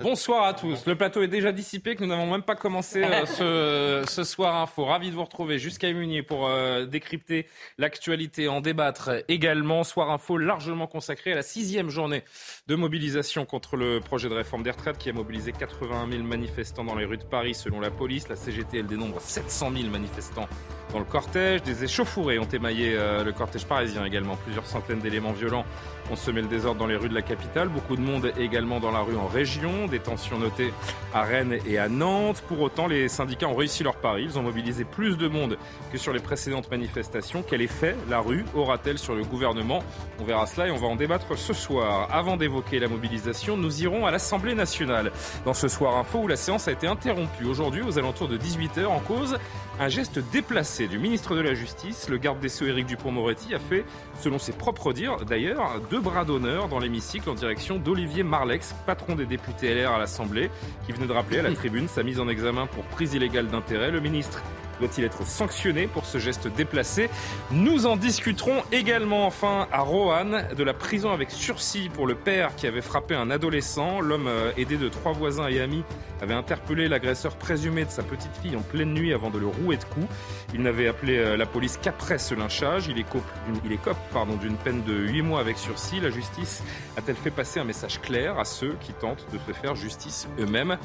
Bonsoir 0.00 0.44
à 0.44 0.52
tous. 0.52 0.84
Le 0.84 0.94
plateau 0.96 1.22
est 1.22 1.28
déjà 1.28 1.50
dissipé, 1.50 1.96
que 1.96 2.04
nous 2.04 2.10
n'avons 2.10 2.30
même 2.30 2.42
pas 2.42 2.56
commencé 2.56 3.02
euh, 3.02 3.24
ce, 4.04 4.04
ce 4.06 4.22
soir 4.22 4.54
info. 4.56 4.84
Ravi 4.84 5.08
de 5.08 5.14
vous 5.14 5.24
retrouver 5.24 5.58
jusqu'à 5.58 5.90
Munier 5.90 6.22
pour 6.22 6.46
euh, 6.46 6.84
décrypter 6.84 7.46
l'actualité, 7.78 8.48
en 8.48 8.60
débattre 8.60 9.24
également. 9.28 9.82
Soir 9.82 10.10
info 10.10 10.36
largement 10.36 10.86
consacré 10.86 11.32
à 11.32 11.36
la 11.36 11.42
sixième 11.42 11.88
journée 11.88 12.22
de 12.66 12.74
mobilisation 12.74 13.46
contre 13.46 13.78
le 13.78 14.00
projet 14.00 14.28
de 14.28 14.34
réforme 14.34 14.62
des 14.62 14.72
retraites 14.72 14.98
qui 14.98 15.08
a 15.08 15.14
mobilisé 15.14 15.52
81 15.52 16.10
000 16.10 16.22
manifestants 16.24 16.84
dans 16.84 16.94
les 16.94 17.06
rues 17.06 17.16
de 17.16 17.24
Paris 17.24 17.54
selon 17.54 17.80
la 17.80 17.90
police. 17.90 18.28
La 18.28 18.36
CGT, 18.36 18.80
elle 18.80 18.88
dénombre 18.88 19.22
700 19.22 19.72
000 19.74 19.88
manifestants 19.88 20.48
dans 20.92 20.98
le 20.98 21.06
cortège. 21.06 21.62
Des 21.62 21.82
échauffourées 21.84 22.38
ont 22.38 22.44
émaillé 22.44 22.94
euh, 22.94 23.24
le 23.24 23.32
cortège 23.32 23.64
parisien 23.64 24.04
également. 24.04 24.36
Plusieurs 24.36 24.66
centaines 24.66 25.00
d'éléments 25.00 25.32
violents 25.32 25.64
ont 26.10 26.16
semé 26.16 26.42
le 26.42 26.48
désordre 26.48 26.78
dans 26.78 26.86
les 26.86 26.96
rues 26.96 27.08
de 27.08 27.14
la 27.14 27.22
capitale. 27.22 27.68
Beaucoup 27.68 27.96
de 27.96 28.00
monde 28.00 28.32
également 28.38 28.80
dans 28.80 28.90
la 28.90 29.00
rue 29.00 29.16
en 29.16 29.26
région. 29.26 29.86
Des 29.86 29.98
tensions 29.98 30.38
notées 30.38 30.72
à 31.14 31.22
Rennes 31.22 31.58
et 31.66 31.78
à 31.78 31.88
Nantes. 31.88 32.42
Pour 32.48 32.60
autant, 32.60 32.86
les 32.86 33.08
syndicats 33.08 33.48
ont 33.48 33.54
réussi 33.54 33.82
leur 33.82 33.96
pari. 33.96 34.24
Ils 34.24 34.38
ont 34.38 34.42
mobilisé 34.42 34.84
plus 34.84 35.16
de 35.16 35.28
monde 35.28 35.58
que 35.92 35.98
sur 35.98 36.12
les 36.12 36.20
précédentes 36.20 36.70
manifestations. 36.70 37.44
Quel 37.48 37.62
effet 37.62 37.96
la 38.08 38.20
rue 38.20 38.44
aura-t-elle 38.54 38.98
sur 38.98 39.14
le 39.14 39.24
gouvernement? 39.24 39.82
On 40.20 40.24
verra 40.24 40.46
cela 40.46 40.68
et 40.68 40.70
on 40.70 40.76
va 40.76 40.86
en 40.86 40.96
débattre 40.96 41.38
ce 41.38 41.52
soir. 41.52 42.08
Avant 42.12 42.36
d'évoquer 42.36 42.78
la 42.78 42.88
mobilisation, 42.88 43.56
nous 43.56 43.82
irons 43.82 44.06
à 44.06 44.10
l'Assemblée 44.10 44.54
nationale. 44.54 45.12
Dans 45.44 45.54
ce 45.54 45.68
soir 45.68 45.96
info 45.96 46.20
où 46.20 46.28
la 46.28 46.36
séance 46.36 46.68
a 46.68 46.72
été 46.72 46.86
interrompue 46.86 47.44
aujourd'hui 47.46 47.82
aux 47.82 47.98
alentours 47.98 48.28
de 48.28 48.38
18h 48.38 48.86
en 48.86 49.00
cause 49.00 49.38
un 49.82 49.88
geste 49.88 50.20
déplacé 50.30 50.86
du 50.86 50.96
ministre 51.00 51.34
de 51.34 51.40
la 51.40 51.54
Justice. 51.54 52.08
Le 52.08 52.16
garde 52.16 52.38
des 52.38 52.48
Sceaux 52.48 52.66
Éric 52.66 52.86
Dupont-Moretti 52.86 53.52
a 53.52 53.58
fait, 53.58 53.84
selon 54.20 54.38
ses 54.38 54.52
propres 54.52 54.92
dires 54.92 55.24
d'ailleurs, 55.24 55.80
deux 55.90 56.00
bras 56.00 56.24
d'honneur 56.24 56.68
dans 56.68 56.78
l'hémicycle 56.78 57.28
en 57.28 57.34
direction 57.34 57.78
d'Olivier 57.78 58.22
Marlex, 58.22 58.76
patron 58.86 59.16
des 59.16 59.26
députés 59.26 59.74
LR 59.74 59.90
à 59.90 59.98
l'Assemblée, 59.98 60.50
qui 60.86 60.92
venait 60.92 61.08
de 61.08 61.12
rappeler 61.12 61.40
à 61.40 61.42
la 61.42 61.52
tribune 61.54 61.88
sa 61.88 62.04
mise 62.04 62.20
en 62.20 62.28
examen 62.28 62.66
pour 62.66 62.84
prise 62.84 63.14
illégale 63.14 63.48
d'intérêt. 63.48 63.90
Le 63.90 64.00
ministre 64.00 64.40
doit-il 64.82 65.04
être 65.04 65.24
sanctionné 65.24 65.86
pour 65.86 66.06
ce 66.06 66.18
geste 66.18 66.48
déplacé 66.48 67.08
Nous 67.52 67.86
en 67.86 67.96
discuterons 67.96 68.62
également 68.72 69.26
enfin 69.26 69.68
à 69.70 69.80
Roanne 69.80 70.48
de 70.56 70.64
la 70.64 70.74
prison 70.74 71.12
avec 71.12 71.30
sursis 71.30 71.88
pour 71.88 72.04
le 72.06 72.16
père 72.16 72.56
qui 72.56 72.66
avait 72.66 72.82
frappé 72.82 73.14
un 73.14 73.30
adolescent. 73.30 74.00
L'homme, 74.00 74.26
euh, 74.26 74.50
aidé 74.56 74.76
de 74.76 74.88
trois 74.88 75.12
voisins 75.12 75.46
et 75.46 75.60
amis, 75.60 75.84
avait 76.20 76.34
interpellé 76.34 76.88
l'agresseur 76.88 77.36
présumé 77.36 77.84
de 77.84 77.90
sa 77.90 78.02
petite 78.02 78.36
fille 78.42 78.56
en 78.56 78.62
pleine 78.62 78.92
nuit 78.92 79.12
avant 79.12 79.30
de 79.30 79.38
le 79.38 79.46
rouer 79.46 79.76
de 79.76 79.84
coups. 79.84 80.06
Il 80.52 80.62
n'avait 80.62 80.88
appelé 80.88 81.18
euh, 81.18 81.36
la 81.36 81.46
police 81.46 81.78
qu'après 81.80 82.18
ce 82.18 82.34
lynchage. 82.34 82.88
Il 82.88 82.98
écope, 82.98 83.96
pardon, 84.12 84.34
d'une 84.34 84.56
peine 84.56 84.82
de 84.82 84.94
8 84.94 85.22
mois 85.22 85.40
avec 85.40 85.58
sursis. 85.58 86.00
La 86.00 86.10
justice 86.10 86.64
a-t-elle 86.96 87.16
fait 87.16 87.30
passer 87.30 87.60
un 87.60 87.64
message 87.64 88.00
clair 88.00 88.38
à 88.38 88.44
ceux 88.44 88.74
qui 88.80 88.92
tentent 88.92 89.26
de 89.32 89.38
se 89.38 89.58
faire 89.58 89.74
justice 89.74 90.28
eux-mêmes 90.38 90.78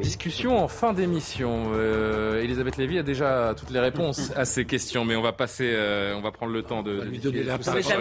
Discussion 0.00 0.58
en 0.58 0.68
fin 0.68 0.92
d'émission. 0.92 1.64
Euh, 1.72 2.42
Elisabeth 2.42 2.76
Lévy 2.76 2.98
a 2.98 3.02
déjà 3.02 3.54
toutes 3.56 3.70
les 3.70 3.80
réponses 3.80 4.32
à 4.36 4.44
ces 4.44 4.64
questions, 4.64 5.04
mais 5.04 5.16
on 5.16 5.22
va 5.22 5.32
passer, 5.32 5.72
euh, 5.74 6.14
on 6.16 6.20
va 6.20 6.32
prendre 6.32 6.52
le 6.52 6.62
temps 6.62 6.82
de. 6.82 6.96
de 6.96 7.02
lui 7.04 7.18
diffuser 7.18 7.32
donner 7.32 7.44
la 7.44 7.58
tout 7.58 7.64
ça 7.64 7.82
ça 7.82 7.98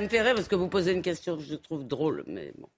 me 0.00 0.08
fait 0.08 0.22
rire 0.22 0.34
parce 0.34 0.48
que 0.48 0.56
vous 0.56 0.68
posez 0.68 0.92
une 0.92 1.02
question 1.02 1.36
que 1.36 1.42
je 1.42 1.54
trouve 1.54 1.86
drôle, 1.86 2.24
mais 2.26 2.52
bon. 2.58 2.68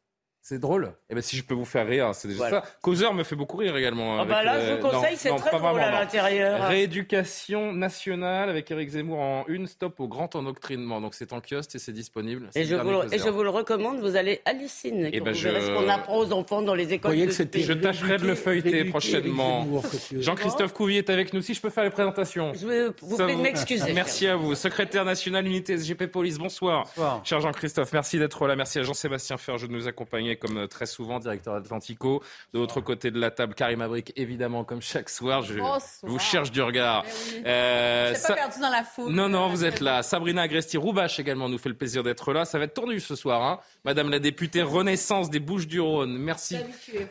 C'est 0.46 0.58
drôle. 0.58 0.92
Eh 1.08 1.14
ben, 1.14 1.22
si 1.22 1.38
je 1.38 1.42
peux 1.42 1.54
vous 1.54 1.64
faire 1.64 1.86
rire, 1.86 2.10
c'est 2.14 2.28
déjà 2.28 2.36
Voilà. 2.36 2.60
ça. 2.60 2.68
Causeur 2.82 3.14
me 3.14 3.24
fait 3.24 3.34
beaucoup 3.34 3.56
rire 3.56 3.74
également. 3.78 4.20
Ah 4.20 4.26
bah 4.26 4.42
là, 4.44 4.60
je 4.60 4.74
vous 4.74 4.90
conseille, 4.90 5.16
c'est 5.16 5.34
très 5.36 5.48
drôle 5.52 5.62
vraiment, 5.72 5.78
à 5.96 6.00
l'intérieur. 6.00 6.68
Rééducation 6.68 7.72
nationale 7.72 8.50
avec 8.50 8.70
Éric 8.70 8.90
Zemmour 8.90 9.18
en 9.20 9.44
une 9.48 9.66
stop 9.66 9.98
au 10.00 10.06
grand 10.06 10.36
endoctrinement. 10.36 11.00
Donc 11.00 11.14
c'est 11.14 11.32
en 11.32 11.40
kiosque 11.40 11.74
et 11.76 11.78
c'est 11.78 11.92
disponible. 11.92 12.50
Et 12.54 12.64
je, 12.66 12.76
vous, 12.76 12.82
causeur. 12.84 13.14
et 13.14 13.18
je 13.18 13.28
vous 13.30 13.42
le 13.42 13.48
recommande, 13.48 14.00
vous 14.00 14.16
allez 14.16 14.42
halluciner 14.44 15.08
Eh 15.14 15.18
quand 15.20 15.24
ben, 15.24 15.32
vous 15.32 15.38
je- 15.38 15.48
verrez 15.48 15.64
ce 15.64 15.70
qu'on 15.70 15.88
apprend 15.88 16.18
aux 16.18 16.30
enfants 16.34 16.60
dans 16.60 16.74
les 16.74 16.92
écoles. 16.92 17.12
Voyez 17.12 17.26
que 17.26 17.32
c'était- 17.32 17.60
Je 17.60 17.72
tâcherai 17.72 18.18
de 18.18 18.26
le 18.26 18.34
feuilleter 18.34 18.84
prochainement. 18.84 19.66
Jean-Christophe 20.12 20.74
Couvier 20.74 20.98
est 20.98 21.08
avec 21.08 21.32
nous. 21.32 21.40
Si 21.40 21.54
je 21.54 21.60
peux 21.62 21.70
faire 21.70 21.84
les 21.84 21.90
présentations. 21.90 22.52
Je 22.52 22.66
vais 22.66 22.88
vous 23.00 23.16
vous- 23.16 23.38
m'excuser. 23.42 23.94
Merci 23.94 24.26
à 24.26 24.36
vous. 24.36 24.54
Secrétaire 24.54 25.06
national 25.06 25.46
unité 25.46 25.72
SGP 25.78 26.06
Police, 26.06 26.36
bonsoir. 26.36 26.84
Cher 27.24 27.40
Jean-Christophe, 27.40 27.94
merci 27.94 28.18
d'être 28.18 28.46
là. 28.46 28.56
Merci 28.56 28.78
à 28.78 28.82
Jean-Sébastien 28.82 29.38
Ferjeux 29.38 29.68
de 29.68 29.72
nous 29.72 29.88
accompagner 29.88 30.33
comme 30.36 30.58
euh, 30.58 30.66
très 30.66 30.86
souvent, 30.86 31.18
directeur 31.18 31.54
Atlantico. 31.54 32.22
De 32.52 32.58
l'autre 32.58 32.80
côté 32.80 33.10
de 33.10 33.18
la 33.18 33.30
table, 33.30 33.54
Karim 33.54 33.80
Abric, 33.80 34.12
évidemment, 34.16 34.64
comme 34.64 34.80
chaque 34.82 35.08
soir. 35.08 35.42
Je 35.42 35.54
Bonsoir. 35.54 35.80
vous 36.02 36.18
cherche 36.18 36.50
du 36.50 36.62
regard. 36.62 37.04
Eh 37.06 37.36
oui. 37.36 37.42
Euh, 37.46 38.10
Je 38.14 38.18
ça- 38.18 38.28
pas 38.28 38.34
perdu 38.34 38.60
dans 38.60 38.70
la 38.70 38.84
foule. 38.84 39.12
Non, 39.12 39.28
non, 39.28 39.48
vous 39.48 39.64
êtes 39.64 39.80
là. 39.80 40.02
Sabrina 40.02 40.42
Agresti-Roubache 40.42 41.18
également 41.20 41.48
nous 41.48 41.58
fait 41.58 41.68
le 41.68 41.76
plaisir 41.76 42.02
d'être 42.02 42.32
là. 42.32 42.44
Ça 42.44 42.58
va 42.58 42.64
être 42.64 42.74
tournu 42.74 43.00
ce 43.00 43.14
soir, 43.16 43.42
hein. 43.42 43.60
Madame 43.84 44.10
la 44.10 44.18
députée 44.18 44.62
Renaissance 44.62 45.30
des 45.30 45.40
Bouches-du-Rhône. 45.40 46.16
Merci 46.18 46.56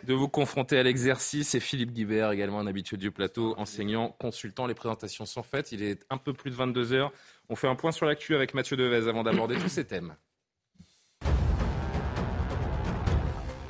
de 0.03 0.13
vous 0.13 0.27
confronter 0.27 0.77
à 0.79 0.83
l'exercice. 0.83 1.53
Et 1.55 1.59
Philippe 1.59 1.91
Guibert, 1.91 2.31
également 2.31 2.59
un 2.59 2.67
habitué 2.67 2.97
du 2.97 3.11
plateau, 3.11 3.53
enseignant, 3.57 4.09
consultant. 4.19 4.65
Les 4.67 4.73
présentations 4.73 5.25
sont 5.25 5.43
faites. 5.43 5.71
Il 5.71 5.83
est 5.83 6.03
un 6.09 6.17
peu 6.17 6.33
plus 6.33 6.51
de 6.51 6.55
22 6.55 6.93
heures. 6.93 7.11
On 7.49 7.55
fait 7.55 7.67
un 7.67 7.75
point 7.75 7.91
sur 7.91 8.05
l'actu 8.05 8.35
avec 8.35 8.53
Mathieu 8.53 8.77
Devez 8.77 9.07
avant 9.09 9.23
d'aborder 9.23 9.55
tous 9.55 9.67
ces 9.69 9.85
thèmes. 9.85 10.15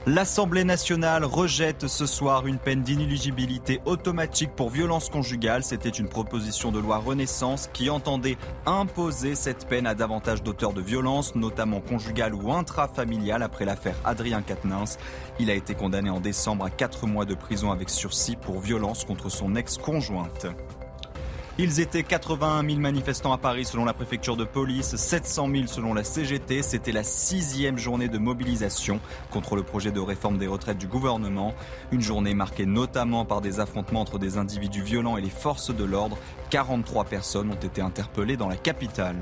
L'Assemblée 0.06 0.66
nationale 0.66 1.24
rejette 1.24 1.88
ce 1.88 2.06
soir 2.06 2.46
une 2.46 2.58
peine 2.58 2.81
d'inéligibilité 2.81 3.80
automatique 3.86 4.52
pour 4.53 4.69
violence 4.69 5.08
conjugale. 5.08 5.64
C'était 5.64 5.88
une 5.88 6.09
proposition 6.09 6.74
de 6.74 6.80
loi 6.80 6.97
Renaissance 6.97 7.69
qui 7.72 7.90
entendait 7.90 8.38
imposer 8.66 9.34
cette 9.34 9.66
peine 9.66 9.88
à 9.88 9.96
davantage 9.96 10.44
d'auteurs 10.44 10.74
de 10.74 10.81
violences, 10.81 11.36
notamment 11.36 11.80
conjugales 11.80 12.36
ou 12.36 12.52
intrafamiliales, 12.52 13.44
après 13.44 13.64
l'affaire 13.64 13.96
Adrien 14.03 14.41
Quatennens. 14.41 14.97
Il 15.40 15.50
a 15.50 15.53
été 15.53 15.74
condamné 15.74 16.09
en 16.09 16.20
décembre 16.20 16.66
à 16.66 16.70
4 16.70 17.08
mois 17.08 17.24
de 17.24 17.34
prison 17.34 17.72
avec 17.72 17.90
sursis 17.90 18.35
pour 18.35 18.59
violence 18.59 19.06
contre 19.06 19.30
son 19.30 19.56
ex-conjointe. 19.56 20.47
Ils 21.59 21.80
étaient 21.80 22.02
81 22.02 22.68
000 22.68 22.80
manifestants 22.80 23.31
à 23.31 23.38
Paris 23.38 23.66
selon 23.66 23.86
la 23.86 23.94
préfecture 23.94 24.36
de 24.36 24.44
police, 24.44 24.96
700 24.96 25.50
000 25.52 25.68
selon 25.68 25.94
la 25.94 26.03
CGT. 26.03 26.64
C'était 26.64 26.91
la 26.91 27.03
sixième 27.03 27.78
journée 27.78 28.08
de 28.08 28.18
mobilisation 28.18 29.00
contre 29.30 29.56
le 29.56 29.62
projet 29.62 29.91
de 29.91 30.00
réforme 30.00 30.40
des 30.40 30.47
retraites 30.47 30.80
du 30.80 30.88
gouvernement. 30.88 31.53
Une 31.91 32.02
journée 32.02 32.34
marquée 32.34 32.66
notamment 32.66 33.24
par 33.24 33.40
des 33.40 33.59
affrontements 33.59 34.02
entre 34.02 34.18
des 34.18 34.40
individus 34.40 34.81
violents 34.81 35.16
et 35.16 35.22
les 35.22 35.30
forces 35.30 35.69
de 35.69 35.84
l'ordre. 35.84 36.18
43 36.50 37.03
personnes 37.03 37.52
ont 37.52 37.66
été 37.68 37.81
interpellées 37.81 38.35
dans 38.35 38.50
la 38.50 38.58
capitale. 38.58 39.18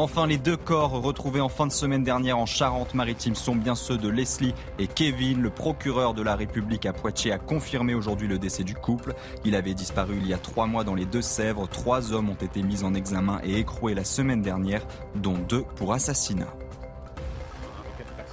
Enfin, 0.00 0.28
les 0.28 0.38
deux 0.38 0.56
corps 0.56 0.92
retrouvés 1.02 1.40
en 1.40 1.48
fin 1.48 1.66
de 1.66 1.72
semaine 1.72 2.04
dernière 2.04 2.38
en 2.38 2.46
Charente-Maritime 2.46 3.34
sont 3.34 3.56
bien 3.56 3.74
ceux 3.74 3.96
de 3.98 4.08
Leslie 4.08 4.54
et 4.78 4.86
Kevin. 4.86 5.42
Le 5.42 5.50
procureur 5.50 6.14
de 6.14 6.22
la 6.22 6.36
République 6.36 6.86
à 6.86 6.92
Poitiers 6.92 7.32
a 7.32 7.38
confirmé 7.38 7.94
aujourd'hui 7.94 8.28
le 8.28 8.38
décès 8.38 8.62
du 8.62 8.74
couple. 8.74 9.14
Il 9.44 9.56
avait 9.56 9.74
disparu 9.74 10.14
il 10.20 10.28
y 10.28 10.32
a 10.34 10.38
trois 10.38 10.66
mois 10.66 10.84
dans 10.84 10.94
les 10.94 11.04
Deux-Sèvres. 11.04 11.66
Trois 11.68 12.12
hommes 12.12 12.30
ont 12.30 12.34
été 12.34 12.62
mis 12.62 12.84
en 12.84 12.94
examen 12.94 13.40
et 13.42 13.58
écroués 13.58 13.94
la 13.94 14.04
semaine 14.04 14.40
dernière, 14.40 14.86
dont 15.16 15.34
deux 15.36 15.62
pour 15.74 15.92
assassinat. 15.92 16.46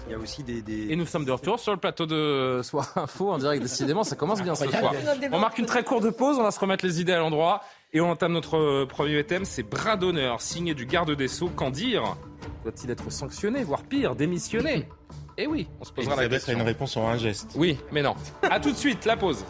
Il 0.08 0.12
y 0.12 0.14
a 0.14 0.20
aussi 0.20 0.44
des. 0.44 0.62
des- 0.62 0.92
Et 0.92 0.96
nous 0.96 1.08
sommes 1.08 1.26
de 1.26 1.32
retour 1.32 1.60
sur 1.60 1.72
le 1.72 1.80
plateau 1.80 2.06
de 2.06 2.62
Soir 2.64 2.92
Info 2.96 3.32
en 3.32 3.40
direct. 3.40 3.64
Décidément, 3.64 4.04
ça 4.04 4.16
commence 4.16 4.40
bien 4.44 4.54
ce 4.54 4.70
soir. 4.70 4.94
On 5.32 5.40
marque 5.40 5.58
une 5.58 5.66
très 5.66 5.84
courte 5.84 6.12
pause, 6.12 6.38
on 6.38 6.44
va 6.44 6.52
se 6.52 6.60
remettre 6.60 6.86
les 6.86 7.02
idées 7.02 7.14
à 7.14 7.18
l'endroit. 7.18 7.62
Et 7.96 8.02
on 8.02 8.12
entame 8.12 8.34
notre 8.34 8.58
euh, 8.58 8.86
premier 8.86 9.24
thème, 9.24 9.46
c'est 9.46 9.64
bras 9.64 9.96
d'honneur, 9.96 10.42
signé 10.42 10.74
du 10.74 10.86
garde 10.86 11.12
des 11.16 11.30
Sceaux. 11.30 11.48
Qu'en 11.48 11.70
dire 11.70 12.18
Doit-il 12.64 12.92
être 12.92 13.10
sanctionné, 13.10 13.64
voire 13.64 13.84
pire, 13.84 14.18
démissionné? 14.18 14.90
Eh 15.38 15.48
oui, 15.48 15.70
on 15.80 15.86
se 15.86 15.94
posera 15.94 16.18
la 16.18 16.24
Elisabeth 16.24 16.34
a 16.34 16.46
question. 16.46 16.60
une 16.60 16.66
réponse 16.66 16.98
en 16.98 17.08
un 17.08 17.18
geste. 17.18 17.52
Oui, 17.56 17.78
mais 17.94 18.02
non. 18.02 18.16
À 18.42 18.60
tout 18.60 18.72
de 18.72 18.76
suite, 18.76 19.06
la 19.06 19.16
pause. 19.16 19.46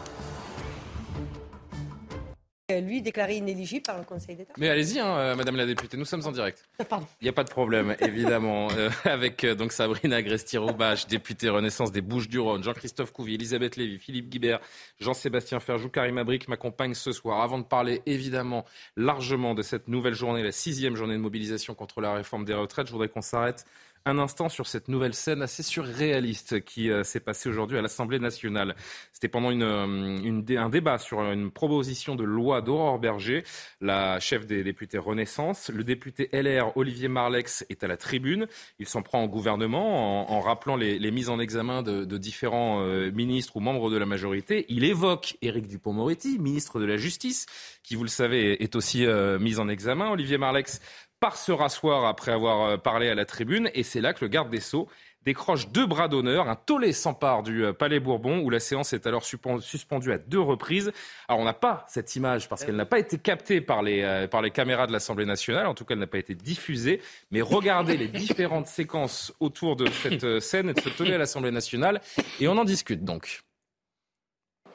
Euh, 2.72 2.80
Lui 2.80 3.00
déclaré 3.00 3.36
inéligible 3.36 3.82
par 3.82 3.96
le 3.96 4.02
Conseil 4.02 4.34
d'État. 4.34 4.52
Mais 4.58 4.68
allez-y, 4.68 4.98
hein, 4.98 5.16
euh, 5.18 5.36
Madame 5.36 5.54
la 5.54 5.66
députée, 5.66 5.96
nous 5.96 6.04
sommes 6.04 6.26
en 6.26 6.32
direct. 6.32 6.64
Pardon. 6.88 7.06
Il 7.20 7.24
n'y 7.24 7.28
a 7.28 7.32
pas 7.32 7.44
de 7.44 7.48
problème, 7.48 7.94
évidemment. 8.00 8.66
Euh, 8.72 8.90
avec 9.04 9.44
euh, 9.44 9.54
donc 9.54 9.70
Sabrina 9.70 10.16
Agresti-Roubache, 10.16 11.06
députée 11.06 11.48
Renaissance 11.48 11.92
des 11.92 12.00
Bouches-du-Rhône, 12.00 12.64
Jean-Christophe 12.64 13.12
Couvier, 13.12 13.36
Elisabeth 13.36 13.76
Lévy, 13.76 13.98
Philippe 13.98 14.30
Guibert, 14.30 14.58
Jean-Sébastien 14.98 15.60
Ferjou, 15.60 15.90
Karim 15.90 16.18
Abric 16.18 16.48
m'accompagnent 16.48 16.94
ce 16.94 17.12
soir. 17.12 17.40
Avant 17.40 17.60
de 17.60 17.64
parler 17.64 18.02
évidemment 18.04 18.64
largement 18.96 19.54
de 19.54 19.62
cette 19.62 19.86
nouvelle 19.86 20.14
journée, 20.14 20.42
la 20.42 20.50
sixième 20.50 20.96
journée 20.96 21.14
de 21.14 21.20
mobilisation 21.20 21.76
contre 21.76 22.00
la 22.00 22.14
réforme 22.14 22.44
des 22.44 22.54
retraites, 22.54 22.88
je 22.88 22.92
voudrais 22.92 23.08
qu'on 23.08 23.22
s'arrête 23.22 23.64
un 24.06 24.18
instant 24.18 24.48
sur 24.48 24.68
cette 24.68 24.86
nouvelle 24.86 25.14
scène 25.14 25.42
assez 25.42 25.64
surréaliste 25.64 26.64
qui 26.64 26.90
euh, 26.90 27.02
s'est 27.02 27.20
passée 27.20 27.48
aujourd'hui 27.48 27.76
à 27.76 27.82
l'Assemblée 27.82 28.20
nationale. 28.20 28.76
C'était 29.12 29.28
pendant 29.28 29.50
une, 29.50 29.64
euh, 29.64 30.56
un 30.62 30.68
débat 30.68 30.98
sur 30.98 31.20
une 31.20 31.50
proposition 31.50 32.14
de 32.14 32.22
loi 32.22 32.62
d'Aurore 32.62 33.00
Berger, 33.00 33.42
la 33.80 34.20
chef 34.20 34.46
des 34.46 34.62
députés 34.62 34.98
Renaissance. 34.98 35.70
Le 35.70 35.82
député 35.82 36.30
LR 36.32 36.76
Olivier 36.76 37.08
Marlex 37.08 37.66
est 37.68 37.82
à 37.82 37.88
la 37.88 37.96
tribune. 37.96 38.46
Il 38.78 38.86
s'en 38.86 39.02
prend 39.02 39.24
au 39.24 39.28
gouvernement 39.28 40.30
en, 40.32 40.40
rappelant 40.40 40.76
les, 40.76 41.10
mises 41.10 41.28
en 41.28 41.40
examen 41.40 41.82
de, 41.82 42.04
différents 42.16 42.82
euh, 42.82 43.10
ministres 43.10 43.56
ou 43.56 43.60
membres 43.60 43.90
de 43.90 43.96
la 43.96 44.06
majorité. 44.06 44.66
Il 44.68 44.84
évoque 44.84 45.36
Éric 45.42 45.66
Dupont-Moretti, 45.66 46.38
ministre 46.38 46.78
de 46.78 46.84
la 46.84 46.96
Justice, 46.96 47.46
qui, 47.82 47.96
vous 47.96 48.04
le 48.04 48.08
savez, 48.08 48.62
est 48.62 48.76
aussi 48.76 49.04
mis 49.40 49.58
en 49.58 49.68
examen. 49.68 50.10
Olivier 50.10 50.38
Marlex 50.38 50.80
part 51.26 51.36
se 51.36 51.50
rasseoir 51.50 52.04
après 52.04 52.30
avoir 52.30 52.62
euh, 52.62 52.76
parlé 52.76 53.08
à 53.08 53.16
la 53.16 53.24
tribune. 53.24 53.68
Et 53.74 53.82
c'est 53.82 54.00
là 54.00 54.12
que 54.12 54.24
le 54.24 54.28
garde 54.28 54.48
des 54.48 54.60
Sceaux 54.60 54.86
décroche 55.24 55.70
deux 55.70 55.84
bras 55.84 56.06
d'honneur. 56.06 56.48
Un 56.48 56.54
tollé 56.54 56.92
s'empare 56.92 57.42
du 57.42 57.64
euh, 57.64 57.72
Palais 57.72 57.98
Bourbon 57.98 58.38
où 58.38 58.48
la 58.48 58.60
séance 58.60 58.92
est 58.92 59.08
alors 59.08 59.24
suspendue 59.24 60.12
à 60.12 60.18
deux 60.18 60.38
reprises. 60.38 60.92
Alors 61.26 61.40
on 61.40 61.44
n'a 61.44 61.52
pas 61.52 61.84
cette 61.88 62.14
image 62.14 62.48
parce 62.48 62.64
qu'elle 62.64 62.76
n'a 62.76 62.86
pas 62.86 63.00
été 63.00 63.18
captée 63.18 63.60
par 63.60 63.82
les, 63.82 64.02
euh, 64.02 64.28
par 64.28 64.40
les 64.40 64.52
caméras 64.52 64.86
de 64.86 64.92
l'Assemblée 64.92 65.26
nationale. 65.26 65.66
En 65.66 65.74
tout 65.74 65.84
cas, 65.84 65.94
elle 65.94 66.00
n'a 66.00 66.06
pas 66.06 66.18
été 66.18 66.36
diffusée. 66.36 67.02
Mais 67.32 67.42
regardez 67.42 67.96
les 67.96 68.06
différentes 68.06 68.68
séquences 68.68 69.34
autour 69.40 69.74
de 69.74 69.90
cette 69.90 70.38
scène 70.38 70.68
et 70.68 70.74
de 70.74 70.80
ce 70.80 70.90
tollé 70.90 71.14
à 71.14 71.18
l'Assemblée 71.18 71.50
nationale. 71.50 72.00
Et 72.38 72.46
on 72.46 72.56
en 72.56 72.64
discute 72.64 73.02
donc. 73.02 73.42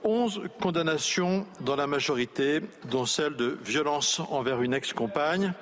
11 0.03 0.41
condamnations 0.59 1.45
dans 1.59 1.75
la 1.75 1.85
majorité, 1.85 2.61
dont 2.89 3.05
celle 3.05 3.35
de 3.35 3.57
violence 3.63 4.19
envers 4.31 4.61
une 4.61 4.73
ex-compagne, 4.73 5.53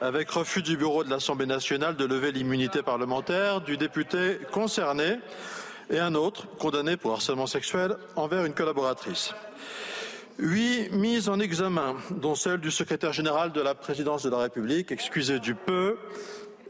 avec 0.00 0.30
refus 0.30 0.62
du 0.62 0.76
bureau 0.76 1.04
de 1.04 1.10
l'Assemblée 1.10 1.46
nationale 1.46 1.96
de 1.96 2.04
lever 2.06 2.32
l'immunité 2.32 2.82
parlementaire 2.82 3.60
du 3.60 3.76
député 3.76 4.38
concerné 4.50 5.18
et 5.90 5.98
un 5.98 6.14
autre 6.14 6.46
condamné 6.58 6.96
pour 6.96 7.12
harcèlement 7.12 7.46
sexuel 7.46 7.96
envers 8.16 8.44
une 8.44 8.54
collaboratrice. 8.54 9.34
Huit 10.38 10.90
mises 10.92 11.28
en 11.28 11.38
examen, 11.38 11.96
dont 12.10 12.34
celle 12.34 12.60
du 12.60 12.70
secrétaire 12.70 13.12
général 13.12 13.52
de 13.52 13.60
la 13.60 13.74
présidence 13.74 14.22
de 14.22 14.30
la 14.30 14.38
République, 14.38 14.90
excusez 14.90 15.38
du 15.38 15.54
peu, 15.54 15.98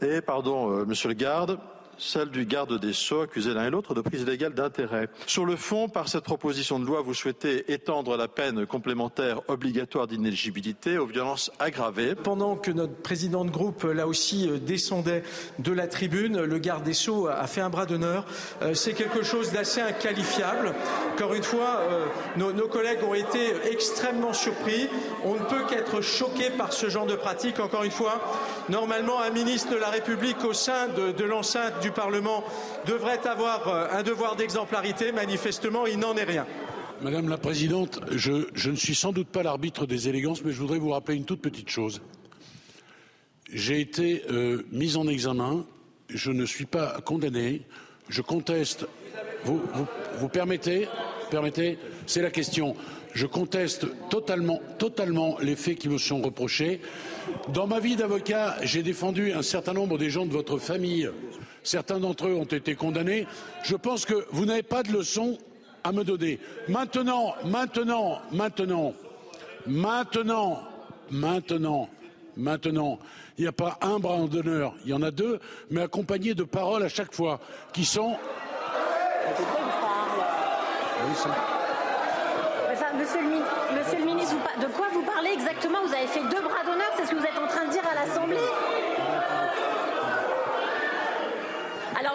et, 0.01 0.19
pardon, 0.19 0.71
euh, 0.71 0.85
monsieur 0.85 1.07
le 1.07 1.13
garde, 1.13 1.57
celle 2.01 2.29
du 2.29 2.45
garde 2.45 2.79
des 2.79 2.93
Sceaux, 2.93 3.21
accusé 3.21 3.53
l'un 3.53 3.67
et 3.67 3.69
l'autre 3.69 3.93
de 3.93 4.01
prise 4.01 4.21
illégale 4.21 4.53
d'intérêt. 4.53 5.07
Sur 5.27 5.45
le 5.45 5.55
fond, 5.55 5.87
par 5.87 6.07
cette 6.07 6.23
proposition 6.23 6.79
de 6.79 6.85
loi, 6.85 7.01
vous 7.01 7.13
souhaitez 7.13 7.71
étendre 7.71 8.17
la 8.17 8.27
peine 8.27 8.65
complémentaire 8.65 9.41
obligatoire 9.47 10.07
d'inéligibilité 10.07 10.97
aux 10.97 11.05
violences 11.05 11.51
aggravées. 11.59 12.15
Pendant 12.15 12.55
que 12.55 12.71
notre 12.71 12.95
président 12.95 13.45
de 13.45 13.51
groupe, 13.51 13.83
là 13.83 14.07
aussi, 14.07 14.49
euh, 14.49 14.57
descendait 14.57 15.23
de 15.59 15.71
la 15.71 15.87
tribune, 15.87 16.41
le 16.41 16.57
garde 16.57 16.83
des 16.83 16.93
Sceaux 16.93 17.27
a 17.27 17.45
fait 17.45 17.61
un 17.61 17.69
bras 17.69 17.85
d'honneur. 17.85 18.25
Euh, 18.61 18.73
c'est 18.73 18.93
quelque 18.93 19.23
chose 19.23 19.51
d'assez 19.51 19.81
inqualifiable. 19.81 20.73
Encore 21.13 21.35
une 21.35 21.43
fois, 21.43 21.81
euh, 21.81 22.05
nos, 22.37 22.67
collègues 22.67 23.03
ont 23.07 23.13
été 23.13 23.53
extrêmement 23.69 24.33
surpris. 24.33 24.89
On 25.23 25.35
ne 25.35 25.45
peut 25.45 25.65
qu'être 25.69 26.01
choqué 26.01 26.49
par 26.49 26.73
ce 26.73 26.89
genre 26.89 27.05
de 27.05 27.15
pratique. 27.15 27.59
Encore 27.59 27.83
une 27.83 27.91
fois, 27.91 28.21
normalement, 28.69 29.21
un 29.21 29.29
ministre 29.29 29.71
de 29.71 29.77
la 29.77 29.89
République 29.89 30.43
au 30.43 30.53
sein 30.53 30.87
de 30.87 31.23
l'enceinte 31.23 31.81
du 31.81 31.90
Parlement 31.91 32.43
devrait 32.85 33.25
avoir 33.27 33.67
euh, 33.67 33.87
un 33.91 34.03
devoir 34.03 34.35
d'exemplarité. 34.35 35.11
Manifestement, 35.11 35.85
il 35.85 35.99
n'en 35.99 36.15
est 36.15 36.23
rien. 36.23 36.45
Madame 37.01 37.29
la 37.29 37.37
Présidente, 37.37 37.99
je, 38.11 38.69
ne 38.69 38.75
suis 38.75 38.93
sans 38.93 39.11
doute 39.11 39.27
pas 39.27 39.41
l'arbitre 39.41 39.87
des 39.87 40.07
élégances, 40.07 40.43
mais 40.43 40.51
je 40.51 40.59
voudrais 40.59 40.77
vous 40.77 40.91
rappeler 40.91 41.17
une 41.17 41.25
toute 41.25 41.41
petite 41.41 41.69
chose. 41.69 42.01
J'ai 43.51 43.79
été 43.79 44.23
euh, 44.29 44.61
mis 44.71 44.97
en 44.97 45.07
examen, 45.07 45.65
je 46.09 46.31
ne 46.31 46.45
suis 46.45 46.67
pas 46.67 47.01
condamné, 47.03 47.63
je 48.07 48.21
conteste. 48.21 48.85
Vous, 49.45 49.59
vous, 50.19 50.29
permettez? 50.29 50.87
Permettez? 51.31 51.79
C'est 52.05 52.21
la 52.21 52.29
question. 52.29 52.75
Je 53.13 53.25
conteste 53.25 53.87
totalement, 54.09 54.61
totalement 54.77 55.37
les 55.41 55.55
faits 55.55 55.79
qui 55.79 55.89
me 55.89 55.97
sont 55.97 56.21
reprochés. 56.21 56.81
Dans 57.49 57.67
ma 57.67 57.79
vie 57.79 57.95
d'avocat, 57.95 58.57
j'ai 58.61 58.83
défendu 58.83 59.33
un 59.33 59.41
certain 59.41 59.73
nombre 59.73 59.97
des 59.97 60.09
gens 60.09 60.25
de 60.25 60.31
votre 60.31 60.59
famille 60.59 61.09
Certains 61.63 61.99
d'entre 61.99 62.27
eux 62.27 62.35
ont 62.35 62.45
été 62.45 62.75
condamnés. 62.75 63.27
Je 63.63 63.75
pense 63.75 64.05
que 64.05 64.25
vous 64.31 64.45
n'avez 64.45 64.63
pas 64.63 64.83
de 64.83 64.91
leçon 64.91 65.37
à 65.83 65.91
me 65.91 66.03
donner. 66.03 66.39
Maintenant, 66.67 67.35
maintenant, 67.43 68.21
maintenant, 68.31 68.93
maintenant, 69.67 70.59
maintenant, 71.09 71.89
maintenant, 72.35 72.99
il 73.37 73.43
n'y 73.43 73.47
a 73.47 73.51
pas 73.51 73.77
un 73.81 73.99
bras 73.99 74.17
d'honneur, 74.27 74.73
il 74.85 74.91
y 74.91 74.93
en 74.93 75.01
a 75.01 75.11
deux, 75.11 75.39
mais 75.69 75.81
accompagnés 75.81 76.33
de 76.33 76.43
paroles 76.43 76.83
à 76.83 76.89
chaque 76.89 77.13
fois, 77.13 77.39
qui 77.73 77.85
sont. 77.85 78.15
monsieur, 82.97 83.21
le, 83.21 83.79
monsieur 83.79 83.99
le 83.99 84.05
ministre, 84.05 84.35
de 84.59 84.67
quoi 84.67 84.87
vous 84.93 85.03
parlez 85.03 85.31
exactement? 85.31 85.79
Vous 85.85 85.93
avez 85.93 86.07
fait 86.07 86.23
deux 86.23 86.41
bras 86.41 86.63
d'honneur, 86.65 86.91
c'est 86.97 87.05
ce 87.05 87.11
que 87.11 87.15
vous 87.15 87.23
êtes 87.23 87.37
en 87.37 87.47
train 87.47 87.65
de 87.65 87.71
dire 87.71 87.83
à 87.89 88.05
l'Assemblée? 88.05 88.80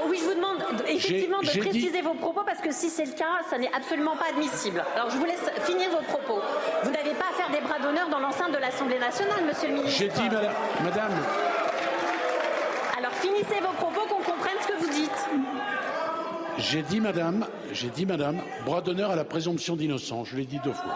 Alors 0.07 0.15
oui, 0.15 0.23
je 0.23 0.29
vous 0.29 0.37
demande 0.37 0.63
effectivement 0.87 1.41
de 1.41 1.59
préciser 1.59 2.01
vos 2.01 2.15
propos 2.15 2.43
parce 2.47 2.61
que 2.61 2.71
si 2.71 2.91
c'est 2.91 3.07
le 3.07 3.13
cas, 3.13 3.43
ça 3.51 3.59
n'est 3.59 3.73
absolument 3.75 4.17
pas 4.17 4.27
admissible. 4.31 4.85
Alors 4.95 5.11
je 5.11 5.17
vous 5.17 5.25
laisse 5.25 5.51
finir 5.65 5.91
vos 5.91 6.03
propos. 6.03 6.41
Vous 6.85 6.91
n'avez 6.93 7.11
pas 7.11 7.25
à 7.33 7.35
faire 7.35 7.51
des 7.51 7.67
bras 7.67 7.81
d'honneur 7.81 8.09
dans 8.09 8.21
l'enceinte 8.21 8.53
de 8.53 8.59
l'Assemblée 8.59 9.01
nationale, 9.01 9.45
monsieur 9.45 9.67
le 9.67 9.75
ministre. 9.75 9.99
J'ai 9.99 10.09
dit, 10.09 10.29
madame. 10.85 11.13
Alors 12.97 13.11
finissez 13.15 13.61
vos 13.61 13.73
propos 13.73 14.07
qu'on 14.09 14.23
comprenne 14.23 14.57
ce 14.63 14.69
que 14.69 14.79
vous 14.79 14.91
dites. 14.91 15.29
J'ai 16.59 16.83
dit, 16.83 17.01
madame, 17.01 17.45
j'ai 17.73 17.89
dit, 17.89 18.07
madame, 18.07 18.41
bras 18.65 18.83
d'honneur 18.83 19.11
à 19.11 19.17
la 19.17 19.25
présomption 19.25 19.75
d'innocence. 19.75 20.29
Je 20.29 20.37
l'ai 20.37 20.47
dit 20.47 20.61
deux 20.63 20.73
fois. 20.73 20.95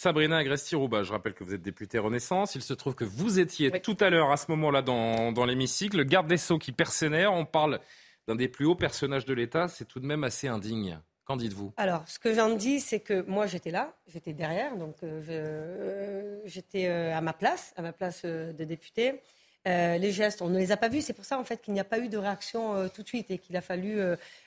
Sabrina 0.00 0.38
Agresti-Rouba, 0.38 1.02
je 1.02 1.12
rappelle 1.12 1.34
que 1.34 1.44
vous 1.44 1.52
êtes 1.52 1.60
députée 1.60 1.98
Renaissance. 1.98 2.54
Il 2.54 2.62
se 2.62 2.72
trouve 2.72 2.94
que 2.94 3.04
vous 3.04 3.38
étiez 3.38 3.70
tout 3.82 3.98
à 4.00 4.08
l'heure 4.08 4.30
à 4.30 4.38
ce 4.38 4.46
moment-là 4.48 4.80
dans, 4.80 5.30
dans 5.30 5.44
l'hémicycle. 5.44 5.98
Le 5.98 6.04
garde 6.04 6.26
des 6.26 6.38
Sceaux 6.38 6.58
qui 6.58 6.72
persénère, 6.72 7.34
on 7.34 7.44
parle 7.44 7.80
d'un 8.26 8.34
des 8.34 8.48
plus 8.48 8.64
hauts 8.64 8.74
personnages 8.74 9.26
de 9.26 9.34
l'État. 9.34 9.68
C'est 9.68 9.84
tout 9.84 10.00
de 10.00 10.06
même 10.06 10.24
assez 10.24 10.48
indigne. 10.48 10.98
Qu'en 11.26 11.36
dites-vous? 11.36 11.74
Alors, 11.76 12.08
ce 12.08 12.18
que 12.18 12.32
j'en 12.32 12.48
dis, 12.48 12.80
c'est 12.80 13.00
que 13.00 13.20
moi, 13.28 13.44
j'étais 13.46 13.70
là, 13.70 13.94
j'étais 14.06 14.32
derrière, 14.32 14.74
donc 14.78 14.96
euh, 15.02 15.20
euh, 15.28 16.40
j'étais 16.46 16.86
euh, 16.86 17.14
à 17.14 17.20
ma 17.20 17.34
place, 17.34 17.74
à 17.76 17.82
ma 17.82 17.92
place 17.92 18.24
de 18.24 18.64
députée. 18.64 19.20
les 19.66 20.12
gestes, 20.12 20.40
on 20.40 20.48
ne 20.48 20.58
les 20.58 20.72
a 20.72 20.78
pas 20.78 20.88
vus. 20.88 21.02
C'est 21.02 21.12
pour 21.12 21.26
ça, 21.26 21.38
en 21.38 21.44
fait, 21.44 21.60
qu'il 21.60 21.74
n'y 21.74 21.80
a 21.80 21.84
pas 21.84 21.98
eu 21.98 22.08
de 22.08 22.16
réaction 22.16 22.88
tout 22.88 23.02
de 23.02 23.06
suite 23.06 23.30
et 23.30 23.36
qu'il 23.36 23.54
a 23.54 23.60
fallu 23.60 23.98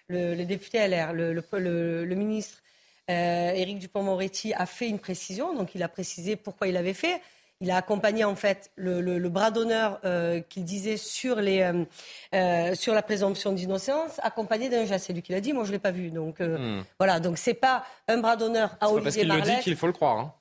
le, 0.07 0.43
député 0.45 0.79
LR, 0.87 1.13
le, 1.13 1.31
le 1.31 2.15
ministre 2.15 2.63
Éric 3.07 3.79
Dupont-Moretti 3.79 4.53
a 4.53 4.65
fait 4.65 4.87
une 4.87 4.99
précision, 4.99 5.53
donc 5.53 5.75
il 5.75 5.83
a 5.83 5.87
précisé 5.87 6.35
pourquoi 6.35 6.67
il 6.67 6.77
avait 6.77 6.93
fait. 6.93 7.21
Il 7.59 7.71
a 7.71 7.77
accompagné 7.77 8.25
en 8.25 8.35
fait 8.35 8.71
le, 8.75 9.29
bras 9.29 9.49
d'honneur 9.49 9.99
euh, 10.03 10.41
qu'il 10.41 10.65
disait 10.65 10.97
sur, 10.97 11.37
les, 11.37 11.61
euh, 12.33 12.75
sur 12.75 12.93
la 12.93 13.01
présomption 13.01 13.53
d'innocence, 13.53 14.19
accompagné 14.21 14.69
d'un 14.69 14.85
geste. 14.85 15.05
C'est 15.07 15.13
lui 15.13 15.21
qui 15.21 15.31
l'a 15.31 15.39
dit, 15.39 15.53
moi 15.53 15.63
je 15.63 15.71
l'ai 15.71 15.79
pas 15.79 15.91
vu. 15.91 16.11
Donc 16.11 16.39
hmm. 16.41 16.81
voilà, 16.99 17.19
donc 17.21 17.37
c'est 17.37 17.53
pas 17.53 17.85
un 18.07 18.17
bras 18.17 18.35
d'honneur 18.35 18.75
à 18.81 18.89
Olivier 18.89 19.03
Parce 19.03 19.15
qu'il 19.15 19.51
le 19.51 19.55
dit 19.55 19.63
qu'il 19.63 19.75
faut 19.77 19.87
le 19.87 19.93
croire. 19.93 20.33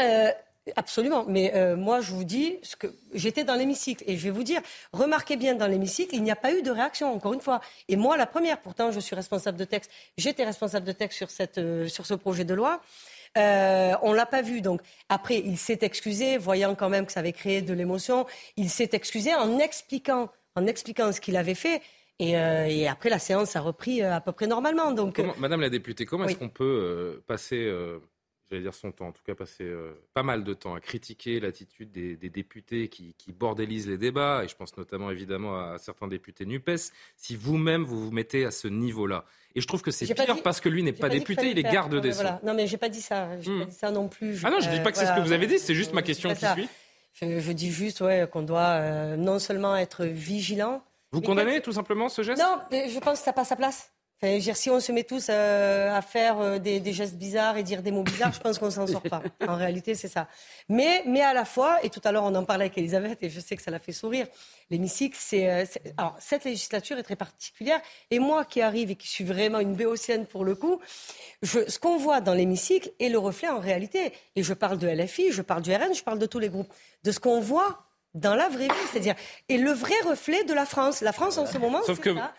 Hein. 0.00 0.32
Absolument, 0.76 1.24
mais 1.26 1.52
euh, 1.56 1.74
moi 1.74 2.00
je 2.00 2.12
vous 2.12 2.22
dis 2.22 2.56
ce 2.62 2.76
que 2.76 2.86
j'étais 3.12 3.42
dans 3.42 3.56
l'hémicycle 3.56 4.04
et 4.06 4.16
je 4.16 4.22
vais 4.22 4.30
vous 4.30 4.44
dire, 4.44 4.60
remarquez 4.92 5.36
bien 5.36 5.56
dans 5.56 5.66
l'hémicycle, 5.66 6.14
il 6.14 6.22
n'y 6.22 6.30
a 6.30 6.36
pas 6.36 6.52
eu 6.52 6.62
de 6.62 6.70
réaction 6.70 7.12
encore 7.12 7.32
une 7.32 7.40
fois. 7.40 7.60
Et 7.88 7.96
moi 7.96 8.16
la 8.16 8.26
première, 8.26 8.60
pourtant 8.60 8.92
je 8.92 9.00
suis 9.00 9.16
responsable 9.16 9.58
de 9.58 9.64
texte, 9.64 9.90
j'étais 10.16 10.44
responsable 10.44 10.86
de 10.86 10.92
texte 10.92 11.18
sur 11.18 11.30
cette 11.30 11.58
euh, 11.58 11.88
sur 11.88 12.06
ce 12.06 12.14
projet 12.14 12.44
de 12.44 12.54
loi. 12.54 12.80
Euh, 13.38 13.94
on 14.02 14.12
l'a 14.12 14.26
pas 14.26 14.40
vu. 14.40 14.60
Donc 14.60 14.82
après, 15.08 15.38
il 15.38 15.58
s'est 15.58 15.80
excusé, 15.82 16.38
voyant 16.38 16.76
quand 16.76 16.88
même 16.88 17.06
que 17.06 17.12
ça 17.12 17.20
avait 17.20 17.32
créé 17.32 17.60
de 17.60 17.72
l'émotion. 17.72 18.26
Il 18.56 18.70
s'est 18.70 18.90
excusé 18.92 19.34
en 19.34 19.58
expliquant, 19.58 20.30
en 20.54 20.66
expliquant 20.68 21.10
ce 21.10 21.20
qu'il 21.20 21.36
avait 21.36 21.54
fait. 21.54 21.82
Et, 22.18 22.32
et, 22.34 22.86
après, 22.86 23.08
la 23.08 23.18
séance 23.18 23.56
a 23.56 23.60
repris 23.60 24.00
à 24.02 24.20
peu 24.20 24.30
près 24.30 24.46
normalement. 24.46 24.92
Donc, 24.92 25.20
Madame 25.38 25.60
la 25.60 25.70
députée, 25.70 26.04
comment 26.04 26.26
est-ce 26.26 26.36
qu'on 26.36 26.50
peut 26.50 27.20
passer 27.26 27.68
j'allais 28.52 28.62
dire 28.62 28.74
son 28.74 28.92
temps, 28.92 29.08
en 29.08 29.12
tout 29.12 29.22
cas 29.24 29.34
passer 29.34 29.64
euh, 29.64 29.92
pas 30.12 30.22
mal 30.22 30.44
de 30.44 30.52
temps 30.52 30.74
à 30.74 30.80
critiquer 30.80 31.40
l'attitude 31.40 31.90
des, 31.90 32.16
députés 32.16 32.88
qui, 32.88 33.14
bordélisent 33.28 33.88
les 33.88 33.96
débats, 33.96 34.44
et 34.44 34.48
je 34.48 34.54
pense 34.54 34.76
notamment 34.76 35.10
évidemment 35.10 35.58
à, 35.58 35.78
certains 35.78 36.06
députés 36.06 36.44
NUPES, 36.44 36.92
si 37.16 37.34
vous-même 37.34 37.84
vous 37.84 38.04
vous 38.04 38.10
mettez 38.10 38.44
à 38.44 38.50
ce 38.50 38.68
niveau-là. 38.68 39.24
Et 39.54 39.60
je 39.60 39.66
trouve 39.66 39.82
que 39.82 39.90
c'est 39.90 40.12
pire 40.12 40.42
parce 40.42 40.60
que 40.60 40.68
lui 40.68 40.82
n'est 40.82 40.92
pas, 40.92 41.08
député, 41.08 41.50
il 41.50 41.58
est 41.58 41.62
garde 41.62 41.98
des 42.00 42.12
Sceaux. 42.12 42.24
Non 42.42 42.54
mais 42.54 42.66
j'ai 42.66 42.76
pas 42.76 42.88
dit 42.88 43.02
ça, 43.02 43.40
j'ai 43.40 43.50
pas 43.50 43.64
hmm. 43.64 43.68
dit 43.68 43.74
ça 43.74 43.90
non 43.90 44.08
plus. 44.08 44.40
ah 44.44 44.50
non, 44.50 44.60
je 44.60 44.68
dis 44.68 44.80
pas 44.80 44.92
que 44.92 44.98
c'est 44.98 45.06
ce 45.06 45.16
que 45.16 45.20
vous 45.20 45.32
avez 45.32 45.46
dit, 45.46 45.58
c'est 45.58 45.74
juste 45.74 45.94
ma 45.94 46.02
question 46.02 46.34
qui 46.34 46.46
suit. 46.46 46.68
Je, 47.14 47.52
dis 47.52 47.70
juste 47.70 48.00
ouais, 48.00 48.26
qu'on 48.30 48.42
doit 48.42 48.60
euh, 48.60 49.16
non 49.16 49.38
seulement 49.38 49.76
être 49.76 50.04
vigilant. 50.04 50.82
Vous 51.10 51.20
condamnez 51.20 51.60
tout 51.60 51.72
simplement 51.72 52.08
ce 52.08 52.22
geste? 52.22 52.40
Non, 52.40 52.60
je 52.70 52.98
pense 52.98 53.18
que 53.18 53.24
ça 53.24 53.30
n'a 53.30 53.34
pas 53.34 53.44
sa 53.44 53.56
place. 53.56 53.92
Enfin, 54.24 54.38
dire, 54.38 54.56
si 54.56 54.70
on 54.70 54.78
se 54.78 54.92
met 54.92 55.02
tous 55.02 55.26
euh, 55.30 55.92
à 55.92 56.00
faire 56.00 56.38
euh, 56.38 56.58
des, 56.60 56.78
des, 56.78 56.92
gestes 56.92 57.16
bizarres 57.16 57.56
et 57.56 57.64
dire 57.64 57.82
des 57.82 57.90
mots 57.90 58.04
bizarres, 58.04 58.32
je 58.32 58.38
pense 58.38 58.56
qu'on 58.56 58.70
s'en 58.70 58.86
sort 58.86 59.02
pas. 59.02 59.20
En 59.48 59.56
réalité, 59.56 59.96
c'est 59.96 60.08
ça. 60.08 60.28
Mais, 60.68 61.02
mais 61.06 61.22
à 61.22 61.34
la 61.34 61.44
fois, 61.44 61.84
et 61.84 61.90
tout 61.90 62.00
à 62.04 62.12
l'heure 62.12 62.22
on 62.22 62.34
en 62.36 62.44
parlait 62.44 62.66
avec 62.66 62.78
Elisabeth, 62.78 63.20
et 63.22 63.30
je 63.30 63.40
sais 63.40 63.56
que 63.56 63.62
ça 63.62 63.72
l'a 63.72 63.80
fait 63.80 63.90
sourire, 63.90 64.28
l'hémicycle, 64.70 65.16
c'est, 65.18 65.50
euh, 65.50 65.64
alors 65.98 66.16
cette 66.20 66.44
législature 66.44 66.98
est 66.98 67.02
très 67.02 67.16
particulière. 67.16 67.80
Et 68.12 68.20
moi 68.20 68.44
qui 68.44 68.62
arrive 68.62 68.92
et 68.92 68.94
qui 68.94 69.08
suis 69.08 69.24
vraiment 69.24 69.58
une 69.58 69.74
béotienne 69.74 70.26
pour 70.26 70.44
le 70.44 70.54
coup, 70.54 70.78
je, 71.42 71.68
ce 71.68 71.80
qu'on 71.80 71.96
voit 71.96 72.20
dans 72.20 72.34
l'hémicycle 72.34 72.92
est 73.00 73.08
le 73.08 73.18
reflet 73.18 73.48
en 73.48 73.58
réalité. 73.58 74.12
Et 74.36 74.44
je 74.44 74.54
parle 74.54 74.78
de 74.78 74.86
LFI, 74.86 75.32
je 75.32 75.42
parle 75.42 75.62
du 75.62 75.74
RN, 75.74 75.94
je 75.94 76.04
parle 76.04 76.20
de 76.20 76.26
tous 76.26 76.38
les 76.38 76.48
groupes. 76.48 76.72
De 77.02 77.10
ce 77.10 77.18
qu'on 77.18 77.40
voit 77.40 77.91
dans 78.14 78.34
la 78.34 78.48
vraie 78.48 78.68
vie, 78.68 78.86
c'est-à-dire 78.90 79.14
et 79.48 79.58
le 79.58 79.70
vrai 79.70 79.94
reflet 80.06 80.44
de 80.44 80.52
la 80.52 80.66
France. 80.66 81.00
La 81.00 81.12
France 81.12 81.38
en 81.38 81.46
ce 81.46 81.58
moment, 81.58 81.82
Sauf 81.82 82.00
que 82.00 82.14
ça. 82.14 82.34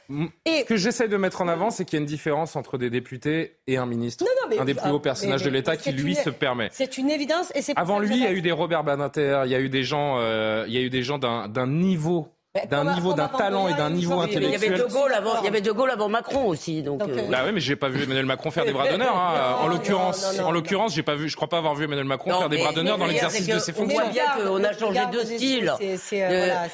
Et... 0.46 0.60
ce 0.60 0.66
que 0.66 0.78
j'essaie 0.78 1.08
de 1.08 1.18
mettre 1.18 1.42
en 1.42 1.48
avant, 1.48 1.72
c'est 1.72 1.86
qu'il 1.86 1.98
y 1.98 2.00
a 2.00 2.02
une 2.02 2.08
différence 2.08 2.56
entre 2.56 2.78
des 2.78 2.90
députés 2.90 3.58
et 3.68 3.78
un 3.78 3.86
ministre, 3.86 4.24
non, 4.24 4.32
non, 4.42 4.50
mais, 4.50 4.60
un 4.60 4.66
des 4.66 4.76
plus 4.76 4.90
hauts 4.90 5.00
personnages 5.00 5.42
mais, 5.42 5.52
mais, 5.52 5.52
de 5.52 5.58
l'État 5.58 5.78
qui 5.78 5.92
lui 5.92 6.12
une, 6.12 6.24
se 6.24 6.30
permet. 6.30 6.70
C'est 6.72 6.98
une 6.98 7.10
évidence 7.10 7.52
et 7.56 7.62
c'est 7.62 7.78
avant 7.78 8.00
lui, 8.00 8.16
il 8.16 8.24
y 8.24 8.28
a 8.28 8.32
eu 8.32 8.42
des 8.42 8.52
Robert 8.52 8.84
Badinter, 8.84 9.44
il 9.46 9.52
y 9.52 9.56
a 9.56 9.60
eu 9.60 9.70
des 9.70 9.84
gens, 9.84 10.20
euh, 10.20 10.66
il 10.68 10.74
y 10.74 10.78
a 10.78 10.82
eu 10.82 10.90
des 10.90 11.04
gens 11.04 11.18
d'un 11.18 11.68
niveau 11.68 12.28
d'un 12.70 12.94
niveau, 12.94 13.14
d'un 13.14 13.30
talent 13.30 13.68
et 13.68 13.74
d'un 13.74 13.90
niveau 13.90 14.20
intellectuel. 14.20 14.62
Il 14.62 14.70
y 14.70 14.74
avait 14.74 14.84
De 14.84 14.88
Gaulle 14.88 15.14
avant, 15.14 15.40
il 15.42 15.46
y 15.46 15.48
avait 15.48 15.62
De 15.62 15.72
Gaulle 15.72 15.90
avant 15.90 16.08
Macron 16.08 16.46
aussi, 16.46 16.84
donc. 16.84 17.02
euh... 17.02 17.28
Bah 17.28 17.40
oui, 17.46 17.52
mais 17.52 17.60
j'ai 17.60 17.76
pas 17.76 17.90
vu 17.90 18.04
Emmanuel 18.04 18.28
Macron 18.28 18.52
faire 18.52 18.64
des 18.66 18.74
bras 18.74 18.88
d'honneur. 18.88 19.18
Hein. 19.18 19.58
En 19.62 19.68
l'occurrence, 19.68 20.40
en 20.40 20.52
l'occurrence, 20.52 20.94
j'ai 20.94 21.02
pas 21.02 21.16
vu, 21.16 21.30
je 21.30 21.36
crois 21.36 21.50
pas 21.50 21.58
avoir 21.58 21.74
vu 21.74 21.86
Emmanuel 21.86 22.06
Macron 22.06 22.30
non, 22.30 22.40
faire 22.40 22.50
des 22.50 22.58
bras 22.60 22.72
d'honneur 22.72 23.00
dans 23.00 23.08
l'exercice 23.08 23.48
de 23.48 23.58
ses 23.58 23.74
fonctions. 23.74 24.00
On 24.00 24.04
voit 24.04 24.12
bien 24.12 24.26
qu'on 24.38 24.64
a 24.64 24.74
changé 24.74 25.02
de 25.12 25.20
style. 25.20 25.74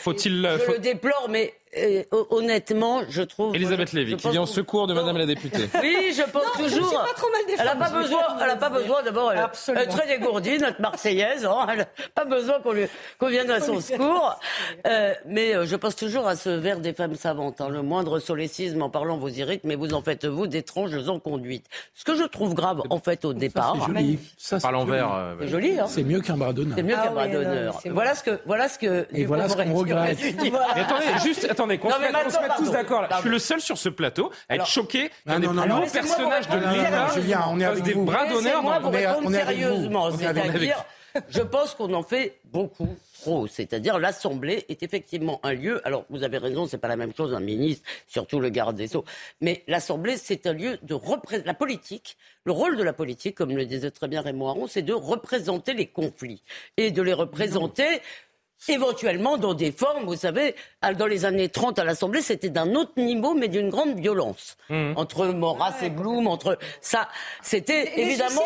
Faut-il 0.01 0.59
Je 0.67 0.71
le 0.73 0.79
déplore, 0.79 1.27
mais 1.29 1.53
euh, 1.77 2.03
honnêtement, 2.31 3.01
je 3.09 3.21
trouve. 3.21 3.55
Elisabeth 3.55 3.93
Lévy, 3.93 4.15
qui 4.15 4.29
vient 4.29 4.41
en 4.41 4.47
secours 4.47 4.87
de 4.87 4.93
Madame 4.93 5.17
la 5.17 5.25
députée. 5.25 5.69
Oui, 5.81 6.13
je 6.15 6.23
pense 6.23 6.43
non, 6.43 6.63
toujours. 6.63 6.89
Je 6.89 6.95
pas 6.95 7.13
trop 7.15 7.29
mal 7.31 7.41
elle 7.59 7.65
n'a 7.65 7.75
pas 7.75 7.89
besoin. 7.89 8.21
Elle 8.41 8.47
n'a 8.47 8.55
pas 8.55 8.69
besoin. 8.69 9.03
D'abord, 9.03 9.31
elle, 9.31 9.47
elle, 9.67 9.77
est 9.77 9.87
très 9.87 10.07
dégourdie, 10.07 10.57
notre 10.57 10.81
Marseillaise. 10.81 11.45
Hein, 11.45 11.67
elle 11.69 11.77
n'a 11.79 11.85
pas 12.15 12.25
besoin 12.25 12.59
qu'on 12.59 12.73
lui 12.73 12.85
qu'on 13.17 13.27
vienne 13.27 13.49
à 13.51 13.59
son 13.59 13.79
secours. 13.79 14.39
Euh, 14.87 15.13
mais 15.25 15.55
euh, 15.55 15.65
je 15.65 15.75
pense 15.75 15.95
toujours 15.95 16.27
à 16.27 16.35
ce 16.35 16.49
vers 16.49 16.79
des 16.79 16.93
femmes 16.93 17.15
savantes. 17.15 17.61
Hein, 17.61 17.69
le 17.69 17.81
moindre 17.81 18.19
solécisme 18.19 18.81
en 18.81 18.89
parlant 18.89 19.17
vous 19.17 19.37
irrite, 19.37 19.61
mais 19.63 19.75
vous 19.75 19.93
en 19.93 20.01
faites 20.01 20.25
vous 20.25 20.47
d'étranges 20.47 21.07
en 21.07 21.19
conduite. 21.19 21.65
Ce 21.93 22.03
que 22.03 22.15
je 22.15 22.23
trouve 22.23 22.53
grave, 22.53 22.81
en 22.89 22.99
fait, 22.99 23.25
au 23.25 23.33
départ. 23.33 23.75
C'est 23.79 23.93
joli. 23.93 24.19
Ça, 24.37 24.59
par 24.59 24.71
l'envers. 24.71 25.13
Euh, 25.13 25.35
c'est 25.41 25.47
joli. 25.47 25.79
Hein. 25.79 25.85
C'est 25.87 26.03
mieux 26.03 26.21
qu'un 26.21 26.37
bras 26.37 26.53
d'honneur. 26.53 26.77
C'est 26.77 26.83
mieux 26.83 26.95
ah 26.97 27.07
qu'un 27.07 27.13
bras 27.13 27.25
oui, 27.25 27.31
d'honneur. 27.31 27.79
Voilà 27.85 28.15
ce 28.15 28.23
que 28.23 28.39
voilà 28.45 28.69
ce 28.69 28.79
que. 28.79 29.07
Et 29.13 29.25
voilà 29.25 29.49
ce 29.49 29.55
qu'on 29.55 29.73
regrette. 29.73 30.19
Attendez, 30.75 31.05
juste 31.23 31.47
attendez, 31.59 31.77
qu'on 31.77 31.91
se 31.91 31.99
mette 31.99 32.55
tous 32.57 32.71
d'accord. 32.71 33.07
Je 33.09 33.19
suis 33.21 33.29
le 33.29 33.39
seul 33.39 33.61
sur 33.61 33.77
ce 33.77 33.89
plateau 33.89 34.31
à 34.47 34.55
être 34.55 34.67
choqué 34.67 35.09
qu'un 35.25 35.39
des 35.39 35.47
plus 35.47 35.57
hauts 35.57 35.91
personnages 35.91 36.47
de 36.47 36.57
l'État 36.57 37.09
Julien, 37.13 37.45
on 37.49 37.59
est 37.59 37.65
avec 37.65 37.83
des 37.83 37.93
bras 37.93 38.27
d'honneur. 38.27 38.61
Vous 38.61 38.89
répondre 38.89 39.21
on 39.25 39.33
est 39.33 39.41
avec 39.41 39.57
sérieusement, 39.57 40.09
vous. 40.09 40.17
On 40.17 40.21
est 40.21 40.25
avec 40.25 40.43
c'est-à-dire, 40.45 40.85
je 41.29 41.41
pense 41.41 41.73
qu'on 41.73 41.93
en 41.93 42.03
fait 42.03 42.39
beaucoup 42.45 42.95
trop. 43.19 43.47
C'est-à-dire, 43.47 43.99
l'Assemblée 43.99 44.65
est 44.69 44.83
effectivement 44.83 45.39
un 45.43 45.53
lieu. 45.53 45.85
Alors, 45.85 46.05
vous 46.09 46.23
avez 46.23 46.37
raison, 46.37 46.67
c'est 46.67 46.77
pas 46.77 46.87
la 46.87 46.95
même 46.95 47.13
chose 47.15 47.33
un 47.33 47.39
ministre, 47.39 47.83
surtout 48.07 48.39
le 48.39 48.49
garde 48.49 48.75
des 48.75 48.87
sceaux. 48.87 49.05
Mais 49.41 49.63
l'Assemblée, 49.67 50.17
c'est 50.17 50.45
un 50.47 50.53
lieu 50.53 50.77
de 50.83 50.93
représenter 50.93 51.47
la 51.47 51.53
politique. 51.53 52.17
Le 52.45 52.51
rôle 52.51 52.77
de 52.77 52.83
la 52.83 52.93
politique, 52.93 53.35
comme 53.35 53.55
le 53.55 53.65
disait 53.65 53.91
très 53.91 54.07
bien 54.07 54.21
Raymond 54.21 54.49
Aron, 54.49 54.67
c'est 54.67 54.81
de 54.81 54.93
représenter 54.93 55.73
les 55.73 55.87
conflits 55.87 56.41
et 56.77 56.91
de 56.91 57.01
les 57.01 57.13
représenter 57.13 58.01
éventuellement 58.67 59.37
dans 59.37 59.53
des 59.53 59.71
formes, 59.71 60.05
vous 60.05 60.15
savez, 60.15 60.55
dans 60.97 61.05
les 61.05 61.25
années 61.25 61.49
30 61.49 61.79
à 61.79 61.83
l'Assemblée, 61.83 62.21
c'était 62.21 62.49
d'un 62.49 62.75
autre 62.75 62.93
niveau, 62.97 63.33
mais 63.33 63.47
d'une 63.47 63.69
grande 63.69 63.99
violence. 63.99 64.57
Mmh. 64.69 64.93
Entre 64.95 65.27
Maurras 65.27 65.75
et 65.81 65.89
Blum, 65.89 66.27
entre 66.27 66.57
ça, 66.81 67.07
c'était 67.41 67.99
évidemment, 67.99 68.41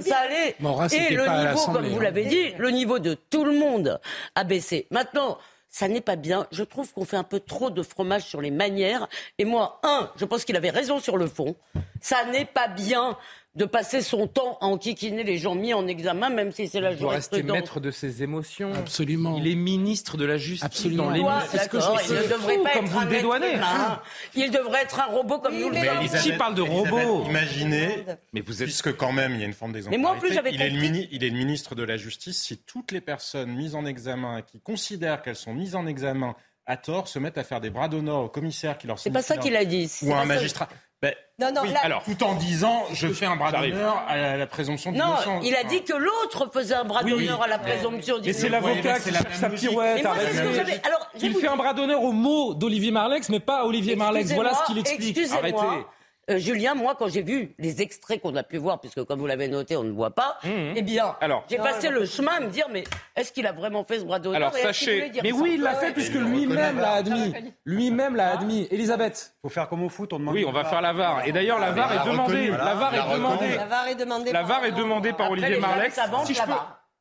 ça 0.00 0.16
allait. 0.18 0.56
Maurras, 0.60 0.88
et 0.88 1.14
le 1.14 1.24
pas 1.24 1.44
niveau, 1.44 1.72
comme 1.72 1.86
vous 1.88 2.00
l'avez 2.00 2.24
dit, 2.24 2.52
le 2.58 2.70
niveau 2.70 2.98
de 2.98 3.14
tout 3.14 3.44
le 3.44 3.52
monde 3.52 4.00
a 4.34 4.44
baissé. 4.44 4.86
Maintenant, 4.90 5.38
ça 5.70 5.86
n'est 5.86 6.00
pas 6.00 6.16
bien. 6.16 6.46
Je 6.50 6.64
trouve 6.64 6.92
qu'on 6.92 7.04
fait 7.04 7.16
un 7.16 7.24
peu 7.24 7.38
trop 7.38 7.70
de 7.70 7.82
fromage 7.82 8.24
sur 8.24 8.40
les 8.40 8.50
manières. 8.50 9.08
Et 9.38 9.44
moi, 9.44 9.80
un, 9.84 10.10
je 10.16 10.24
pense 10.24 10.44
qu'il 10.44 10.56
avait 10.56 10.70
raison 10.70 10.98
sur 10.98 11.16
le 11.16 11.28
fond. 11.28 11.54
Ça 12.00 12.24
n'est 12.26 12.44
pas 12.44 12.66
bien 12.66 13.16
de 13.56 13.64
passer 13.64 14.00
son 14.00 14.28
temps 14.28 14.58
à 14.60 14.66
enquiquiner 14.66 15.24
les 15.24 15.36
gens 15.36 15.56
mis 15.56 15.74
en 15.74 15.88
examen, 15.88 16.30
même 16.30 16.52
si 16.52 16.68
c'est 16.68 16.80
la 16.80 16.94
jurisprudence. 16.94 17.26
Il 17.32 17.42
doit 17.46 17.54
rester 17.56 17.60
maître 17.60 17.80
de 17.80 17.90
ses 17.90 18.22
émotions. 18.22 18.72
Absolument. 18.74 19.36
Il 19.38 19.48
est 19.48 19.56
ministre 19.56 20.16
de 20.16 20.24
la 20.24 20.36
justice 20.38 20.62
Absolument. 20.64 21.10
dans 21.10 21.40
ce 21.40 21.68
que 21.68 21.80
je 21.80 21.86
il 22.10 22.14
ne 22.16 22.28
devrait 22.28 22.56
fou, 22.58 22.62
pas 22.62 22.70
comme 22.74 22.84
être 22.84 22.90
vous 22.92 22.98
un 23.00 23.04
le 23.06 23.10
dédouanez. 23.10 23.54
humain. 23.54 24.00
Il 24.36 24.50
devrait 24.52 24.82
être 24.82 25.00
un 25.00 25.06
robot 25.06 25.40
comme 25.40 25.54
Oui, 25.54 25.62
nous 25.62 25.68
le 25.70 25.74
mais 25.74 25.84
sommes. 25.86 25.96
Elisabeth- 25.98 26.22
Qui 26.22 26.32
parle 26.34 26.54
de 26.54 26.62
robot 26.62 27.24
Imaginez, 27.28 28.04
Mais 28.32 28.40
vous 28.40 28.62
êtes 28.62 28.68
puisque 28.68 28.96
quand 28.96 29.12
même 29.12 29.34
il 29.34 29.40
y 29.40 29.42
a 29.42 29.46
une 29.46 29.52
forme 29.52 29.72
Mais 29.90 29.98
moi, 29.98 30.10
en 30.10 30.14
d'exemplarité, 30.14 30.20
plus, 30.28 30.34
j'avais 30.34 30.50
il, 30.52 30.62
est 30.62 30.70
le 30.70 31.08
il 31.10 31.24
est 31.24 31.30
le 31.30 31.36
ministre 31.36 31.74
de 31.74 31.82
la 31.82 31.96
Justice. 31.96 32.40
Si 32.40 32.56
toutes 32.58 32.92
les 32.92 33.00
personnes 33.00 33.50
mises 33.52 33.74
en 33.74 33.84
examen 33.84 34.38
et 34.38 34.42
qui 34.42 34.60
considèrent 34.60 35.22
qu'elles 35.22 35.34
sont 35.36 35.54
mises 35.54 35.74
en 35.74 35.86
examen 35.86 36.36
à 36.66 36.76
tort 36.76 37.08
se 37.08 37.18
mettent 37.18 37.38
à 37.38 37.42
faire 37.42 37.60
des 37.60 37.70
bras 37.70 37.88
d'honneur 37.88 38.18
au 38.20 38.28
commissaire 38.28 38.78
qui 38.78 38.86
leur 38.86 38.98
C'est 39.00 39.10
pas 39.10 39.22
ça 39.22 39.36
qu'il 39.38 39.56
a 39.56 39.64
dit. 39.64 39.90
ou 40.02 40.12
à 40.14 40.20
un 40.20 40.26
ça. 40.48 40.68
Ben, 41.02 41.14
Non, 41.40 41.50
non, 41.54 41.62
oui, 41.62 41.70
alors, 41.82 42.02
tout 42.04 42.22
en 42.22 42.34
disant 42.34 42.84
je 42.92 43.08
fais 43.08 43.24
un 43.24 43.36
bras 43.36 43.50
d'honneur 43.52 44.04
à 44.06 44.18
la, 44.18 44.36
la 44.36 44.46
présomption 44.46 44.92
Non, 44.92 44.98
d'innocence. 44.98 45.44
il 45.46 45.54
a 45.56 45.64
dit 45.64 45.82
que 45.82 45.94
l'autre 45.94 46.50
faisait 46.52 46.74
un 46.74 46.84
bras 46.84 47.00
Oui, 47.02 47.12
d'honneur 47.12 47.38
oui. 47.38 47.44
à 47.44 47.48
la 47.48 47.58
présomption 47.58 48.16
Mais 48.22 48.34
c'est 48.34 48.50
d'innocence. 48.50 48.68
l'avocat 48.68 48.94
c'est 48.96 49.04
qui 49.08 49.10
la 49.14 49.20
cherche 49.22 49.40
même 49.40 49.56
sa 49.56 49.56
pirouette. 49.66 49.98
Et 49.98 50.02
moi, 50.02 50.12
alors, 50.84 51.10
vais 51.14 51.20
Il 51.26 51.32
vous- 51.32 51.40
fait 51.40 51.48
un 51.48 51.56
bras 51.56 51.72
d'honneur 51.72 52.02
au 52.02 52.12
mot 52.12 52.52
d'Olivier 52.52 52.90
Marlex, 52.90 53.30
mais 53.30 53.40
pas 53.40 53.60
à 53.60 53.64
Olivier 53.64 53.96
Marlex. 53.96 54.30
Voilà 54.32 54.52
ce 54.54 54.64
qu'il 54.64 54.76
explique. 54.78 55.18
Arrêtez. 55.32 55.56
Euh, 56.30 56.38
Julien, 56.38 56.74
moi, 56.74 56.94
quand 56.96 57.08
j'ai 57.08 57.22
vu 57.22 57.54
les 57.58 57.82
extraits 57.82 58.20
qu'on 58.22 58.36
a 58.36 58.42
pu 58.44 58.56
voir, 58.58 58.80
puisque 58.80 59.02
comme 59.04 59.18
vous 59.18 59.26
l'avez 59.26 59.48
noté, 59.48 59.76
on 59.76 59.82
ne 59.82 59.90
voit 59.90 60.10
pas, 60.14 60.38
Mhm. 60.44 60.74
eh 60.76 60.82
bien, 60.82 61.16
Alors. 61.20 61.44
j'ai 61.50 61.56
passé 61.56 61.88
le 61.90 62.04
chemin 62.06 62.32
à 62.36 62.40
me 62.40 62.46
dire, 62.48 62.66
mais 62.70 62.84
est-ce 63.16 63.32
qu'il 63.32 63.46
a 63.48 63.52
vraiment 63.52 63.82
fait 63.84 63.98
ce 63.98 64.04
bras 64.04 64.20
d'honneur 64.20 64.36
Alors 64.36 64.54
sachez, 64.54 65.10
mais 65.22 65.32
oui, 65.32 65.52
il 65.54 65.62
l'a 65.62 65.74
fait 65.74 65.92
puisque 65.92 66.14
lui-même 66.14 66.78
l'a 66.78 66.92
admis. 66.92 67.34
Lui-même 67.64 68.14
l'a 68.14 68.30
admis. 68.32 68.68
Elisabeth. 68.70 69.34
faut 69.42 69.48
faire 69.48 69.68
comme 69.68 69.82
au 69.82 69.88
foot, 69.88 70.12
on 70.12 70.18
demande. 70.18 70.34
Oui, 70.34 70.44
on 70.46 70.52
va 70.52 70.64
faire 70.64 70.80
la 70.82 70.92
VAR. 70.92 71.26
Et 71.26 71.32
d'ailleurs, 71.32 71.58
la 71.58 71.72
VAR 71.72 71.92
est 71.92 72.08
demandée. 72.08 72.48
La 72.50 72.74
VAR 72.74 72.94
est 72.94 73.14
demandée. 73.14 74.32
La 74.32 74.42
VAR 74.44 74.64
est 74.64 74.72
demandée. 74.72 75.12
Par- 75.12 75.30
Olivier 75.30 75.58
Marlex. 75.58 75.98
Si 76.26 76.34
je 76.34 76.42
peux- 76.42 76.52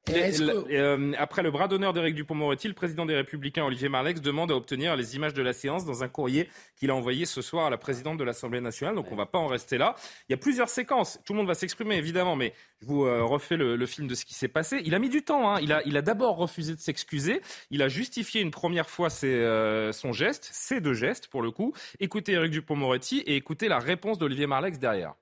que- 0.06 0.74
euh, 0.74 1.14
après 1.20 1.44
le 1.44 1.52
bras 1.52 1.68
d'honneur 1.68 1.94
d'Éric 1.94 2.16
Dupond-Moretti, 2.16 2.68
le 2.68 2.74
président 2.74 3.06
des 3.06 3.16
Républicains, 3.16 3.64
Olivier 3.66 3.90
Marlex, 3.90 4.22
demande 4.22 4.52
à 4.52 4.56
obtenir 4.56 4.96
les 4.96 5.16
images 5.16 5.34
de 5.36 5.42
la 5.44 5.54
séance 5.54 5.86
dans 5.86 6.04
un 6.04 6.08
courrier 6.08 6.50
qu'il 6.78 6.90
a 6.90 6.96
envoyé 6.96 7.26
ce 7.26 7.42
soir 7.42 7.68
à 7.68 7.70
la 7.70 7.78
présidente 7.78 8.18
de 8.18 8.24
l'Assemblée 8.24 8.62
nationale. 8.62 8.96
Donc 8.96 9.12
on 9.12 9.16
va 9.16 9.26
pas 9.28 9.38
en 9.38 9.48
rester 9.48 9.78
là. 9.78 9.96
Il 10.28 10.32
y 10.32 10.34
a 10.34 10.38
plusieurs 10.38 10.70
séquences. 10.70 11.20
Tout 11.26 11.34
le 11.34 11.38
monde 11.38 11.48
va 11.48 11.54
s'exprimer 11.54 11.96
évidemment, 11.98 12.36
mais 12.36 12.54
je 12.82 12.88
vous 12.88 13.06
euh, 13.06 13.24
refais 13.24 13.56
le, 13.58 13.76
le 13.76 13.86
film 13.86 14.08
de 14.08 14.16
ce 14.16 14.26
qui 14.26 14.34
s'est 14.34 14.48
passé. 14.48 14.82
Il 14.84 14.96
a 14.96 15.00
mis 15.00 15.10
du 15.10 15.22
temps. 15.22 15.52
Hein. 15.54 15.60
Il 15.62 15.72
a, 15.72 15.84
il 15.86 15.96
a 15.96 16.02
d'abord 16.02 16.38
refusé 16.38 16.74
de 16.74 16.80
s'excuser. 16.80 17.42
Il 17.70 17.82
a 17.84 17.88
justifié 17.88 18.42
une 18.42 18.52
première 18.52 18.90
fois 18.90 19.10
ses, 19.12 19.28
euh, 19.28 19.92
son 19.92 20.12
geste, 20.14 20.50
ses 20.52 20.82
deux 20.82 20.94
gestes 20.94 21.28
pour 21.28 21.42
le 21.44 21.52
coup. 21.52 21.74
Écoutez 22.00 22.32
Éric 22.32 22.52
Dupond-Moretti 22.52 23.20
et 23.28 23.36
écoutez 23.36 23.68
la 23.68 23.80
réponse 23.80 24.18
d'Olivier 24.18 24.48
Marlex 24.48 24.80
derrière. 24.80 25.14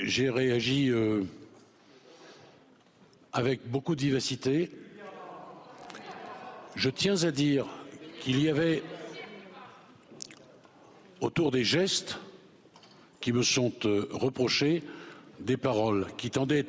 J'ai 0.00 0.28
réagi 0.30 0.90
euh, 0.90 1.22
avec 3.32 3.68
beaucoup 3.68 3.94
de 3.94 4.02
vivacité. 4.02 4.70
Je 6.74 6.90
tiens 6.90 7.22
à 7.24 7.30
dire 7.30 7.66
qu'il 8.20 8.42
y 8.42 8.48
avait 8.48 8.82
autour 11.20 11.50
des 11.50 11.64
gestes 11.64 12.18
qui 13.20 13.32
me 13.32 13.42
sont 13.42 13.72
euh, 13.84 14.08
reprochés 14.10 14.82
des 15.40 15.56
paroles 15.56 16.06
qui 16.16 16.30
tendaient 16.30 16.66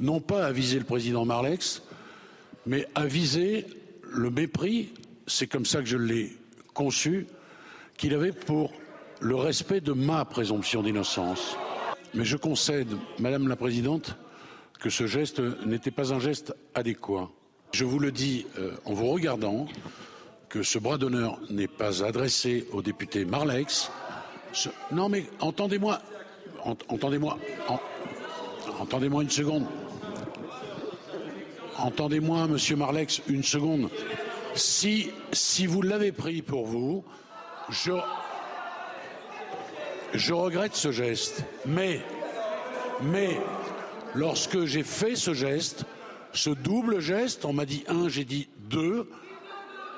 non 0.00 0.20
pas 0.20 0.46
à 0.46 0.52
viser 0.52 0.78
le 0.78 0.84
président 0.84 1.24
Marlex, 1.24 1.82
mais 2.66 2.86
à 2.94 3.06
viser 3.06 3.66
le 4.02 4.30
mépris, 4.30 4.92
c'est 5.26 5.46
comme 5.46 5.66
ça 5.66 5.80
que 5.80 5.86
je 5.86 5.96
l'ai 5.96 6.36
conçu, 6.74 7.26
qu'il 7.96 8.14
avait 8.14 8.32
pour 8.32 8.72
le 9.20 9.36
respect 9.36 9.80
de 9.80 9.92
ma 9.92 10.24
présomption 10.24 10.82
d'innocence. 10.82 11.56
Mais 12.12 12.24
je 12.24 12.36
concède, 12.36 12.88
Madame 13.18 13.48
la 13.48 13.56
Présidente, 13.56 14.16
que 14.84 14.90
ce 14.90 15.06
geste 15.06 15.40
n'était 15.64 15.90
pas 15.90 16.12
un 16.12 16.18
geste 16.20 16.54
adéquat. 16.74 17.30
Je 17.72 17.86
vous 17.86 17.98
le 17.98 18.12
dis 18.12 18.44
euh, 18.58 18.72
en 18.84 18.92
vous 18.92 19.06
regardant, 19.06 19.64
que 20.50 20.62
ce 20.62 20.78
bras 20.78 20.98
d'honneur 20.98 21.40
n'est 21.48 21.68
pas 21.68 22.04
adressé 22.04 22.66
au 22.70 22.82
député 22.82 23.24
Marlex. 23.24 23.90
Non 24.92 25.08
mais 25.08 25.24
entendez-moi, 25.40 26.02
Ent- 26.66 26.76
entendez-moi, 26.88 27.38
en- 27.68 27.80
entendez-moi 28.78 29.22
une 29.22 29.30
seconde. 29.30 29.64
Entendez-moi, 31.78 32.46
Monsieur 32.46 32.76
Marlex, 32.76 33.22
une 33.26 33.42
seconde. 33.42 33.88
Si, 34.54 35.10
si 35.32 35.66
vous 35.66 35.80
l'avez 35.80 36.12
pris 36.12 36.42
pour 36.42 36.66
vous, 36.66 37.04
je, 37.70 37.92
je 40.12 40.32
regrette 40.34 40.74
ce 40.76 40.92
geste. 40.92 41.42
Mais, 41.64 42.00
mais, 43.02 43.38
lorsque 44.14 44.64
j'ai 44.64 44.82
fait 44.82 45.16
ce 45.16 45.34
geste, 45.34 45.84
ce 46.32 46.50
double 46.50 47.00
geste, 47.00 47.44
on 47.44 47.52
m'a 47.52 47.66
dit 47.66 47.84
un, 47.88 48.08
j'ai 48.08 48.24
dit 48.24 48.48
deux, 48.70 49.08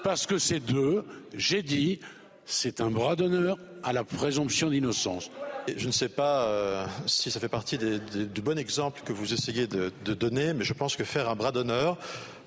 parce 0.05 0.27
que 0.27 0.39
c'est 0.39 0.61
deux, 0.61 1.05
j'ai 1.35 1.63
dit, 1.63 2.01
c'est 2.45 2.81
un 2.81 2.91
bras 2.91 3.17
d'honneur 3.17 3.59
à 3.83 3.93
la 3.93 4.05
présomption 4.05 4.71
d'innocence. 4.71 5.31
Je 5.75 5.87
ne 5.87 5.93
sais 5.93 6.09
pas 6.09 6.43
euh, 6.43 6.87
si 7.07 7.31
ça 7.31 7.41
fait 7.41 7.49
partie 7.49 7.77
du 7.79 8.41
bon 8.41 8.59
exemple 8.59 9.01
que 9.05 9.13
vous 9.13 9.35
essayez 9.35 9.67
de, 9.67 9.91
donner, 10.15 10.53
mais 10.53 10.65
je 10.65 10.73
pense 10.73 10.97
que 10.97 11.05
faire 11.05 11.29
un 11.29 11.35
bras 11.35 11.51
d'honneur 11.51 11.97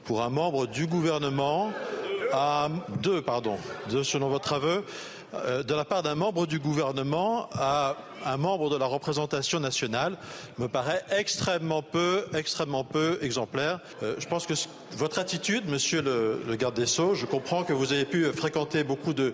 pour 0.05 0.21
un 0.21 0.29
membre 0.29 0.67
du 0.67 0.87
gouvernement 0.87 1.71
à 2.31 2.69
deux, 3.01 3.21
pardon, 3.21 3.57
deux 3.89 4.03
selon 4.03 4.29
votre 4.29 4.53
aveu, 4.53 4.85
de 5.33 5.73
la 5.73 5.85
part 5.85 6.03
d'un 6.03 6.15
membre 6.15 6.47
du 6.47 6.59
gouvernement 6.59 7.49
à 7.53 7.95
un 8.25 8.37
membre 8.37 8.69
de 8.69 8.75
la 8.75 8.85
représentation 8.85 9.59
nationale 9.59 10.17
me 10.57 10.67
paraît 10.67 11.03
extrêmement 11.11 11.81
peu, 11.81 12.25
extrêmement 12.33 12.83
peu 12.83 13.19
exemplaire. 13.21 13.79
Euh, 14.03 14.15
je 14.17 14.27
pense 14.27 14.45
que 14.45 14.53
votre 14.93 15.19
attitude, 15.19 15.69
Monsieur 15.69 16.01
le, 16.01 16.55
garde 16.55 16.75
des 16.75 16.85
Sceaux, 16.85 17.15
je 17.15 17.25
comprends 17.25 17.63
que 17.63 17.73
vous 17.73 17.93
avez 17.93 18.05
pu 18.05 18.25
fréquenter 18.25 18.83
beaucoup 18.83 19.13
de, 19.13 19.33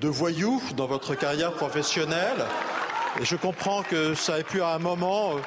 de 0.00 0.08
voyous 0.08 0.62
dans 0.76 0.86
votre 0.86 1.14
carrière 1.14 1.52
professionnelle, 1.52 2.44
et 3.20 3.24
je 3.24 3.36
comprends 3.36 3.82
que 3.82 4.14
ça 4.14 4.38
ait 4.38 4.44
pu 4.44 4.62
à 4.62 4.74
un 4.74 4.78
moment 4.78 5.32
euh, 5.32 5.40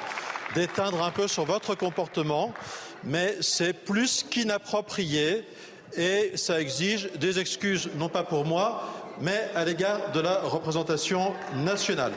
d'éteindre 0.54 1.02
un 1.02 1.10
peu 1.10 1.28
sur 1.28 1.44
votre 1.44 1.74
comportement, 1.74 2.52
mais 3.04 3.36
c'est 3.40 3.72
plus 3.72 4.24
qu'inapproprié 4.28 5.44
et 5.96 6.32
ça 6.36 6.60
exige 6.60 7.10
des 7.20 7.38
excuses, 7.38 7.88
non 7.96 8.08
pas 8.08 8.24
pour 8.24 8.44
moi, 8.44 8.82
mais 9.20 9.48
à 9.54 9.64
l'égard 9.64 10.12
de 10.12 10.20
la 10.20 10.40
représentation 10.40 11.32
nationale. 11.54 12.12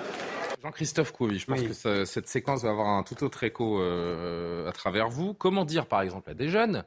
Jean-Christophe 0.63 1.11
Couvi, 1.11 1.39
je 1.39 1.45
pense 1.45 1.61
que 1.61 2.05
cette 2.05 2.27
séquence 2.27 2.63
va 2.63 2.71
avoir 2.71 2.87
un 2.87 3.03
tout 3.03 3.23
autre 3.23 3.43
écho 3.43 3.79
euh, 3.79 4.67
à 4.67 4.71
travers 4.71 5.09
vous. 5.09 5.33
Comment 5.33 5.65
dire, 5.65 5.85
par 5.85 6.01
exemple, 6.01 6.29
à 6.29 6.33
des 6.33 6.49
jeunes 6.49 6.83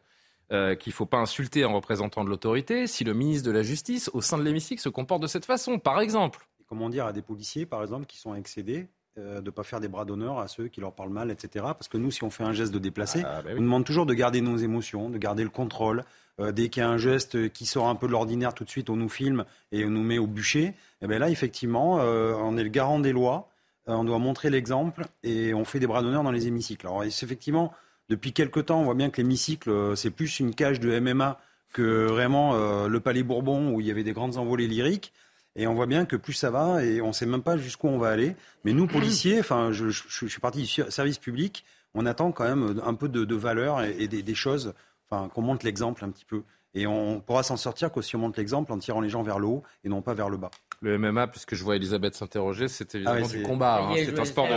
euh, 0.53 0.75
qu'il 0.75 0.91
ne 0.91 0.95
faut 0.95 1.07
pas 1.07 1.19
insulter 1.19 1.63
un 1.63 1.69
représentant 1.69 2.25
de 2.25 2.29
l'autorité 2.29 2.87
si 2.87 3.05
le 3.05 3.15
ministre 3.15 3.47
de 3.47 3.53
la 3.53 3.63
Justice, 3.63 4.11
au 4.13 4.21
sein 4.21 4.37
de 4.37 4.43
l'hémicycle, 4.43 4.83
se 4.83 4.89
comporte 4.89 5.23
de 5.23 5.29
cette 5.29 5.45
façon, 5.45 5.79
par 5.79 6.01
exemple? 6.01 6.49
Comment 6.69 6.91
dire 6.91 7.07
à 7.07 7.13
des 7.13 7.23
policiers, 7.23 7.67
par 7.67 7.83
exemple, 7.83 8.07
qui 8.07 8.19
sont 8.19 8.35
excédés 8.35 8.89
euh, 9.19 9.41
de 9.41 9.47
ne 9.47 9.51
pas 9.51 9.63
faire 9.63 9.81
des 9.81 9.89
bras 9.89 10.05
d'honneur 10.05 10.39
à 10.39 10.49
ceux 10.49 10.69
qui 10.69 10.81
leur 10.81 10.93
parlent 10.93 11.11
mal, 11.11 11.31
etc. 11.31 11.65
Parce 11.67 11.89
que 11.89 11.99
nous, 11.99 12.11
si 12.11 12.23
on 12.25 12.31
fait 12.31 12.45
un 12.45 12.53
geste 12.53 12.73
de 12.73 12.79
déplacer, 12.79 13.23
ah, 13.25 13.43
bah 13.43 13.51
on 13.57 13.61
demande 13.61 13.85
toujours 13.85 14.07
de 14.07 14.15
garder 14.15 14.41
nos 14.41 14.57
émotions, 14.57 15.11
de 15.11 15.19
garder 15.19 15.43
le 15.43 15.51
contrôle, 15.51 16.05
euh, 16.41 16.53
dès 16.53 16.69
qu'il 16.69 16.83
y 16.83 16.85
a 16.85 16.89
un 16.89 16.99
geste 16.99 17.53
qui 17.53 17.67
sort 17.67 17.89
un 17.89 17.95
peu 17.95 18.07
de 18.07 18.13
l'ordinaire, 18.13 18.55
tout 18.55 18.65
de 18.65 18.71
suite, 18.71 18.91
on 18.91 18.97
nous 18.97 19.09
filme 19.09 19.45
et 19.73 19.85
on 19.85 19.91
nous 19.91 20.03
met 20.03 20.19
au 20.19 20.27
bûcher. 20.27 20.65
Et 20.65 20.75
eh 21.03 21.07
bien 21.07 21.19
là, 21.19 21.31
effectivement, 21.31 22.01
euh, 22.01 22.35
on 22.37 22.57
est 22.57 22.63
le 22.63 22.69
garant 22.69 22.99
des 22.99 23.13
lois. 23.13 23.51
Euh, 23.89 23.93
on 23.93 24.05
doit 24.05 24.19
montrer 24.19 24.51
l'exemple 24.51 25.07
et 25.23 25.55
on 25.55 25.65
fait 25.65 25.79
des 25.79 25.87
bras 25.87 26.03
d'honneur 26.03 26.23
dans 26.23 26.33
les 26.33 26.47
hémicycles. 26.47 26.87
Alors, 26.87 27.05
effectivement, 27.05 27.73
depuis 28.09 28.33
quelques 28.33 28.67
temps, 28.67 28.81
on 28.81 28.85
voit 28.85 28.95
bien 28.95 29.11
que 29.11 29.21
l'hémicycle, 29.21 29.97
c'est 29.97 30.11
plus 30.11 30.41
une 30.41 30.55
cage 30.55 30.81
de 30.81 30.99
MMA 30.99 31.39
que 31.73 32.07
vraiment 32.07 32.57
le 32.89 33.01
Palais 33.01 33.23
Bourbon 33.23 33.73
où 33.73 33.81
il 33.81 33.87
y 33.87 33.93
avait 33.93 34.03
des 34.03 34.13
grandes 34.13 34.37
envolées 34.37 34.67
lyriques. 34.67 35.13
Et 35.57 35.67
on 35.67 35.75
voit 35.75 35.87
bien 35.87 36.05
que 36.05 36.17
plus 36.17 36.33
ça 36.33 36.51
va, 36.51 36.85
et 36.85 37.01
on 37.01 37.09
ne 37.09 37.13
sait 37.13 37.27
même 37.27 37.43
pas 37.43 37.57
jusqu'où 37.57 37.89
on 37.89 37.99
va 37.99 38.09
aller. 38.09 38.37
Mais 38.65 38.73
nous, 38.73 38.87
policiers, 38.87 39.41
enfin, 39.41 39.73
je, 39.73 39.91
suis 39.91 40.41
parti 40.41 40.63
du 40.63 40.91
service 40.91 41.19
public, 41.19 41.65
on 41.95 42.07
attend 42.07 42.31
quand 42.33 42.45
même 42.45 42.81
un 42.85 42.95
peu 42.95 43.09
de, 43.09 43.35
valeur 43.35 43.83
et, 43.83 44.07
des, 44.07 44.35
choses 44.35 44.75
enfin, 45.11 45.29
qu'on 45.29 45.43
montre 45.43 45.65
l'exemple 45.65 46.05
un 46.05 46.11
petit 46.11 46.25
peu. 46.25 46.43
Et 46.75 46.87
on 46.87 47.21
pourra 47.21 47.43
s'en 47.43 47.57
sortir 47.57 47.91
qu'aussi 47.91 48.15
on 48.15 48.21
montre 48.21 48.39
l'exemple 48.39 48.73
en 48.73 48.79
tirant 48.79 49.01
les 49.01 49.09
gens 49.09 49.23
vers 49.23 49.41
le 49.41 49.49
haut 49.49 49.63
et 49.83 49.89
non 49.89 50.03
pas 50.03 50.15
vers 50.15 50.29
le 50.29 50.37
bas. 50.37 50.51
Le 50.83 50.97
MMA, 50.99 51.27
puisque 51.27 51.55
je 51.55 51.63
vois 51.63 51.77
Elisabeth 51.77 52.15
s'interroger, 52.15 52.69
c'est 52.69 52.95
évidemment 52.95 53.27
ah 53.27 53.29
du 53.29 53.43
combat. 53.43 53.83
Hein. 53.83 53.95
C'est 53.97 54.19
un 54.19 54.25
sport 54.25 54.47
de. 54.47 54.53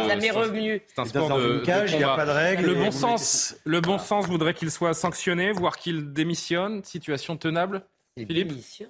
C'est 0.87 0.99
un 0.99 1.05
sport 1.05 1.37
de, 1.37 1.59
cage, 1.65 1.91
Il 1.91 1.97
n'y 1.97 2.03
a 2.03 2.15
pas 2.15 2.25
de 2.25 2.31
règles. 2.31 2.65
Le 2.65 2.75
bon 2.75 2.91
sens, 2.91 3.57
le 3.65 3.81
bon 3.81 3.97
sens 3.97 4.27
voudrait 4.27 4.53
qu'il 4.53 4.71
soit 4.71 4.93
sanctionné, 4.93 5.51
voire 5.51 5.75
qu'il 5.75 6.13
démissionne. 6.13 6.83
Situation 6.83 7.35
tenable. 7.35 7.83
Philippe? 8.15 8.49
Démissionne. 8.49 8.89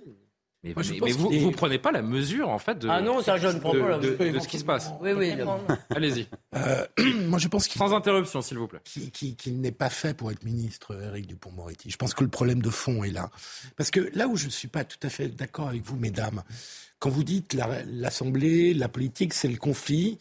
Mais, 0.64 0.72
vous, 1.12 1.30
ne 1.30 1.52
prenez 1.52 1.78
pas 1.78 1.92
la 1.92 2.02
mesure, 2.02 2.48
en 2.48 2.58
fait, 2.58 2.80
de, 2.80 2.88
ah 2.88 3.02
non, 3.02 3.22
ça, 3.22 3.36
je 3.36 3.50
ne 3.50 3.60
prends 3.60 3.72
pas 3.74 3.98
de, 3.98 4.40
ce 4.40 4.48
qui 4.48 4.60
se 4.60 4.64
passe. 4.64 4.92
Oui, 5.02 5.12
oui. 5.12 5.34
Allez-y. 5.90 6.28
Euh, 6.56 6.86
moi, 7.28 7.38
je 7.38 7.50
pense 7.50 7.68
Sans 7.68 7.94
interruption, 7.94 8.42
s'il 8.42 8.58
vous 8.58 8.68
plaît. 8.68 8.80
Qu'il 9.12 9.60
n'est 9.60 9.74
pas 9.74 9.90
fait 9.90 10.14
pour 10.14 10.32
être 10.32 10.44
ministre, 10.46 10.98
Eric 11.04 11.28
Dupont-Moretti. 11.28 11.90
Je 11.90 11.98
pense 11.98 12.14
que 12.14 12.24
le 12.24 12.30
problème 12.30 12.62
de 12.62 12.70
fond 12.70 13.04
est 13.04 13.12
là. 13.12 13.30
Parce 13.76 13.92
que 13.92 14.10
là 14.14 14.30
où 14.30 14.38
je 14.38 14.46
ne 14.46 14.52
suis 14.52 14.70
pas 14.70 14.86
tout 14.86 15.00
à 15.04 15.10
fait 15.10 15.28
d'accord 15.28 15.68
avec 15.68 15.84
vous, 15.84 15.98
mesdames, 15.98 16.44
quand 17.00 17.10
vous 17.10 17.26
dites 17.26 17.54
l'Assemblée, 17.86 18.74
la, 18.74 18.88
politique, 18.88 19.34
c'est 19.34 19.50
le 19.50 19.58
conflit, 19.58 20.18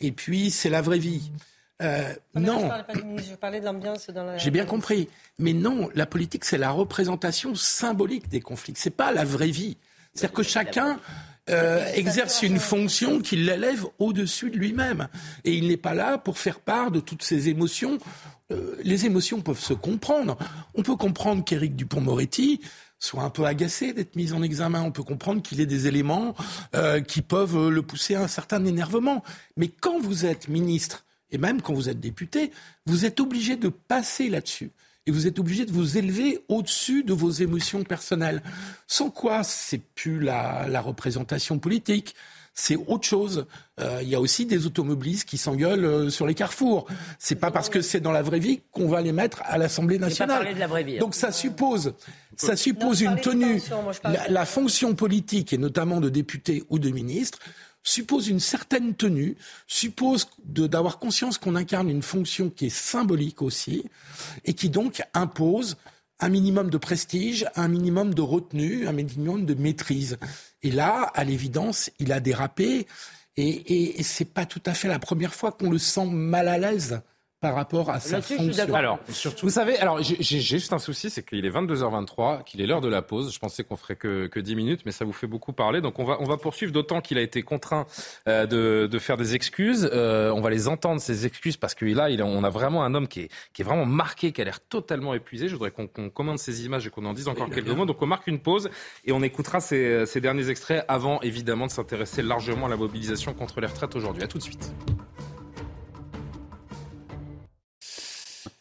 et 0.00 0.12
puis 0.12 0.50
c'est 0.50 0.70
la 0.70 0.80
vraie 0.80 0.98
vie. 0.98 1.30
Euh, 1.82 2.14
non. 2.34 2.70
Je 3.18 3.34
parlais 3.34 3.60
de 3.60 3.66
l'ambiance 3.66 4.08
dans 4.08 4.24
la. 4.24 4.38
J'ai 4.38 4.50
bien 4.50 4.64
compris. 4.64 5.08
Mais 5.38 5.52
non, 5.52 5.90
la 5.94 6.06
politique, 6.06 6.44
c'est 6.44 6.58
la 6.58 6.70
représentation 6.70 7.54
symbolique 7.54 8.28
des 8.28 8.40
conflits. 8.40 8.74
C'est 8.76 8.90
pas 8.90 9.12
la 9.12 9.24
vraie 9.24 9.50
vie. 9.50 9.76
C'est-à-dire 10.14 10.34
que 10.34 10.42
chacun 10.42 11.00
euh, 11.50 11.84
exerce 11.94 12.42
une 12.42 12.60
fonction 12.60 13.20
qui 13.20 13.36
l'élève 13.36 13.84
au-dessus 13.98 14.50
de 14.50 14.58
lui-même. 14.58 15.08
Et 15.44 15.54
il 15.54 15.66
n'est 15.66 15.76
pas 15.76 15.94
là 15.94 16.16
pour 16.16 16.38
faire 16.38 16.60
part 16.60 16.90
de 16.90 17.00
toutes 17.00 17.24
ses 17.24 17.48
émotions. 17.48 17.98
Euh, 18.52 18.76
les 18.84 19.06
émotions 19.06 19.40
peuvent 19.40 19.58
se 19.58 19.74
comprendre. 19.74 20.38
On 20.74 20.82
peut 20.82 20.94
comprendre 20.94 21.44
qu'Éric 21.44 21.74
Dupont-Moretti 21.74 22.60
soit 23.00 23.24
un 23.24 23.30
peu 23.30 23.44
agacé 23.44 23.92
d'être 23.92 24.14
mis 24.14 24.32
en 24.32 24.42
examen. 24.42 24.82
On 24.82 24.92
peut 24.92 25.02
comprendre 25.02 25.42
qu'il 25.42 25.60
ait 25.60 25.66
des 25.66 25.88
éléments 25.88 26.36
euh, 26.76 27.00
qui 27.00 27.22
peuvent 27.22 27.68
le 27.68 27.82
pousser 27.82 28.14
à 28.14 28.22
un 28.22 28.28
certain 28.28 28.64
énervement. 28.64 29.24
Mais 29.56 29.66
quand 29.66 29.98
vous 29.98 30.24
êtes 30.24 30.48
ministre, 30.48 31.04
et 31.32 31.38
même 31.38 31.60
quand 31.60 31.74
vous 31.74 31.88
êtes 31.88 31.98
député, 31.98 32.52
vous 32.86 33.04
êtes 33.04 33.18
obligé 33.18 33.56
de 33.56 33.68
passer 33.68 34.28
là-dessus. 34.28 34.70
Et 35.06 35.10
vous 35.10 35.26
êtes 35.26 35.38
obligé 35.38 35.64
de 35.64 35.72
vous 35.72 35.98
élever 35.98 36.44
au-dessus 36.48 37.02
de 37.02 37.12
vos 37.12 37.30
émotions 37.30 37.82
personnelles. 37.82 38.42
Sans 38.86 39.10
quoi, 39.10 39.42
c'est 39.42 39.80
plus 39.94 40.20
la, 40.20 40.66
la 40.68 40.80
représentation 40.80 41.58
politique 41.58 42.14
c'est 42.54 42.76
autre 42.76 43.06
chose. 43.06 43.46
Euh, 43.80 44.00
il 44.02 44.08
y 44.08 44.14
a 44.14 44.20
aussi 44.20 44.44
des 44.44 44.66
automobilistes 44.66 45.26
qui 45.26 45.38
s'engueulent 45.38 45.84
euh, 45.84 46.10
sur 46.10 46.26
les 46.26 46.34
carrefours. 46.34 46.86
C'est 47.18 47.36
pas 47.36 47.50
parce 47.50 47.70
que 47.70 47.80
c'est 47.80 48.00
dans 48.00 48.12
la 48.12 48.22
vraie 48.22 48.38
vie 48.38 48.60
qu'on 48.72 48.88
va 48.88 49.00
les 49.00 49.12
mettre 49.12 49.42
à 49.44 49.56
l'Assemblée 49.56 49.98
nationale. 49.98 50.54
De 50.54 50.58
la 50.58 50.66
vraie 50.66 50.84
vie, 50.84 50.96
hein. 50.96 51.00
Donc 51.00 51.14
ça 51.14 51.32
suppose, 51.32 51.94
ça 52.36 52.56
suppose 52.56 53.00
une 53.00 53.16
tenue. 53.16 53.62
La, 54.04 54.28
la, 54.28 54.44
fonction 54.44 54.94
politique 54.94 55.52
et 55.52 55.58
notamment 55.58 56.00
de 56.00 56.10
député 56.10 56.64
ou 56.68 56.78
de 56.78 56.90
ministre 56.90 57.38
suppose 57.82 58.28
une 58.28 58.40
certaine 58.40 58.94
tenue, 58.94 59.36
suppose 59.66 60.28
d'avoir 60.44 60.98
conscience 60.98 61.38
qu'on 61.38 61.56
incarne 61.56 61.90
une 61.90 62.02
fonction 62.02 62.50
qui 62.50 62.66
est 62.66 62.76
symbolique 62.76 63.42
aussi, 63.42 63.84
et 64.44 64.54
qui 64.54 64.68
donc 64.68 65.02
impose 65.14 65.76
un 66.20 66.28
minimum 66.28 66.70
de 66.70 66.78
prestige, 66.78 67.46
un 67.56 67.68
minimum 67.68 68.14
de 68.14 68.22
retenue, 68.22 68.86
un 68.86 68.92
minimum 68.92 69.44
de 69.44 69.54
maîtrise. 69.54 70.18
Et 70.62 70.70
là, 70.70 71.10
à 71.14 71.24
l'évidence, 71.24 71.90
il 71.98 72.12
a 72.12 72.20
dérapé, 72.20 72.86
et, 73.36 73.98
et, 73.98 74.02
c'est 74.02 74.26
pas 74.26 74.44
tout 74.44 74.62
à 74.66 74.74
fait 74.74 74.88
la 74.88 74.98
première 74.98 75.34
fois 75.34 75.52
qu'on 75.52 75.70
le 75.70 75.78
sent 75.78 76.06
mal 76.06 76.48
à 76.48 76.58
l'aise 76.58 77.00
par 77.42 77.56
rapport 77.56 77.90
à 77.90 77.98
sa 77.98 78.22
fonction. 78.22 78.72
Alors, 78.72 79.00
vous 79.42 79.50
savez, 79.50 79.76
alors 79.78 80.00
j'ai 80.00 80.40
juste 80.40 80.72
un 80.72 80.78
souci, 80.78 81.10
c'est 81.10 81.26
qu'il 81.26 81.44
est 81.44 81.50
22h23, 81.50 82.44
qu'il 82.44 82.60
est 82.60 82.66
l'heure 82.66 82.80
de 82.80 82.88
la 82.88 83.02
pause. 83.02 83.34
Je 83.34 83.38
pensais 83.40 83.64
qu'on 83.64 83.74
ferait 83.74 83.96
que, 83.96 84.28
que 84.28 84.38
10 84.38 84.54
minutes, 84.54 84.82
mais 84.86 84.92
ça 84.92 85.04
vous 85.04 85.12
fait 85.12 85.26
beaucoup 85.26 85.52
parler. 85.52 85.80
Donc 85.80 85.98
on 85.98 86.04
va, 86.04 86.18
on 86.20 86.24
va 86.24 86.36
poursuivre, 86.36 86.72
d'autant 86.72 87.00
qu'il 87.00 87.18
a 87.18 87.20
été 87.20 87.42
contraint 87.42 87.86
euh, 88.28 88.46
de, 88.46 88.86
de, 88.86 88.98
faire 89.00 89.16
des 89.16 89.34
excuses. 89.34 89.90
Euh, 89.92 90.30
on 90.30 90.40
va 90.40 90.50
les 90.50 90.68
entendre, 90.68 91.00
ces 91.00 91.26
excuses, 91.26 91.56
parce 91.56 91.74
que 91.74 91.84
là, 91.84 92.10
il, 92.10 92.22
on 92.22 92.44
a 92.44 92.50
vraiment 92.50 92.84
un 92.84 92.94
homme 92.94 93.08
qui 93.08 93.22
est, 93.22 93.28
qui 93.52 93.62
est 93.62 93.64
vraiment 93.64 93.86
marqué, 93.86 94.30
qui 94.30 94.40
a 94.40 94.44
l'air 94.44 94.60
totalement 94.60 95.12
épuisé. 95.12 95.48
Je 95.48 95.54
voudrais 95.54 95.72
qu'on 95.72 95.88
commande 95.88 96.38
ces 96.38 96.64
images 96.64 96.86
et 96.86 96.90
qu'on 96.90 97.04
en 97.04 97.12
dise 97.12 97.26
encore 97.26 97.50
quelques 97.50 97.68
mots. 97.70 97.86
Donc 97.86 98.00
on 98.00 98.06
marque 98.06 98.28
une 98.28 98.38
pause 98.38 98.70
et 99.04 99.10
on 99.10 99.20
écoutera 99.20 99.58
ces, 99.58 100.06
ces 100.06 100.20
derniers 100.20 100.48
extraits 100.48 100.84
avant, 100.86 101.20
évidemment, 101.22 101.66
de 101.66 101.72
s'intéresser 101.72 102.22
largement 102.22 102.66
à 102.66 102.70
la 102.70 102.76
mobilisation 102.76 103.34
contre 103.34 103.60
les 103.60 103.66
retraites 103.66 103.96
aujourd'hui. 103.96 104.22
À 104.22 104.28
tout 104.28 104.38
de 104.38 104.44
suite. 104.44 104.72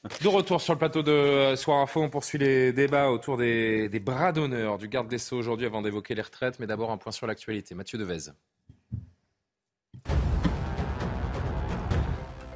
De 0.04 0.28
retour 0.28 0.60
sur 0.62 0.74
le 0.74 0.80
plateau 0.80 1.04
de 1.04 1.54
Soir 1.56 1.78
Info, 1.78 2.02
on 2.02 2.10
poursuit 2.10 2.40
les 2.40 2.74
débats 2.74 3.12
autour 3.12 3.38
des, 3.38 3.88
bras 4.04 4.32
d'honneur 4.32 4.80
du 4.80 4.88
garde 4.88 5.08
des 5.08 5.20
Sceaux 5.20 5.38
aujourd'hui 5.38 5.68
avant 5.68 5.84
d'évoquer 5.84 6.16
les 6.16 6.24
retraites. 6.24 6.58
Mais 6.60 6.66
d'abord 6.66 6.90
un 6.90 6.98
point 6.98 7.12
sur 7.12 7.28
l'actualité. 7.28 7.76
Mathieu 7.76 8.00
Devez. 8.00 8.32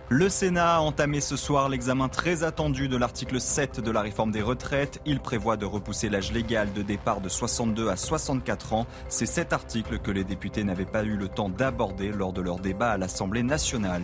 Le 0.09 0.29
Sénat 0.29 0.77
a 0.77 0.79
entamé 0.79 1.21
ce 1.21 1.35
soir 1.35 1.69
l'examen 1.69 2.09
très 2.09 2.43
attendu 2.43 2.87
de 2.87 2.97
l'article 2.97 3.39
7 3.39 3.79
de 3.79 3.91
la 3.91 4.01
réforme 4.01 4.31
des 4.31 4.41
retraites. 4.41 4.99
Il 5.05 5.19
prévoit 5.19 5.57
de 5.57 5.65
repousser 5.65 6.09
l'âge 6.09 6.31
légal 6.31 6.73
de 6.73 6.81
départ 6.81 7.21
de 7.21 7.29
62 7.29 7.89
à 7.89 7.95
64 7.95 8.73
ans. 8.73 8.87
C'est 9.07 9.25
cet 9.27 9.53
article 9.53 9.99
que 9.99 10.09
les 10.09 10.23
députés 10.23 10.63
n'avaient 10.63 10.85
pas 10.85 11.03
eu 11.03 11.15
le 11.15 11.27
temps 11.27 11.49
d'aborder 11.49 12.09
lors 12.09 12.33
de 12.33 12.41
leur 12.41 12.57
débat 12.57 12.91
à 12.91 12.97
l'Assemblée 12.97 13.43
nationale. 13.43 14.03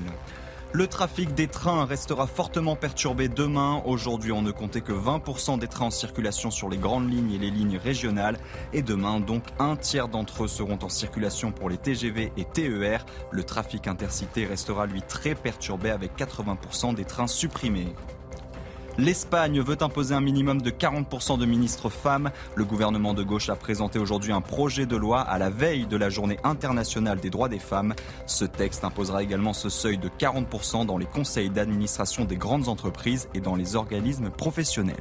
Le 0.73 0.88
trafic 0.88 1.34
des 1.34 1.49
trains 1.49 1.84
restera 1.84 2.27
fortement 2.27 2.77
perturbé 2.77 3.27
demain. 3.27 3.81
Aujourd'hui, 3.86 4.31
on 4.31 4.41
ne 4.41 4.51
comptait 4.51 4.79
que 4.79 4.93
20% 4.93 5.60
des 5.60 5.67
trains 5.67 5.88
en 5.88 5.91
circulation 5.91 6.49
sur 6.49 6.69
les 6.69 6.77
grandes 6.77 7.12
lignes 7.12 7.34
et 7.34 7.38
les 7.38 7.51
lignes 7.51 7.77
régionales. 7.77 8.38
Et 8.71 8.81
demain, 8.81 9.19
donc, 9.19 9.43
un 9.60 9.75
tiers 9.75 10.07
d'entre 10.07 10.45
eux 10.45 10.47
seront 10.47 10.79
en 10.81 10.88
circulation 10.88 11.51
pour 11.51 11.69
les 11.69 11.77
TGV 11.77 12.31
et 12.38 12.45
TER. 12.45 13.05
Le 13.31 13.43
trafic 13.43 13.86
intercité 13.88 14.45
restera, 14.45 14.86
lui, 14.86 15.01
très 15.01 15.36
perturbé 15.36 15.89
avec 15.89 16.17
80% 16.17 16.95
des 16.95 17.03
trains 17.03 17.27
supprimés. 17.27 17.93
L'Espagne 18.97 19.62
veut 19.62 19.77
imposer 19.82 20.13
un 20.13 20.21
minimum 20.21 20.62
de 20.62 20.69
40% 20.69 21.39
de 21.39 21.45
ministres 21.45 21.89
femmes. 21.89 22.32
Le 22.56 22.65
gouvernement 22.65 23.13
de 23.13 23.23
gauche 23.23 23.49
a 23.49 23.56
présenté 23.56 23.99
aujourd'hui 23.99 24.34
un 24.34 24.41
projet 24.41 24.86
de 24.86 24.95
loi 24.95 25.21
à 25.21 25.38
la 25.38 25.49
veille 25.49 25.88
de 25.88 25.95
la 25.95 26.10
journée 26.10 26.38
internationale 26.43 27.19
des 27.19 27.30
droits 27.30 27.49
des 27.49 27.60
femmes. 27.60 27.93
Ce 28.25 28.43
texte 28.45 28.84
imposera 28.84 29.23
également 29.23 29.54
ce 29.54 29.69
seuil 29.69 29.97
de 29.97 30.10
40% 30.10 30.86
dans 30.86 30.97
les 30.97 31.06
conseils 31.06 31.49
d'administration 31.49 32.25
des 32.25 32.36
grandes 32.36 32.67
entreprises 32.67 33.30
et 33.34 33.39
dans 33.39 33.56
les 33.56 33.75
organismes 33.75 34.30
professionnels. 34.30 34.95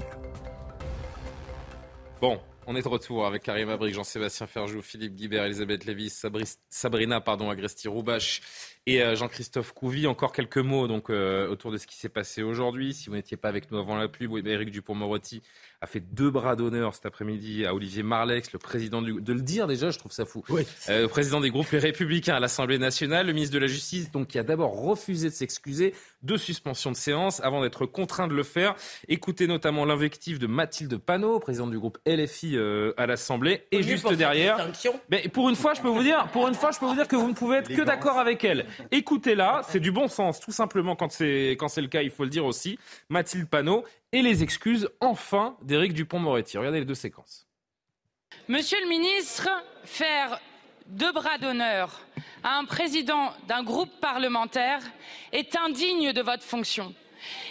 Bon, 2.21 2.39
on 2.71 2.77
est 2.77 2.83
de 2.83 2.89
retour 2.89 3.27
avec 3.27 3.43
Karim 3.43 3.69
Abrik, 3.69 3.93
Jean-Sébastien 3.93 4.47
Ferjou, 4.47 4.81
Philippe 4.81 5.17
Guibert, 5.17 5.45
Elisabeth 5.45 5.85
Lévis, 5.87 6.23
Sabrina 6.69 7.21
pardon, 7.21 7.51
Agresti-Roubache 7.51 8.43
et 8.87 9.03
euh, 9.03 9.17
Jean-Christophe 9.17 9.73
Couvi. 9.73 10.07
Encore 10.07 10.31
quelques 10.31 10.59
mots 10.59 10.87
donc, 10.87 11.11
euh, 11.11 11.49
autour 11.49 11.73
de 11.73 11.79
ce 11.79 11.89
qui 11.89 11.97
s'est 11.97 12.09
passé 12.09 12.45
aujourd'hui. 12.45 12.95
Si 12.95 13.09
vous 13.09 13.17
n'étiez 13.17 13.37
pas 13.37 13.49
avec 13.49 13.73
nous 13.73 13.79
avant 13.79 13.97
la 13.97 14.07
pub, 14.07 14.47
Éric 14.47 14.71
Dupont-Moretti 14.71 15.43
a 15.83 15.87
fait 15.87 16.01
deux 16.01 16.31
bras 16.31 16.57
d'honneur 16.57 16.95
cet 16.95 17.07
après-midi 17.07 17.65
à 17.65 17.75
Olivier 17.75 18.03
Marlex, 18.03 18.53
le 18.53 18.59
président 18.59 19.01
du... 19.01 19.19
De 19.23 19.33
le 19.33 19.41
dire 19.41 19.67
déjà, 19.67 19.91
je 19.91 19.99
trouve 19.99 20.13
ça 20.13 20.27
fou. 20.27 20.45
Oui. 20.51 20.67
Euh, 20.91 21.09
président 21.09 21.41
des 21.41 21.49
groupes 21.49 21.71
Les 21.71 21.79
Républicains 21.79 22.35
à 22.35 22.41
l'Assemblée 22.41 22.79
nationale, 22.79 23.27
le 23.27 23.33
ministre 23.33 23.55
de 23.55 23.61
la 23.61 23.67
Justice, 23.67 24.11
donc 24.11 24.29
qui 24.29 24.39
a 24.39 24.43
d'abord 24.43 24.79
refusé 24.79 25.31
de 25.31 25.35
s'excuser, 25.35 25.95
de 26.23 26.37
suspension 26.37 26.91
de 26.91 26.97
séance, 26.97 27.41
avant 27.41 27.63
d'être 27.63 27.87
contraint 27.87 28.29
de 28.29 28.35
le 28.35 28.43
faire. 28.43 28.75
Écoutez 29.09 29.47
notamment 29.47 29.87
l'invective 29.87 30.39
de 30.39 30.47
Mathilde 30.47 30.99
Panot, 30.99 31.41
présidente 31.41 31.71
du 31.71 31.79
groupe 31.79 31.97
LFI 32.07 32.59
euh, 32.59 32.93
à 32.99 33.07
l'Assemblée, 33.07 33.67
et 33.73 33.83
juste 33.83 34.13
derrière... 34.13 34.59
Mais 35.09 35.29
pour 35.29 35.49
une 35.49 35.57
fois, 35.57 35.73
je 35.73 35.81
peux 35.81 35.89
vous 35.89 36.03
dire, 36.03 36.29
pour 36.33 36.47
une 36.47 36.55
fois, 36.55 36.73
je 36.73 36.79
peux 36.79 36.87
vous 36.87 36.95
dire 36.95 37.09
que 37.09 37.17
vous 37.17 37.29
ne 37.29 37.35
pouvez 37.35 37.57
être 37.57 37.75
que 37.75 37.83
d'accord 37.83 38.19
avec 38.19 38.45
elle. 38.45 38.67
Écoutez-la, 38.91 39.63
c'est 39.67 39.81
du 39.81 39.93
bon 39.93 40.09
sens, 40.09 40.41
tout 40.41 40.53
simplement, 40.53 40.95
quand 40.95 41.11
c'est, 41.11 41.57
quand 41.59 41.69
c'est 41.69 41.81
le 41.81 41.89
cas, 41.89 42.03
il 42.03 42.11
faut 42.11 42.25
le 42.25 42.31
dire 42.31 42.45
aussi. 42.45 42.79
Mathilde 43.09 43.49
Panot, 43.49 43.85
et 44.13 44.23
les 44.23 44.43
excuses, 44.43 44.89
enfin, 45.01 45.57
d'Éric 45.63 45.93
Dupont-Moretti. 45.93 46.59
Regardez 46.59 46.81
les 46.81 46.85
deux 46.85 46.95
séquences. 46.95 47.47
Monsieur 48.49 48.81
le 48.83 48.89
ministre, 48.89 49.49
faire 49.85 50.41
deux 50.87 51.13
bras 51.13 51.39
d'honneur 51.39 52.01
à 52.43 52.59
un 52.59 52.65
président 52.65 53.33
d'un 53.47 53.63
groupe 53.63 53.91
parlementaire 54.01 54.81
est 55.33 55.57
indigne 55.57 56.13
de 56.13 56.23
votre 56.23 56.43
fonction. 56.43 56.95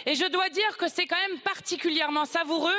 Et 0.06 0.14
je 0.14 0.24
dois 0.26 0.48
dire 0.48 0.76
que 0.76 0.88
c'est 0.88 1.06
quand 1.06 1.20
même 1.28 1.38
particulièrement 1.40 2.24
savoureux 2.24 2.72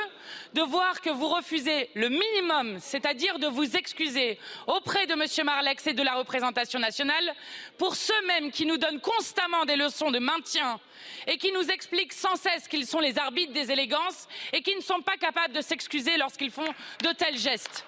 de 0.54 0.62
voir 0.62 1.02
que 1.02 1.10
vous 1.10 1.28
refusez 1.28 1.90
le 1.94 2.10
minimum, 2.10 2.80
c'est-à-dire 2.80 3.40
de 3.40 3.48
vous 3.48 3.76
excuser 3.76 4.40
auprès 4.68 5.08
de 5.08 5.14
M. 5.14 5.46
Marlex 5.46 5.88
et 5.88 5.94
de 5.94 6.04
la 6.04 6.16
représentation 6.16 6.80
nationale 6.80 7.34
pour 7.78 7.96
ceux 7.96 8.26
mêmes 8.28 8.52
qui 8.52 8.66
nous 8.66 8.78
donnent 8.78 9.00
constamment 9.02 9.66
des 9.66 9.76
leçons 9.76 10.12
de 10.12 10.20
maintien 10.20 10.80
et 11.28 11.38
qui 11.38 11.52
nous 11.52 11.68
expliquent 11.70 12.14
sans 12.14 12.36
cesse 12.36 12.68
qu'ils 12.68 12.88
sont 12.88 13.00
les 13.00 13.18
arbitres 13.18 13.54
des 13.54 13.72
élégances 13.72 14.28
et 14.54 14.62
qui 14.62 14.76
ne 14.76 14.82
sont 14.82 15.02
pas 15.02 15.18
capables 15.18 15.54
de 15.54 15.62
s'excuser 15.62 16.18
lorsqu'ils 16.18 16.52
font 16.52 16.74
de 17.04 17.12
tels 17.14 17.38
gestes. 17.38 17.86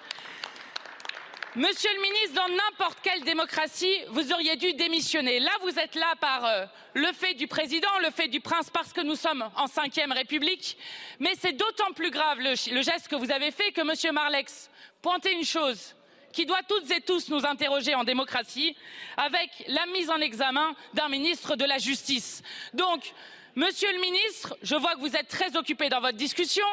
Monsieur 1.56 1.90
le 1.94 2.02
ministre, 2.02 2.34
dans 2.34 2.48
n'importe 2.48 2.98
quelle 3.00 3.22
démocratie, 3.22 3.96
vous 4.08 4.32
auriez 4.32 4.56
dû 4.56 4.72
démissionner. 4.72 5.38
Là, 5.38 5.52
vous 5.62 5.78
êtes 5.78 5.94
là 5.94 6.14
par 6.20 6.44
euh, 6.44 6.66
le 6.94 7.12
fait 7.12 7.34
du 7.34 7.46
président, 7.46 7.96
le 8.02 8.10
fait 8.10 8.26
du 8.26 8.40
prince, 8.40 8.70
parce 8.70 8.92
que 8.92 9.00
nous 9.00 9.14
sommes 9.14 9.48
en 9.54 9.68
cinquième 9.68 10.10
République. 10.10 10.76
Mais 11.20 11.34
c'est 11.38 11.52
d'autant 11.52 11.92
plus 11.94 12.10
grave 12.10 12.40
le, 12.40 12.56
geste 12.82 13.06
que 13.06 13.14
vous 13.14 13.30
avez 13.30 13.52
fait 13.52 13.70
que 13.70 13.82
Monsieur 13.82 14.10
Marlex 14.10 14.68
pointait 15.00 15.32
une 15.32 15.44
chose 15.44 15.94
qui 16.32 16.44
doit 16.44 16.62
toutes 16.68 16.90
et 16.90 17.00
tous 17.00 17.28
nous 17.28 17.46
interroger 17.46 17.94
en 17.94 18.02
démocratie, 18.02 18.76
avec 19.16 19.50
la 19.68 19.86
mise 19.86 20.10
en 20.10 20.18
examen 20.18 20.74
d'un 20.94 21.08
ministre 21.08 21.54
de 21.54 21.64
la 21.64 21.78
Justice. 21.78 22.42
Donc, 22.72 23.12
Monsieur 23.56 23.92
le 23.92 24.00
ministre, 24.00 24.58
je 24.62 24.74
vois 24.74 24.96
que 24.96 25.00
vous 25.00 25.14
êtes 25.14 25.28
très 25.28 25.56
occupé 25.56 25.88
dans 25.88 26.00
votre 26.00 26.16
discussion, 26.16 26.66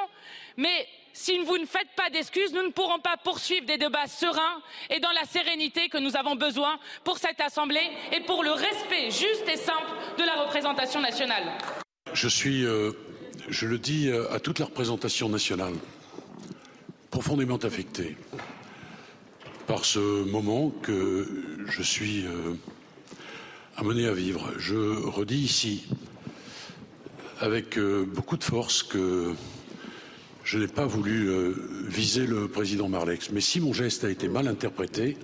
mais 0.58 0.88
si 1.14 1.38
vous 1.40 1.58
ne 1.58 1.66
faites 1.66 1.90
pas 1.96 2.10
d'excuses, 2.10 2.54
nous 2.54 2.64
ne 2.64 2.72
pourrons 2.72 3.00
pas 3.00 3.18
poursuivre 3.18 3.66
des 3.66 3.78
débats 3.78 4.08
sereins 4.08 4.62
et 4.90 5.00
dans 5.00 5.12
la 5.12 5.26
sérénité 5.26 5.90
que 5.90 5.98
nous 5.98 6.16
avons 6.16 6.36
besoin 6.36 6.80
pour 7.04 7.18
cette 7.18 7.40
Assemblée 7.42 7.90
et 8.12 8.22
pour 8.22 8.44
le 8.44 8.52
respect 8.52 9.10
juste 9.12 9.48
et 9.52 9.58
simple 9.58 9.92
de 10.18 10.24
la 10.24 10.44
représentation 10.44 11.02
nationale. 11.02 11.44
Je 12.14 12.28
suis, 12.28 12.66
euh, 12.66 12.92
je 13.50 13.66
le 13.66 13.78
dis 13.78 14.10
euh, 14.10 14.32
à 14.34 14.40
toute 14.40 14.60
la 14.60 14.66
représentation 14.66 15.30
nationale, 15.30 15.74
profondément 17.10 17.58
affecté 17.58 18.18
par 19.68 19.86
ce 19.86 20.24
moment 20.24 20.70
que 20.70 21.28
je 21.68 21.82
suis 21.82 22.26
euh, 22.26 22.56
amené 23.78 24.08
à 24.08 24.14
vivre. 24.14 24.52
Je 24.58 24.76
redis 24.76 25.40
ici, 25.40 25.86
avec 27.40 27.80
beaucoup 27.80 28.38
de 28.38 28.44
force, 28.44 28.84
que 28.84 29.34
je 30.44 30.58
n'ai 30.58 30.68
pas 30.68 30.86
voulu 30.86 31.30
euh, 31.30 31.54
viser 31.88 32.26
le 32.26 32.48
président 32.48 32.90
Marlex. 32.90 33.32
Mais 33.32 33.42
si 33.42 33.60
mon 33.60 33.74
geste 33.74 34.04
a 34.04 34.10
été 34.10 34.28
mal 34.28 34.48
interprété, 34.48 35.18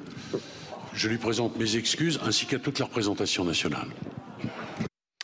je 0.93 1.10
lui 1.10 1.17
présente 1.17 1.58
mes 1.58 1.75
excuses 1.75 2.19
ainsi 2.23 2.45
qu'à 2.45 2.60
toute 2.60 2.80
la 2.80 2.86
représentation 2.86 3.43
nationale. 3.43 3.88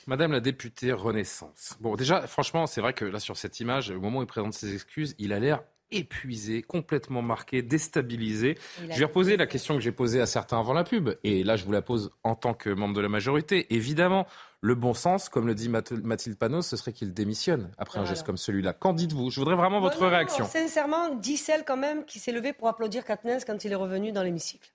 Madame 0.06 0.34
la 0.34 0.41
députée 0.41 0.91
Renaissance. 0.91 1.77
Bon, 1.79 1.95
déjà, 1.95 2.27
franchement, 2.27 2.67
c'est 2.67 2.82
vrai 2.82 2.93
que 2.93 3.06
là, 3.06 3.19
sur 3.19 3.38
cette 3.38 3.60
image, 3.60 3.89
au 3.89 4.01
moment 4.01 4.19
où 4.19 4.23
il 4.23 4.27
présente 4.27 4.53
ses 4.53 4.73
excuses, 4.73 5.15
il 5.17 5.32
a 5.32 5.39
l'air 5.39 5.63
épuisé, 5.91 6.62
complètement 6.62 7.21
marqué, 7.21 7.62
déstabilisé. 7.62 8.58
Je 8.89 8.99
vais 8.99 9.06
reposer 9.06 9.38
la 9.38 9.45
question 9.45 9.75
que 9.75 9.82
j'ai 9.82 9.91
posée 9.91 10.19
à 10.19 10.25
certains 10.25 10.60
avant 10.60 10.73
la 10.73 10.84
pub. 10.84 11.12
Et 11.23 11.43
là, 11.43 11.56
je 11.56 11.63
vous 11.65 11.71
la 11.71 11.82
pose 11.82 12.12
en 12.23 12.36
tant 12.36 12.53
que 12.53 12.69
membre 12.69 12.95
de 12.95 13.01
la 13.01 13.10
majorité. 13.10 13.73
Évidemment, 13.73 14.27
le 14.63 14.76
bon 14.76 14.93
sens, 14.93 15.28
comme 15.28 15.45
le 15.45 15.56
dit 15.56 15.67
Mathilde 15.67 16.38
Panot, 16.38 16.62
ce 16.62 16.78
serait 16.78 16.93
qu'il 16.93 17.13
démissionne 17.13 17.69
après 17.78 17.99
un 17.99 18.06
geste 18.06 18.26
comme 18.26 18.38
celui-là. 18.38 18.71
Qu'en 18.71 18.93
dites-vous? 18.93 19.30
Je 19.30 19.41
voudrais 19.41 19.56
vraiment 19.56 19.82
votre 19.82 20.08
réaction. 20.08 20.45
sincèrement, 20.45 21.10
dit 21.15 21.36
celle 21.36 21.65
quand 21.65 21.76
même 21.76 22.06
qui 22.06 22.17
s'est 22.17 22.32
levée 22.32 22.54
pour 22.54 22.69
applaudir 22.69 23.04
Katnens 23.04 23.43
quand 23.45 23.65
il 23.65 23.73
est 23.73 23.76
revenu 23.76 24.13
dans 24.13 24.23
l'hémicycle. 24.23 24.73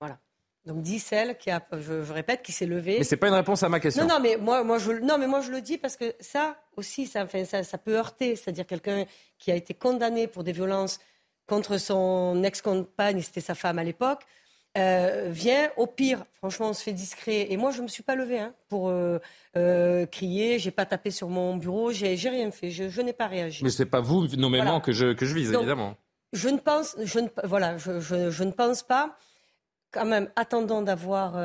Voilà. 0.00 0.18
Donc 0.66 0.82
dit 0.82 0.98
celle 0.98 1.38
qui 1.38 1.50
a, 1.50 1.66
je, 1.80 2.12
répète, 2.12 2.42
qui 2.42 2.52
s'est 2.52 2.66
levée. 2.66 2.98
Mais 2.98 3.04
c'est 3.04 3.16
pas 3.16 3.28
une 3.28 3.34
réponse 3.34 3.62
à 3.62 3.70
ma 3.70 3.80
question. 3.80 4.06
Non, 4.06 4.16
non, 4.16 4.20
mais 4.20 4.36
moi, 4.36 4.64
moi, 4.64 4.76
je, 4.76 4.92
non, 4.92 5.16
mais 5.16 5.26
moi 5.26 5.40
je 5.40 5.50
le 5.50 5.62
dis 5.62 5.78
parce 5.78 5.96
que 5.96 6.14
ça 6.20 6.58
aussi, 6.76 7.06
ça, 7.06 7.26
ça, 7.46 7.62
ça 7.62 7.78
peut 7.78 7.96
heurter. 7.96 8.36
C'est-à-dire 8.36 8.66
quelqu'un 8.66 9.06
qui 9.38 9.50
a 9.50 9.54
été 9.54 9.72
condamné 9.72 10.26
pour 10.26 10.44
des 10.44 10.52
violences 10.52 11.00
contre 11.46 11.78
son 11.78 12.44
ex-compagne, 12.44 13.22
c'était 13.22 13.40
sa 13.40 13.54
femme 13.54 13.78
à 13.78 13.84
l'époque. 13.84 14.26
Euh, 14.78 15.28
vient, 15.28 15.70
au 15.76 15.86
pire, 15.86 16.24
franchement, 16.38 16.70
on 16.70 16.72
se 16.72 16.82
fait 16.82 16.94
discret. 16.94 17.48
Et 17.50 17.56
moi, 17.58 17.72
je 17.72 17.78
ne 17.78 17.82
me 17.82 17.88
suis 17.88 18.02
pas 18.02 18.14
levée 18.14 18.38
hein, 18.38 18.54
pour 18.68 18.88
euh, 18.88 19.18
euh, 19.56 20.06
crier, 20.06 20.58
j'ai 20.58 20.70
pas 20.70 20.86
tapé 20.86 21.10
sur 21.10 21.28
mon 21.28 21.56
bureau, 21.56 21.92
j'ai 21.92 22.14
rien 22.14 22.50
fait, 22.50 22.70
je, 22.70 23.00
n'ai 23.02 23.12
pas 23.12 23.26
réagi. 23.26 23.64
Mais 23.64 23.70
ce 23.70 23.82
n'est 23.82 23.88
pas 23.88 24.00
vous, 24.00 24.26
nommément, 24.28 24.80
que, 24.80 24.92
je, 24.92 25.12
que 25.12 25.26
je 25.26 25.34
vise, 25.34 25.52
évidemment. 25.52 25.94
Je 26.32 26.48
ne 26.48 26.56
pense, 26.56 26.96
je 27.02 27.18
ne, 27.18 27.28
voilà, 27.44 27.76
je, 27.76 28.00
je, 28.00 28.44
ne 28.44 28.50
pense 28.50 28.82
pas. 28.82 29.18
Quand 29.90 30.06
même, 30.06 30.30
attendons 30.36 30.80
d'avoir 30.80 31.36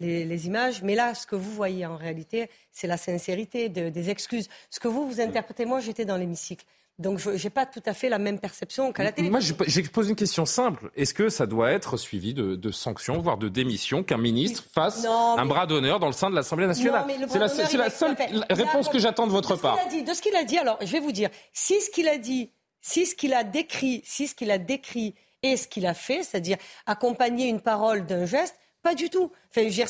les, 0.00 0.24
les, 0.24 0.46
images. 0.48 0.82
Mais 0.82 0.96
là, 0.96 1.14
ce 1.14 1.28
que 1.28 1.36
vous 1.36 1.52
voyez 1.52 1.86
en 1.86 1.96
réalité, 1.96 2.50
c'est 2.72 2.88
la 2.88 2.96
sincérité 2.96 3.68
des 3.68 4.10
excuses. 4.10 4.48
Ce 4.68 4.80
que 4.80 4.88
vous, 4.88 5.06
vous 5.06 5.20
interprétez, 5.20 5.64
moi, 5.64 5.78
j'étais 5.78 6.04
dans 6.04 6.16
l'hémicycle. 6.16 6.66
Donc 6.98 7.18
je 7.18 7.30
n'ai 7.30 7.50
pas 7.50 7.66
tout 7.66 7.82
à 7.86 7.92
fait 7.92 8.08
la 8.08 8.18
même 8.18 8.38
perception 8.38 8.92
qu'à 8.92 9.02
la 9.02 9.10
télé. 9.10 9.28
Moi, 9.28 9.40
je, 9.40 9.52
pose 9.52 10.08
une 10.08 10.14
question 10.14 10.46
simple. 10.46 10.90
Est-ce 10.94 11.12
que 11.12 11.28
ça 11.28 11.46
doit 11.46 11.72
être 11.72 11.96
suivi 11.96 12.34
de, 12.34 12.70
sanctions, 12.70 13.18
voire 13.18 13.36
de 13.36 13.48
démission, 13.48 14.04
qu'un 14.04 14.18
ministre 14.18 14.64
fasse 14.72 15.04
un 15.04 15.44
bras 15.46 15.66
d'honneur 15.66 15.98
dans 15.98 16.06
le 16.06 16.12
sein 16.12 16.30
de 16.30 16.36
l'Assemblée 16.36 16.66
nationale? 16.66 17.04
C'est 17.28 17.38
la, 17.76 17.90
seule 17.90 18.16
réponse 18.50 18.88
que 18.88 18.98
j'attends 18.98 19.26
de 19.26 19.32
votre 19.32 19.56
part. 19.56 19.78
de 19.88 20.14
ce 20.14 20.22
qu'il 20.22 20.36
a 20.36 20.44
dit, 20.44 20.58
alors 20.58 20.78
je 20.80 20.92
vais 20.92 21.00
vous 21.00 21.12
dire, 21.12 21.30
si 21.52 21.80
ce 21.80 21.90
qu'il 21.90 22.08
a 22.08 22.16
dit, 22.16 22.50
si 22.80 23.06
ce 23.06 23.16
qu'il 23.16 23.34
a 23.34 23.42
décrit, 23.42 24.02
si 24.04 24.28
ce 24.28 24.34
qu'il 24.34 24.50
a 24.52 24.58
décrit 24.58 25.14
et 25.42 25.56
ce 25.56 25.66
qu'il 25.66 25.86
a 25.86 25.94
fait, 25.94 26.22
c'est-à-dire 26.22 26.58
accompagner 26.86 27.48
une 27.48 27.60
parole 27.60 28.06
d'un 28.06 28.24
geste, 28.24 28.56
pas 28.82 28.94
du 28.94 29.10
tout. 29.10 29.32
Enfin, 29.50 29.62
je 29.62 29.64
veux 29.64 29.70
dire, 29.70 29.88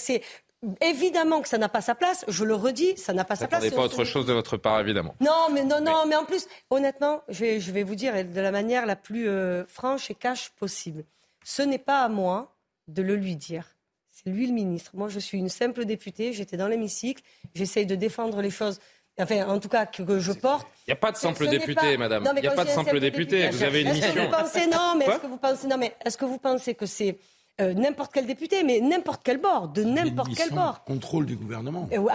Évidemment 0.81 1.41
que 1.41 1.49
ça 1.49 1.59
n'a 1.59 1.69
pas 1.69 1.81
sa 1.81 1.95
place, 1.95 2.25
je 2.29 2.45
le 2.45 2.55
redis, 2.55 2.97
ça 2.97 3.13
n'a 3.13 3.25
pas 3.25 3.37
sa 3.37 3.49
place. 3.49 3.65
Vous 3.65 3.77
pas 3.77 3.83
autre 3.83 4.05
chose 4.05 4.27
de 4.27 4.33
votre 4.33 4.57
part, 4.57 4.81
évidemment. 4.81 5.15
Non, 5.21 5.49
mais 5.53 5.65
non, 5.65 5.81
non, 5.81 6.05
mais 6.07 6.17
en 6.17 6.25
plus, 6.25 6.47
honnêtement, 6.71 7.23
je 7.29 7.41
vais, 7.41 7.61
je 7.61 7.73
vais 7.73 7.83
vous 7.83 7.95
dire 7.95 8.13
de 8.25 8.41
la 8.41 8.51
manière 8.51 8.87
la 8.87 8.97
plus 8.97 9.29
euh, 9.29 9.65
franche 9.67 10.11
et 10.11 10.15
cash 10.15 10.51
possible. 10.51 11.05
Ce 11.45 11.63
n'est 11.63 11.79
pas 11.79 12.03
à 12.03 12.09
moi 12.09 12.57
de 12.89 13.03
le 13.03 13.17
lui 13.17 13.37
dire. 13.37 13.77
C'est 14.11 14.31
lui 14.31 14.47
le 14.47 14.53
ministre. 14.53 14.93
Moi, 14.95 15.09
je 15.09 15.19
suis 15.19 15.39
une 15.39 15.49
simple 15.49 15.85
députée, 15.85 16.33
j'étais 16.33 16.57
dans 16.57 16.69
l'hémicycle, 16.69 17.23
j'essaye 17.55 17.87
de 17.87 17.95
défendre 17.95 18.41
les 18.41 18.51
choses 18.51 18.79
enfin 19.21 19.47
en 19.49 19.59
tout 19.59 19.69
cas 19.69 19.87
que, 19.87 20.19
je 20.19 20.33
porte. 20.33 20.67
Il 20.87 20.91
n'y 20.91 20.93
a 20.93 20.97
pas 20.97 21.13
de 21.13 21.17
simple 21.17 21.49
député, 21.49 21.97
madame. 21.97 22.29
Il 22.37 22.41
n'y 22.41 22.49
a 22.49 22.53
pas 22.53 22.65
de 22.65 22.71
simple 22.71 23.01
député. 23.01 23.49
Vous 23.49 23.63
avez 23.63 23.83
une 23.83 23.93
mission. 23.93 24.25
Vous 24.25 24.31
pensez 24.31 24.67
non, 24.67 24.95
mais 24.99 25.07
est-ce 25.07 25.19
que 25.19 25.27
vous 25.27 25.37
pensez 25.37 25.67
non, 25.67 25.77
mais 25.79 25.95
est-ce 26.05 26.19
que 26.19 26.25
vous 26.25 26.39
pensez 26.39 26.75
que 26.75 26.87
c'est 26.87 27.19
euh, 27.61 27.73
n'importe 27.73 28.13
quel 28.13 28.27
député, 28.27 28.65
mais 28.65 28.81
n'importe 28.81 29.23
quel 29.25 29.39
bord, 29.39 29.69
de 29.69 29.85
n'importe 29.85 30.35
quel 30.37 30.51
bord. 30.51 30.83
Contrôle 30.85 31.25
du 31.25 31.37
gouvernement. 31.37 31.89
Euh, 31.93 32.07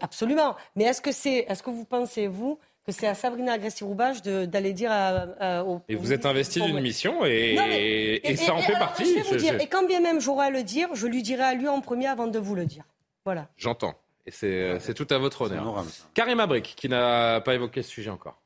absolument. 0.00 0.56
Mais 0.76 0.84
est-ce 0.84 1.00
que 1.00 1.12
c'est, 1.12 1.46
est-ce 1.48 1.62
que 1.62 1.70
vous 1.70 1.86
pensez 1.86 2.26
vous 2.26 2.58
que 2.84 2.92
c'est 2.92 3.06
à 3.06 3.14
Sabrina 3.14 3.54
Agresti-Roubache 3.54 4.20
d'aller 4.20 4.74
dire 4.74 4.90
à, 4.92 5.64
au, 5.64 5.80
Et 5.88 5.94
vous 5.94 6.12
êtes 6.12 6.26
investi 6.26 6.60
d'une 6.60 6.80
mission 6.80 7.24
et, 7.24 7.56
ça 8.36 8.54
en 8.54 8.60
fait 8.60 8.74
partie. 8.74 9.06
Je 9.06 9.14
vais 9.14 9.22
vous 9.22 9.36
dire, 9.36 9.58
et 9.58 9.68
quand 9.68 9.86
bien 9.86 10.00
même 10.00 10.20
j'aurai 10.20 10.46
à 10.48 10.50
le 10.50 10.62
dire, 10.62 10.88
je 10.92 11.06
lui 11.06 11.22
dirai 11.22 11.44
à 11.44 11.54
lui 11.54 11.66
en 11.66 11.80
premier 11.80 12.08
avant 12.08 12.26
de 12.26 12.38
vous 12.38 12.54
le 12.54 12.66
dire. 12.66 12.84
Voilà. 13.24 13.48
J'entends. 13.56 13.94
Et 14.26 14.30
c'est 14.30 14.94
tout 14.94 15.06
à 15.08 15.16
votre 15.16 15.42
honneur. 15.42 15.82
Karim 16.12 16.40
Abrik, 16.40 16.74
qui 16.76 16.90
n'a 16.90 17.40
pas 17.40 17.54
évoqué 17.54 17.82
ce 17.82 17.88
sujet 17.88 18.10
encore. 18.10 18.36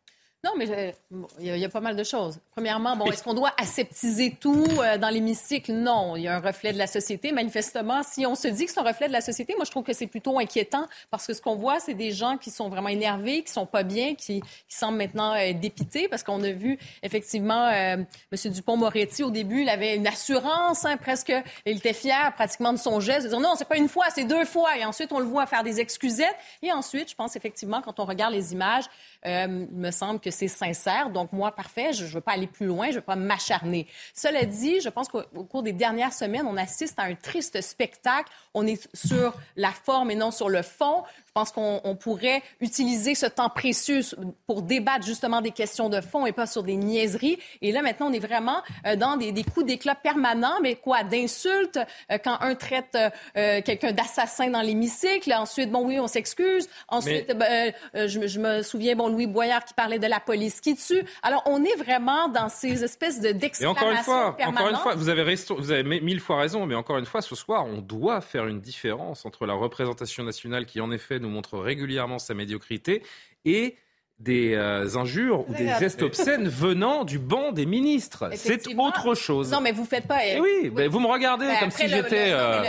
Non, 0.45 0.53
mais 0.57 0.71
euh, 0.71 0.93
il 1.41 1.47
y, 1.47 1.65
a 1.65 1.69
pas 1.69 1.81
mal 1.81 1.97
de 1.97 2.05
choses. 2.05 2.39
Premièrement, 2.53 2.97
bon, 2.97 3.07
est-ce 3.07 3.25
qu'on 3.25 3.35
doit 3.35 3.53
aseptiser 3.61 4.37
tout 4.41 4.69
euh, 4.79 4.97
dans 4.97 5.09
l'hémicycle? 5.09 5.73
Non, 5.73 6.15
il 6.15 6.23
y 6.23 6.29
a 6.29 6.37
un 6.37 6.41
reflet 6.41 6.73
de 6.73 6.79
la 6.79 6.87
société. 6.87 7.33
Manifestement, 7.33 8.05
si 8.05 8.25
on 8.25 8.37
se 8.37 8.47
dit 8.47 8.67
que 8.67 8.71
c'est 8.71 8.79
un 8.79 8.85
reflet 8.85 9.09
de 9.09 9.13
la 9.13 9.21
société, 9.21 9.57
moi, 9.57 9.65
je 9.65 9.73
trouve 9.73 9.83
que 9.83 9.93
c'est 9.93 10.07
plutôt 10.07 10.39
inquiétant 10.39 10.87
parce 11.11 11.27
que 11.27 11.35
ce 11.35 11.43
qu'on 11.43 11.57
voit, 11.57 11.81
c'est 11.81 11.95
des 11.95 12.13
gens 12.13 12.37
qui 12.39 12.53
sont 12.53 12.69
vraiment 12.69 12.89
énervés, 12.89 13.43
qui 13.43 13.51
sont 13.51 13.67
pas 13.67 13.83
bien, 13.83 14.15
qui, 14.15 14.41
semblent 14.69 14.99
maintenant 14.99 15.35
euh, 15.35 15.53
dépités 15.55 16.07
parce 16.07 16.23
qu'on 16.23 16.41
a 16.45 16.53
vu 16.53 16.79
effectivement 17.03 17.69
M. 17.71 18.07
Dupont-Moretti 18.31 19.25
au 19.25 19.33
début, 19.33 19.63
il 19.63 19.69
avait 19.69 19.97
une 19.97 20.07
assurance 20.07 20.85
hein, 20.85 20.97
presque, 20.99 21.33
il 21.67 21.79
était 21.79 21.93
fier 21.93 22.33
pratiquement 22.35 22.73
de 22.73 22.79
son 22.79 23.01
geste, 23.01 23.25
de 23.25 23.31
dire 23.31 23.41
non, 23.41 23.55
c'est 23.57 23.67
pas 23.67 23.77
une 23.77 23.89
fois, 23.89 24.05
c'est 24.15 24.25
deux 24.25 24.45
fois. 24.45 24.79
Et 24.79 24.85
ensuite, 24.85 25.11
on 25.11 25.19
le 25.19 25.25
voit 25.25 25.47
faire 25.47 25.65
des 25.65 25.81
excusettes. 25.81 26.37
Et 26.63 26.71
ensuite, 26.71 27.11
je 27.11 27.17
pense 27.17 27.35
effectivement, 27.35 27.83
quand 27.83 27.99
on 27.99 28.05
regarde 28.05 28.33
les 28.33 28.53
images, 28.53 28.85
il 29.25 29.69
me 29.73 29.91
semble 29.91 30.21
que 30.21 30.31
c'est 30.31 30.49
sincère. 30.49 31.11
Donc, 31.11 31.33
moi, 31.33 31.53
parfait, 31.53 31.93
je 31.93 32.05
ne 32.05 32.09
veux 32.09 32.21
pas 32.21 32.33
aller 32.33 32.47
plus 32.47 32.67
loin, 32.67 32.87
je 32.87 32.93
ne 32.93 32.97
veux 32.97 33.03
pas 33.03 33.17
m'acharner. 33.17 33.87
Cela 34.15 34.45
dit, 34.45 34.81
je 34.81 34.89
pense 34.89 35.09
qu'au 35.09 35.23
cours 35.45 35.63
des 35.63 35.73
dernières 35.73 36.13
semaines, 36.13 36.47
on 36.47 36.57
assiste 36.57 36.99
à 36.99 37.03
un 37.03 37.15
triste 37.15 37.61
spectacle. 37.61 38.31
On 38.55 38.67
est 38.67 38.89
sur 38.95 39.35
la 39.57 39.71
forme 39.71 40.11
et 40.11 40.15
non 40.15 40.31
sur 40.31 40.49
le 40.49 40.63
fond. 40.63 41.03
Je 41.39 41.53
pense 41.53 41.53
qu'on 41.53 41.95
pourrait 41.95 42.43
utiliser 42.61 43.15
ce 43.15 43.27
temps 43.27 43.49
précieux 43.49 44.01
pour 44.49 44.63
débattre 44.63 45.07
justement 45.07 45.41
des 45.41 45.53
questions 45.53 45.89
de 45.89 46.01
fond 46.01 46.27
et 46.27 46.33
pas 46.33 46.47
sur 46.47 46.65
des 46.65 46.75
niaiseries. 46.75 47.39
Et 47.63 47.71
là, 47.71 47.81
maintenant, 47.81 48.09
on 48.09 48.13
est 48.13 48.19
vraiment 48.19 48.61
euh, 48.87 48.97
dans 48.97 49.17
des, 49.17 49.33
coups 49.45 49.65
d'éclat 49.65 49.95
permanents, 49.95 50.59
mais 50.63 50.75
quoi, 50.75 51.05
d'insultes, 51.05 51.79
euh, 52.11 52.19
quand 52.19 52.39
un 52.41 52.57
traite 52.57 52.99
euh, 53.37 53.61
quelqu'un 53.63 53.93
d'assassin 53.93 54.51
dans 54.51 54.63
l'hémicycle, 54.63 55.33
ensuite, 55.33 55.71
bon, 55.71 55.87
oui, 55.87 56.01
on 56.01 56.09
s'excuse. 56.09 56.69
Ensuite, 56.89 57.33
ben, 57.37 57.73
je, 57.95 58.27
je, 58.27 58.41
me 58.41 58.63
souviens, 58.63 58.97
bon, 58.97 59.09
Louis 59.09 59.29
Boyard 59.29 59.65
qui 59.65 59.75
parlait 59.75 60.01
de 60.01 60.09
la 60.09 60.19
police 60.19 60.61
qui 60.61 60.75
tue. 60.75 61.05
Alors, 61.23 61.45
on 61.47 61.63
est 61.63 61.77
vraiment 61.77 62.27
dans 62.29 62.49
ces 62.49 62.83
espèces 62.83 63.21
de 63.21 63.31
d'exclamations 63.31 63.87
encore 63.87 63.97
une 63.97 64.05
fois, 64.05 64.37
permanentes. 64.37 64.61
encore 64.61 64.71
une 64.71 64.83
fois, 64.83 64.95
vous 64.97 65.09
avez, 65.09 65.37
vous 65.57 65.71
avez 65.71 65.85
mille 65.85 66.21
fois 66.21 66.39
raison, 66.39 66.67
mais 66.67 66.75
encore 66.75 66.99
une 66.99 67.07
fois, 67.07 67.23
ce 67.23 67.37
soir, 67.37 67.65
on 67.65 67.79
doit 67.81 68.21
faire 68.21 68.49
une 68.49 68.61
différence 68.61 69.25
entre 69.25 69.47
la 69.47 69.55
représentation 69.55 70.25
nationale 70.25 70.67
qui, 70.67 70.81
en 70.81 70.91
effet, 70.91 71.21
nous 71.21 71.28
montre 71.29 71.59
régulièrement 71.59 72.19
sa 72.19 72.35
médiocrité 72.35 73.03
et 73.45 73.77
des 74.19 74.55
euh, 74.55 74.97
injures 74.97 75.49
ou 75.49 75.55
des 75.55 75.69
gestes 75.79 76.03
obscènes 76.03 76.49
venant 76.49 77.05
du 77.05 77.19
banc 77.21 77.53
des 77.53 77.67
ministres. 77.67 78.31
C'est 78.35 78.67
autre 78.77 79.15
chose. 79.15 79.53
Non, 79.53 79.61
mais 79.61 79.71
vous 79.71 79.85
faites 79.85 80.09
pas. 80.09 80.25
Eh 80.25 80.41
oui, 80.41 80.73
mais 80.75 80.89
vous 80.89 80.99
me 80.99 81.07
regardez 81.07 81.47
ben, 81.47 81.57
comme 81.61 81.71
si 81.71 81.89
j'étais 81.89 82.31
euh, 82.33 82.63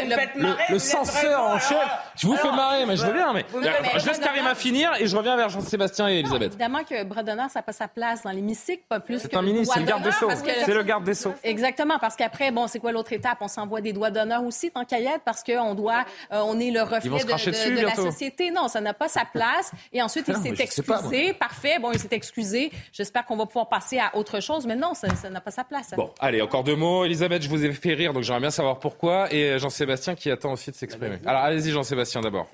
le, 0.69 0.79
censeur 0.79 1.41
en 1.41 1.59
chef. 1.59 1.87
Je 2.19 2.27
vous 2.27 2.35
fais 2.35 2.51
marrer, 2.51 2.85
mais 2.85 2.97
je 2.97 3.05
veux 3.05 3.13
bien. 3.13 3.31
Mais, 3.33 3.45
je 3.53 4.05
laisse 4.05 4.19
Karima 4.19 4.53
finir 4.53 4.91
et 4.99 5.07
je 5.07 5.15
reviens 5.15 5.37
vers 5.37 5.47
Jean-Sébastien 5.47 6.09
et 6.09 6.19
Elisabeth. 6.19 6.49
Évidemment 6.49 6.83
que 6.83 7.03
bras 7.05 7.23
d'honneur, 7.23 7.49
ça 7.49 7.59
n'a 7.59 7.63
pas 7.63 7.71
sa 7.71 7.87
place 7.87 8.23
dans 8.23 8.31
l'hémicycle, 8.31 8.83
pas 8.89 8.99
plus 8.99 9.23
que. 9.23 9.29
C'est 9.29 9.37
un 9.37 9.41
ministre, 9.41 9.73
c'est 9.73 9.79
le 9.79 9.85
garde 9.85 10.03
des 10.03 10.11
Sceaux. 10.11 10.29
C'est 10.65 10.73
le 10.73 10.83
garde 10.83 11.03
des 11.05 11.13
Sceaux. 11.13 11.33
Exactement, 11.43 11.97
parce 11.97 12.17
qu'après, 12.17 12.51
bon, 12.51 12.67
c'est 12.67 12.79
quoi 12.79 12.91
l'autre 12.91 13.13
étape? 13.13 13.37
On 13.39 13.47
s'envoie 13.47 13.79
des 13.79 13.93
doigts 13.93 14.11
d'honneur 14.11 14.43
aussi, 14.43 14.69
tant 14.69 14.83
qu'à 14.83 14.99
y 14.99 15.05
être, 15.05 15.21
parce 15.23 15.43
qu'on 15.43 15.73
doit, 15.75 16.03
euh, 16.33 16.41
on 16.43 16.59
est 16.59 16.71
le 16.71 16.81
reflet 16.81 17.23
de, 17.23 17.81
la 17.85 17.95
société. 17.95 18.51
Non, 18.51 18.67
ça 18.67 18.81
n'a 18.81 18.93
pas 18.93 19.07
sa 19.07 19.23
place. 19.23 19.71
Et 19.93 20.01
ensuite, 20.01 20.27
il 20.27 20.35
s'est 20.35 20.61
excusé. 20.61 21.33
Parfait. 21.33 21.79
Bon, 21.79 21.91
il 21.93 21.99
s'est 21.99 22.09
excusé. 22.11 22.71
J'espère 22.91 23.25
qu'on 23.25 23.37
va 23.37 23.45
pouvoir 23.45 23.69
passer 23.69 23.97
à 23.97 24.15
autre 24.15 24.41
chose, 24.41 24.67
mais 24.67 24.75
non, 24.75 24.93
ça 24.93 25.29
n'a 25.29 25.39
pas 25.41 25.51
sa 25.51 25.63
place. 25.63 25.91
Bon, 25.95 26.11
allez, 26.19 26.41
encore 26.41 26.65
deux 26.65 26.75
mots. 26.75 27.05
Elisabeth, 27.05 27.43
je 27.43 27.49
vous 27.49 27.63
ai 27.63 27.71
fait 27.71 27.93
rire, 27.93 28.11
donc 28.11 28.23
j'aimerais 28.23 28.41
bien 28.41 28.51
savoir 28.51 28.79
pourquoi. 28.79 29.31
Et 29.33 29.57
Jean-Sébastien 29.57 30.15
qui 30.15 30.29
attend 30.29 30.51
aussi 30.51 30.71
de 30.71 30.75
s'exprimer. 30.75 31.19
Alors, 31.25 31.43
allez-y, 31.43 31.71
Jean-Sébastien, 31.71 32.08
d'abord. 32.21 32.49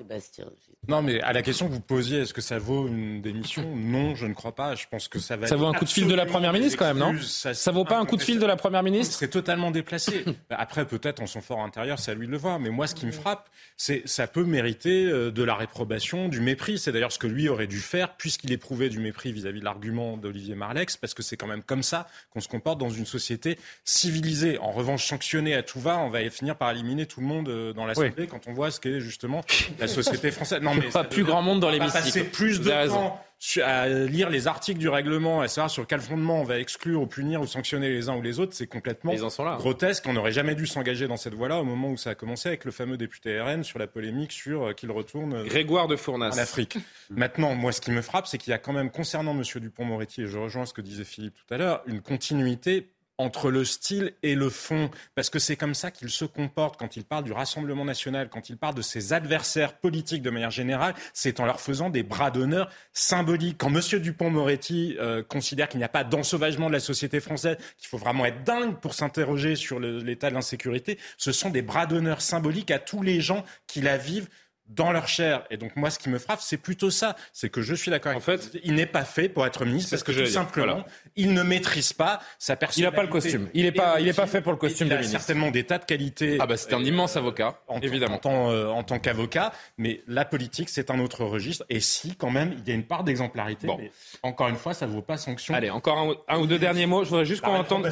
Non, 0.88 1.02
mais 1.02 1.20
à 1.22 1.34
la 1.34 1.42
question 1.42 1.68
que 1.68 1.74
vous 1.74 1.80
posiez, 1.80 2.20
est-ce 2.20 2.34
que 2.34 2.42
ça 2.42 2.60
vaut 2.60 2.88
une 2.88 3.22
démission? 3.22 3.76
Non, 3.76 4.16
je 4.16 4.28
ne 4.28 4.34
crois 4.34 4.54
pas. 4.54 4.76
Je 4.76 4.86
pense 4.90 5.08
que 5.08 5.20
ça 5.20 5.36
va. 5.36 5.48
Ça 5.48 5.56
vaut 5.56 5.66
un 5.66 5.74
coup 5.74 5.86
de 5.86 5.90
fil 5.90 6.08
de 6.08 6.14
la 6.14 6.26
première 6.26 6.54
ministre 6.54 6.78
quand 6.78 6.86
même, 6.86 7.00
non? 7.00 7.16
ça, 7.22 7.72
vaut 7.72 7.86
pas 7.86 7.98
un 7.98 8.06
coup 8.06 8.18
de 8.18 8.22
fil 8.22 8.40
de 8.40 8.46
la 8.46 8.56
première 8.56 8.84
ministre? 8.84 9.18
C'est 9.18 9.30
totalement 9.30 9.72
déplacé. 9.72 10.26
Après, 10.50 10.86
peut-être 10.86 11.22
en 11.22 11.28
son 11.28 11.42
fort 11.42 11.62
intérieur, 11.62 12.00
c'est 12.00 12.12
à 12.12 12.14
lui 12.14 12.28
de 12.28 12.32
le 12.32 12.38
voir. 12.38 12.60
Mais 12.60 12.70
moi, 12.70 12.88
ce 12.88 12.96
qui 12.96 13.06
me 13.06 13.12
frappe, 13.12 13.50
c'est 13.78 14.04
ça 14.06 14.28
peut 14.28 14.44
mériter 14.44 15.06
euh, 15.06 15.32
de 15.32 15.44
la 15.44 15.56
réprobation, 15.56 16.30
du 16.30 16.40
mépris. 16.40 16.78
C'est 16.78 16.92
d'ailleurs 16.92 17.12
ce 17.12 17.20
que 17.20 17.28
lui 17.28 17.50
aurait 17.50 17.68
dû 17.68 17.80
faire, 17.80 18.16
puisqu'il 18.16 18.52
éprouvait 18.52 18.90
du 18.90 19.00
mépris 19.00 19.32
vis-à-vis 19.32 19.60
de 19.60 19.66
l'argument 19.66 20.18
d'Olivier 20.18 20.56
Marlex, 20.56 20.98
parce 20.98 21.14
que 21.14 21.24
c'est 21.24 21.38
quand 21.38 21.48
même 21.48 21.64
comme 21.64 21.84
ça 21.84 22.08
qu'on 22.32 22.42
se 22.42 22.48
comporte 22.48 22.80
dans 22.80 22.90
une 22.90 23.06
société 23.06 23.58
civilisée. 23.84 24.60
En 24.60 24.72
revanche, 24.72 25.06
sanctionné 25.06 25.56
à 25.56 25.64
tout 25.64 25.80
va, 25.80 25.98
on 26.00 26.10
va 26.10 26.30
finir 26.30 26.56
par 26.56 26.72
éliminer 26.72 27.06
tout 27.06 27.22
le 27.22 27.26
monde 27.26 27.50
euh, 27.50 27.74
dans 27.74 27.86
l'Assemblée 27.86 28.28
quand 28.28 28.48
on 28.48 28.54
voit 28.54 28.72
ce 28.72 28.80
qu'est 28.80 29.00
justement 29.00 29.42
la 29.80 29.88
société 29.88 30.32
française. 30.32 30.62
Non, 30.62 30.74
mais 30.76 30.90
pas 30.90 31.04
plus 31.04 31.24
grand 31.24 31.42
monde 31.42 31.60
dans 31.60 31.70
l'hémicycle. 31.70 32.04
Passer 32.04 32.24
plus 32.24 32.62
de 32.62 32.70
temps 32.70 33.22
à 33.62 33.88
lire 33.88 34.30
les 34.30 34.48
articles 34.48 34.80
du 34.80 34.90
règlement, 34.90 35.42
à 35.42 35.48
savoir 35.48 35.70
sur 35.70 35.86
quel 35.86 36.02
fondement 36.02 36.42
on 36.42 36.44
va 36.44 36.60
exclure 36.60 37.02
ou 37.02 37.06
punir 37.06 37.42
ou 37.42 37.48
sanctionner 37.48 37.90
les 37.90 38.10
uns 38.10 38.16
ou 38.16 38.22
les 38.22 38.40
autres, 38.40 38.54
c'est 38.54 38.68
complètement 38.68 39.14
grotesque. 39.58 40.06
On 40.08 40.14
n'aurait 40.14 40.32
jamais 40.32 40.56
dû 40.56 40.66
s'engager 40.66 41.08
dans 41.08 41.18
cette 41.18 41.34
voie-là 41.34 41.60
au 41.60 41.64
moment 41.64 41.90
où 41.90 41.98
ça 41.98 42.12
a 42.12 42.16
commencé 42.16 42.50
avec 42.50 42.66
le 42.66 42.72
fameux 42.72 42.98
député 42.98 43.40
RN 43.40 43.64
sur 43.64 43.78
la 43.78 43.88
polémique 43.88 44.32
sur 44.32 44.64
euh, 44.64 44.74
qu'il 44.74 44.92
retourne 44.92 45.34
euh, 45.34 45.44
Grégoire 45.44 45.88
de 45.88 45.96
Fournas 45.96 46.32
en 46.36 46.38
Afrique. 46.38 46.78
Maintenant, 47.10 47.56
moi, 47.56 47.72
ce 47.72 47.82
qui 47.82 47.92
me 47.92 48.02
frappe, 48.02 48.28
c'est 48.28 48.38
qu'il 48.38 48.52
y 48.52 48.54
a 48.54 48.58
quand 48.58 48.74
même, 48.74 48.90
concernant 48.90 49.32
M. 49.32 49.44
Dupont-Moretti, 49.56 50.24
et 50.24 50.28
je 50.28 50.38
rejoins 50.38 50.66
ce 50.66 50.74
que 50.74 50.82
disait 50.82 51.04
Philippe 51.04 51.36
tout 51.36 51.54
à 51.54 51.58
l'heure, 51.58 51.84
une 51.86 52.02
continuité 52.02 52.95
entre 53.18 53.50
le 53.50 53.64
style 53.64 54.14
et 54.24 54.36
le 54.36 54.50
fond, 54.50 54.90
parce 55.16 55.30
que 55.30 55.40
c'est 55.40 55.56
comme 55.56 55.74
ça 55.74 55.92
qu'il 55.92 56.10
se 56.10 56.26
comporte 56.26 56.78
quand 56.78 56.98
il 56.98 57.04
parle 57.04 57.24
du 57.24 57.32
Rassemblement 57.32 57.86
national, 57.86 58.30
quand 58.30 58.50
il 58.50 58.58
parle 58.58 58.76
de 58.76 58.82
ses 58.82 59.14
adversaires 59.14 59.78
politiques 59.78 60.22
de 60.22 60.30
manière 60.30 60.52
générale, 60.52 60.94
c'est 61.14 61.40
en 61.40 61.46
leur 61.46 61.62
faisant 61.62 61.90
des 61.90 62.04
bras 62.04 62.32
d'honneur 62.32 62.70
symboliques. 62.94 63.58
Quand 63.58 63.74
M. 63.74 64.00
Dupont-Moretti 64.00 64.98
euh, 65.00 65.24
considère 65.24 65.70
qu'il 65.70 65.78
n'y 65.78 65.86
a 65.86 65.90
pas 65.90 66.04
d'ensauvagement 66.04 66.68
de 66.68 66.74
la 66.74 66.80
société 66.80 67.20
française, 67.20 67.58
qu'il 67.78 67.88
faut 67.88 67.98
vraiment 67.98 68.26
être 68.26 68.44
dingue 68.44 68.80
pour 68.80 68.94
s'interroger 68.94 69.56
sur 69.56 69.80
l'état 69.80 70.30
de 70.30 70.36
l'insécurité, 70.36 70.98
ce 71.18 71.32
sont 71.32 71.50
des 71.50 71.62
bras 71.62 71.86
d'honneur 71.86 72.22
symboliques 72.22 72.72
à 72.72 72.80
tous 72.80 73.02
les 73.02 73.22
gens 73.22 73.46
qui 73.68 73.82
la 73.82 73.98
vivent 73.98 74.28
dans 74.68 74.92
leur 74.92 75.08
chair. 75.08 75.44
Et 75.52 75.58
donc 75.58 75.76
moi, 75.76 75.90
ce 75.90 76.00
qui 76.00 76.10
me 76.10 76.18
frappe, 76.18 76.42
c'est 76.42 76.58
plutôt 76.58 76.90
ça. 76.90 77.16
C'est 77.34 77.50
que 77.50 77.62
je 77.62 77.76
suis 77.76 77.92
d'accord 77.92 78.12
avec 78.12 78.22
En 78.22 78.26
fait, 78.26 78.58
il 78.64 78.76
n'est 78.76 78.86
pas 78.86 79.04
fait 79.04 79.30
pour 79.30 79.46
être 79.46 79.66
ministre 79.66 79.92
parce 79.92 80.04
que, 80.04 80.12
tout 80.12 80.26
simplement, 80.26 80.86
il 81.16 81.34
ne 81.34 81.44
maîtrise 81.44 81.94
pas 81.94 82.20
sa 82.40 82.56
personnalité. 82.56 82.82
Il 82.82 82.92
n'a 82.92 82.96
pas 82.96 83.04
le 83.04 83.10
costume. 83.10 83.50
Il 83.54 83.64
n'est 83.64 83.72
pas, 83.72 84.00
il 84.00 84.08
est 84.08 84.14
pas 84.14 84.28
fait 84.28 84.42
pour 84.42 84.52
le 84.52 84.58
costume 84.58 84.88
de 84.88 84.94
ministre. 84.94 85.14
Il 85.14 85.16
a 85.16 85.20
certainement 85.20 85.52
des 85.52 85.66
tas 85.66 85.78
de 85.78 85.86
qualités. 85.86 86.38
Ah 86.40 86.48
bah 86.48 86.58
c'est 86.58 86.74
un 86.74 86.84
immense 86.84 87.16
avocat, 87.16 87.60
en, 87.68 87.80
évidemment. 87.82 88.16
En, 88.16 88.20
tant, 88.20 88.52
euh, 88.52 88.68
en 88.68 88.84
tant 88.84 89.00
qu'avocat, 89.00 89.52
mais 89.78 90.02
la 90.08 90.26
politique, 90.26 90.70
c'est 90.70 90.90
un 90.90 91.00
autre 91.00 91.24
registre. 91.24 91.66
Et 91.70 91.80
si, 91.80 92.16
quand 92.16 92.32
même, 92.32 92.56
il 92.58 92.68
y 92.68 92.72
a 92.72 92.76
une 92.76 92.86
part 92.86 93.04
d'exemplarité. 93.04 93.68
Bon. 93.68 93.80
encore 94.24 94.48
une 94.48 94.56
fois, 94.56 94.74
ça 94.74 94.88
ne 94.88 94.92
vaut 94.92 95.02
pas 95.02 95.18
sanction. 95.18 95.54
Allez, 95.54 95.70
encore 95.70 96.24
un, 96.28 96.38
ou 96.40 96.48
deux 96.48 96.60
derniers 96.60 96.86
mots. 96.86 97.04
Je 97.04 97.10
voudrais 97.10 97.26
juste 97.26 97.42
qu'on 97.42 97.56
entende. 97.56 97.88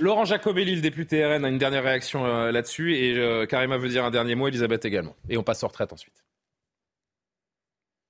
Laurent 0.00 0.24
Jacobelli, 0.24 0.74
le 0.74 0.80
député 0.80 1.24
RN, 1.24 1.44
a 1.44 1.48
une 1.48 1.58
dernière 1.58 1.84
réaction 1.84 2.26
euh, 2.26 2.50
là-dessus. 2.50 2.96
Et 2.96 3.16
euh, 3.16 3.46
Karima 3.46 3.76
veut 3.76 3.88
dire 3.88 4.04
un 4.04 4.10
dernier 4.10 4.34
mot, 4.34 4.48
Elisabeth 4.48 4.84
également. 4.84 5.14
Et 5.28 5.36
on 5.36 5.42
passe 5.42 5.62
retraite 5.64 5.92
ensuite. 5.92 6.07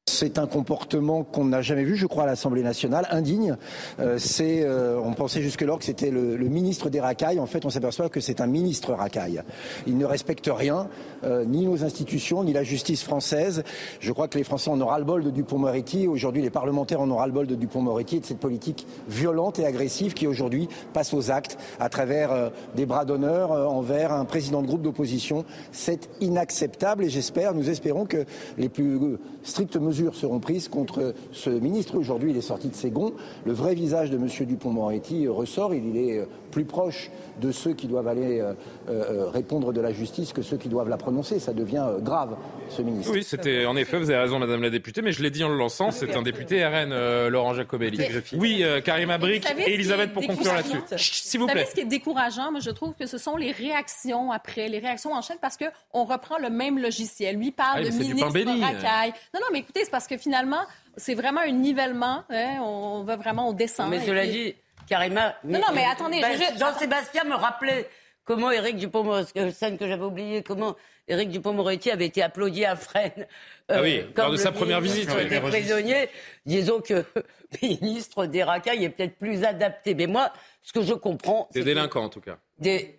C'est 0.09 0.39
un 0.39 0.47
comportement 0.47 1.23
qu'on 1.23 1.45
n'a 1.45 1.61
jamais 1.61 1.85
vu, 1.85 1.95
je 1.95 2.07
crois, 2.07 2.25
à 2.25 2.27
l'Assemblée 2.27 2.63
nationale, 2.63 3.07
indigne. 3.11 3.57
Euh, 4.01 4.19
euh, 4.41 5.01
on 5.05 5.13
pensait 5.13 5.43
jusque-là 5.43 5.77
que 5.77 5.85
c'était 5.85 6.11
le, 6.11 6.37
ministre 6.49 6.89
des 6.89 6.99
racailles. 6.99 7.39
En 7.39 7.47
fait, 7.47 7.67
on 7.67 7.71
s'aperçoit 7.71 8.09
que 8.09 8.21
c'est 8.21 8.41
un 8.41 8.47
ministre 8.47 8.95
racaille. 8.95 9.43
Il 9.87 9.99
ne 9.99 10.07
respecte 10.07 10.51
rien, 10.53 10.89
euh, 11.25 11.45
ni 11.45 11.67
nos 11.67 11.85
institutions, 11.85 12.43
ni 12.43 12.55
la 12.55 12.63
justice 12.63 13.03
française. 13.03 13.63
Je 14.01 14.13
crois 14.13 14.29
que 14.29 14.39
les 14.39 14.45
Français 14.45 14.71
en 14.71 14.81
ont 14.81 14.87
ras-le-bol 14.87 15.23
de 15.23 15.31
Dupont-Moretti. 15.31 16.09
Aujourd'hui, 16.09 16.41
les 16.41 16.51
parlementaires 16.51 17.03
en 17.03 17.11
ont 17.11 17.17
ras-le-bol 17.17 17.47
de 17.47 17.55
Dupont-Moretti 17.55 18.17
et 18.17 18.21
de 18.21 18.27
cette 18.27 18.41
politique 18.41 18.87
violente 19.09 19.59
et 19.59 19.67
agressive 19.67 20.15
qui 20.15 20.27
aujourd'hui 20.27 20.69
passe 20.95 21.13
aux 21.13 21.31
actes 21.31 21.59
à 21.81 21.91
travers 21.91 22.51
des 22.75 22.87
bras 22.87 23.05
d'honneur 23.05 23.51
envers 23.51 24.13
un 24.13 24.25
président 24.25 24.63
de 24.63 24.67
groupe 24.67 24.83
d'opposition. 24.83 25.45
C'est 25.71 26.09
inacceptable 26.21 27.05
et 27.05 27.11
j'espère, 27.11 27.55
nous 27.55 27.69
espérons 27.69 28.07
que 28.07 28.25
les 28.57 28.69
plus 28.69 29.19
strictes 29.43 29.77
mesures 29.77 29.98
seront 30.13 30.41
prises 30.41 30.69
contre 30.69 31.15
ce 31.33 31.51
ministre. 31.51 31.97
Aujourd'hui, 31.97 32.31
il 32.31 32.37
est 32.37 32.43
sorti 32.43 32.69
de 32.69 32.75
ses 32.75 32.91
gonds. 32.91 33.13
Le 33.45 33.53
vrai 33.53 33.75
visage 33.75 34.11
de 34.11 34.17
M. 34.17 34.29
Dupont-Moretti 34.47 35.29
ressort. 35.29 35.75
Il 35.75 35.97
est 35.97 36.27
plus 36.51 36.65
proche 36.65 37.11
de 37.41 37.53
ceux 37.53 37.73
qui 37.73 37.87
doivent 37.87 38.09
aller 38.09 38.41
euh, 38.41 38.55
euh, 38.89 39.29
répondre 39.31 39.73
de 39.73 39.81
la 39.81 39.93
justice 39.93 40.33
que 40.33 40.43
ceux 40.43 40.57
qui 40.57 40.69
doivent 40.69 40.89
la 40.89 40.97
prononcer. 40.97 41.39
Ça 41.39 41.53
devient 41.53 41.85
euh, 41.87 41.99
grave, 41.99 42.37
ce 42.69 42.83
ministre. 42.83 43.13
Oui, 43.13 43.23
c'était 43.23 43.67
en 43.67 43.77
effet, 43.77 43.99
vous 43.99 44.11
avez 44.11 44.21
raison, 44.21 44.39
Madame 44.39 44.63
la 44.63 44.71
députée, 44.71 45.03
mais 45.03 45.13
je 45.13 45.23
l'ai 45.23 45.31
dit 45.31 45.45
en 45.45 45.49
le 45.49 45.57
lançant, 45.57 45.91
c'est 45.91 46.17
un 46.17 46.23
député 46.23 46.65
RN, 46.67 47.29
Laurent 47.29 47.55
Jacobelli. 47.55 48.01
Oui, 48.35 48.65
Karim 48.85 49.11
Abric 49.11 49.47
et 49.67 49.75
Elisabeth 49.75 50.13
pour 50.13 50.27
conclure 50.27 50.55
là-dessus. 50.55 50.81
S'il 50.97 51.41
vous 51.41 51.47
plaît. 51.47 51.55
Vous 51.55 51.59
savez 51.61 51.71
ce 51.71 51.75
qui 51.75 51.81
est 51.81 51.85
décourageant, 51.85 52.51
moi 52.51 52.61
je 52.61 52.71
trouve 52.71 52.95
que 52.95 53.07
ce 53.07 53.19
sont 53.19 53.37
les 53.37 53.53
réactions 53.53 54.33
après, 54.33 54.69
les 54.69 54.79
réactions 54.79 55.13
en 55.13 55.23
chaîne, 55.23 55.39
parce 55.41 55.57
qu'on 55.57 56.05
reprend 56.05 56.39
le 56.39 56.51
même 56.51 56.79
logiciel. 56.79 57.37
Lui 57.37 57.53
parle 57.53 57.85
ah 57.85 57.89
de 57.89 57.97
ministre 57.97 58.27
racaille. 58.61 59.13
Non, 59.35 59.41
non, 59.41 59.47
mais 59.53 59.61
écoutez, 59.61 59.85
parce 59.91 60.07
que 60.07 60.17
finalement, 60.17 60.61
c'est 60.97 61.15
vraiment 61.15 61.41
un 61.41 61.51
nivellement. 61.51 62.25
Hein, 62.31 62.61
on 62.61 63.03
va 63.03 63.17
vraiment 63.17 63.49
au 63.49 63.55
descend. 63.55 63.91
Mais 63.91 64.05
cela 64.05 64.27
dit, 64.27 64.55
Karima. 64.89 65.37
Non, 65.45 65.59
non, 65.59 65.75
mais 65.75 65.85
attendez. 65.85 66.21
Ben, 66.21 66.39
Jean-Sébastien 66.59 67.25
me 67.25 67.35
rappelait 67.35 67.89
comment 68.25 68.51
Éric 68.51 68.77
Dupont-Moretti, 68.77 69.53
scène 69.53 69.79
que 69.79 69.89
j'avais 69.89 70.05
oubliée, 70.05 70.43
comment 70.43 70.77
Éric 71.09 71.31
Dupont-Moretti 71.31 71.91
avait 71.91 72.07
été 72.07 72.23
applaudi 72.23 72.65
à 72.65 72.77
Fresnes. 72.77 73.27
ah 73.69 73.81
oui, 73.81 74.05
lors 74.15 74.31
de 74.31 74.37
sa 74.37 74.53
première 74.53 74.81
visite. 74.81 75.09
Des 75.29 75.41
prisonniers. 75.41 76.09
Disons 76.45 76.81
que 76.81 77.05
ministre 77.63 78.27
des 78.27 78.43
racailles 78.43 78.85
est 78.85 78.91
peut-être 78.91 79.17
plus 79.17 79.45
adapté. 79.45 79.95
Mais 79.95 80.07
moi, 80.07 80.33
ce 80.63 80.73
que 80.73 80.83
je 80.83 80.93
comprends. 80.93 81.49
Des 81.53 81.65
délinquants, 81.65 82.05
en 82.05 82.09
tout 82.11 82.21
cas. 82.21 82.39
Des... 82.59 82.99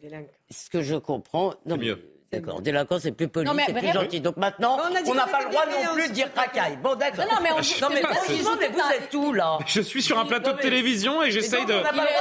Ce 0.50 0.70
que 0.70 0.82
je 0.82 0.96
comprends. 0.96 1.54
Non, 1.66 1.78
mieux. 1.78 2.09
D'accord, 2.32 2.62
délinquant, 2.62 3.00
c'est 3.00 3.12
plus 3.12 3.28
poli, 3.28 3.50
c'est 3.66 3.74
plus 3.74 3.92
gentil. 3.92 4.22
Donc 4.22 4.38
maintenant, 4.38 4.78
on 5.08 5.16
n'a 5.16 5.26
pas 5.26 5.44
le 5.44 5.50
droit 5.50 5.66
non 5.66 5.94
plus 5.96 6.10
de 6.10 6.14
dire 6.14 6.28
racaille. 6.36 6.78
Bon, 6.82 6.96
d'accord. 6.96 7.26
Non, 7.26 7.38
mais, 7.42 7.50
on... 7.52 7.56
non, 7.56 7.90
mais, 7.92 8.02
vous 8.02 8.94
êtes 8.94 9.14
où, 9.16 9.34
là 9.34 9.58
Je 9.66 9.82
suis 9.82 10.04
sur 10.04 10.20
un 10.20 10.26
plateau 10.26 10.52
de 10.52 10.60
télévision 10.60 11.24
et 11.24 11.32
j'essaye 11.32 11.66
de, 11.66 11.74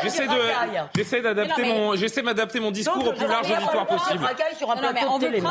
j'essaie 0.03 0.27
de, 0.27 0.41
j'essaie 0.97 1.21
d'adapter 1.21 1.65
mon, 1.65 1.95
j'essaie 1.95 2.23
m'adapter 2.23 2.59
mon 2.59 2.71
discours 2.71 3.07
au 3.07 3.13
plus 3.13 3.27
large 3.27 3.51
auditoire 3.51 3.87
possible. 3.87 4.27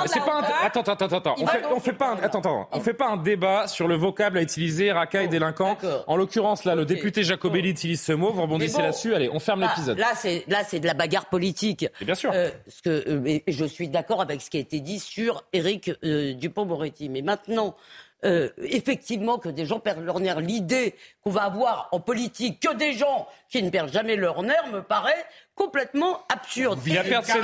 C'est 0.07 0.25
pas 0.25 0.39
un, 0.39 0.65
attends, 0.65 0.81
attends, 0.81 1.05
attends, 1.05 1.17
attends. 1.17 1.35
On 1.71 1.79
fait, 1.79 1.93
pas 1.93 2.09
un, 2.09 2.23
attends, 2.23 2.39
attends. 2.39 2.69
On 2.71 2.79
fait 2.79 2.93
pas 2.93 3.09
un 3.09 3.17
débat 3.17 3.67
sur 3.67 3.87
le 3.87 3.95
vocable 3.95 4.39
à 4.39 4.41
utiliser, 4.41 4.91
racaille, 4.91 5.29
délinquant. 5.29 5.77
En 6.07 6.15
l'occurrence, 6.15 6.65
là, 6.65 6.73
le 6.73 6.85
député 6.85 7.23
Jacobelli 7.23 7.69
utilise 7.69 8.01
ce 8.01 8.13
mot. 8.13 8.31
Vous 8.31 8.41
rebondissez 8.41 8.81
là-dessus. 8.81 9.13
Allez, 9.13 9.29
on 9.31 9.39
ferme 9.39 9.61
l'épisode. 9.61 9.99
Là, 9.99 10.13
c'est, 10.15 10.45
là, 10.47 10.63
c'est 10.67 10.79
de 10.79 10.87
la 10.87 10.95
bagarre 10.95 11.25
politique. 11.25 11.85
Bien 12.01 12.15
sûr. 12.15 12.33
Ce 12.67 12.81
que, 12.81 13.41
je 13.47 13.65
suis 13.65 13.87
d'accord 13.87 14.21
avec 14.21 14.41
ce 14.47 14.49
qui 14.49 14.57
a 14.57 14.61
été 14.61 14.79
dit 14.79 14.99
sur 14.99 15.43
Éric 15.51 15.91
euh, 16.05 16.33
Dupont-Moretti. 16.33 17.09
Mais 17.09 17.21
maintenant, 17.21 17.75
euh, 18.23 18.49
effectivement, 18.59 19.39
que 19.39 19.49
des 19.49 19.65
gens 19.65 19.81
perdent 19.81 20.05
leur 20.05 20.21
nerf, 20.21 20.39
l'idée 20.39 20.95
qu'on 21.21 21.31
va 21.31 21.43
avoir 21.43 21.89
en 21.91 21.99
politique 21.99 22.61
que 22.61 22.73
des 22.73 22.93
gens 22.93 23.27
qui 23.49 23.61
ne 23.61 23.69
perdent 23.69 23.91
jamais 23.91 24.15
leur 24.15 24.41
nerf 24.41 24.71
me 24.71 24.81
paraît 24.81 25.25
complètement 25.53 26.21
absurde. 26.29 26.79
Il 26.85 26.93
y 26.93 26.97
a 26.97 27.03
perdre 27.03 27.27
ses 27.27 27.41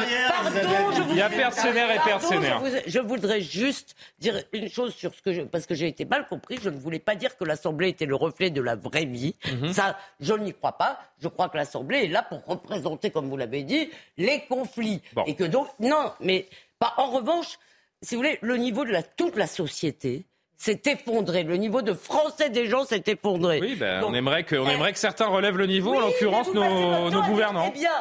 nerfs 1.73 1.91
et 1.91 1.99
perdre 1.99 2.25
ses 2.25 2.39
nerfs. 2.39 2.61
Je 2.87 2.99
voudrais 2.99 3.41
juste 3.41 3.95
dire 4.19 4.41
une 4.53 4.69
chose 4.69 4.95
sur 4.95 5.13
ce 5.13 5.21
que 5.21 5.33
je, 5.33 5.41
parce 5.41 5.65
que 5.65 5.75
j'ai 5.75 5.87
été 5.89 6.05
mal 6.05 6.25
compris. 6.27 6.57
Je 6.63 6.69
ne 6.69 6.77
voulais 6.77 6.99
pas 6.99 7.15
dire 7.15 7.35
que 7.35 7.43
l'Assemblée 7.43 7.89
était 7.89 8.05
le 8.05 8.15
reflet 8.15 8.49
de 8.49 8.61
la 8.61 8.77
vraie 8.77 9.05
vie. 9.05 9.35
Mhm. 9.51 9.73
Ça, 9.73 9.97
je 10.21 10.33
n'y 10.33 10.53
crois 10.53 10.77
pas. 10.77 10.99
Je 11.21 11.27
crois 11.27 11.49
que 11.49 11.57
l'Assemblée 11.57 12.05
est 12.05 12.07
là 12.07 12.23
pour 12.23 12.45
représenter, 12.45 13.11
comme 13.11 13.29
vous 13.29 13.37
l'avez 13.37 13.63
dit, 13.63 13.89
les 14.17 14.45
conflits. 14.45 15.01
Et 15.27 15.35
que 15.35 15.43
donc, 15.43 15.67
non, 15.79 16.13
mais 16.21 16.47
bah, 16.83 16.93
en 16.97 17.11
revanche, 17.11 17.59
si 18.01 18.15
vous 18.15 18.21
voulez, 18.21 18.37
le 18.41 18.57
niveau 18.57 18.83
de 18.83 18.91
la, 18.91 19.03
toute 19.03 19.37
la 19.37 19.47
société 19.47 20.25
s'est 20.57 20.81
effondré. 20.85 21.43
Le 21.43 21.55
niveau 21.55 21.81
de 21.81 21.93
français 21.93 22.49
des 22.49 22.67
gens 22.67 22.83
s'est 22.83 23.03
effondré. 23.07 23.59
Oui, 23.61 23.75
ben, 23.75 24.03
on, 24.03 24.13
aimerait 24.13 24.43
que, 24.43 24.57
on 24.57 24.67
aimerait 24.67 24.91
que 24.91 24.99
certains 24.99 25.27
relèvent 25.27 25.57
le 25.57 25.65
niveau, 25.65 25.95
en 25.95 26.01
l'occurrence 26.01 26.53
nos, 26.53 27.09
nos 27.09 27.21
gouvernants. 27.23 27.71
Eh 27.73 27.79
bien, 27.79 27.91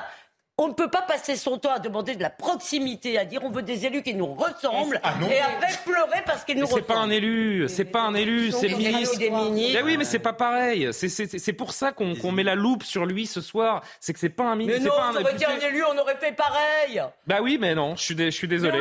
on 0.59 0.69
ne 0.69 0.75
peut 0.75 0.89
pas 0.89 1.03
passer 1.03 1.37
son 1.37 1.59
temps 1.59 1.73
à 1.73 1.79
demander 1.79 2.15
de 2.15 2.23
la 2.23 2.31
proximité, 2.31 3.19
à 3.19 3.25
dire 3.25 3.41
on 3.43 3.51
veut 3.51 3.63
des 3.63 3.87
élus 3.87 4.03
qui 4.03 4.15
nous 4.15 4.35
ressemblent 4.35 5.01
ah 5.03 5.15
et 5.31 5.41
après 5.41 5.73
pleurer 5.85 6.23
parce 6.27 6.45
qu'ils 6.45 6.59
nous 6.59 6.67
ressemblent. 6.67 6.83
C'est 6.83 6.95
pas 6.95 7.01
un 7.01 7.11
élu, 7.11 7.69
c'est 7.69 7.85
pas 7.87 8.03
un 8.03 8.15
élu, 8.15 8.53
c'est 8.53 8.69
le 8.69 8.77
ministre. 8.77 9.19
Mais 9.19 9.83
oui, 9.83 9.97
mais 9.97 10.05
c'est 10.05 10.19
pas 10.19 10.35
pareil. 10.35 10.91
C'est 10.93 11.53
pour 11.55 11.73
ça 11.73 11.93
qu'on 11.93 12.33
met 12.33 12.43
la 12.43 12.55
loupe 12.55 12.83
sur 12.83 13.07
lui 13.07 13.27
ce 13.27 13.41
soir. 13.41 13.83
C'est 13.99 14.13
que 14.13 14.19
c'est 14.19 14.29
pas 14.29 14.45
un 14.45 14.57
ministre. 14.57 14.83
Mais 14.83 14.89
non, 14.89 14.97
pas 14.97 15.19
un, 15.19 15.23
aurait 15.23 15.35
été 15.35 15.47
un 15.47 15.59
élu, 15.59 15.83
on 15.85 15.99
aurait 15.99 16.17
fait 16.17 16.33
pareil. 16.33 17.03
Bah 17.27 17.39
oui, 17.43 17.57
mais 17.59 17.75
non, 17.75 17.97
je 17.97 18.03
suis, 18.03 18.17
je 18.17 18.31
suis 18.31 18.49
désolé. 18.49 18.81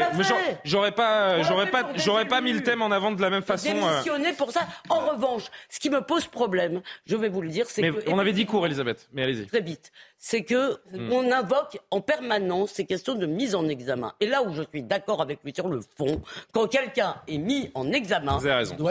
J'aurais 0.66 0.92
pas, 0.92 1.42
j'aurais 1.44 1.72
pas, 1.72 1.88
j'aurais 1.96 2.28
pas 2.28 2.42
mis 2.42 2.54
le 2.54 2.64
thème 2.64 2.82
en 2.82 2.92
avant 2.92 3.12
de 3.12 3.22
la 3.22 3.30
même 3.30 3.44
façon. 3.44 3.70
Euh. 3.70 3.92
Démissionner 3.92 4.34
pour 4.34 4.52
ça. 4.52 4.68
En 4.90 5.00
revanche, 5.00 5.44
ce 5.70 5.80
qui 5.80 5.90
me 5.90 6.02
pose 6.02 6.28
problème, 6.28 6.82
je 7.06 7.16
vais 7.16 7.30
vous 7.30 7.42
le 7.42 7.50
dire, 7.50 7.66
c'est 7.70 7.82
que. 7.82 8.10
On 8.10 8.20
avait 8.20 8.34
dit 8.34 8.46
court, 8.46 8.66
Elisabeth. 8.66 9.08
Mais 9.14 9.24
allez-y. 9.24 9.46
Très 9.48 9.62
vite 9.62 9.92
c'est 10.24 10.44
que 10.44 10.80
hmm. 10.94 11.12
on 11.12 11.32
invoque 11.32 11.80
en 11.90 12.00
permanence 12.00 12.74
ces 12.74 12.86
questions 12.86 13.16
de 13.16 13.26
mise 13.26 13.56
en 13.56 13.68
examen. 13.68 14.14
Et 14.22 14.28
là 14.28 14.44
où 14.44 14.54
je 14.54 14.62
suis 14.72 14.84
d'accord 14.84 15.20
avec 15.20 15.40
lui 15.44 15.52
sur 15.54 15.68
le 15.68 15.82
fond, 15.98 16.22
quand 16.54 16.68
quelqu'un 16.68 17.16
est 17.28 17.40
mis 17.40 17.72
en 17.74 17.92
examen, 17.92 18.38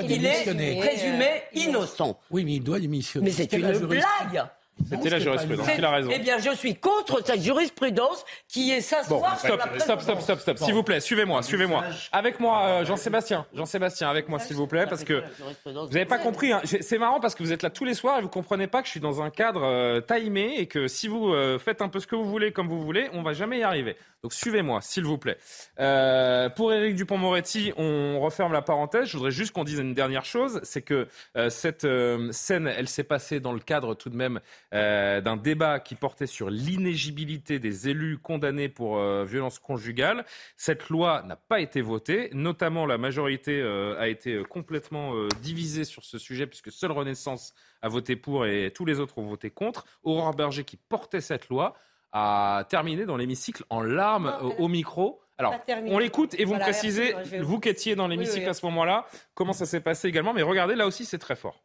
il 0.08 0.26
est 0.26 0.80
présumé 0.80 1.42
innocent. 1.54 2.18
Oui, 2.32 2.44
mais 2.44 2.54
il 2.54 2.64
doit 2.64 2.80
démissionner. 2.80 3.26
Mais 3.26 3.30
c'est 3.30 3.52
une 3.52 3.78
blague. 3.78 4.44
C'était 4.88 5.10
la 5.10 5.18
jurisprudence, 5.18 5.68
il 5.76 5.84
a 5.84 5.90
raison. 5.90 6.10
Eh 6.14 6.18
bien, 6.18 6.38
je 6.38 6.54
suis 6.54 6.74
contre 6.74 7.24
cette 7.24 7.42
jurisprudence 7.42 8.24
qui 8.48 8.70
est 8.72 8.80
s'asseoir 8.80 9.20
bon, 9.20 9.38
stop, 9.38 9.60
stop, 9.78 10.00
stop, 10.00 10.20
stop, 10.20 10.40
stop, 10.40 10.58
S'il 10.58 10.74
vous 10.74 10.82
plaît, 10.82 11.00
suivez-moi, 11.00 11.42
suivez-moi. 11.42 11.84
Avec 12.12 12.40
moi, 12.40 12.62
euh, 12.64 12.84
Jean-Sébastien. 12.84 13.46
Jean-Sébastien, 13.54 14.08
avec 14.08 14.28
moi, 14.28 14.38
s'il 14.38 14.56
vous 14.56 14.66
plaît, 14.66 14.86
parce 14.86 15.04
que 15.04 15.22
vous 15.64 15.72
n'avez 15.72 16.06
pas 16.06 16.18
compris. 16.18 16.52
Hein. 16.52 16.62
C'est 16.64 16.98
marrant 16.98 17.20
parce 17.20 17.34
que 17.34 17.42
vous 17.42 17.52
êtes 17.52 17.62
là 17.62 17.70
tous 17.70 17.84
les 17.84 17.94
soirs 17.94 18.18
et 18.18 18.22
vous 18.22 18.28
comprenez 18.28 18.66
pas 18.66 18.80
que 18.80 18.86
je 18.86 18.92
suis 18.92 19.00
dans 19.00 19.22
un 19.22 19.30
cadre 19.30 19.62
euh, 19.64 20.00
timé 20.00 20.54
et 20.58 20.66
que 20.66 20.88
si 20.88 21.08
vous 21.08 21.32
euh, 21.32 21.58
faites 21.58 21.82
un 21.82 21.88
peu 21.88 22.00
ce 22.00 22.06
que 22.06 22.16
vous 22.16 22.28
voulez 22.28 22.52
comme 22.52 22.68
vous 22.68 22.82
voulez, 22.82 23.08
on 23.12 23.22
va 23.22 23.32
jamais 23.32 23.58
y 23.58 23.62
arriver. 23.62 23.96
Donc 24.22 24.34
suivez-moi, 24.34 24.80
s'il 24.82 25.04
vous 25.04 25.16
plaît. 25.16 25.38
Euh, 25.78 26.50
pour 26.50 26.72
Éric 26.72 26.94
Dupont-Moretti, 26.94 27.72
on 27.78 28.20
referme 28.20 28.52
la 28.52 28.60
parenthèse. 28.60 29.08
Je 29.08 29.16
voudrais 29.16 29.30
juste 29.30 29.52
qu'on 29.52 29.64
dise 29.64 29.78
une 29.78 29.94
dernière 29.94 30.26
chose, 30.26 30.60
c'est 30.62 30.82
que 30.82 31.08
euh, 31.36 31.48
cette 31.48 31.84
euh, 31.84 32.30
scène, 32.30 32.66
elle 32.66 32.88
s'est 32.88 33.04
passée 33.04 33.40
dans 33.40 33.52
le 33.52 33.60
cadre 33.60 33.94
tout 33.94 34.10
de 34.10 34.16
même 34.16 34.40
d'un 34.72 35.37
débat 35.37 35.80
qui 35.80 35.94
portait 35.94 36.26
sur 36.26 36.48
l'inégibilité 36.50 37.59
des 37.59 37.88
élus 37.88 38.18
condamnés 38.18 38.68
pour 38.68 39.00
violence 39.24 39.59
conjugale. 39.59 40.24
Cette 40.56 40.88
loi 40.88 41.22
n'a 41.26 41.37
pas 41.37 41.61
été 41.61 41.80
votée, 41.80 42.30
notamment 42.33 42.87
la 42.87 42.98
majorité 42.98 43.61
a 43.62 44.09
été 44.09 44.42
complètement 44.48 45.12
divisée 45.40 45.85
sur 45.85 46.04
ce 46.04 46.18
sujet 46.18 46.46
puisque 46.46 46.70
seule 46.70 46.92
Renaissance 46.92 47.54
a 47.83 47.88
voté 47.88 48.16
pour 48.16 48.46
et 48.46 48.70
tous 48.72 48.85
les 48.85 49.00
autres 49.00 49.18
ont 49.18 49.26
voté 49.26 49.50
contre. 49.50 49.87
Aurore 50.04 50.35
Berger 50.35 50.64
qui 50.64 50.76
portait 50.76 51.20
cette 51.20 51.48
loi 51.48 51.74
a 52.12 52.64
terminé 52.68 53.06
dans 53.06 53.16
l'hémicycle 53.16 53.64
en 53.70 53.83
larmes 53.83 54.35
au, 54.59 54.68
micro. 54.68 55.20
Alors, 55.38 55.54
on 55.87 55.98
l'écoute 55.98 56.35
et 56.38 56.44
vous 56.44 56.54
me 56.54 56.61
précisez, 56.61 57.14
vous 57.40 57.61
qui 57.61 57.68
étiez 57.68 57.94
dans 57.94 58.09
l'hémicycle 58.09 58.48
à 58.48 58.54
ce 58.54 58.66
moment-là, 58.66 59.06
comment 59.35 59.52
ça 59.52 59.66
s'est 59.66 59.80
passé 59.80 60.09
également. 60.09 60.35
Mais 60.35 60.42
regardez, 60.42 60.74
là 60.74 60.87
aussi, 60.87 61.04
c'est 61.04 61.18
très 61.18 61.37
fort. 61.37 61.62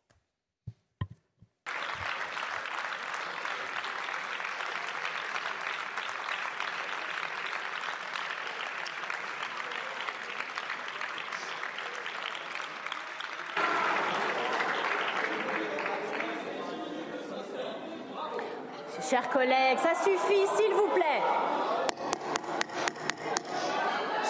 Ça 19.77 19.93
suffit, 20.03 20.45
s'il 20.55 20.73
vous 20.73 20.87
plaît. 20.89 21.21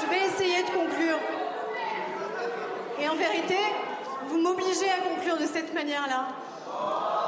Je 0.01 0.09
vais 0.09 0.25
essayer 0.25 0.63
de 0.63 0.69
conclure. 0.69 1.19
Et 2.99 3.09
en 3.09 3.15
vérité, 3.15 3.57
vous 4.27 4.37
m'obligez 4.39 4.89
à 4.89 5.01
conclure 5.01 5.37
de 5.37 5.45
cette 5.45 5.73
manière-là. 5.73 6.27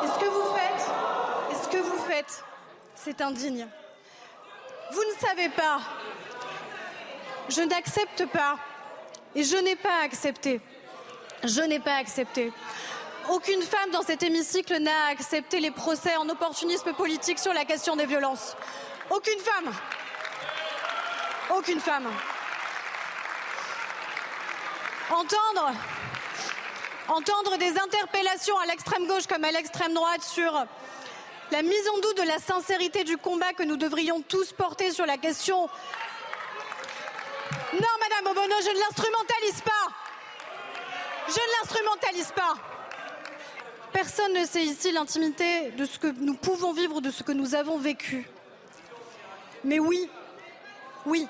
Et 0.03 0.07
ce 0.07 0.19
que 0.19 0.29
vous 0.29 0.55
faites, 0.55 0.89
et 1.51 1.55
ce 1.55 1.67
que 1.67 1.77
vous 1.77 1.97
faites, 2.07 2.43
c'est 2.95 3.21
indigne. 3.21 3.67
Vous 4.91 5.03
ne 5.03 5.27
savez 5.27 5.49
pas. 5.49 5.79
Je 7.49 7.61
n'accepte 7.61 8.25
pas. 8.27 8.57
Et 9.35 9.43
je 9.43 9.57
n'ai 9.57 9.75
pas 9.75 10.03
accepté. 10.03 10.61
Je 11.43 11.61
n'ai 11.61 11.79
pas 11.79 11.95
accepté 11.95 12.51
aucune 13.29 13.61
femme 13.61 13.91
dans 13.91 14.01
cet 14.01 14.23
hémicycle 14.23 14.77
n'a 14.79 15.07
accepté 15.09 15.59
les 15.59 15.71
procès 15.71 16.15
en 16.17 16.29
opportunisme 16.29 16.93
politique 16.93 17.39
sur 17.39 17.53
la 17.53 17.65
question 17.65 17.95
des 17.95 18.05
violences. 18.05 18.55
Aucune 19.09 19.39
femme. 19.39 19.73
Aucune 21.55 21.79
femme. 21.79 22.07
Entendre, 27.09 27.57
des 27.57 27.79
interpellations 27.79 28.57
à 28.59 28.65
l'extrême 28.65 29.07
gauche 29.07 29.25
comme 29.27 29.43
à 29.43 29.51
l'extrême 29.51 29.93
droite 29.93 30.21
sur 30.21 30.65
la 31.51 31.61
mise 31.61 31.89
en 31.95 31.99
doute 31.99 32.17
de 32.17 32.23
la 32.23 32.39
sincérité 32.39 33.03
du 33.03 33.17
combat 33.17 33.53
que 33.53 33.63
nous 33.63 33.77
devrions 33.77 34.21
tous 34.21 34.51
porter 34.51 34.91
sur 34.91 35.05
la 35.05 35.17
question. 35.17 35.69
Non, 37.73 37.93
Madame 37.99 38.31
Obono, 38.31 38.55
je 38.61 38.69
ne 38.69 38.79
l'instrumentalise 38.79 39.61
pas. 39.61 39.87
Je 41.27 41.33
ne 41.33 41.61
l'instrumentalise 41.61 42.31
pas. 42.33 42.76
Personne 43.93 44.33
ne 44.33 44.45
sait 44.45 44.63
ici 44.63 44.91
l'intimité 44.91 45.71
de 45.71 45.85
ce 45.85 45.97
que 45.97 46.07
nous 46.07 46.35
pouvons 46.35 46.73
vivre, 46.73 47.01
de 47.01 47.09
ce 47.09 47.23
que 47.23 47.31
nous 47.31 47.55
avons 47.55 47.77
vécu. 47.77 48.29
Mais 49.63 49.79
oui, 49.79 50.09
oui, 51.05 51.27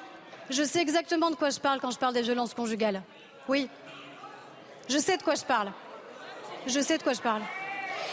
je 0.50 0.64
sais 0.64 0.80
exactement 0.80 1.30
de 1.30 1.36
quoi 1.36 1.50
je 1.50 1.60
parle 1.60 1.80
quand 1.80 1.92
je 1.92 2.00
parle 2.00 2.14
des 2.14 2.22
violences 2.22 2.54
conjugales. 2.54 3.02
Oui, 3.48 3.70
je 4.90 4.98
sais 4.98 5.18
de 5.18 5.24
quoi 5.24 5.36
je 5.36 5.44
parle. 5.44 5.72
Je 6.66 6.80
sais 6.80 6.98
de 6.98 7.04
quoi 7.04 7.14
je 7.14 7.22
parle. 7.22 7.42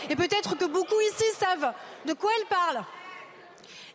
Et 0.09 0.16
peut-être 0.16 0.57
que 0.57 0.64
beaucoup 0.66 1.01
ici 1.01 1.24
savent 1.38 1.72
de 2.05 2.12
quoi 2.12 2.30
elles 2.38 2.47
parlent. 2.47 2.84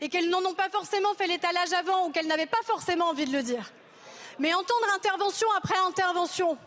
Et 0.01 0.09
qu'elles 0.09 0.29
n'en 0.29 0.43
ont 0.43 0.53
pas 0.53 0.69
forcément 0.69 1.13
fait 1.13 1.27
l'étalage 1.27 1.73
avant 1.73 2.07
ou 2.07 2.11
qu'elles 2.11 2.27
n'avaient 2.27 2.45
pas 2.45 2.61
forcément 2.65 3.09
envie 3.09 3.25
de 3.25 3.33
le 3.33 3.43
dire. 3.43 3.71
Mais 4.39 4.53
entendre 4.53 4.87
intervention 4.95 5.47
après 5.57 5.77
intervention, 5.87 6.57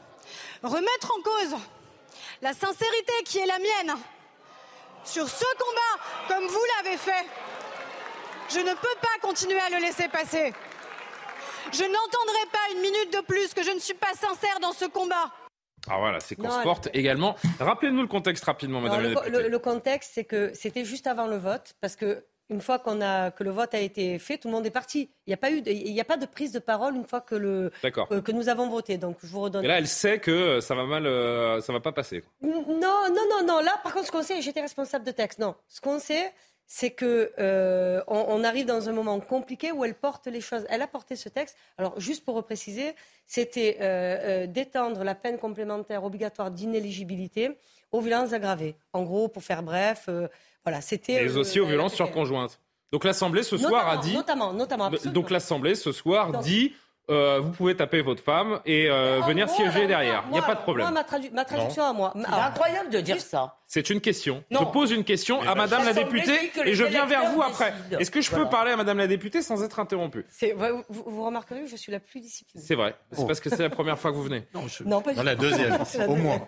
remettre 0.63 1.13
en 1.19 1.23
cause 1.23 1.61
la 2.41 2.53
sincérité 2.53 3.13
qui 3.25 3.39
est 3.39 3.47
la 3.47 3.59
mienne 3.59 3.97
sur 5.05 5.29
ce 5.29 5.45
combat, 5.59 6.05
comme 6.29 6.47
vous 6.47 6.65
l'avez 6.79 6.97
fait, 6.97 7.27
je 8.51 8.59
ne 8.61 8.73
peux 8.75 8.99
pas 9.01 9.19
continuer 9.29 9.59
à 9.61 9.71
le 9.71 9.79
laisser 9.79 10.09
passer. 10.09 10.53
Je 11.73 11.83
n'entendrai 11.85 12.47
pas 12.53 12.73
une 12.75 12.81
minute 12.81 13.13
de 13.13 13.21
plus 13.21 13.55
que 13.55 13.63
je 13.63 13.71
ne 13.71 13.79
suis 13.79 13.95
pas 13.95 14.13
sincère 14.15 14.59
dans 14.61 14.73
ce 14.73 14.85
combat. 14.85 15.31
Ah 15.89 15.99
voilà, 15.99 16.21
c'est 16.21 16.37
qu'on 16.37 16.51
se 16.51 16.63
porte 16.63 16.89
également. 16.93 17.35
Rappelez-nous 17.59 18.03
le 18.03 18.07
contexte 18.09 18.45
rapidement, 18.45 18.81
Non, 18.81 18.87
madame 18.89 19.03
le, 19.03 19.09
la 19.15 19.15
députée. 19.23 19.43
le- 19.43 19.49
le 19.49 19.59
contexte, 19.59 20.13
c'est 20.15 20.25
que 20.25 20.53
c'était 20.55 20.85
juste 20.85 21.07
avant 21.09 21.27
le 21.27 21.37
vote, 21.39 21.75
parce 21.81 21.97
que 21.97 22.25
une 22.53 22.61
fois 22.61 22.79
qu'on 22.79 23.01
a 23.01 23.31
que 23.31 23.43
le 23.43 23.51
vote 23.51 23.75
a 23.75 23.81
été 23.81 24.19
fait, 24.19 24.39
tout 24.39 24.49
le 24.49 24.55
monde 24.55 24.67
est 24.67 24.71
parti. 24.71 25.11
Il 25.27 25.31
n'y 25.31 25.35
a 25.35 25.39
pas 25.39 25.51
eu, 25.51 25.63
de, 25.63 25.71
il 25.71 25.93
n'y 25.93 26.01
a 26.01 26.05
pas 26.05 26.17
de 26.17 26.27
prise 26.27 26.53
de 26.53 26.59
parole 26.59 26.95
une 26.95 27.07
fois 27.07 27.21
que 27.21 27.35
le 27.35 27.73
que, 27.83 28.21
que 28.21 28.33
nous 28.33 28.49
avons 28.49 28.69
voté. 28.69 28.99
Donc 28.99 29.17
je 29.23 29.29
vous 29.29 29.41
redonne. 29.41 29.65
Et 29.65 29.69
là, 29.69 29.79
elle 29.79 29.89
sait 29.89 30.19
que 30.19 30.61
ça 30.61 30.75
va 30.75 30.85
mal, 30.85 31.07
euh, 31.07 31.61
ça 31.61 31.73
va 31.73 31.81
pas 31.81 31.93
passer. 31.93 32.23
Non, 32.43 32.65
non, 32.69 33.09
non, 33.11 33.47
non. 33.47 33.61
Là, 33.61 33.81
par 33.83 33.93
contre, 33.93 34.07
ce 34.07 34.13
qu'on 34.13 34.23
sait, 34.23 34.41
j'étais 34.43 34.61
responsable 34.61 35.05
de 35.05 35.11
texte. 35.11 35.39
Non, 35.39 35.55
ce 35.69 35.81
qu'on 35.81 35.99
sait, 35.99 36.33
c'est 36.67 36.91
que 36.91 37.33
euh, 37.39 38.03
on, 38.07 38.25
on 38.29 38.45
arrive 38.45 38.67
dans 38.67 38.89
un 38.89 38.93
moment 38.93 39.19
compliqué 39.21 39.73
où 39.73 39.85
elle 39.85 39.95
porte 39.95 40.27
les 40.27 40.41
choses. 40.41 40.65
Elle 40.69 40.83
a 40.83 40.87
porté 40.87 41.17
ce 41.17 41.29
texte. 41.29 41.57
Alors, 41.79 41.99
juste 41.99 42.25
pour 42.25 42.35
repréciser, 42.35 42.95
c'était 43.27 43.79
euh, 43.81 44.47
d'étendre 44.47 45.05
la 45.05 45.15
peine 45.15 45.39
complémentaire 45.39 46.05
obligatoire 46.05 46.51
d'inéligibilité 46.51 47.59
aux 47.91 48.01
violences 48.01 48.33
aggravées. 48.33 48.75
En 48.95 49.03
gros, 49.03 49.29
pour 49.29 49.43
faire 49.43 49.63
bref, 49.63 50.09
voilà, 50.65 50.81
c'était. 50.81 51.25
Et 51.25 51.29
euh, 51.29 51.39
aussi 51.39 51.61
aux 51.61 51.67
violences 51.67 51.95
sur 51.95 52.11
conjointes. 52.11 52.59
Donc 52.93 53.05
l'Assemblée 53.05 53.43
ce 53.43 53.57
soir 53.57 53.89
a 53.89 53.97
dit. 53.99 54.15
Notamment, 54.15 54.53
notamment. 54.53 54.85
absolument. 54.87 55.13
Donc 55.15 55.31
l'Assemblée 55.31 55.75
ce 55.75 55.93
soir 55.93 56.31
Donc- 56.33 56.43
dit. 56.43 56.75
euh, 57.11 57.41
vous 57.41 57.51
pouvez 57.51 57.75
taper 57.75 58.01
votre 58.01 58.23
femme 58.23 58.61
et 58.65 58.89
euh, 58.89 59.21
En 59.21 59.27
venir 59.27 59.49
siéger 59.49 59.71
alors, 59.79 59.89
derrière. 59.89 60.25
Il 60.29 60.33
n'y 60.33 60.39
a 60.39 60.43
pas 60.43 60.55
de 60.55 60.61
problème. 60.61 60.87
Moi, 60.89 60.93
ma, 60.95 61.03
tradu- 61.03 61.33
ma 61.33 61.45
traduction 61.45 61.83
à 61.85 61.93
moi. 61.93 62.13
C'est 62.15 62.27
incroyable 62.33 62.91
de 62.91 63.01
dire 63.01 63.21
ça. 63.21 63.57
C'est 63.67 63.91
une 63.91 64.01
question. 64.01 64.45
Non. 64.51 64.61
Je 64.61 64.65
pose 64.67 64.93
une 64.93 65.03
question 65.03 65.41
à 65.43 65.55
Madame 65.55 65.85
la 65.85 65.95
députée 65.95 66.53
et 66.65 66.75
je 66.75 66.85
viens 66.85 67.07
vers 67.07 67.33
vous 67.33 67.43
après. 67.43 67.73
Est-ce 67.99 68.11
que 68.11 68.21
je 68.21 68.31
peux 68.31 68.49
parler 68.49 68.71
à 68.73 68.77
Madame 68.77 68.99
la 68.99 69.07
députée 69.09 69.43
sans 69.43 69.65
être 69.65 69.81
interrompu 69.81 70.25
vous, 70.57 70.85
vous- 70.91 71.25
remarquerez 71.25 71.63
que 71.63 71.67
je 71.69 71.77
suis 71.77 71.91
la 71.91 71.99
plus 72.01 72.21
disciplinée. 72.21 72.65
C'est 72.65 72.75
vrai. 72.77 72.95
C'est 73.11 73.27
parce 73.27 73.41
que 73.41 73.49
c'est 73.51 73.63
la 73.63 73.71
première 73.71 73.99
fois 73.99 74.11
que 74.13 74.17
vous 74.17 74.23
venez. 74.25 74.47
Non, 74.85 75.01
pas 75.01 75.11
du 75.11 75.17
Dans 75.17 75.23
la 75.25 75.35
tout. 75.35 75.43
deuxième, 75.43 75.79
au 76.09 76.15
moins. 76.17 76.47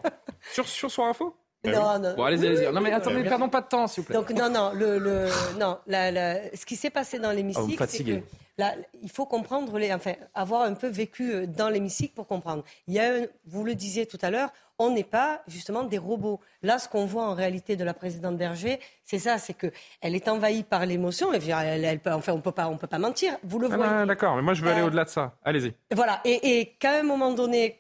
Sur, 0.52 0.68
sur 0.68 0.90
Soir 0.90 1.08
Info? 1.08 1.34
Non, 1.64 1.98
non. 1.98 2.14
Bon, 2.16 2.24
allez-y, 2.24 2.46
allez-y. 2.46 2.72
Non, 2.72 2.80
mais 2.80 2.92
attendez, 2.92 3.22
perdons 3.22 3.48
pas 3.48 3.60
de 3.62 3.68
temps, 3.68 3.86
s'il 3.86 4.02
vous 4.02 4.06
plaît. 4.08 4.16
Donc 4.16 4.30
non, 4.30 4.48
non, 4.50 4.72
le, 4.74 4.98
le- 4.98 5.28
non, 5.58 5.78
la- 5.86 6.10
la- 6.10 6.56
ce 6.56 6.64
qui 6.66 6.76
s'est 6.76 6.90
passé 6.90 7.18
dans 7.18 7.30
Ah, 7.30 7.34
l'hémicycle, 7.34 7.66
c'est 7.70 7.76
fatiguez. 7.76 8.20
que 8.20 8.26
là, 8.58 8.74
il 9.02 9.10
faut 9.10 9.26
comprendre, 9.26 9.78
les, 9.78 9.92
enfin, 9.92 10.12
avoir 10.34 10.62
un 10.62 10.74
peu 10.74 10.88
vécu 10.88 11.32
euh, 11.32 11.46
dans 11.46 11.68
l'hémicycle 11.68 12.14
pour 12.14 12.26
comprendre. 12.26 12.64
Il 12.86 12.94
y 12.94 13.00
a, 13.00 13.04
un- 13.14 13.26
vous 13.46 13.64
le 13.64 13.74
disiez 13.74 14.06
tout 14.06 14.18
à 14.22 14.30
l'heure, 14.30 14.50
on 14.78 14.90
n'est 14.90 15.04
pas 15.04 15.42
justement 15.46 15.84
des 15.84 15.98
robots. 15.98 16.40
Là, 16.62 16.78
ce 16.80 16.88
qu'on 16.88 17.06
voit 17.06 17.24
en 17.26 17.34
réalité 17.34 17.76
de 17.76 17.84
la 17.84 17.94
présidente 17.94 18.36
Berger, 18.36 18.80
c'est 19.04 19.20
ça, 19.20 19.38
c'est 19.38 19.54
que 19.54 19.68
elle 20.00 20.16
est 20.16 20.26
envahie 20.28 20.64
par 20.64 20.84
l'émotion. 20.84 21.32
Elle, 21.32 21.84
elle 21.84 22.00
peut- 22.00 22.12
enfin, 22.12 22.32
on 22.32 22.40
peut 22.40 22.50
pas, 22.52 22.66
on 22.68 22.76
peut 22.76 22.88
pas 22.88 22.98
mentir. 22.98 23.36
Vous 23.44 23.58
le 23.60 23.68
Ah, 23.70 23.76
voyez. 23.76 24.06
D'accord, 24.06 24.34
mais 24.36 24.42
moi 24.42 24.52
je 24.54 24.62
veux 24.62 24.70
aller 24.70 24.80
Euh, 24.82 24.86
au-delà 24.86 25.04
de 25.04 25.10
ça. 25.10 25.34
Allez-y. 25.44 25.72
Voilà, 25.94 26.20
et, 26.24 26.58
et 26.60 26.66
qu'à 26.78 26.98
un 26.98 27.02
moment 27.04 27.30
donné, 27.32 27.78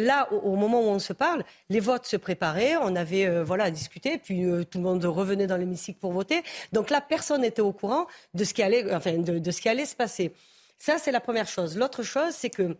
là, 0.00 0.32
au, 0.32 0.56
moment 0.56 0.80
où 0.80 0.88
on 0.88 0.98
se 0.98 1.12
parle, 1.12 1.44
les 1.68 1.80
votes 1.80 2.06
se 2.06 2.16
préparaient, 2.16 2.76
on 2.76 2.96
avait 2.96 3.26
euh, 3.26 3.44
voilà 3.44 3.70
discuté, 3.70 4.18
puis 4.18 4.44
euh, 4.44 4.64
tout 4.64 4.78
le 4.78 4.84
monde 4.84 5.04
revenait 5.04 5.46
dans 5.46 5.56
l'hémicycle 5.56 5.98
pour 5.98 6.12
voter. 6.12 6.42
Donc 6.72 6.90
là, 6.90 7.00
personne 7.00 7.42
n'était 7.42 7.62
au 7.62 7.72
courant 7.72 8.06
de 8.34 8.44
ce 8.44 8.54
qui 8.54 8.62
allait, 8.62 8.92
enfin, 8.94 9.18
de, 9.18 9.50
ce 9.50 9.60
qui 9.60 9.68
allait 9.68 9.86
se 9.86 9.96
passer. 9.96 10.32
Ça, 10.78 10.98
c'est 10.98 11.12
la 11.12 11.20
première 11.20 11.46
chose. 11.46 11.76
L'autre 11.76 12.02
chose, 12.02 12.32
c'est 12.32 12.50
que 12.50 12.76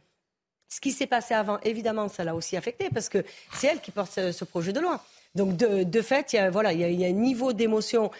ce 0.68 0.80
qui 0.80 0.92
s'est 0.92 1.06
passé 1.06 1.34
avant, 1.34 1.58
évidemment, 1.60 2.08
ça 2.08 2.24
l'a 2.24 2.34
aussi 2.34 2.56
affecté 2.56 2.88
parce 2.90 3.08
que 3.08 3.24
c'est 3.52 3.66
elle 3.66 3.80
qui 3.80 3.90
porte 3.90 4.12
ce, 4.12 4.44
projet 4.44 4.72
de 4.72 4.80
loi. 4.80 5.04
Donc 5.34 5.56
de, 5.56 6.02
fait, 6.02 6.32
il 6.32 6.36
y 6.36 6.38
a, 6.38 6.50
voilà, 6.50 6.72
y 6.72 7.04
a 7.04 7.08
un 7.08 7.12
niveau 7.12 7.52
d'émotion 7.52 8.10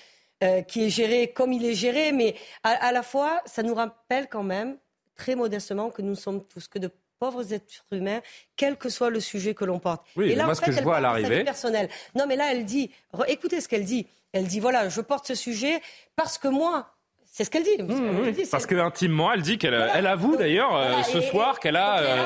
euh, 0.43 0.63
qui 0.63 0.85
est 0.85 0.91
géré 0.91 1.33
comme 1.33 1.53
il 1.53 1.65
est 1.65 1.75
géré, 1.75 2.13
mais 2.13 2.35
à, 2.63 2.71
à 2.71 2.93
la 2.93 3.03
fois, 3.03 3.41
ça 3.47 3.63
nous 3.63 3.75
rappelle 3.75 4.29
quand 4.29 4.43
même 4.43 4.77
très 5.17 5.35
modestement 5.37 5.91
que 5.91 6.03
nous 6.03 6.15
sommes 6.15 6.43
tous 6.45 6.67
que 6.67 6.79
de 6.79 6.91
pauvres 7.21 7.53
êtres 7.53 7.85
humains, 7.93 8.21
quel 8.57 8.77
que 8.77 8.89
soit 8.89 9.11
le 9.11 9.21
sujet 9.21 9.55
que 9.55 9.65
l'on 9.67 9.79
porte. 9.79 10.03
Oui, 10.17 10.31
Et 10.31 10.35
là, 10.35 10.45
moi, 10.45 10.53
en 10.53 10.55
ce 10.57 10.63
que 10.63 10.73
je 10.73 10.81
vois 10.81 10.97
à 10.97 11.01
l'arrivée-. 11.01 11.45
Non, 12.17 12.25
mais 12.27 12.35
là, 12.35 12.51
elle 12.51 12.65
dit, 12.65 12.91
écoutez 13.29 13.61
ce 13.61 13.69
qu'elle 13.69 13.85
dit. 13.85 14.07
Elle 14.33 14.47
dit, 14.47 14.59
voilà, 14.59 14.89
je 14.89 15.01
porte 15.03 15.27
ce 15.27 15.35
sujet 15.35 15.81
parce 16.17 16.39
que 16.39 16.49
moi, 16.49 16.89
c'est 17.27 17.45
ce 17.45 17.51
qu'elle 17.51 17.63
dit. 17.63 17.77
Mmh, 17.79 17.87
oui, 17.91 18.23
Elle 18.29 18.33
dit, 18.35 18.45
parce 18.51 18.65
que 18.65 18.75
intimement, 18.75 19.33
elle 19.33 19.43
dit 19.43 19.59
qu'elle 19.59 19.75
elle 19.95 20.07
avoue 20.07 20.37
d'ailleurs 20.37 20.75
euh, 20.75 20.89
Voilà, 20.89 21.03
ce 21.05 21.19
et- 21.19 21.23
soir 21.29 21.61
qu'elle 21.61 21.77
a, 21.77 21.99
euh, 22.01 22.17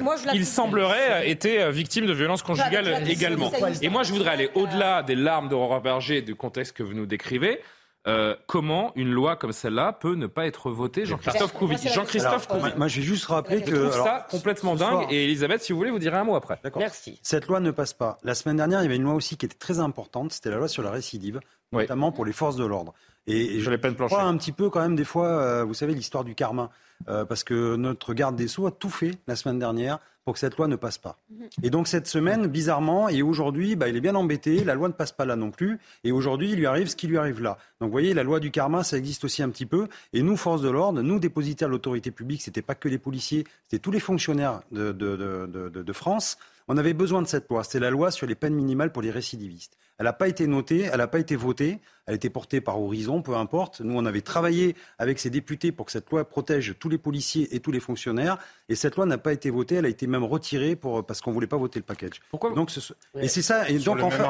moi, 0.00 0.14
il 0.32 0.46
semblerait, 0.46 1.10
euh, 1.10 1.28
été 1.28 1.68
victime 1.72 2.06
de 2.06 2.12
violences 2.12 2.42
conjugales 2.42 3.02
également. 3.08 3.50
Et 3.82 3.88
moi, 3.88 4.04
je 4.04 4.12
voudrais 4.12 4.30
aller 4.30 4.50
au-delà 4.54 5.02
des 5.02 5.16
larmes 5.16 5.48
d'Aurora 5.48 5.80
Berger 5.80 6.18
et 6.18 6.22
du 6.22 6.36
contexte 6.36 6.76
que 6.76 6.82
vous 6.84 6.94
nous 6.94 7.06
décrivez. 7.06 7.60
Euh, 8.08 8.36
comment 8.46 8.92
une 8.94 9.10
loi 9.10 9.34
comme 9.34 9.50
celle-là 9.52 9.92
peut 9.92 10.14
ne 10.14 10.28
pas 10.28 10.46
être 10.46 10.70
votée 10.70 11.06
Jean-Christophe 11.06 11.52
Couvi. 11.52 11.76
Jean-Christophe. 11.92 12.46
Couvi. 12.46 12.70
Moi, 12.76 12.86
je 12.86 13.00
vais 13.00 13.06
juste 13.06 13.26
rappeler 13.26 13.58
Je 13.58 13.64
que. 13.64 13.70
trouve 13.74 13.92
alors, 13.94 14.06
ça 14.06 14.26
complètement 14.30 14.76
dingue. 14.76 14.90
soir- 14.92 15.06
Et 15.10 15.24
Elisabeth, 15.24 15.62
si 15.62 15.72
vous 15.72 15.78
voulez, 15.78 15.90
vous 15.90 15.98
direz 15.98 16.16
un 16.16 16.22
mot 16.24 16.36
après. 16.36 16.60
D'accord. 16.62 16.80
Merci. 16.80 17.18
Cette 17.22 17.46
loi 17.48 17.58
ne 17.58 17.72
passe 17.72 17.94
pas. 17.94 18.18
La 18.22 18.34
semaine 18.36 18.56
dernière, 18.58 18.80
il 18.80 18.84
y 18.84 18.86
avait 18.86 18.96
une 18.96 19.02
loi 19.02 19.14
aussi 19.14 19.36
qui 19.36 19.44
était 19.46 19.56
très 19.58 19.80
importante, 19.80 20.32
c'était 20.32 20.50
la 20.50 20.56
loi 20.58 20.68
sur 20.68 20.84
la 20.84 20.90
récidive, 20.92 21.40
Oui. 21.72 21.82
notamment 21.82 22.12
pour 22.12 22.24
les 22.24 22.32
forces 22.32 22.54
de 22.56 22.64
l'ordre. 22.64 22.94
Et, 23.26 23.60
peines 23.78 23.94
crois 23.94 24.22
un 24.22 24.36
petit 24.36 24.52
peu 24.52 24.70
quand 24.70 24.80
même 24.80 24.96
des 24.96 25.04
fois, 25.04 25.26
euh, 25.28 25.64
vous 25.64 25.74
savez, 25.74 25.94
l'histoire 25.94 26.24
du 26.24 26.34
karma. 26.34 26.70
Euh, 27.08 27.26
parce 27.26 27.44
que 27.44 27.76
notre 27.76 28.14
garde 28.14 28.36
des 28.36 28.48
Sceaux 28.48 28.66
a 28.66 28.70
tout 28.70 28.88
fait 28.88 29.10
la 29.26 29.36
semaine 29.36 29.58
dernière 29.58 29.98
pour 30.24 30.32
que 30.32 30.40
cette 30.40 30.56
loi 30.56 30.66
ne 30.66 30.76
passe 30.76 30.96
pas. 30.96 31.18
Et 31.62 31.68
donc 31.68 31.88
cette 31.88 32.06
semaine, 32.06 32.46
bizarrement, 32.46 33.10
et 33.10 33.20
aujourd'hui, 33.20 33.76
bah, 33.76 33.88
il 33.88 33.96
est 33.96 34.00
bien 34.00 34.14
embêté, 34.14 34.64
la 34.64 34.74
loi 34.74 34.88
ne 34.88 34.94
passe 34.94 35.12
pas 35.12 35.26
là 35.26 35.36
non 35.36 35.50
plus, 35.50 35.78
et 36.04 36.10
aujourd'hui, 36.10 36.52
il 36.52 36.56
lui 36.56 36.64
arrive 36.66 36.88
ce 36.88 36.96
qui 36.96 37.06
lui 37.06 37.18
arrive 37.18 37.42
là. 37.42 37.58
Donc 37.80 37.88
vous 37.88 37.92
voyez, 37.92 38.14
la 38.14 38.22
loi 38.22 38.40
du 38.40 38.50
karma, 38.50 38.82
ça 38.82 38.96
existe 38.96 39.24
aussi 39.24 39.42
un 39.42 39.50
petit 39.50 39.66
peu, 39.66 39.88
et 40.14 40.22
nous, 40.22 40.38
forces 40.38 40.62
de 40.62 40.70
l'ordre, 40.70 41.02
nous, 41.02 41.18
dépositaires 41.20 41.68
de 41.68 41.72
l'autorité 41.72 42.10
publique, 42.10 42.40
c'était 42.42 42.62
pas 42.62 42.74
que 42.74 42.88
les 42.88 42.98
policiers, 42.98 43.44
c'était 43.64 43.78
tous 43.80 43.90
les 43.92 44.00
fonctionnaires 44.00 44.62
de, 44.72 44.90
de, 44.92 45.16
de, 45.16 45.46
de, 45.46 45.68
de- 45.68 45.82
de 45.82 45.92
France, 45.92 46.38
on 46.68 46.76
avait 46.76 46.94
besoin 46.94 47.22
de 47.22 47.26
cette 47.28 47.48
loi, 47.48 47.62
c'est 47.64 47.78
la 47.80 47.90
loi 47.90 48.10
sur 48.10 48.26
les 48.26 48.34
peines 48.34 48.54
minimales 48.54 48.92
pour 48.92 49.02
les 49.02 49.10
récidivistes. 49.10 49.76
Elle 49.98 50.04
n'a 50.04 50.12
pas 50.12 50.28
été 50.28 50.46
notée, 50.46 50.88
elle 50.92 50.98
n'a 50.98 51.06
pas 51.06 51.18
été 51.18 51.36
votée, 51.36 51.78
elle 52.06 52.12
a 52.12 52.16
été 52.16 52.28
portée 52.28 52.60
par 52.60 52.80
Horizon, 52.80 53.22
peu 53.22 53.34
importe. 53.36 53.80
Nous, 53.80 53.96
on 53.96 54.04
avait 54.04 54.20
travaillé 54.20 54.76
avec 54.98 55.18
ces 55.18 55.30
députés 55.30 55.72
pour 55.72 55.86
que 55.86 55.92
cette 55.92 56.10
loi 56.10 56.28
protège 56.28 56.74
tous 56.78 56.88
les 56.90 56.98
policiers 56.98 57.54
et 57.54 57.60
tous 57.60 57.70
les 57.72 57.80
fonctionnaires. 57.80 58.36
Et 58.68 58.74
cette 58.74 58.96
loi 58.96 59.06
n'a 59.06 59.16
pas 59.16 59.32
été 59.32 59.48
votée, 59.48 59.76
elle 59.76 59.86
a 59.86 59.88
été 59.88 60.06
même 60.06 60.24
retirée 60.24 60.76
pour, 60.76 61.04
parce 61.06 61.20
qu'on 61.22 61.30
ne 61.30 61.34
voulait 61.34 61.46
pas 61.46 61.56
voter 61.56 61.78
le 61.78 61.84
package. 61.84 62.20
Pourquoi 62.30 62.50
donc, 62.52 62.70
ce- 62.70 62.92
Et 63.18 63.28
c'est 63.28 63.42
ça. 63.42 63.68
Et 63.70 63.78
donc, 63.78 63.96
le 63.96 64.02
en 64.04 64.08
même 64.10 64.18
fait, 64.18 64.24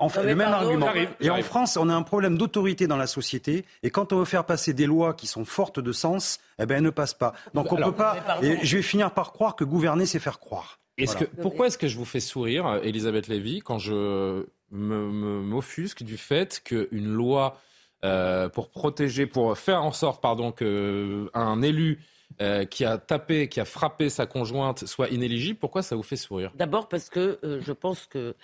en 0.00 0.08
fait, 0.08 0.20
fait, 0.20 0.26
le 0.26 0.34
même 0.34 0.50
pardon, 0.50 0.66
argument. 0.66 0.86
j'arrive, 0.86 1.10
et 1.20 1.30
en. 1.30 1.42
France, 1.42 1.76
on 1.76 1.88
a 1.88 1.94
un 1.94 2.02
problème 2.02 2.36
d'autorité 2.38 2.86
dans 2.88 2.96
la 2.96 3.06
société. 3.06 3.64
Et 3.84 3.90
quand 3.90 4.12
on 4.12 4.18
veut 4.18 4.24
faire 4.24 4.44
passer 4.44 4.72
des 4.72 4.86
lois 4.86 5.14
qui 5.14 5.26
sont 5.28 5.44
fortes 5.44 5.78
de 5.80 5.92
sens, 5.92 6.40
eh 6.58 6.66
ben, 6.66 6.76
elles 6.78 6.82
ne 6.82 6.90
passent 6.90 7.14
pas. 7.14 7.34
Donc, 7.54 7.72
on 7.72 7.76
Alors, 7.76 7.90
peut 7.90 7.96
pas. 7.96 8.16
Et 8.42 8.58
je 8.64 8.76
vais 8.78 8.82
finir 8.82 9.12
par 9.12 9.32
croire 9.32 9.54
que 9.54 9.64
gouverner, 9.64 10.06
c'est 10.06 10.18
faire 10.18 10.38
croire. 10.40 10.78
Est-ce 10.98 11.12
Voilà. 11.12 11.26
que, 11.26 11.40
pourquoi 11.40 11.66
est-ce 11.68 11.78
que 11.78 11.88
je 11.88 11.96
vous 11.96 12.04
fais 12.04 12.20
sourire, 12.20 12.80
Elisabeth 12.82 13.28
Lévy, 13.28 13.60
quand 13.60 13.78
je 13.78 14.44
m'offusque 14.70 16.02
du 16.02 16.16
fait 16.16 16.60
qu'une 16.64 17.06
loi 17.06 17.58
euh, 18.04 18.48
pour 18.48 18.70
protéger, 18.70 19.26
pour 19.26 19.56
faire 19.56 19.82
en 19.82 19.92
sorte, 19.92 20.20
pardon, 20.20 20.52
qu'un 20.52 21.62
élu 21.62 22.00
euh, 22.40 22.64
qui 22.64 22.84
a 22.84 22.98
tapé, 22.98 23.48
qui 23.48 23.60
a 23.60 23.64
frappé 23.64 24.10
sa 24.10 24.26
conjointe 24.26 24.86
soit 24.86 25.08
inéligible, 25.08 25.58
pourquoi 25.58 25.82
ça 25.82 25.96
vous 25.96 26.02
fait 26.02 26.16
sourire? 26.16 26.52
D'abord 26.54 26.88
parce 26.88 27.08
que 27.08 27.38
euh, 27.44 27.60
je 27.60 27.72
pense 27.72 28.06
que, 28.06 28.34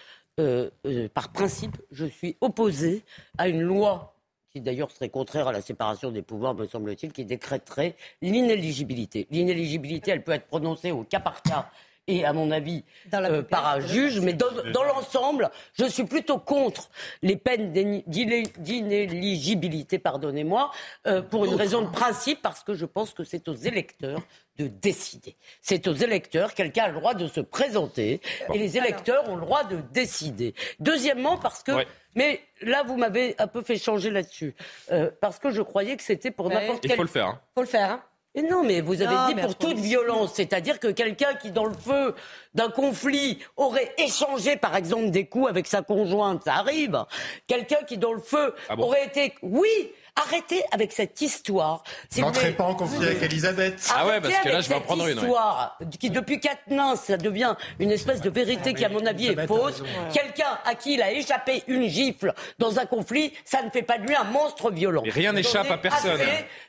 par 1.14 1.32
principe, 1.32 1.76
je 1.92 2.06
suis 2.06 2.36
opposé 2.40 3.04
à 3.38 3.48
une 3.48 3.62
loi 3.62 4.14
qui 4.50 4.60
d'ailleurs 4.60 4.90
serait 4.92 5.08
contraire 5.08 5.48
à 5.48 5.52
la 5.52 5.60
séparation 5.60 6.12
des 6.12 6.22
pouvoirs, 6.22 6.54
me 6.54 6.66
semble-t-il, 6.66 7.12
qui 7.12 7.24
décréterait 7.24 7.96
l'inéligibilité. 8.22 9.26
L'inéligibilité, 9.30 10.12
elle 10.12 10.22
peut 10.22 10.32
être 10.32 10.46
prononcée 10.46 10.92
au 10.92 11.02
cas 11.02 11.20
par 11.20 11.42
cas 11.42 11.70
et, 12.06 12.24
à 12.24 12.32
mon 12.32 12.50
avis, 12.50 12.84
Dans 13.10 13.20
la 13.20 13.30
euh, 13.30 13.42
par 13.42 13.66
un 13.66 13.80
juge, 13.80 14.20
mais 14.20 14.32
dans, 14.34 14.50
dans 14.72 14.84
l'ensemble, 14.84 15.50
je 15.72 15.84
suis 15.86 16.04
plutôt 16.04 16.38
contre 16.38 16.90
les 17.22 17.36
peines 17.36 17.72
d'iné- 17.72 18.04
d'iné- 18.06 18.52
d'inéligibilité, 18.58 19.98
pardonnez-moi, 19.98 20.70
euh, 21.06 21.22
pour 21.22 21.44
une 21.44 21.54
raison 21.54 21.82
de 21.82 21.88
principe, 21.90 22.42
parce 22.42 22.62
que 22.62 22.74
je 22.74 22.84
pense 22.86 23.12
que 23.12 23.24
c'est 23.24 23.48
aux 23.48 23.54
électeurs 23.54 24.20
de 24.58 24.66
décider. 24.68 25.36
C'est 25.60 25.88
aux 25.88 25.94
électeurs, 25.94 26.54
quelqu'un 26.54 26.84
a 26.84 26.88
le 26.88 26.94
droit 26.94 27.14
de 27.14 27.26
se 27.26 27.40
présenter, 27.40 28.20
et 28.52 28.58
les 28.58 28.76
électeurs 28.76 29.28
ont 29.28 29.34
le 29.36 29.40
droit 29.42 29.64
de 29.64 29.78
décider. 29.92 30.54
Deuxièmement, 30.80 31.36
parce 31.38 31.62
que... 31.62 31.72
Ouais. 31.72 31.86
Mais 32.16 32.40
là, 32.60 32.84
vous 32.84 32.96
m'avez 32.96 33.34
un 33.38 33.48
peu 33.48 33.62
fait 33.62 33.76
changer 33.76 34.10
là-dessus, 34.10 34.54
euh, 34.92 35.10
parce 35.20 35.40
que 35.40 35.50
je 35.50 35.62
croyais 35.62 35.96
que 35.96 36.02
c'était 36.04 36.30
pour 36.30 36.46
Ouais. 36.46 36.54
n'importe 36.54 36.84
Il 36.84 36.88
quel... 36.88 36.96
faut 36.96 37.02
le 37.02 37.08
faire. 37.08 37.26
hein. 37.26 37.40
faut 37.54 37.62
le 37.62 37.66
faire. 37.66 37.90
hein. 37.90 38.02
Et 38.36 38.42
non, 38.42 38.64
mais 38.64 38.80
vous 38.80 39.00
avez 39.00 39.14
Non, 39.14 39.28
dit 39.28 39.34
pour 39.36 39.54
toute 39.54 39.78
violence, 39.78 40.32
c'est-à-dire 40.34 40.80
que 40.80 40.88
quelqu'un 40.88 41.34
qui, 41.34 41.52
dans 41.52 41.66
le 41.66 41.74
feu 41.74 42.14
d'un 42.54 42.68
conflit, 42.68 43.38
aurait 43.56 43.94
échangé, 43.96 44.56
par 44.56 44.74
exemple, 44.74 45.10
des 45.10 45.26
coups 45.26 45.48
avec 45.48 45.68
sa 45.68 45.82
conjointe, 45.82 46.42
ça 46.44 46.54
arrive. 46.54 47.04
Quelqu'un 47.46 47.82
qui, 47.86 47.96
dans 47.96 48.12
le 48.12 48.20
feu, 48.20 48.52
Ah 48.68 48.74
bon 48.74 48.84
aurait 48.86 49.06
été, 49.06 49.34
oui, 49.42 49.68
Arrêtez 50.16 50.62
avec 50.70 50.92
cette 50.92 51.20
histoire. 51.20 51.82
Si 52.08 52.20
N'entrez 52.20 52.52
pas 52.52 52.64
en 52.64 52.76
conflit 52.76 53.04
avec 53.04 53.20
Elisabeth. 53.20 53.84
Ah 53.92 54.06
ouais, 54.06 54.20
parce 54.20 54.36
que 54.38 54.48
là, 54.48 54.60
je 54.60 54.68
vais 54.68 54.76
en 54.76 54.80
prendre 54.80 55.08
une, 55.08 55.18
ouais. 55.18 55.24
histoire 55.24 55.76
qui, 55.98 56.08
depuis 56.08 56.38
Quatennens, 56.38 57.00
ça 57.00 57.16
devient 57.16 57.56
une 57.80 57.90
espèce 57.90 58.20
de 58.20 58.30
vérité 58.30 58.74
qui, 58.74 58.84
à 58.84 58.88
mon 58.88 59.04
avis, 59.06 59.28
est 59.28 59.46
fausse. 59.48 59.82
Quelqu'un 60.12 60.58
à 60.64 60.76
qui 60.76 60.94
il 60.94 61.02
a 61.02 61.10
échappé 61.10 61.64
une 61.66 61.88
gifle 61.88 62.32
dans 62.60 62.78
un 62.78 62.86
conflit, 62.86 63.32
ça 63.44 63.62
ne 63.62 63.70
fait 63.70 63.82
pas 63.82 63.98
de 63.98 64.06
lui 64.06 64.14
un 64.14 64.22
monstre 64.22 64.70
violent. 64.70 65.02
Mais 65.04 65.10
rien 65.10 65.32
n'échappe 65.32 65.68
à 65.68 65.78
personne. 65.78 66.20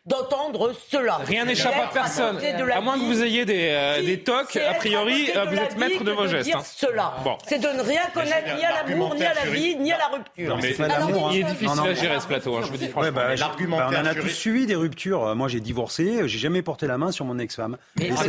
D'entendre 0.08 0.74
cela. 0.90 1.20
Rien 1.24 1.46
n'échappe 1.46 1.76
à 1.78 1.94
personne. 1.94 2.40
la 2.40 2.78
À 2.78 2.82
moins 2.82 2.98
que 2.98 3.04
vous 3.04 3.24
ayez 3.24 3.46
des, 3.46 3.70
euh, 3.70 4.02
des 4.02 4.22
tocs, 4.22 4.56
a 4.56 4.74
priori, 4.74 5.30
euh, 5.36 5.46
vous 5.46 5.56
êtes 5.56 5.78
maître 5.78 6.04
de 6.04 6.12
vos 6.12 6.28
gestes. 6.28 6.46
dire 6.46 6.58
hein. 6.58 6.64
cela. 6.64 7.14
Bon. 7.24 7.38
C'est 7.48 7.60
de 7.60 7.68
ne 7.68 7.82
rien 7.82 8.02
connaître 8.12 8.56
ni 8.56 8.66
à 8.66 8.84
l'amour, 8.84 9.14
ni 9.14 9.24
à 9.24 9.34
la 9.36 9.46
vie, 9.46 9.76
ni 9.76 9.92
à 9.92 9.98
la 10.00 10.08
rupture. 10.08 10.50
Non, 10.50 10.58
mais 10.62 10.76
il 11.32 11.42
est 11.42 11.44
difficile 11.44 11.88
à 11.88 11.94
gérer 11.94 12.20
ce 12.20 12.28
plateau, 12.28 12.58
hein, 12.58 12.62
je 12.64 12.72
vous 12.72 12.78
dis 12.78 12.88
franchement. 12.88 13.35
Bah, 13.40 13.48
l'argumentaire 13.48 13.90
bah, 13.92 13.98
on 14.00 14.02
en 14.04 14.06
a 14.06 14.16
tous 14.16 14.30
suivi 14.30 14.66
des 14.66 14.76
ruptures. 14.76 15.24
Euh, 15.28 15.36
Moi, 15.36 15.48
j'ai 15.48 15.60
divorcé, 15.60 16.28
j'ai 16.28 16.40
jamais 16.40 16.62
porté 16.62 16.88
la 16.88 16.98
main 16.98 17.12
sur 17.12 17.26
mon 17.26 17.38
ex-femme. 17.40 17.78
Mais 18.00 18.10
ça 18.16 18.24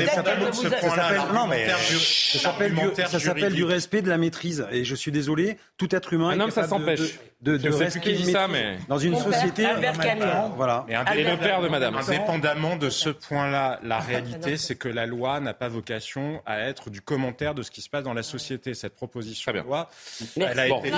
s'appelle- 3.20 3.50
du, 3.52 3.56
du 3.56 3.64
respect 3.64 4.02
de 4.02 4.08
la 4.08 4.18
maîtrise. 4.18 4.66
Et 4.72 4.84
je 4.84 4.94
suis 4.94 5.12
désolé, 5.12 5.56
tout 5.78 5.94
être 5.94 6.12
humain. 6.12 6.30
Un 6.30 6.40
homme, 6.40 6.50
ça 6.50 6.66
s'empêche. 6.68 7.18
De, 7.46 7.56
de, 7.56 7.58
Je 7.58 7.66
de 7.66 7.70
sais 7.70 7.76
plus 7.78 7.84
respect 7.84 8.00
qui 8.00 8.08
et 8.10 8.12
dit 8.14 8.24
de 8.26 8.30
ça, 8.30 8.48
mais- 8.48 8.76
Dans 8.88 8.98
une 8.98 9.14
Albert- 9.14 9.32
société. 9.34 9.64
Albert 9.64 9.98
Camus. 9.98 10.24
Voilà. 10.56 10.84
Mais 10.88 10.94
Et 11.16 11.24
le 11.24 11.36
père 11.36 11.62
de 11.62 11.68
madame. 11.68 11.96
Indépendamment 11.96 12.76
de 12.76 12.90
ce 12.90 13.08
point-là, 13.08 13.78
la 13.84 14.00
réalité, 14.00 14.56
c'est 14.56 14.74
que 14.74 14.88
la 14.88 15.06
loi 15.06 15.38
n'a 15.40 15.54
pas 15.54 15.68
vocation 15.68 16.42
à 16.44 16.60
être 16.60 16.90
du 16.90 17.00
commentaire 17.00 17.54
de 17.54 17.62
ce 17.62 17.70
qui 17.70 17.80
se 17.82 17.88
passe 17.88 18.02
dans 18.02 18.14
la 18.14 18.22
société. 18.24 18.74
Cette 18.74 18.96
proposition 18.96 19.52
de 19.52 19.58
loi, 19.60 19.88
elle 20.36 20.58
a 20.58 20.68
Bon, 20.68 20.82
été... 20.82 20.90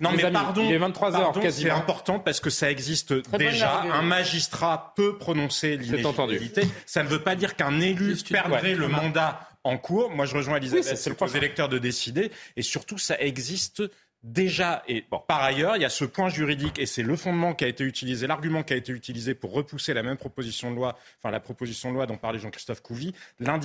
Non, 0.00 0.10
mais 0.14 0.24
amis, 0.24 0.34
pardon, 0.34 0.62
il 0.64 0.72
est 0.72 0.78
23 0.78 1.14
heures, 1.16 1.22
pardon, 1.22 1.40
c'est 1.40 1.46
quasiment. 1.46 1.76
important 1.76 2.18
parce 2.18 2.40
que 2.40 2.50
ça 2.50 2.70
existe 2.70 3.14
bonne 3.30 3.38
déjà. 3.38 3.80
Un 3.92 4.02
magistrat 4.02 4.92
peut 4.96 5.16
prononcer 5.16 5.76
l'inéligibilité. 5.78 6.62
Ça 6.84 7.02
ne 7.02 7.08
veut 7.08 7.22
pas 7.22 7.34
dire 7.36 7.56
qu'un 7.56 7.80
élu 7.80 8.14
perdrait 8.30 8.74
le 8.74 8.88
mandat 8.88 9.40
en 9.64 9.78
cours. 9.78 10.10
Moi, 10.10 10.26
je 10.26 10.34
rejoins 10.36 10.58
Elisabeth, 10.58 10.84
Oui, 10.84 10.96
c'est- 10.96 11.22
aux 11.22 11.26
électeurs 11.28 11.68
de 11.68 11.78
décider. 11.78 12.30
Et 12.56 12.62
surtout, 12.62 12.98
ça 12.98 13.18
existe 13.18 13.82
déjà. 14.26 14.82
Et 14.88 15.04
bon, 15.10 15.20
par 15.26 15.42
ailleurs, 15.42 15.76
il 15.76 15.82
y 15.82 15.84
a 15.84 15.88
ce 15.88 16.04
point 16.04 16.28
juridique 16.28 16.78
et 16.78 16.84
c'est 16.86 17.02
le 17.02 17.16
fondement 17.16 17.54
qui 17.54 17.64
a 17.64 17.68
été 17.68 17.84
utilisé, 17.84 18.26
l'argument 18.26 18.62
qui 18.62 18.74
a 18.74 18.76
été 18.76 18.92
utilisé 18.92 19.34
pour 19.34 19.52
repousser 19.52 19.94
la 19.94 20.02
même 20.02 20.16
proposition 20.16 20.70
de 20.70 20.76
loi, 20.76 20.98
enfin 21.20 21.30
la 21.30 21.40
proposition 21.40 21.90
de 21.90 21.94
loi 21.94 22.06
dont 22.06 22.16
parlait 22.18 22.38
Jean-Christophe 22.38 22.82
Couvi, 22.82 23.14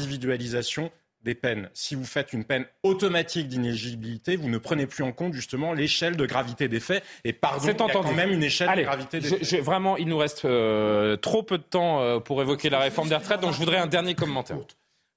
l'individualisation 0.05 0.91
des 1.23 1.35
peines. 1.35 1.69
Si 1.73 1.93
vous 1.93 2.03
faites 2.05 2.33
une 2.33 2.43
peine 2.45 2.65
automatique 2.81 3.47
d'inéligibilité, 3.47 4.35
vous 4.35 4.49
ne 4.49 4.57
prenez 4.57 4.87
plus 4.87 5.03
en 5.03 5.11
compte 5.11 5.33
justement 5.33 5.73
l'échelle 5.73 6.17
de 6.17 6.25
gravité 6.25 6.67
des 6.67 6.79
faits. 6.79 7.03
Et 7.23 7.31
pardon, 7.33 7.59
il 7.63 7.67
y 7.67 7.69
a 7.71 7.93
quand 7.93 8.13
même 8.13 8.31
une 8.31 8.41
échelle 8.43 8.69
Allez, 8.69 8.81
de 8.81 8.87
gravité 8.87 9.19
des 9.19 9.27
je- 9.29 9.35
faits. 9.35 9.43
je- 9.45 9.57
vraiment, 9.57 9.97
il 9.97 10.07
nous 10.07 10.17
reste 10.17 10.45
euh, 10.45 11.17
trop 11.17 11.43
peu 11.43 11.59
de 11.59 11.63
temps 11.63 12.01
euh, 12.01 12.19
pour 12.19 12.41
évoquer 12.41 12.71
la 12.71 12.79
réforme 12.79 13.07
des 13.09 13.15
retraites, 13.15 13.39
donc 13.39 13.53
je 13.53 13.59
voudrais 13.59 13.77
un 13.77 13.85
dernier 13.85 14.15
commentaire. 14.15 14.57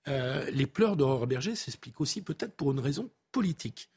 Euh, 0.09 0.45
les 0.53 0.67
pleurs 0.67 0.97
d'Aurore 0.97 1.27
Berger 1.27 1.55
s'expliquent 1.55 2.03
aussi 2.03 2.21
peut-être 2.21 2.55
pour 2.55 2.73
une 2.73 2.81
raison 2.81 3.09
politique, 3.33 3.89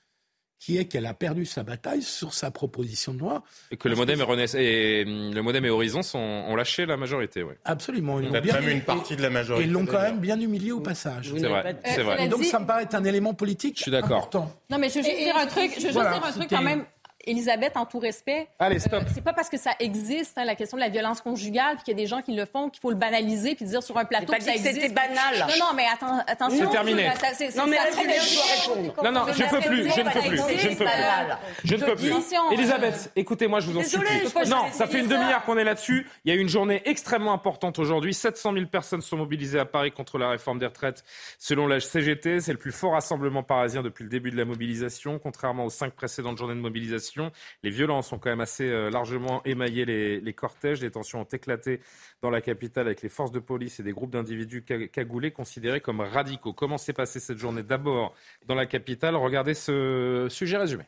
qui 0.60 0.78
est 0.78 0.86
qu'elle 0.86 1.06
a 1.06 1.14
perdu 1.14 1.46
sa 1.46 1.64
bataille 1.64 2.02
sur 2.02 2.34
sa 2.34 2.50
proposition 2.52 3.14
de 3.14 3.20
loi. 3.20 3.44
Et 3.72 3.78
que 3.78 3.88
le 3.90 3.96
modem 3.96 4.20
et, 4.20 5.04
hum, 5.06 5.34
le 5.34 5.42
modem 5.42 5.66
et 5.66 5.70
Horizon 5.70 6.02
sont, 6.02 6.18
ont 6.18 6.56
lâché 6.56 6.86
la 6.86 6.98
majorité, 6.98 7.44
ouais. 7.44 7.58
Absolument. 7.66 8.20
Ils 8.20 8.30
Peut-être 8.30 8.44
bien- 8.44 8.60
même 8.62 8.70
une 8.70 8.82
partie 8.82 9.16
de 9.16 9.22
la 9.22 9.30
majorité. 9.30 9.64
Et 9.66 9.68
ils 9.68 9.72
l'ont 9.74 9.86
quand 9.86 10.02
même 10.02 10.20
bien 10.20 10.40
humilié 10.40 10.72
au 10.72 10.80
passage. 10.80 11.32
C'est 11.38 11.48
vrai, 11.48 11.78
c'est 11.86 12.02
vrai. 12.04 12.26
Et 12.26 12.28
donc 12.28 12.44
ça 12.44 12.60
me 12.60 12.66
paraît 12.66 12.84
être 12.84 12.96
un 12.96 13.04
élément 13.04 13.34
politique 13.34 13.78
Je 13.78 13.84
suis 13.84 13.92
d'accord. 13.92 14.18
important. 14.18 14.52
Non, 14.70 14.78
mais 14.80 14.90
je 14.90 14.96
veux 14.96 15.04
juste 15.04 15.18
dire 15.18 15.36
un 15.38 15.46
truc, 15.48 15.70
je 15.72 15.76
veux 15.76 15.82
juste 15.82 15.94
Voilà, 15.94 16.14
dire 16.14 16.26
un 16.26 16.32
truc 16.32 16.50
quand 16.50 16.62
même. 16.62 16.86
Elisabeth, 17.28 17.78
en 17.78 17.86
tout 17.86 18.00
respect, 18.00 18.48
Allez, 18.60 18.80
stop. 18.80 18.94
euh, 19.04 19.06
c'est 19.14 19.24
pas 19.24 19.34
parce 19.34 19.50
que 19.50 19.58
ça 19.58 19.72
existe, 19.80 20.38
hein, 20.38 20.46
la 20.46 20.56
question 20.56 20.78
de 20.78 20.82
la 20.82 20.90
violence 20.90 21.22
conjugale, 21.22 21.76
puis 21.76 21.84
qu'il 21.86 21.98
y 21.98 21.98
a 22.00 22.02
des 22.02 22.08
gens 22.08 22.22
qui 22.22 22.34
le 22.34 22.46
font, 22.46 22.70
qu'il 22.70 22.80
faut 22.82 22.90
le 22.90 22.96
banaliser, 22.96 23.56
puis 23.56 23.66
dire 23.66 23.84
sur 23.84 23.98
un 23.98 24.06
plateau 24.06 24.32
pas 24.32 24.38
que 24.40 24.44
ça 24.44 24.52
dit 24.54 24.62
que 24.64 24.68
existe. 24.68 24.82
c'était 24.82 24.94
banal. 24.94 25.40
Non, 25.50 25.66
non, 25.68 25.74
mais 25.76 25.86
attends, 25.94 26.20
attention. 26.26 26.66
C'est 26.66 26.72
terminé. 26.72 27.10
ça- 27.20 27.28
c'est- 27.34 27.52
c'est- 27.52 27.58
Non, 27.60 27.68
mais 27.68 27.78
ça 27.78 27.86
là, 27.86 27.92
serait 27.92 28.02
Julien, 28.04 28.16
de 28.16 28.22
je 28.22 28.34
dois 28.36 28.44
dire- 28.44 28.76
répondre. 28.86 29.04
Non, 29.04 29.12
non, 29.12 29.26
je 29.34 29.44
ne 29.44 29.50
peux 29.50 29.62
ça 29.62 29.68
plus, 29.68 29.78
je 29.78 30.02
ne 30.02 30.10
peux 30.10 30.20
plus, 30.30 30.38
ça 30.38 30.48
je 30.58 30.68
ne 30.70 30.76
peux 30.76 30.86
plus. 30.86 31.64
Je 31.64 31.76
ne 31.76 31.86
peux 31.86 31.96
plus. 31.96 32.14
Elisabeth, 32.54 33.12
écoutez-moi, 33.16 33.60
je 33.60 33.70
vous 33.72 33.78
en 33.80 33.84
supplie. 33.84 34.08
Non, 34.50 34.66
ça 34.72 34.88
fait 34.88 35.00
une 35.00 35.10
ça. 35.10 35.18
demi-heure 35.18 35.44
qu'on 35.44 35.58
est 35.58 35.64
là-dessus. 35.64 36.08
Il 36.26 36.34
y 36.34 36.36
a 36.36 36.38
eu 36.38 36.42
une 36.42 36.50
journée 36.50 36.82
extrêmement 36.86 37.34
importante 37.34 37.80
aujourd'hui. 37.80 38.14
700 38.14 38.54
000 38.54 38.66
personnes 38.68 39.02
sont 39.02 39.18
mobilisées 39.18 39.60
à 39.60 39.66
Paris 39.66 39.92
contre 39.92 40.18
la 40.18 40.30
réforme 40.30 40.60
des 40.60 40.66
retraites. 40.68 41.04
Selon 41.40 41.68
la 41.68 41.80
CGT, 41.80 42.40
c'est 42.42 42.52
le 42.52 42.58
plus 42.58 42.72
fort 42.72 42.94
rassemblement 42.94 43.44
parisien 43.44 43.82
depuis 43.84 44.04
le 44.04 44.10
début 44.10 44.32
de 44.32 44.38
la 44.38 44.46
mobilisation. 44.46 45.20
Contrairement 45.20 45.66
aux 45.66 45.70
cinq 45.70 45.94
précédentes 45.94 46.38
journées 46.38 46.56
de 46.56 46.60
mobilisation, 46.60 47.17
les 47.64 47.70
violences 47.70 48.12
ont 48.14 48.20
quand 48.20 48.30
même 48.30 48.42
assez 48.42 48.68
euh, 48.70 48.90
largement 48.90 49.42
émaillé 49.46 49.86
les, 49.86 50.20
les 50.20 50.34
cortèges. 50.34 50.82
Les 50.82 50.92
tensions 50.92 51.22
ont 51.22 51.24
éclaté 51.32 51.82
dans 52.22 52.30
la 52.30 52.42
capitale 52.42 52.88
avec 52.88 53.02
les 53.02 53.10
forces 53.10 53.32
de 53.32 53.40
police 53.40 53.80
et 53.80 53.84
des 53.84 53.92
groupes 53.92 54.12
d'individus 54.12 54.64
ca- 54.68 54.88
cagoulés 54.88 55.32
considérés 55.32 55.82
comme 55.82 56.02
radicaux. 56.02 56.54
Comment 56.54 56.78
s'est 56.78 56.94
passée 56.94 57.20
cette 57.20 57.38
journée 57.38 57.64
D'abord 57.64 58.14
dans 58.46 58.56
la 58.56 58.66
capitale? 58.66 59.16
Regardez 59.16 59.54
ce 59.54 60.28
sujet 60.30 60.58
résumé. 60.58 60.84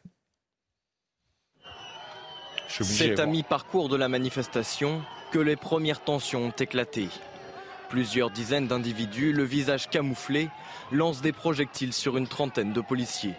C'est 2.67 3.19
à 3.19 3.25
mi-parcours 3.25 3.89
de 3.89 3.97
la 3.97 4.07
manifestation 4.07 5.01
que 5.31 5.39
les 5.39 5.55
premières 5.55 6.03
tensions 6.03 6.45
ont 6.45 6.51
éclaté. 6.51 7.07
Plusieurs 7.89 8.29
dizaines 8.29 8.67
d'individus, 8.67 9.33
le 9.33 9.43
visage 9.43 9.89
camouflé, 9.89 10.49
lancent 10.91 11.21
des 11.21 11.31
projectiles 11.31 11.93
sur 11.93 12.17
une 12.17 12.27
trentaine 12.27 12.71
de 12.71 12.81
policiers. 12.81 13.33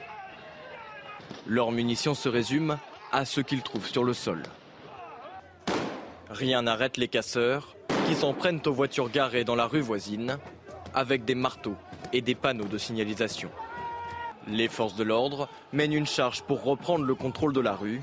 Leurs 1.46 1.72
munitions 1.72 2.14
se 2.14 2.28
résument 2.28 2.78
à 3.12 3.24
ce 3.24 3.40
qu'ils 3.40 3.62
trouvent 3.62 3.88
sur 3.88 4.04
le 4.04 4.14
sol. 4.14 4.42
Rien 6.28 6.62
n'arrête 6.62 6.96
les 6.96 7.08
casseurs 7.08 7.74
qui 8.06 8.14
s'en 8.14 8.32
prennent 8.32 8.62
aux 8.66 8.72
voitures 8.72 9.10
garées 9.10 9.44
dans 9.44 9.56
la 9.56 9.66
rue 9.66 9.80
voisine 9.80 10.38
avec 10.94 11.24
des 11.24 11.34
marteaux 11.34 11.76
et 12.12 12.20
des 12.20 12.34
panneaux 12.34 12.64
de 12.64 12.78
signalisation. 12.78 13.50
Les 14.46 14.68
forces 14.68 14.96
de 14.96 15.04
l'ordre 15.04 15.48
mènent 15.72 15.92
une 15.92 16.06
charge 16.06 16.42
pour 16.42 16.62
reprendre 16.62 17.04
le 17.04 17.14
contrôle 17.14 17.52
de 17.52 17.60
la 17.60 17.74
rue 17.74 18.00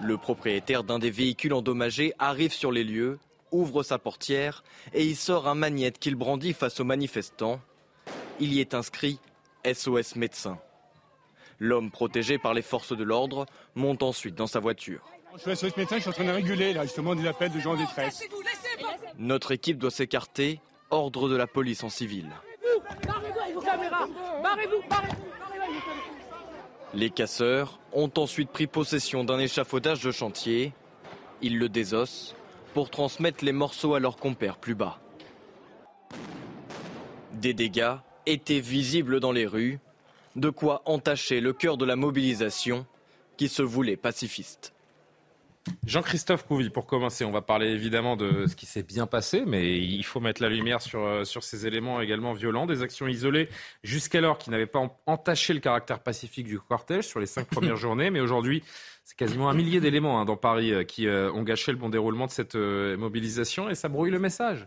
le 0.00 0.18
propriétaire 0.18 0.84
d'un 0.84 0.98
des 0.98 1.10
véhicules 1.10 1.54
endommagés 1.54 2.14
arrive 2.18 2.52
sur 2.52 2.72
les 2.72 2.84
lieux, 2.84 3.18
ouvre 3.52 3.82
sa 3.82 3.98
portière 3.98 4.64
et 4.92 5.04
y 5.04 5.14
sort 5.14 5.48
un 5.48 5.54
magnète 5.54 5.98
qu'il 5.98 6.16
brandit 6.16 6.52
face 6.52 6.80
aux 6.80 6.84
manifestants. 6.84 7.60
Il 8.40 8.52
y 8.52 8.60
est 8.60 8.74
inscrit 8.74 9.18
SOS 9.64 10.16
médecin. 10.16 10.58
L'homme 11.58 11.90
protégé 11.90 12.38
par 12.38 12.54
les 12.54 12.62
forces 12.62 12.96
de 12.96 13.04
l'ordre 13.04 13.46
monte 13.74 14.02
ensuite 14.02 14.34
dans 14.34 14.46
sa 14.46 14.60
voiture. 14.60 15.02
Je 15.36 15.40
suis 15.40 15.56
SOS 15.56 15.76
médecin, 15.76 15.96
je 15.96 16.02
suis 16.02 16.10
en 16.10 16.12
train 16.12 16.24
de 16.24 16.30
réguler 16.30 16.72
là, 16.72 16.84
justement 16.84 17.14
des 17.14 17.26
appels 17.26 17.52
de 17.52 17.58
gens 17.58 17.72
en 17.72 17.76
détresse. 17.76 18.22
Notre 19.18 19.52
équipe 19.52 19.78
doit 19.78 19.90
s'écarter, 19.90 20.60
ordre 20.90 21.28
de 21.28 21.36
la 21.36 21.46
police 21.46 21.82
en 21.82 21.88
civil. 21.88 22.30
Les 26.92 27.10
casseurs 27.10 27.80
ont 27.92 28.10
ensuite 28.16 28.50
pris 28.50 28.68
possession 28.68 29.24
d'un 29.24 29.40
échafaudage 29.40 30.02
de 30.02 30.12
chantier. 30.12 30.72
Ils 31.42 31.58
le 31.58 31.68
désossent 31.68 32.36
pour 32.72 32.90
transmettre 32.90 33.44
les 33.44 33.52
morceaux 33.52 33.94
à 33.94 34.00
leurs 34.00 34.16
compères 34.16 34.56
plus 34.56 34.76
bas. 34.76 35.00
Des 37.32 37.54
dégâts 37.54 37.96
étaient 38.26 38.60
visibles 38.60 39.18
dans 39.18 39.32
les 39.32 39.46
rues, 39.46 39.80
de 40.36 40.50
quoi 40.50 40.82
entacher 40.86 41.40
le 41.40 41.52
cœur 41.52 41.76
de 41.76 41.84
la 41.84 41.96
mobilisation 41.96 42.86
qui 43.36 43.48
se 43.48 43.62
voulait 43.62 43.96
pacifiste. 43.96 44.72
Jean-Christophe 45.86 46.46
Couvi, 46.46 46.68
pour 46.68 46.86
commencer, 46.86 47.24
on 47.24 47.30
va 47.30 47.40
parler 47.40 47.68
évidemment 47.68 48.16
de 48.16 48.46
ce 48.46 48.54
qui 48.54 48.66
s'est 48.66 48.82
bien 48.82 49.06
passé, 49.06 49.44
mais 49.46 49.78
il 49.78 50.04
faut 50.04 50.20
mettre 50.20 50.42
la 50.42 50.50
lumière 50.50 50.82
sur, 50.82 51.00
euh, 51.00 51.24
sur 51.24 51.42
ces 51.42 51.66
éléments 51.66 52.02
également 52.02 52.34
violents, 52.34 52.66
des 52.66 52.82
actions 52.82 53.06
isolées 53.08 53.48
jusqu'alors 53.82 54.36
qui 54.36 54.50
n'avaient 54.50 54.66
pas 54.66 54.80
en- 54.80 54.94
entaché 55.06 55.54
le 55.54 55.60
caractère 55.60 56.00
pacifique 56.00 56.46
du 56.46 56.58
cortège 56.60 57.06
sur 57.06 57.18
les 57.18 57.26
cinq 57.26 57.46
premières 57.50 57.76
journées, 57.76 58.10
mais 58.10 58.20
aujourd'hui, 58.20 58.62
c'est 59.04 59.16
quasiment 59.16 59.48
un 59.48 59.54
millier 59.54 59.80
d'éléments 59.80 60.20
hein, 60.20 60.26
dans 60.26 60.36
Paris 60.36 60.70
euh, 60.72 60.84
qui 60.84 61.06
euh, 61.06 61.32
ont 61.32 61.42
gâché 61.42 61.72
le 61.72 61.78
bon 61.78 61.88
déroulement 61.88 62.26
de 62.26 62.30
cette 62.30 62.56
euh, 62.56 62.98
mobilisation 62.98 63.70
et 63.70 63.74
ça 63.74 63.88
brouille 63.88 64.10
le 64.10 64.18
message. 64.18 64.66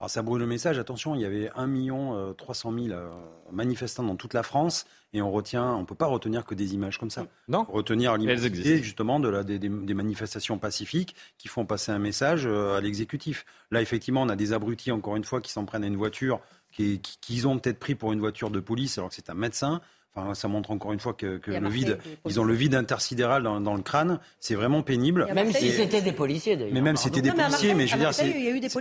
Alors 0.00 0.08
ça 0.10 0.22
brûle 0.22 0.40
le 0.40 0.46
message, 0.46 0.78
attention, 0.78 1.14
il 1.14 1.20
y 1.20 1.26
avait 1.26 1.50
1 1.56 1.66
million 1.66 2.32
300 2.32 2.72
000 2.72 2.86
euh, 2.92 3.10
manifestants 3.52 4.02
dans 4.02 4.16
toute 4.16 4.32
la 4.32 4.42
France 4.42 4.86
et 5.12 5.20
on 5.20 5.30
retient, 5.30 5.74
on 5.74 5.84
peut 5.84 5.94
pas 5.94 6.06
retenir 6.06 6.46
que 6.46 6.54
des 6.54 6.72
images 6.72 6.96
comme 6.98 7.10
ça. 7.10 7.26
Non. 7.48 7.64
Retenir 7.64 8.12
existent. 8.14 8.82
justement 8.82 9.20
de 9.20 9.28
la, 9.28 9.44
des, 9.44 9.58
des- 9.58 9.68
des 9.68 9.92
manifestations 9.94 10.56
pacifiques 10.56 11.14
qui 11.36 11.48
font 11.48 11.66
passer 11.66 11.92
un 11.92 11.98
message 11.98 12.46
euh, 12.46 12.76
à 12.76 12.80
l'exécutif. 12.80 13.44
Là 13.70 13.82
effectivement, 13.82 14.22
on 14.22 14.30
a 14.30 14.36
des 14.36 14.54
abrutis 14.54 14.90
encore 14.90 15.16
une 15.16 15.24
fois 15.24 15.42
qui 15.42 15.52
s'en 15.52 15.66
prennent 15.66 15.84
à 15.84 15.88
une 15.88 15.96
voiture 15.96 16.40
qui, 16.72 17.00
qui- 17.00 17.18
qu'ils 17.20 17.46
ont 17.46 17.58
peut-être 17.58 17.78
pris 17.78 17.94
pour 17.94 18.12
une 18.14 18.20
voiture 18.20 18.48
de 18.50 18.60
police 18.60 18.96
alors 18.96 19.10
que 19.10 19.16
c'est 19.16 19.28
un 19.28 19.34
médecin. 19.34 19.82
Enfin, 20.16 20.34
ça 20.34 20.48
montre 20.48 20.72
encore 20.72 20.92
une 20.92 20.98
fois 20.98 21.14
que, 21.14 21.38
que 21.38 21.52
le 21.52 21.68
vide, 21.68 21.98
ils 22.26 22.40
ont 22.40 22.44
le 22.44 22.54
vide 22.54 22.74
intersidéral 22.74 23.44
dans, 23.44 23.60
dans 23.60 23.76
le 23.76 23.82
crâne. 23.82 24.18
C'est 24.40 24.56
vraiment 24.56 24.82
pénible. 24.82 25.28
Même 25.32 25.52
si 25.52 25.70
c'était 25.70 26.02
des 26.02 26.12
policiers, 26.12 26.56
d'ailleurs. 26.56 26.74
Mais 26.74 26.80
même 26.80 26.96
si 26.96 27.04
c'était 27.04 27.22
des 27.22 27.30
policiers, 27.30 27.74
mais 27.74 27.86
je 27.86 27.94
veux 27.94 28.00
dire, 28.00 28.12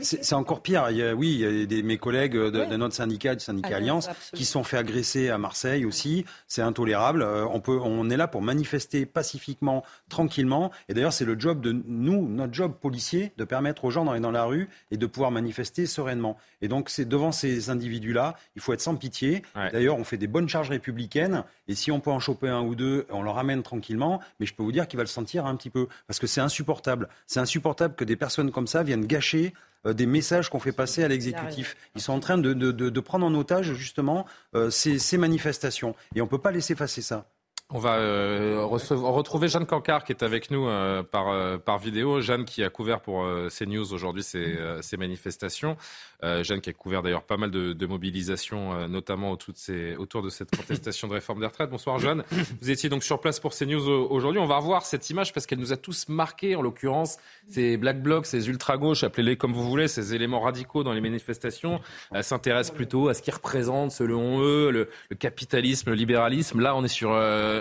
c'est 0.01 0.33
encore 0.33 0.61
pire. 0.61 0.87
Il 0.89 0.97
y 0.97 1.03
a, 1.03 1.13
oui, 1.13 1.33
il 1.33 1.39
y 1.39 1.63
a 1.63 1.65
des, 1.67 1.83
mes 1.83 1.97
collègues 1.97 2.33
de, 2.33 2.49
de 2.49 2.77
notre 2.77 2.95
syndicat, 2.95 3.35
du 3.35 3.43
syndicat 3.43 3.75
Alliance, 3.75 4.07
Alliance 4.07 4.31
qui 4.33 4.43
se 4.43 4.53
sont 4.53 4.63
fait 4.63 4.77
agresser 4.77 5.29
à 5.29 5.37
Marseille 5.37 5.85
aussi. 5.85 6.25
C'est 6.47 6.63
intolérable. 6.63 7.21
Euh, 7.21 7.45
on 7.51 7.59
peut, 7.59 7.79
on 7.79 8.09
est 8.09 8.17
là 8.17 8.27
pour 8.27 8.41
manifester 8.41 9.05
pacifiquement, 9.05 9.83
tranquillement. 10.09 10.71
Et 10.87 10.95
d'ailleurs, 10.95 11.13
c'est 11.13 11.25
le 11.25 11.39
job 11.39 11.61
de 11.61 11.71
nous, 11.71 12.27
notre 12.27 12.53
job 12.53 12.73
policier, 12.81 13.33
de 13.37 13.43
permettre 13.43 13.85
aux 13.85 13.91
gens 13.91 14.05
d'aller 14.05 14.19
dans 14.19 14.31
la 14.31 14.45
rue 14.45 14.67
et 14.89 14.97
de 14.97 15.05
pouvoir 15.05 15.29
manifester 15.29 15.85
sereinement. 15.85 16.37
Et 16.63 16.67
donc, 16.67 16.89
c'est 16.89 17.05
devant 17.05 17.31
ces 17.31 17.69
individus-là, 17.69 18.35
il 18.55 18.63
faut 18.63 18.73
être 18.73 18.81
sans 18.81 18.95
pitié. 18.95 19.43
Ouais. 19.55 19.71
D'ailleurs, 19.71 19.97
on 19.97 20.03
fait 20.03 20.17
des 20.17 20.27
bonnes 20.27 20.49
charges 20.49 20.69
républicaines. 20.69 21.18
Et 21.67 21.75
si 21.75 21.91
on 21.91 21.99
peut 21.99 22.11
en 22.11 22.19
choper 22.19 22.49
un 22.49 22.61
ou 22.61 22.75
deux, 22.75 23.05
on 23.09 23.21
le 23.21 23.29
ramène 23.29 23.63
tranquillement. 23.63 24.19
Mais 24.39 24.45
je 24.45 24.53
peux 24.53 24.63
vous 24.63 24.71
dire 24.71 24.87
qu'il 24.87 24.97
va 24.97 25.03
le 25.03 25.07
sentir 25.07 25.45
un 25.45 25.55
petit 25.55 25.69
peu. 25.69 25.87
Parce 26.07 26.19
que 26.19 26.27
c'est 26.27 26.41
insupportable. 26.41 27.09
C'est 27.27 27.39
insupportable 27.39 27.95
que 27.95 28.03
des 28.03 28.15
personnes 28.15 28.51
comme 28.51 28.67
ça 28.67 28.83
viennent 28.83 29.05
gâcher 29.05 29.53
euh, 29.85 29.93
des 29.93 30.05
messages 30.05 30.49
qu'on 30.49 30.59
fait 30.59 30.71
passer 30.73 31.03
à 31.03 31.07
l'exécutif. 31.07 31.75
Ils 31.95 32.01
sont 32.01 32.13
en 32.13 32.19
train 32.19 32.37
de, 32.37 32.53
de- 32.53 32.71
de- 32.71 32.89
de 32.89 32.99
prendre 32.99 33.25
en 33.25 33.33
otage 33.35 33.73
justement 33.73 34.25
euh, 34.55 34.69
ces, 34.69 34.99
ces 34.99 35.17
manifestations. 35.17 35.95
Et 36.15 36.21
on 36.21 36.25
ne 36.25 36.29
peut 36.29 36.37
pas 36.37 36.51
laisser 36.51 36.75
passer 36.75 37.01
ça. 37.01 37.27
On 37.71 37.77
va 37.77 37.97
euh, 37.97 38.63
retrouver 38.65 39.47
Jeanne 39.47 39.67
Cancard 39.67 40.03
qui 40.03 40.11
est 40.11 40.23
avec 40.23 40.49
nous 40.49 40.67
euh, 40.67 41.03
par, 41.03 41.27
euh, 41.29 41.59
par 41.59 41.77
vidéo. 41.77 42.19
Jeanne 42.19 42.43
qui 42.43 42.63
a 42.63 42.69
couvert 42.71 42.99
pour 42.99 43.23
euh, 43.23 43.47
CNews 43.49 43.93
aujourd'hui 43.93 44.23
ces, 44.23 44.39
euh, 44.57 44.81
ces 44.81 44.97
manifestations. 44.97 45.77
Euh, 46.23 46.43
Jeanne 46.43 46.61
qui 46.61 46.71
a 46.71 46.73
couvert 46.73 47.03
d'ailleurs 47.03 47.21
pas 47.21 47.37
mal 47.37 47.51
de, 47.51 47.73
de 47.73 47.85
mobilisations, 47.85 48.87
notamment 48.87 49.29
autour 49.31 49.53
de, 49.53 49.59
ces, 49.59 49.95
autour 49.97 50.23
de 50.23 50.29
cette 50.29 50.49
contestation 50.55 51.07
de 51.07 51.13
réforme 51.13 51.41
des 51.41 51.45
retraites. 51.45 51.69
Bonsoir 51.69 51.99
Jeanne. 51.99 52.23
Vous 52.59 52.71
étiez 52.71 52.89
donc 52.89 53.03
sur 53.03 53.21
place 53.21 53.39
pour 53.39 53.53
CNews 53.53 53.87
au- 53.87 54.07
aujourd'hui. 54.09 54.41
On 54.41 54.47
va 54.47 54.57
revoir 54.57 54.83
cette 54.83 55.07
image 55.11 55.31
parce 55.31 55.45
qu'elle 55.45 55.59
nous 55.59 55.71
a 55.71 55.77
tous 55.77 56.09
marqués, 56.09 56.55
en 56.55 56.63
l'occurrence, 56.63 57.19
ces 57.49 57.77
black 57.77 58.01
blocs, 58.01 58.25
ces 58.25 58.49
ultra-gauches, 58.49 59.03
appelez-les 59.03 59.37
comme 59.37 59.53
vous 59.53 59.63
voulez, 59.69 59.87
ces 59.87 60.15
éléments 60.15 60.39
radicaux 60.41 60.83
dans 60.83 60.93
les 60.93 61.01
manifestations. 61.01 61.79
Elle 62.11 62.23
s'intéresse 62.23 62.71
plutôt 62.71 63.09
à 63.09 63.13
ce 63.13 63.21
qu'ils 63.21 63.35
représentent, 63.35 63.91
selon 63.91 64.41
eux, 64.41 64.71
le, 64.71 64.89
le 65.11 65.15
capitalisme, 65.15 65.91
le 65.91 65.95
libéralisme. 65.95 66.59
Là, 66.59 66.75
on 66.75 66.83
est 66.83 66.87
sur 66.89 67.11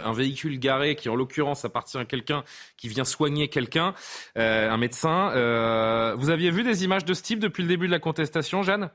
un 0.05 0.13
véhicule 0.13 0.59
garé 0.59 0.97
qui, 0.97 1.09
en 1.09 1.15
l'occurrence, 1.15 1.65
appartient 1.65 1.99
à 1.99 2.05
quelqu'un 2.05 2.45
qui 2.77 2.89
vient 2.89 3.05
soigner 3.05 3.49
quelqu'un, 3.49 3.95
euh, 4.37 4.71
un 4.71 4.77
médecin. 4.77 5.31
Euh, 5.35 6.15
vous 6.17 6.31
aviez 6.31 6.51
vu 6.51 6.63
des 6.63 6.85
images 6.85 7.05
de 7.05 7.15
ce 7.15 7.23
type 7.23 7.41
depuis 7.41 7.63
le 7.63 7.69
début 7.69 7.87
de 7.87 7.93
la 7.93 7.99
contestation, 7.99 8.63
Jeanne? 8.63 8.91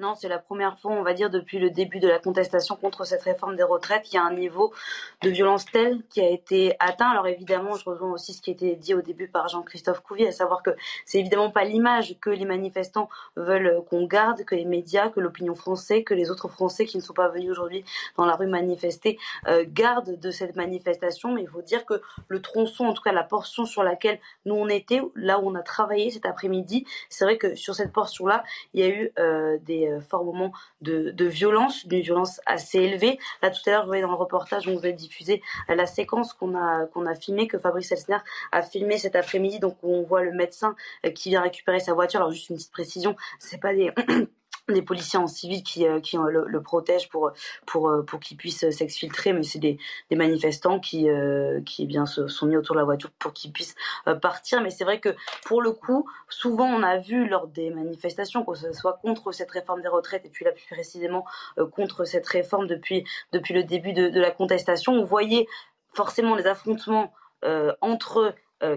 Non, 0.00 0.14
c'est 0.14 0.28
la 0.28 0.38
première 0.38 0.78
fois, 0.78 0.92
on 0.92 1.02
va 1.02 1.12
dire, 1.12 1.28
depuis 1.28 1.58
le 1.58 1.70
début 1.70 1.98
de 1.98 2.06
la 2.06 2.20
contestation 2.20 2.76
contre 2.76 3.04
cette 3.04 3.22
réforme 3.22 3.56
des 3.56 3.64
retraites, 3.64 4.04
qu'il 4.04 4.14
y 4.14 4.18
a 4.18 4.22
un 4.22 4.32
niveau 4.32 4.72
de 5.22 5.28
violence 5.28 5.64
tel 5.64 6.04
qui 6.08 6.20
a 6.20 6.30
été 6.30 6.76
atteint. 6.78 7.10
Alors 7.10 7.26
évidemment, 7.26 7.74
je 7.74 7.84
rejoins 7.84 8.12
aussi 8.12 8.32
ce 8.32 8.40
qui 8.40 8.50
a 8.50 8.52
été 8.52 8.76
dit 8.76 8.94
au 8.94 9.02
début 9.02 9.26
par 9.26 9.48
Jean-Christophe 9.48 10.00
Couvier, 10.02 10.28
à 10.28 10.32
savoir 10.32 10.62
que 10.62 10.70
c'est 11.04 11.18
évidemment 11.18 11.50
pas 11.50 11.64
l'image 11.64 12.16
que 12.20 12.30
les 12.30 12.44
manifestants 12.44 13.08
veulent 13.34 13.82
qu'on 13.90 14.06
garde, 14.06 14.44
que 14.44 14.54
les 14.54 14.66
médias, 14.66 15.08
que 15.08 15.18
l'opinion 15.18 15.56
française, 15.56 16.04
que 16.04 16.14
les 16.14 16.30
autres 16.30 16.46
Français 16.46 16.84
qui 16.86 16.96
ne 16.96 17.02
sont 17.02 17.12
pas 17.12 17.28
venus 17.28 17.50
aujourd'hui 17.50 17.84
dans 18.16 18.24
la 18.24 18.36
rue 18.36 18.46
manifester 18.46 19.18
euh, 19.48 19.64
gardent 19.66 20.16
de 20.16 20.30
cette 20.30 20.54
manifestation. 20.54 21.32
Mais 21.32 21.42
il 21.42 21.48
faut 21.48 21.62
dire 21.62 21.84
que 21.84 22.00
le 22.28 22.40
tronçon, 22.40 22.84
en 22.84 22.92
tout 22.94 23.02
cas 23.02 23.10
la 23.10 23.24
portion 23.24 23.64
sur 23.64 23.82
laquelle 23.82 24.20
nous 24.44 24.54
on 24.54 24.68
était, 24.68 25.00
là 25.16 25.40
où 25.40 25.48
on 25.48 25.56
a 25.56 25.62
travaillé 25.62 26.12
cet 26.12 26.24
après-midi, 26.24 26.86
c'est 27.08 27.24
vrai 27.24 27.36
que 27.36 27.56
sur 27.56 27.74
cette 27.74 27.92
portion-là, 27.92 28.44
il 28.74 28.80
y 28.80 28.84
a 28.84 28.88
eu 28.90 29.12
euh, 29.18 29.58
des 29.62 29.87
euh, 29.90 30.00
forts 30.00 30.24
moments 30.24 30.52
de, 30.80 31.24
violence, 31.24 31.86
d'une 31.86 32.00
violence 32.00 32.40
assez 32.46 32.78
élevée. 32.78 33.18
Là, 33.42 33.50
tout 33.50 33.60
à 33.66 33.70
l'heure, 33.70 33.82
vous 33.82 33.88
voyez 33.88 34.02
dans 34.02 34.10
le 34.10 34.14
reportage, 34.14 34.68
on 34.68 34.76
vous 34.76 34.86
a 34.86 34.92
diffusé 34.92 35.42
la 35.68 35.86
séquence 35.86 36.32
qu'on 36.32 36.54
a, 36.54 37.14
filmée, 37.14 37.48
que 37.48 37.58
Fabrice 37.58 37.92
Elsner 37.92 38.18
a 38.52 38.62
filmé 38.62 38.98
cet 38.98 39.16
après-midi, 39.16 39.58
donc 39.58 39.76
où 39.82 39.94
on 39.94 40.02
voit 40.02 40.22
le 40.22 40.32
médecin 40.32 40.76
euh, 41.04 41.10
qui 41.10 41.30
vient 41.30 41.42
récupérer 41.42 41.80
sa 41.80 41.94
voiture. 41.94 42.20
Alors, 42.20 42.32
juste 42.32 42.50
une 42.50 42.56
petite 42.56 42.72
précision, 42.72 43.16
c'est 43.38 43.60
pas 43.60 43.74
des... 43.74 43.92
des 44.72 44.82
policiers 44.82 45.18
en 45.18 45.26
civil 45.26 45.62
qui, 45.62 45.86
euh, 45.86 46.00
qui 46.00 46.16
euh, 46.16 46.44
le, 46.46 46.62
protègent 46.62 47.08
pour, 47.08 47.32
pour, 47.66 47.88
euh, 47.88 48.02
pour 48.02 48.20
qu'il 48.20 48.36
puisse 48.36 48.68
s'exfiltrer, 48.70 49.32
mais 49.32 49.42
c'est 49.42 49.58
des, 49.58 49.78
manifestants 50.10 50.80
qui, 50.80 51.06
eh 51.08 51.86
bien, 51.86 52.06
se 52.06 52.26
sont 52.26 52.46
mis 52.46 52.56
autour 52.56 52.74
de 52.74 52.80
la 52.80 52.84
voiture 52.84 53.10
pour 53.18 53.32
qu'ils 53.32 53.52
puissent 53.52 53.76
euh, 54.06 54.14
partir. 54.14 54.60
Mais 54.60 54.70
c'est 54.70 54.84
vrai 54.84 55.00
que 55.00 55.14
pour 55.44 55.62
le 55.62 55.72
coup, 55.72 56.08
souvent 56.28 56.66
on 56.66 56.82
a 56.82 56.98
vu 56.98 57.28
lors 57.28 57.46
des 57.46 57.70
manifestations, 57.70 58.44
que 58.44 58.54
ce 58.54 58.72
soit 58.72 58.94
contre 58.94 59.32
cette 59.32 59.50
réforme 59.50 59.80
des 59.82 59.88
retraites 59.88 60.24
et 60.24 60.30
puis 60.30 60.44
là 60.44 60.52
plus 60.52 60.66
précisément 60.68 61.24
contre 61.72 62.04
cette 62.04 62.26
réforme 62.26 62.66
depuis, 62.66 63.04
le 63.32 63.62
début 63.62 63.92
de, 63.92 64.20
la 64.20 64.30
contestation, 64.30 64.92
on 64.92 65.04
voyait 65.04 65.46
forcément 65.94 66.36
des 66.36 66.46
affrontements 66.46 67.12
entre 67.80 68.34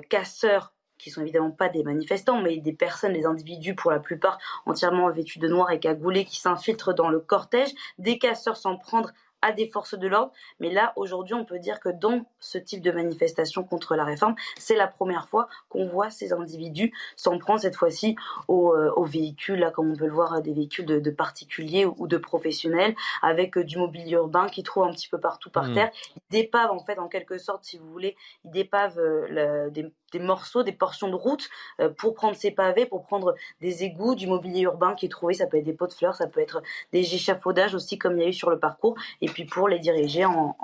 casseurs 0.09 0.73
qui 1.01 1.09
sont 1.09 1.21
évidemment 1.21 1.51
pas 1.51 1.69
des 1.69 1.83
manifestants, 1.83 2.41
mais 2.41 2.57
des 2.57 2.73
personnes, 2.73 3.13
des 3.13 3.25
individus 3.25 3.75
pour 3.75 3.91
la 3.91 3.99
plupart 3.99 4.37
entièrement 4.65 5.09
vêtus 5.09 5.39
de 5.39 5.47
noir 5.47 5.71
et 5.71 5.79
cagoulés 5.79 6.25
qui 6.25 6.39
s'infiltrent 6.39 6.93
dans 6.93 7.09
le 7.09 7.19
cortège, 7.19 7.71
des 7.97 8.17
casseurs 8.17 8.57
s'en 8.57 8.77
prendre 8.77 9.11
à 9.43 9.51
des 9.53 9.67
forces 9.67 9.95
de 9.97 10.07
l'ordre. 10.07 10.31
Mais 10.59 10.69
là, 10.69 10.93
aujourd'hui, 10.95 11.33
on 11.33 11.45
peut 11.45 11.57
dire 11.57 11.79
que 11.79 11.89
dans 11.89 12.23
ce 12.39 12.59
type 12.59 12.79
de 12.83 12.91
manifestation 12.91 13.63
contre 13.63 13.95
la 13.95 14.03
réforme, 14.05 14.35
c'est 14.55 14.75
la 14.75 14.85
première 14.85 15.27
fois 15.29 15.47
qu'on 15.67 15.87
voit 15.87 16.11
ces 16.11 16.31
individus 16.31 16.93
s'en 17.15 17.39
prendre 17.39 17.59
cette 17.59 17.75
fois-ci 17.75 18.15
aux, 18.47 18.75
euh, 18.75 18.91
aux 18.95 19.03
véhicules, 19.03 19.57
là, 19.57 19.71
comme 19.71 19.89
on 19.91 19.95
peut 19.95 20.05
le 20.05 20.11
voir, 20.13 20.43
des 20.43 20.53
véhicules 20.53 20.85
de, 20.85 20.99
de 20.99 21.09
particuliers 21.09 21.85
ou 21.87 22.05
de 22.05 22.17
professionnels, 22.17 22.93
avec 23.23 23.57
euh, 23.57 23.63
du 23.63 23.79
mobilier 23.79 24.11
urbain 24.11 24.45
qui 24.47 24.61
trouve 24.61 24.83
un 24.83 24.91
petit 24.91 25.09
peu 25.09 25.19
partout 25.19 25.49
par 25.49 25.69
Mhm. 25.69 25.73
terre. 25.73 25.91
Ils 26.15 26.21
dépavent, 26.29 26.69
en 26.71 26.79
fait, 26.85 26.99
en 26.99 27.07
quelque 27.07 27.39
sorte, 27.39 27.63
si 27.63 27.79
vous 27.79 27.89
voulez, 27.91 28.15
ils 28.45 28.51
dépavent 28.51 28.99
euh, 28.99 29.25
la- 29.31 29.69
des, 29.71 29.91
des 30.11 30.19
morceaux, 30.19 30.63
des 30.63 30.71
portions 30.71 31.09
de 31.09 31.15
route 31.15 31.49
euh, 31.79 31.89
pour 31.89 32.13
prendre 32.13 32.35
ces 32.35 32.51
pavés, 32.51 32.85
pour 32.85 33.03
prendre 33.03 33.35
des 33.61 33.83
égouts, 33.83 34.15
du 34.15 34.27
mobilier 34.27 34.61
urbain 34.61 34.95
qui 34.95 35.05
est 35.05 35.09
trouvé. 35.09 35.33
Ça 35.33 35.47
peut 35.47 35.57
être 35.57 35.63
des 35.63 35.73
pots 35.73 35.87
de 35.87 35.93
fleurs, 35.93 36.15
ça 36.15 36.27
peut 36.27 36.41
être 36.41 36.61
des 36.91 37.15
échafaudages 37.15 37.75
aussi, 37.75 37.97
comme 37.97 38.17
il 38.17 38.23
y 38.23 38.25
a 38.25 38.29
eu 38.29 38.33
sur 38.33 38.49
le 38.49 38.59
parcours. 38.59 38.95
Et 39.21 39.27
puis 39.27 39.45
pour 39.45 39.67
les 39.67 39.79
diriger 39.79 40.25
en, 40.25 40.55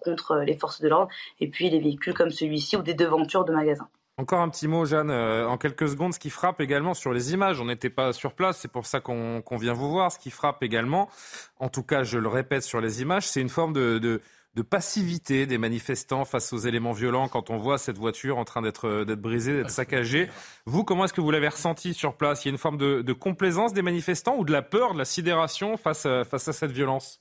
contre 0.00 0.36
les 0.36 0.56
forces 0.56 0.80
de 0.80 0.88
l'ordre. 0.88 1.08
Et 1.40 1.48
puis 1.48 1.70
les 1.70 1.80
véhicules 1.80 2.14
comme 2.14 2.30
celui-ci 2.30 2.76
ou 2.76 2.82
des 2.82 2.94
devantures 2.94 3.44
de 3.44 3.52
magasins. 3.52 3.88
Encore 4.18 4.40
un 4.40 4.50
petit 4.50 4.68
mot, 4.68 4.84
Jeanne, 4.84 5.10
euh, 5.10 5.48
en 5.48 5.56
quelques 5.56 5.88
secondes, 5.88 6.12
ce 6.12 6.18
qui 6.18 6.28
frappe 6.28 6.60
également 6.60 6.92
sur 6.92 7.14
les 7.14 7.32
images, 7.32 7.60
on 7.62 7.64
n'était 7.64 7.88
pas 7.88 8.12
sur 8.12 8.34
place, 8.34 8.58
c'est 8.58 8.70
pour 8.70 8.84
ça 8.84 9.00
qu'on 9.00 9.42
vient 9.58 9.72
vous 9.72 9.90
voir, 9.90 10.12
ce 10.12 10.18
qui 10.18 10.30
frappe 10.30 10.62
également, 10.62 11.08
en 11.58 11.70
tout 11.70 11.82
cas 11.82 12.04
je 12.04 12.18
le 12.18 12.28
répète 12.28 12.62
sur 12.62 12.82
les 12.82 13.00
images, 13.00 13.26
c'est 13.26 13.40
une 13.40 13.48
forme 13.48 13.72
de, 13.72 14.20
de 14.54 14.62
passivité 14.62 15.46
des 15.46 15.56
manifestants 15.56 16.24
face 16.24 16.52
aux 16.52 16.58
éléments 16.58 16.92
violents 16.92 17.28
quand 17.28 17.48
on 17.48 17.56
voit 17.56 17.78
cette 17.78 17.96
voiture 17.96 18.36
en 18.38 18.44
train 18.44 18.60
d'être 18.60 19.04
d'être 19.04 19.20
brisée, 19.20 19.54
d'être 19.54 19.70
saccagée. 19.70 20.28
Vous, 20.66 20.84
comment 20.84 21.06
est-ce 21.06 21.14
que 21.14 21.22
vous 21.22 21.30
l'avez 21.30 21.48
ressenti 21.48 21.94
sur 21.94 22.16
place? 22.16 22.44
Il 22.44 22.48
y 22.48 22.50
a 22.50 22.52
une 22.52 22.58
forme 22.58 22.76
de, 22.76 23.00
de 23.00 23.12
complaisance 23.14 23.72
des 23.72 23.82
manifestants 23.82 24.36
ou 24.36 24.44
de 24.44 24.52
la 24.52 24.62
peur, 24.62 24.92
de 24.92 24.98
la 24.98 25.06
sidération 25.06 25.76
face 25.76 26.04
à, 26.04 26.24
face 26.24 26.48
à 26.48 26.52
cette 26.52 26.72
violence? 26.72 27.20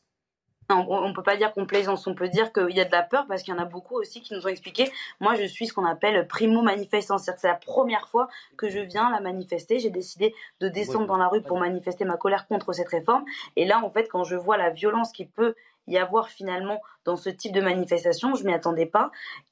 Non, 0.69 0.85
on 0.89 1.09
ne 1.09 1.13
peut 1.13 1.23
pas 1.23 1.35
dire 1.35 1.51
complaisance, 1.51 2.07
on 2.07 2.15
peut 2.15 2.29
dire 2.29 2.53
qu'il 2.53 2.69
y 2.69 2.79
a 2.79 2.85
de 2.85 2.91
la 2.91 3.01
peur 3.01 3.25
parce 3.27 3.43
qu'il 3.43 3.53
y 3.53 3.57
en 3.57 3.61
a 3.61 3.65
beaucoup 3.65 3.95
aussi 3.95 4.21
qui 4.21 4.33
nous 4.33 4.45
ont 4.45 4.49
expliqué. 4.49 4.89
Moi, 5.19 5.35
je 5.35 5.43
suis 5.43 5.67
ce 5.67 5.73
qu'on 5.73 5.85
appelle 5.85 6.27
primo 6.27 6.61
manifestant, 6.61 7.17
c'est-à-dire 7.17 7.35
que 7.35 7.41
c'est 7.41 7.47
la 7.47 7.55
première 7.55 8.07
fois 8.07 8.29
que 8.57 8.69
je 8.69 8.79
viens 8.79 9.09
la 9.09 9.19
manifester. 9.19 9.79
J'ai 9.79 9.89
décidé 9.89 10.33
de 10.61 10.69
descendre 10.69 11.07
dans 11.07 11.17
la 11.17 11.27
rue 11.27 11.41
pour 11.41 11.59
manifester 11.59 12.05
ma 12.05 12.15
colère 12.15 12.47
contre 12.47 12.71
cette 12.71 12.87
réforme. 12.87 13.25
Et 13.57 13.65
là, 13.65 13.83
en 13.83 13.89
fait, 13.89 14.07
quand 14.07 14.23
je 14.23 14.35
vois 14.35 14.55
la 14.55 14.69
violence 14.69 15.11
qui 15.11 15.25
peut 15.25 15.55
y 15.87 15.97
avoir 15.97 16.29
finalement 16.29 16.81
dans 17.05 17.15
ce 17.15 17.29
type 17.29 17.53
de 17.53 17.61
manifestation, 17.61 18.35
je 18.35 18.43
m'y 18.43 18.53
attendais 18.53 18.85
pas 18.85 19.11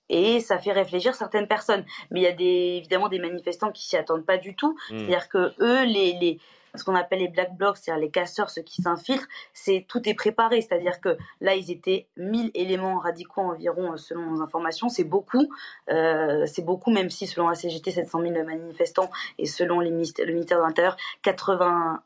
et 0.09 0.39
ça 0.39 0.57
fait 0.57 0.71
réfléchir 0.71 1.15
certaines 1.15 1.47
personnes. 1.47 1.85
Mais 2.11 2.21
il 2.21 2.23
y 2.23 2.27
a 2.27 2.31
des, 2.31 2.77
évidemment 2.77 3.09
des 3.09 3.19
manifestants 3.19 3.71
qui 3.71 3.85
s'y 3.85 3.97
attendent 3.97 4.25
pas 4.25 4.37
du 4.37 4.55
tout. 4.55 4.77
Mm. 4.91 4.97
C'est-à-dire 4.97 5.29
que 5.29 5.53
eux, 5.59 5.83
les, 5.85 6.13
les 6.13 6.39
ce 6.75 6.83
qu'on 6.83 6.95
appelle 6.95 7.19
les 7.19 7.27
black 7.27 7.55
blocs, 7.55 7.77
c'est-à-dire 7.77 8.01
les 8.01 8.11
casseurs, 8.11 8.49
ceux 8.49 8.61
qui 8.61 8.81
s'infiltrent, 8.81 9.27
c'est 9.53 9.85
tout 9.87 10.07
est 10.07 10.13
préparé. 10.13 10.61
C'est-à-dire 10.61 11.01
que 11.01 11.17
là, 11.41 11.55
ils 11.55 11.71
étaient 11.71 12.07
1000 12.17 12.51
éléments 12.53 12.99
radicaux 12.99 13.41
environ, 13.41 13.93
euh, 13.93 13.97
selon 13.97 14.31
nos 14.31 14.41
informations. 14.41 14.89
C'est 14.89 15.03
beaucoup. 15.03 15.49
Euh, 15.89 16.45
c'est 16.45 16.63
beaucoup, 16.63 16.91
même 16.91 17.09
si 17.09 17.27
selon 17.27 17.49
la 17.49 17.55
CGT, 17.55 17.91
700 17.91 18.21
000 18.21 18.45
manifestants 18.45 19.09
et 19.37 19.45
selon 19.45 19.79
les 19.79 19.89
ministères- 19.89 20.25
le 20.25 20.33
ministère 20.33 20.59
de 20.59 20.63
l'Intérieur, 20.63 20.95
80 21.23 22.03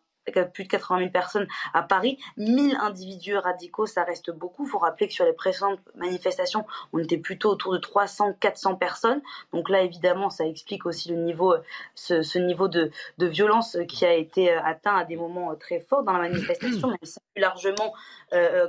plus 0.53 0.63
de 0.63 0.69
80 0.69 0.99
000 0.99 1.11
personnes 1.11 1.47
à 1.73 1.83
Paris, 1.83 2.17
1000 2.37 2.77
individus 2.79 3.37
radicaux, 3.37 3.85
ça 3.85 4.03
reste 4.03 4.31
beaucoup. 4.31 4.65
Il 4.65 4.69
faut 4.69 4.79
rappeler 4.79 5.07
que 5.07 5.13
sur 5.13 5.25
les 5.25 5.33
précédentes 5.33 5.79
manifestations, 5.95 6.65
on 6.93 6.99
était 6.99 7.17
plutôt 7.17 7.51
autour 7.51 7.73
de 7.73 7.77
300, 7.77 8.33
400 8.39 8.75
personnes. 8.75 9.21
Donc 9.53 9.69
là, 9.69 9.81
évidemment, 9.81 10.29
ça 10.29 10.45
explique 10.45 10.85
aussi 10.85 11.09
le 11.09 11.17
niveau, 11.17 11.53
euh, 11.53 11.61
ce, 11.95 12.37
niveau 12.39 12.67
de, 12.67 12.91
violence 13.19 13.77
qui 13.87 14.05
a 14.05 14.13
été 14.13 14.51
euh, 14.51 14.61
atteint 14.63 14.95
à 14.95 15.05
des 15.05 15.15
moments 15.15 15.51
euh, 15.51 15.55
très 15.55 15.79
forts 15.79 16.03
dans 16.03 16.13
la 16.13 16.29
manifestation, 16.29 16.89
mais 16.89 16.97
aussi 17.01 17.19
plus 17.33 17.41
largement 17.41 17.93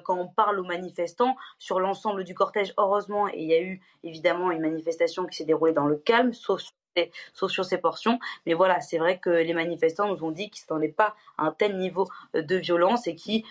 quand 0.04 0.18
on 0.18 0.26
parle 0.28 0.60
aux 0.60 0.64
manifestants 0.64 1.36
sur 1.58 1.80
l'ensemble 1.80 2.24
du 2.24 2.34
cortège. 2.34 2.74
Heureusement, 2.76 3.28
et 3.28 3.38
il 3.38 3.48
y 3.48 3.54
a 3.54 3.62
eu 3.62 3.80
évidemment 4.02 4.50
une 4.50 4.60
manifestation 4.60 5.24
qui 5.24 5.38
s'est 5.38 5.44
déroulée 5.44 5.72
dans 5.72 5.86
le 5.86 5.96
calme, 5.96 6.34
sauf 6.34 6.60
sur 6.60 6.72
sauf 7.32 7.50
sur 7.50 7.64
ces 7.64 7.78
portions. 7.78 8.18
Mais 8.46 8.54
voilà, 8.54 8.80
c'est 8.80 8.98
vrai 8.98 9.18
que 9.18 9.30
les 9.30 9.54
manifestants 9.54 10.08
nous 10.08 10.24
ont 10.24 10.30
dit 10.30 10.50
qu'ils 10.50 10.64
n'en 10.70 10.80
pas 10.96 11.14
à 11.38 11.46
un 11.46 11.52
tel 11.52 11.76
niveau 11.76 12.08
de 12.34 12.56
violence 12.56 13.06
et 13.06 13.14
qui, 13.14 13.44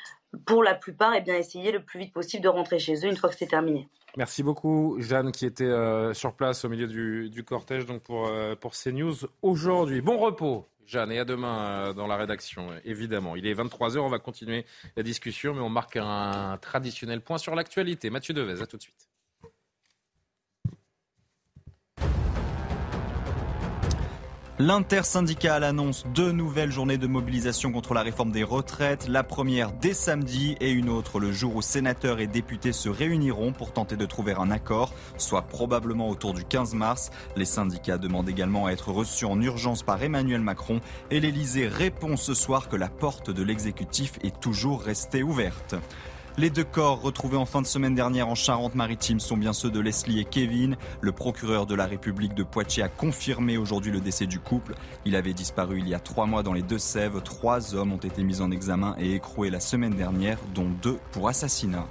pour 0.45 0.63
la 0.63 0.75
plupart, 0.75 1.13
eh 1.15 1.21
bien, 1.21 1.35
essayaient 1.35 1.71
le 1.71 1.83
plus 1.83 1.99
vite 1.99 2.13
possible 2.13 2.43
de 2.43 2.49
rentrer 2.49 2.79
chez 2.79 2.95
eux 3.05 3.09
une 3.09 3.17
fois 3.17 3.29
que 3.29 3.35
c'est 3.35 3.47
terminé. 3.47 3.87
Merci 4.15 4.43
beaucoup, 4.43 4.97
Jeanne, 4.99 5.31
qui 5.31 5.45
était 5.45 5.63
euh, 5.63 6.13
sur 6.13 6.35
place 6.35 6.65
au 6.65 6.69
milieu 6.69 6.87
du, 6.87 7.43
cortège 7.43 7.85
donc 7.85 8.03
pour, 8.03 8.27
euh, 8.27 8.55
pour 8.55 8.73
CNews 8.73 9.15
aujourd'hui. 9.41 10.01
Bon 10.01 10.19
repos, 10.19 10.67
Jeanne, 10.85 11.11
et 11.11 11.17
à 11.17 11.25
demain 11.25 11.87
euh, 11.87 11.93
dans 11.93 12.05
la 12.05 12.15
rédaction, 12.15 12.69
évidemment. 12.85 13.35
Il 13.35 13.47
est 13.47 13.55
23h, 13.55 13.97
on 13.99 14.09
va 14.09 14.19
continuer 14.19 14.65
la 14.95 15.01
discussion, 15.01 15.55
mais 15.55 15.61
on 15.61 15.69
marque 15.69 15.97
un 15.97 16.57
traditionnel 16.61 17.21
point 17.21 17.39
sur 17.39 17.55
l'actualité. 17.55 18.11
Mathieu 18.11 18.35
Devez, 18.35 18.61
à 18.61 18.67
tout 18.67 18.77
de 18.77 18.83
suite. 18.83 19.12
L'intersyndicale 24.65 25.65
annonce 25.65 26.05
deux 26.15 26.31
nouvelles 26.31 26.71
journées 26.71 26.97
de 26.97 27.05
mobilisation 27.05 27.73
contre 27.73 27.93
la 27.93 28.01
réforme 28.01 28.31
des 28.31 28.45
retraites, 28.45 29.09
la 29.09 29.21
première 29.21 29.73
dès 29.73 29.93
samedi 29.93 30.55
et 30.61 30.71
une 30.71 30.87
autre 30.87 31.19
le 31.19 31.33
jour 31.33 31.57
où 31.57 31.61
sénateurs 31.61 32.21
et 32.21 32.27
députés 32.27 32.71
se 32.71 32.87
réuniront 32.87 33.51
pour 33.51 33.73
tenter 33.73 33.97
de 33.97 34.05
trouver 34.05 34.33
un 34.39 34.51
accord, 34.51 34.93
soit 35.17 35.41
probablement 35.41 36.07
autour 36.07 36.33
du 36.33 36.45
15 36.45 36.75
mars. 36.75 37.11
Les 37.35 37.43
syndicats 37.43 37.97
demandent 37.97 38.29
également 38.29 38.67
à 38.67 38.71
être 38.71 38.93
reçus 38.93 39.25
en 39.25 39.41
urgence 39.41 39.83
par 39.83 40.01
Emmanuel 40.01 40.39
Macron 40.39 40.79
et 41.11 41.19
l'Elysée 41.19 41.67
répond 41.67 42.15
ce 42.15 42.33
soir 42.33 42.69
que 42.69 42.77
la 42.77 42.87
porte 42.87 43.31
de 43.31 43.43
l'exécutif 43.43 44.13
est 44.23 44.39
toujours 44.39 44.81
restée 44.81 45.23
ouverte. 45.23 45.75
Les 46.35 46.49
deux 46.49 46.63
corps 46.63 46.99
retrouvés 46.99 47.37
en 47.37 47.45
fin 47.45 47.61
de 47.61 47.67
semaine 47.67 47.93
dernière 47.93 48.27
en 48.27 48.33
Charente-Maritime 48.33 49.19
sont 49.19 49.37
bien 49.37 49.53
ceux 49.53 49.69
de 49.69 49.79
Leslie 49.79 50.19
et 50.19 50.25
Kevin. 50.25 50.77
Le 50.99 51.11
procureur 51.11 51.67
de 51.67 51.75
la 51.75 51.85
République 51.85 52.33
de 52.33 52.41
Poitiers 52.41 52.81
a 52.81 52.89
confirmé 52.89 53.57
aujourd'hui 53.57 53.91
le 53.91 53.99
décès 53.99 54.25
du 54.25 54.39
couple. 54.39 54.73
Il 55.05 55.15
avait 55.15 55.35
disparu 55.35 55.77
il 55.77 55.87
y 55.87 55.93
a 55.93 55.99
trois 55.99 56.25
mois 56.25 56.41
dans 56.41 56.53
les 56.53 56.63
Deux-Sèvres. 56.63 57.21
Trois 57.21 57.75
hommes 57.75 57.93
ont 57.93 57.97
été 57.97 58.23
mis 58.23 58.41
en 58.41 58.49
examen 58.49 58.95
et 58.97 59.13
écroués 59.13 59.51
la 59.51 59.59
semaine 59.59 59.93
dernière, 59.93 60.39
dont 60.55 60.71
deux 60.81 60.97
pour 61.11 61.27
assassinat. 61.29 61.85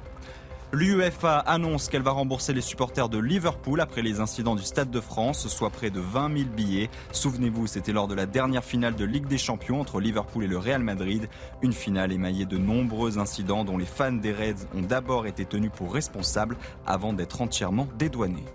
L'UEFA 0.74 1.36
annonce 1.36 1.90
qu'elle 1.90 2.02
va 2.02 2.12
rembourser 2.12 2.54
les 2.54 2.62
supporters 2.62 3.10
de 3.10 3.18
Liverpool 3.18 3.82
après 3.82 4.00
les 4.00 4.20
incidents 4.20 4.54
du 4.54 4.62
Stade 4.62 4.90
de 4.90 5.00
France, 5.00 5.46
soit 5.48 5.68
près 5.68 5.90
de 5.90 6.00
20 6.00 6.34
000 6.34 6.48
billets. 6.48 6.88
Souvenez-vous, 7.12 7.66
c'était 7.66 7.92
lors 7.92 8.08
de 8.08 8.14
la 8.14 8.24
dernière 8.24 8.64
finale 8.64 8.94
de 8.94 9.04
Ligue 9.04 9.26
des 9.26 9.36
Champions 9.36 9.82
entre 9.82 10.00
Liverpool 10.00 10.44
et 10.44 10.48
le 10.48 10.56
Real 10.56 10.82
Madrid. 10.82 11.28
Une 11.60 11.74
finale 11.74 12.10
émaillée 12.10 12.46
de 12.46 12.56
nombreux 12.56 13.18
incidents 13.18 13.64
dont 13.64 13.76
les 13.76 13.84
fans 13.84 14.12
des 14.12 14.32
Reds 14.32 14.66
ont 14.74 14.80
d'abord 14.80 15.26
été 15.26 15.44
tenus 15.44 15.72
pour 15.76 15.92
responsables 15.92 16.56
avant 16.86 17.12
d'être 17.12 17.42
entièrement 17.42 17.86
dédouanés. 17.98 18.46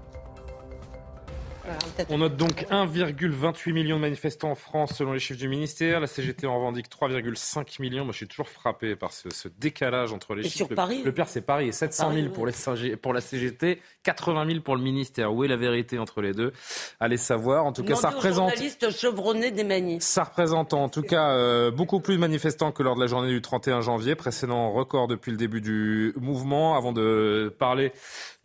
On 2.10 2.20
note 2.20 2.38
donc 2.38 2.66
1,28 2.70 3.74
million 3.74 3.98
de 3.98 4.02
manifestants 4.02 4.52
en 4.52 4.56
France 4.56 4.94
selon 4.96 5.14
les 5.14 5.20
chiffres 5.20 5.40
du 5.40 5.48
ministère. 5.48 6.00
La 6.00 6.08
CGT 6.08 6.48
en 6.48 6.56
revendique 6.56 6.88
3,5 6.90 7.82
millions. 7.82 8.04
Moi, 8.06 8.12
je 8.12 8.18
suis 8.18 8.28
toujours 8.28 8.50
frappé 8.50 8.96
par 8.96 9.12
ce, 9.12 9.28
décalage 9.60 10.14
entre 10.14 10.36
les 10.36 10.44
chiffres. 10.44 10.58
Sur 10.58 10.70
Paris 10.70 11.02
le, 11.04 11.12
pire, 11.12 11.28
c'est 11.28 11.42
Paris. 11.42 11.74
700 11.74 12.14
000 12.14 12.30
pour, 12.30 12.46
les, 12.46 12.54
pour 12.98 13.14
la 13.14 13.22
CGT, 13.22 13.82
80 14.04 14.48
000 14.48 14.62
pour 14.62 14.76
le 14.76 14.82
ministère. 14.82 15.34
Où 15.34 15.44
est 15.44 15.48
la 15.48 15.58
vérité 15.58 16.00
entre 16.00 16.22
les 16.22 16.34
deux? 16.34 16.54
Allez 17.00 17.18
savoir. 17.18 17.66
En 17.66 17.74
tout 17.74 17.84
cas, 17.84 17.96
ça 17.96 18.10
représente. 18.10 18.54
des 19.52 19.64
Ça 20.00 20.24
représente 20.24 20.74
en 20.74 20.90
tout 20.90 21.02
cas 21.02 21.32
euh, 21.32 21.72
beaucoup 21.72 22.00
plus 22.00 22.16
de 22.16 22.22
manifestants 22.22 22.72
que 22.72 22.84
lors 22.84 22.96
de 22.96 23.02
la 23.02 23.08
journée 23.08 23.30
du 23.30 23.42
31 23.42 23.82
janvier, 23.82 24.16
précédent 24.16 24.72
record 24.72 25.08
depuis 25.08 25.32
le 25.32 25.38
début 25.38 25.62
du 25.62 26.14
mouvement. 26.20 26.76
Avant 26.76 26.94
de 26.94 27.54
parler 27.58 27.92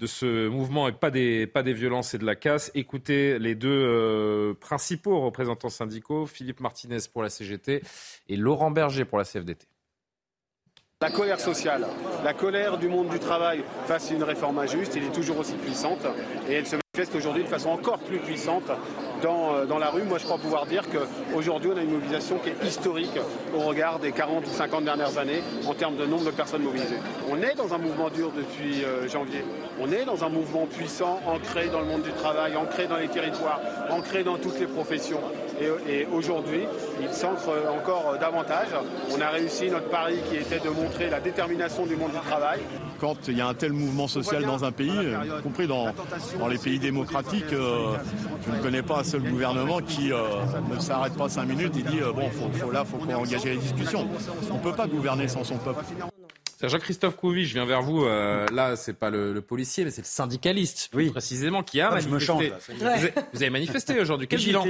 de 0.03 0.09
ce 0.09 0.49
mouvement 0.49 0.89
et 0.89 0.93
pas 0.93 1.13
des, 1.13 1.47
pas 1.47 1.63
des 1.63 1.73
violences 1.73 2.13
et 2.13 2.19
de 2.19 2.27
la 2.27 2.35
casse. 2.35 2.73
Écoutez 2.75 3.39
les 3.39 3.55
deux 3.55 3.69
euh, 3.71 4.53
principaux 4.53 5.21
représentants 5.21 5.69
syndicaux, 5.69 6.27
Philippe 6.27 6.59
Martinez 6.59 6.99
pour 7.13 7.23
la 7.23 7.31
CGT 7.31 7.83
et 8.29 8.37
Laurent 8.37 8.73
Berger 8.73 9.05
pour 9.05 9.19
la 9.19 9.25
CFDT. 9.25 9.69
La 11.01 11.11
colère 11.11 11.39
sociale, 11.39 11.87
la 12.25 12.35
colère 12.35 12.79
du 12.79 12.89
monde 12.89 13.11
du 13.11 13.21
travail 13.21 13.63
face 13.87 14.11
à 14.11 14.15
une 14.15 14.25
réforme 14.25 14.59
injuste, 14.59 14.97
elle 14.97 15.05
est 15.05 15.13
toujours 15.13 15.39
aussi 15.39 15.55
puissante 15.55 16.05
et 16.49 16.55
elle 16.55 16.67
se 16.67 16.82
manifeste 16.95 17.17
aujourd'hui 17.17 17.45
de 17.45 17.49
façon 17.49 17.71
encore 17.71 17.99
plus 18.01 18.19
puissante 18.19 18.71
dans, 19.23 19.55
euh, 19.55 19.65
dans 19.65 19.79
la 19.79 19.89
rue. 19.89 20.03
Moi, 20.03 20.19
je 20.19 20.25
crois 20.25 20.37
pouvoir 20.37 20.67
dire 20.67 20.83
qu'aujourd'hui, 20.91 21.71
on 21.73 21.77
a 21.79 21.81
une 21.81 21.93
mobilisation 21.93 22.37
qui 22.37 22.51
est 22.51 22.69
historique 22.69 23.19
au 23.57 23.61
regard 23.61 23.99
des 23.99 24.13
40 24.13 24.47
ou 24.47 24.51
50 24.51 24.85
dernières 24.85 25.17
années 25.17 25.43
en 25.67 25.73
termes 25.73 25.97
de 25.97 26.05
nombre 26.05 26.27
de 26.27 26.31
personnes 26.33 26.65
mobilisées. 26.65 26.99
On 27.31 27.39
est 27.39 27.55
dans 27.55 27.73
un 27.73 27.79
mouvement 27.79 28.11
dur 28.11 28.31
depuis 28.37 28.85
euh, 28.85 29.09
janvier. 29.09 29.43
On 29.81 29.91
est 29.91 30.05
dans 30.05 30.23
un 30.23 30.29
mouvement 30.29 30.67
puissant, 30.67 31.19
ancré 31.27 31.69
dans 31.69 31.81
le 31.81 31.87
monde 31.87 32.03
du 32.03 32.13
travail, 32.13 32.57
ancré 32.57 32.87
dans 32.87 32.99
les 32.99 33.09
territoires, 33.09 33.63
ancré 33.89 34.23
dans 34.23 34.37
toutes 34.37 34.61
les 34.61 34.67
professions. 34.67 35.21
Et, 35.89 36.07
aujourd'hui, 36.13 36.65
il 37.01 37.13
s'ancre 37.13 37.51
encore 37.71 38.19
davantage. 38.19 38.69
On 39.11 39.21
a 39.21 39.29
réussi 39.29 39.71
notre 39.71 39.89
pari 39.89 40.17
qui 40.29 40.37
était 40.37 40.59
de 40.59 40.69
montrer 40.69 41.09
la 41.09 41.21
détermination 41.21 41.87
du 41.87 41.95
monde 41.95 42.11
du 42.11 42.19
travail. 42.19 42.61
Quand 43.01 43.29
il 43.29 43.39
y 43.39 43.41
a 43.41 43.47
un 43.47 43.55
tel 43.55 43.73
mouvement 43.73 44.09
social 44.09 44.45
dans 44.45 44.65
un 44.65 44.73
pays, 44.73 44.91
y 44.91 45.43
compris 45.43 45.67
dans, 45.67 45.87
dans 46.39 46.49
les 46.49 46.59
pays 46.59 46.81
démocratiques, 46.83 47.53
euh, 47.53 47.97
je 48.47 48.57
ne 48.57 48.63
connais 48.63 48.83
pas 48.83 49.01
un 49.01 49.05
seul 49.05 49.23
gouvernement 49.23 49.81
qui 49.81 50.13
euh, 50.13 50.19
ne 50.71 50.79
s'arrête 50.79 51.15
pas 51.15 51.29
cinq 51.29 51.47
minutes 51.47 51.77
et 51.79 51.83
dit 51.83 52.01
euh, 52.01 52.13
bon, 52.13 52.29
faut, 52.31 52.51
faut 52.53 52.71
là, 52.71 52.85
faut 52.85 52.99
engager 52.99 53.51
les 53.51 53.57
discussions. 53.57 54.07
On 54.51 54.59
ne 54.59 54.63
peut 54.63 54.75
pas 54.75 54.87
gouverner 54.87 55.29
sans 55.29 55.45
son 55.45 55.57
peuple. 55.57 55.85
Jean-Christophe 56.69 57.17
Couvi, 57.17 57.45
je 57.45 57.55
viens 57.55 57.65
vers 57.65 57.83
vous. 57.83 58.05
Euh, 58.05 58.47
là, 58.53 58.77
c'est 58.77 58.93
pas 58.93 59.11
le, 59.11 59.41
policier, 59.41 59.85
mais 59.85 59.91
c'est 59.91 60.03
le 60.03 60.07
syndicaliste, 60.07 60.89
plus 60.93 61.11
précisément, 61.11 61.63
qui 61.63 61.81
a 61.81 61.89
ah, 61.89 61.95
manifesté. 61.95 62.53
vous, 63.33 63.43
avez, 63.43 63.51
manifesté 63.51 64.01
aujourd'hui. 64.01 64.29
Quel 64.29 64.41
bilan 64.41 64.65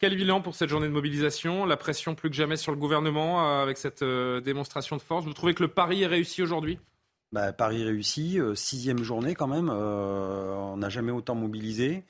Quel 0.00 0.16
bilan 0.16 0.40
pour 0.40 0.54
cette 0.54 0.68
journée 0.68 0.88
de 0.88 0.92
mobilisation 0.92 1.64
La 1.66 1.76
pression 1.76 2.14
plus 2.14 2.30
que 2.30 2.36
jamais 2.36 2.56
sur 2.56 2.72
le 2.72 2.78
gouvernement 2.78 3.40
euh, 3.40 3.62
avec 3.62 3.78
cette 3.78 4.02
euh, 4.02 4.40
démonstration 4.40 4.96
de 4.96 5.02
force? 5.02 5.24
Vous 5.24 5.32
trouvez 5.32 5.54
que 5.54 5.62
le 5.62 5.68
pari 5.68 6.02
est 6.02 6.06
réussi 6.06 6.42
aujourd'hui? 6.42 6.78
Bah, 7.32 7.52
Paris 7.52 7.84
réussi, 7.84 8.40
euh, 8.40 8.54
sixième 8.54 9.02
journée 9.02 9.34
quand 9.34 9.46
même. 9.46 9.70
on 9.70 10.76
n'a 10.76 10.88
jamais 10.88 11.12
autant 11.12 11.34
mobilisé. 11.34 12.04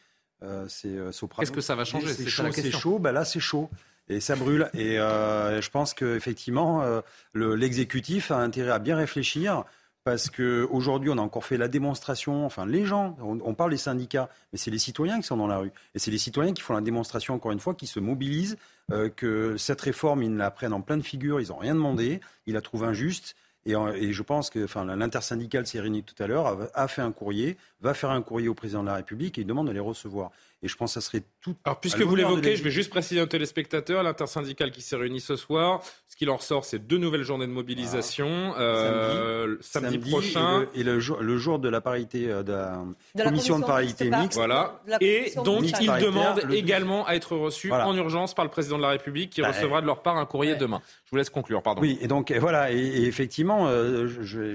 c'est 0.69 0.97
Qu'est-ce 1.39 1.53
que 1.53 1.61
ça 1.61 1.75
va 1.75 1.85
changer 1.85 2.13
C'est 2.13 2.29
chaud, 2.29 2.45
c'est 2.53 2.71
chaud. 2.71 2.99
Bah, 2.99 3.13
là, 3.13 3.25
c'est 3.25 3.41
chaud 3.41 3.71
et 4.11 4.21
ça 4.21 4.37
brûle. 4.37 4.69
Et 4.75 4.99
euh, 4.99 5.63
je 5.63 5.71
pense 5.71 5.95
qu'effectivement, 5.95 6.83
euh, 6.83 7.01
l'exécutif 7.35 8.31
a 8.31 8.39
intérêt 8.39 8.73
à 8.73 8.79
bien 8.79 8.97
réfléchir. 8.97 9.65
Parce 10.03 10.31
qu'aujourd'hui, 10.31 11.11
on 11.11 11.19
a 11.19 11.21
encore 11.21 11.45
fait 11.45 11.59
la 11.59 11.69
démonstration, 11.69 12.47
enfin 12.47 12.65
les 12.65 12.87
gens, 12.87 13.19
on, 13.21 13.55
parle 13.55 13.71
des 13.71 13.77
syndicats, 13.77 14.31
mais 14.51 14.59
c'est 14.59 14.71
les 14.71 14.79
citoyens 14.79 15.21
qui 15.21 15.27
sont 15.27 15.37
dans 15.37 15.47
la 15.47 15.59
rue. 15.59 15.73
Et 15.95 15.99
c'est 15.99 16.11
les 16.11 16.17
citoyens 16.17 16.55
qui 16.55 16.63
font 16.63 16.73
la 16.73 16.81
démonstration, 16.81 17.35
encore 17.35 17.53
une 17.53 17.61
fois, 17.61 17.75
qui 17.75 17.87
se 17.87 18.01
mobilisent, 18.01 18.57
euh, 18.93 19.11
que 19.11 19.59
cette 19.59 19.83
réforme, 19.83 20.23
ils 20.23 20.35
la 20.35 20.51
prennent 20.51 20.73
en 20.73 20.81
pleine 20.81 21.03
figure, 21.03 21.39
ils 21.39 21.49
n'ont 21.49 21.59
rien 21.59 21.75
demandé, 21.75 22.21
ils 22.47 22.55
la 22.55 22.63
trouvent 22.63 22.85
injuste. 22.85 23.37
Et, 23.67 23.75
je 24.13 24.23
pense 24.23 24.49
que 24.51 24.67
l'intersyndicale 24.97 25.67
s'est 25.67 25.81
réunie 25.81 26.03
tout 26.03 26.21
à 26.23 26.27
l'heure, 26.27 26.47
a, 26.47 26.69
a, 26.75 26.89
fait 26.89 27.03
un 27.03 27.13
courrier, 27.13 27.59
va 27.81 27.93
faire 27.95 28.11
un 28.11 28.23
courrier 28.23 28.49
au 28.49 28.55
président 28.55 28.83
de 28.83 28.89
la 28.89 28.95
République 28.95 29.39
et 29.39 29.43
il 29.43 29.47
demande 29.47 29.69
de 29.69 29.73
les 29.73 29.81
recevoir. 29.81 30.31
Et 30.63 30.69
je 30.69 30.77
pense 30.77 30.95
que 30.95 31.01
ça 31.01 31.07
serait 31.07 31.23
tout. 31.41 31.57
Alors, 31.65 31.81
puisque 31.81 32.03
vous 32.03 32.15
l'évoquez, 32.15 32.55
je 32.55 32.63
vais 32.63 32.71
juste 32.71 32.91
préciser 32.91 33.23
aux 33.23 33.27
téléspectateurs 33.27 34.03
l'intersyndicale 34.03 34.71
qui 34.71 34.83
s'est 34.83 34.97
réunie 34.97 35.21
ce 35.21 35.35
soir. 35.35 35.83
Ce 36.07 36.17
qu'il 36.17 36.29
en 36.29 36.37
ressort, 36.37 36.67
c'est 36.67 36.79
deux 36.79 36.99
nouvelles 36.99 37.23
journées 37.23 37.47
de 37.47 37.53
mobilisation. 37.53 38.55
Euh, 38.59 39.57
samedi, 39.63 40.11
prochain. 40.11 40.67
Et, 40.75 40.83
le, 40.83 41.01
jour, 41.01 41.19
le, 41.23 41.39
jour, 41.39 41.61
de 41.61 41.69
la 41.71 41.81
parité, 41.81 42.31
euh, 42.31 42.43
de 42.43 42.53
la, 42.53 43.25
commission, 43.25 43.59
de 43.59 43.65
parité 43.65 44.11
mixte. 44.11 44.37
Voilà. 44.37 44.83
Et 45.01 45.33
donc, 45.45 45.65
ils 45.81 45.91
demandent 46.01 46.45
également 46.51 47.07
à 47.07 47.15
être 47.15 47.37
reçus 47.37 47.73
en 47.73 47.97
urgence 47.97 48.35
par 48.35 48.45
le 48.45 48.51
président 48.51 48.77
de 48.77 48.83
la 48.83 48.91
République 48.91 49.31
qui 49.31 49.41
bah, 49.41 49.49
recevra 49.49 49.81
de 49.81 49.87
leur 49.87 50.03
part 50.03 50.19
un 50.19 50.27
courrier 50.27 50.57
demain. 50.57 50.83
Je 51.07 51.11
vous 51.11 51.17
laisse 51.17 51.31
conclure, 51.31 51.63
pardon. 51.63 51.81
Oui, 51.81 51.99
et 52.03 52.07
donc, 52.07 52.33
voilà. 52.33 52.71
Et, 52.71 53.05
effectivement, 53.05 53.67
euh, 53.69 54.07
je, 54.07 54.55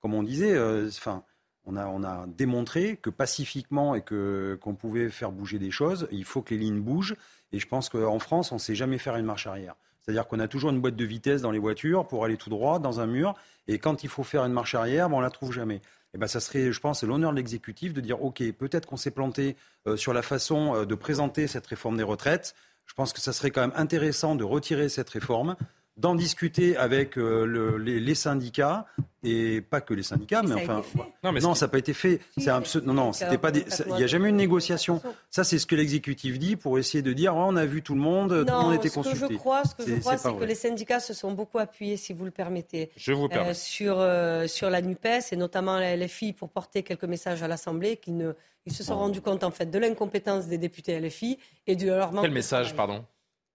comme 0.00 0.14
on 0.14 0.22
disait, 0.22 0.56
enfin 0.86 1.24
on 1.64 1.76
a, 1.76 2.26
démontré 2.26 2.96
que 2.96 3.10
pacifiquement 3.10 3.94
et 3.94 4.02
que 4.02 4.58
qu'on 4.60 4.74
pouvait 4.74 5.08
faire 5.10 5.32
bouger 5.32 5.58
des 5.58 5.70
choses, 5.70 6.08
il 6.10 6.24
faut 6.24 6.42
que 6.42 6.54
les 6.54 6.60
lignes 6.60 6.80
bougent. 6.80 7.16
Et 7.52 7.58
je 7.58 7.68
pense 7.68 7.88
qu'en 7.88 8.18
France, 8.18 8.52
on 8.52 8.56
ne 8.56 8.60
sait 8.60 8.74
jamais 8.74 8.98
faire 8.98 9.16
une 9.16 9.26
marche 9.26 9.46
arrière. 9.46 9.76
C'est-à-dire 10.00 10.26
qu'on 10.26 10.40
a 10.40 10.48
toujours 10.48 10.70
une 10.70 10.80
boîte 10.80 10.96
de 10.96 11.04
vitesse 11.04 11.42
dans 11.42 11.52
les 11.52 11.60
voitures 11.60 12.06
pour 12.08 12.24
aller 12.24 12.36
tout 12.36 12.50
droit 12.50 12.80
dans 12.80 13.00
un 13.00 13.06
mur. 13.06 13.34
Et 13.68 13.78
quand 13.78 14.02
il 14.02 14.08
faut 14.08 14.24
faire 14.24 14.44
une 14.44 14.52
marche 14.52 14.74
arrière, 14.74 15.08
ben, 15.08 15.16
on 15.16 15.20
la 15.20 15.30
trouve 15.30 15.52
jamais. 15.52 15.80
Et 16.14 16.18
ben, 16.18 16.26
ça 16.26 16.40
serait, 16.40 16.72
je 16.72 16.80
pense, 16.80 17.04
l'honneur 17.04 17.30
de 17.30 17.36
l'exécutif 17.36 17.92
de 17.92 18.00
dire, 18.00 18.22
OK, 18.22 18.42
peut-être 18.52 18.86
qu'on 18.86 18.96
s'est 18.96 19.12
planté 19.12 19.56
euh, 19.86 19.96
sur 19.96 20.12
la 20.12 20.22
façon 20.22 20.74
euh, 20.74 20.84
de 20.84 20.94
présenter 20.96 21.46
cette 21.46 21.66
réforme 21.66 21.96
des 21.96 22.02
retraites. 22.02 22.54
Je 22.86 22.94
pense 22.94 23.12
que 23.12 23.20
ça 23.20 23.32
serait 23.32 23.52
quand 23.52 23.60
même 23.60 23.72
intéressant 23.76 24.34
de 24.34 24.42
retirer 24.42 24.88
cette 24.88 25.08
réforme, 25.08 25.56
d'en 25.98 26.14
discuter 26.14 26.76
avec 26.76 27.18
euh, 27.18 27.76
les, 27.78 28.14
syndicats 28.14 28.86
et 29.22 29.60
pas 29.60 29.80
que 29.82 29.92
les 29.92 30.02
syndicats, 30.02 30.42
mais, 30.42 30.48
ça 30.48 30.54
a 30.54 30.62
enfin, 30.62 30.78
été 30.78 30.88
fait. 30.88 30.98
non, 31.22 31.32
mais 31.32 31.40
ça 31.40 31.48
n'a 31.60 31.68
pas 31.68 31.78
été 31.78 31.92
fait. 31.92 32.20
C'est 32.38 32.48
un 32.48 32.62
non, 32.84 32.94
non, 32.94 33.12
c'était 33.12 33.36
pas. 33.38 33.50
des- 33.50 33.68
ça- 33.68 33.84
Il 33.88 33.94
n'y 33.96 34.02
a 34.02 34.06
jamais 34.06 34.26
eu 34.26 34.30
une 34.30 34.36
négociation. 34.36 35.02
Ça, 35.30 35.44
c'est 35.44 35.58
ce 35.58 35.66
que 35.66 35.74
l'exécutif 35.76 36.38
dit 36.38 36.56
pour 36.56 36.78
essayer 36.78 37.02
de 37.02 37.12
dire, 37.12 37.36
oh, 37.36 37.44
on 37.46 37.56
a 37.56 37.66
vu 37.66 37.82
tout 37.82 37.94
le 37.94 38.00
monde, 38.00 38.30
tout 38.30 38.34
le 38.36 38.44
Non, 38.44 38.62
monde 38.62 38.74
était 38.74 38.88
ce 38.88 38.94
que 38.94 39.00
consulté. 39.02 39.34
je 39.34 39.38
crois, 39.38 39.64
ce 39.64 39.74
que 39.74 39.86
je 39.86 39.94
crois, 40.00 40.16
c'est 40.16 40.34
que 40.34 40.44
les 40.44 40.54
syndicats 40.54 41.00
se 41.00 41.12
sont 41.14 41.32
beaucoup 41.32 41.58
appuyés, 41.58 41.96
si 41.98 42.14
vous 42.14 42.24
le 42.24 42.30
permettez, 42.30 42.90
Je 42.96 43.12
vous 43.12 43.28
permets. 43.28 43.50
euh, 43.50 43.54
sur, 43.54 43.96
euh, 44.00 44.46
sur 44.46 44.70
la 44.70 44.80
NUPES 44.80 45.32
et 45.32 45.36
notamment 45.36 45.78
la 45.78 45.94
LFI 45.96 46.32
pour 46.32 46.48
porter 46.48 46.82
quelques 46.82 47.04
messages 47.04 47.42
à 47.42 47.48
l'Assemblée 47.48 47.98
qu'ils 47.98 48.16
ne, 48.16 48.32
ils 48.64 48.72
se 48.72 48.82
sont 48.82 48.96
rendus 48.96 49.20
compte 49.20 49.44
en 49.44 49.50
fait 49.50 49.66
de 49.66 49.78
l'incompétence 49.78 50.46
des 50.46 50.56
députés 50.58 50.98
LFI 50.98 51.38
et 51.66 51.76
de 51.76 51.86
leur 51.86 52.12
manque 52.12 52.24
Quel 52.24 52.32
message, 52.32 52.74
pardon? 52.74 53.04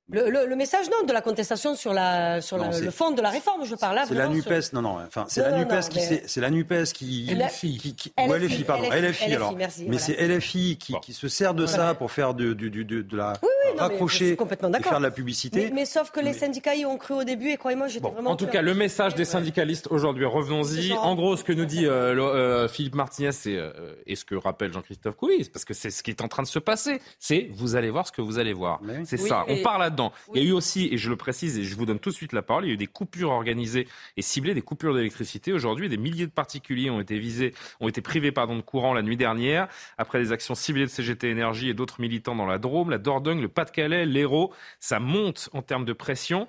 Le, 0.10 0.30
le- 0.30 0.46
le 0.46 0.56
message, 0.56 0.86
non, 0.90 1.06
de 1.06 1.12
la 1.12 1.22
contestation 1.22 1.76
sur, 1.76 1.92
la, 1.94 2.40
sur 2.40 2.56
Non, 2.58 2.70
la- 2.70 2.80
le 2.80 2.92
fond 2.92 3.12
de 3.12 3.22
la 3.22 3.30
réforme, 3.30 3.66
je 3.66 3.76
parle 3.76 3.96
là. 3.96 4.06
C'est 4.08 4.14
la 4.14 4.28
vraiment 4.28 4.42
sur- 4.42 4.52
Nupes, 4.54 4.72
non, 4.74 4.82
non, 4.82 4.98
enfin, 5.06 5.26
c'est 5.28 5.42
la 5.42 5.52
Nupes 5.52 5.70
non, 5.70 5.80
qui, 5.82 6.00
mais- 6.00 6.24
c'est 6.26 6.40
la 6.40 6.50
Nupes 6.50 6.84
qui, 6.94 7.28
LFI. 7.30 7.78
qui, 7.78 7.94
qui- 7.96 8.14
LFI, 8.18 8.30
ou 8.30 8.34
LFI, 8.36 8.64
pardon, 8.64 8.84
LFI, 8.90 9.26
LFI, 9.26 9.36
alors, 9.36 9.56
merci, 9.58 9.82
mais 9.82 9.98
voilà. 9.98 10.00
c'est 10.00 10.14
LFI 10.16 10.78
qui, 10.78 10.94
qui 11.02 11.12
se 11.12 11.28
sert 11.28 11.54
de 11.54 11.66
ça 11.66 11.94
pour 11.94 12.10
faire 12.12 12.34
de, 12.34 12.54
du- 12.54 12.70
de, 12.70 13.02
de 13.02 13.18
la 13.18 13.34
oui, 13.44 13.50
je 13.76 13.80
raccrocher 13.82 14.28
suis 14.28 14.36
complètement 14.38 14.70
et 14.70 14.72
d'accord. 14.72 14.92
faire 14.92 15.00
de 15.00 15.06
la 15.06 15.12
publicité. 15.12 15.66
Mais, 15.66 15.72
mais 15.76 15.86
sauf 15.86 16.10
que 16.12 16.22
les 16.22 16.32
syndicats 16.32 16.76
y 16.76 16.86
ont 16.86 16.98
cru 16.98 17.14
au 17.16 17.24
début 17.26 17.50
et 17.50 17.58
croyez-moi, 17.58 17.90
j'étais 17.90 18.10
vraiment. 18.10 18.32
En 18.32 18.38
tout 18.38 18.48
cas, 18.48 18.62
le 18.62 18.74
message 18.74 19.14
des 19.14 19.26
syndicalistes 19.26 19.88
aujourd'hui, 19.92 20.24
revenons-y. 20.24 20.94
En 20.94 21.16
gros, 21.16 21.36
ce 21.36 21.44
que 21.44 21.52
nous 21.52 21.66
dit 21.66 21.86
euh, 21.86 22.16
euh, 22.18 22.70
Philippe 22.70 22.96
Martinez, 22.96 23.32
euh, 23.48 23.94
et 24.06 24.16
ce 24.16 24.24
que 24.24 24.36
rappelle 24.36 24.72
Jean-Christophe 24.72 25.18
Couy, 25.18 25.44
parce 25.52 25.66
que 25.66 25.74
c'est 25.74 25.90
ce 25.90 26.02
qui 26.02 26.12
est 26.12 26.22
en 26.22 26.30
train 26.30 26.44
de 26.44 26.48
se 26.48 26.60
passer. 26.60 27.02
C'est 27.20 27.50
vous 27.52 27.76
allez 27.76 27.90
voir 27.90 28.08
ce 28.08 28.14
que 28.14 28.22
vous 28.22 28.40
allez 28.40 28.54
voir. 28.54 28.80
C'est 29.04 29.20
Oui, 29.22 29.28
ça. 29.28 29.44
On 29.50 29.62
part 29.62 29.78
là-dedans. 29.98 30.14
Il 30.34 30.42
y 30.42 30.46
a 30.46 30.50
eu 30.50 30.52
aussi, 30.52 30.90
et 30.92 30.98
je 30.98 31.10
le 31.10 31.16
précise, 31.16 31.58
et 31.58 31.64
je 31.64 31.76
vous 31.76 31.86
donne 31.86 32.00
tout 32.00 32.10
de 32.10 32.16
suite 32.16 32.34
la 32.34 32.42
parole, 32.42 32.66
il 32.66 32.68
y 32.68 32.72
a 32.72 32.74
eu 32.74 32.78
des 32.78 32.88
coupures 32.88 33.32
organisées 33.32 33.88
et 34.16 34.22
ciblées, 34.22 34.54
des 34.54 34.62
coupures 34.62 34.94
d'électricité. 34.94 35.54
Aujourd'hui, 35.54 35.90
des 35.90 35.98
milliers 35.98 36.28
de 36.28 36.32
particuliers 36.32 36.90
ont 36.90 37.00
été 37.00 37.18
visés, 37.20 37.54
ont 37.80 37.88
été 37.88 38.02
privés 38.02 38.32
pardon 38.32 38.56
de 38.56 38.62
courant 38.62 38.94
la 38.94 39.02
nuit 39.02 39.18
dernière 39.18 39.68
après 39.98 40.20
des 40.20 40.32
actions 40.32 40.56
ciblées 40.56 40.86
de 40.86 40.92
CGT 40.92 41.30
Énergie 41.30 41.70
et 41.70 41.74
d'autres 41.74 42.02
militants 42.02 42.36
dans 42.36 42.46
la 42.46 42.60
Drôme, 42.60 42.90
la 42.90 42.98
Dordogne, 42.98 43.42
le 43.42 43.48
Pas-de-Calais, 43.48 44.06
l'Hérault. 44.06 44.54
Ça 44.80 45.00
monte 45.00 45.50
en 45.54 45.62
termes 45.62 45.86
de 45.86 45.94
pression. 45.94 46.48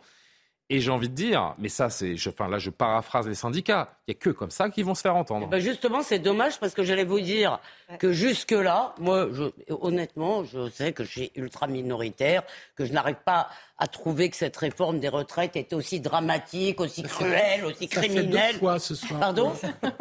Et 0.70 0.80
j'ai 0.80 0.90
envie 0.90 1.08
de 1.08 1.14
dire, 1.14 1.54
mais 1.58 1.70
ça, 1.70 1.88
c'est, 1.88 2.16
je, 2.16 2.28
enfin 2.28 2.46
là, 2.46 2.58
je 2.58 2.68
paraphrase 2.68 3.26
les 3.26 3.34
syndicats. 3.34 3.96
Il 4.06 4.12
y 4.12 4.16
a 4.16 4.18
que 4.18 4.28
comme 4.28 4.50
ça 4.50 4.68
qu'ils 4.68 4.84
vont 4.84 4.94
se 4.94 5.00
faire 5.00 5.16
entendre. 5.16 5.46
Ben 5.48 5.60
justement, 5.60 6.02
c'est 6.02 6.18
dommage 6.18 6.60
parce 6.60 6.74
que 6.74 6.82
j'allais 6.82 7.04
vous 7.04 7.20
dire 7.20 7.58
que 7.98 8.12
jusque-là, 8.12 8.94
moi, 8.98 9.28
je, 9.32 9.44
honnêtement, 9.70 10.44
je 10.44 10.68
sais 10.68 10.92
que 10.92 11.04
je 11.04 11.10
suis 11.10 11.32
ultra 11.36 11.68
minoritaire, 11.68 12.42
que 12.76 12.84
je 12.84 12.92
n'arrive 12.92 13.16
pas 13.24 13.48
à 13.80 13.86
trouver 13.86 14.28
que 14.28 14.36
cette 14.36 14.56
réforme 14.56 14.98
des 14.98 15.08
retraites 15.08 15.54
est 15.54 15.72
aussi 15.72 16.00
dramatique, 16.00 16.80
aussi 16.80 17.02
cruelle, 17.04 17.64
aussi 17.64 17.88
Ça 17.92 18.00
fait 18.02 18.08
criminelle. 18.08 18.52
deux 18.54 18.58
fois 18.58 18.78
ce 18.80 18.94
soir. 18.96 19.20
Pardon 19.20 19.52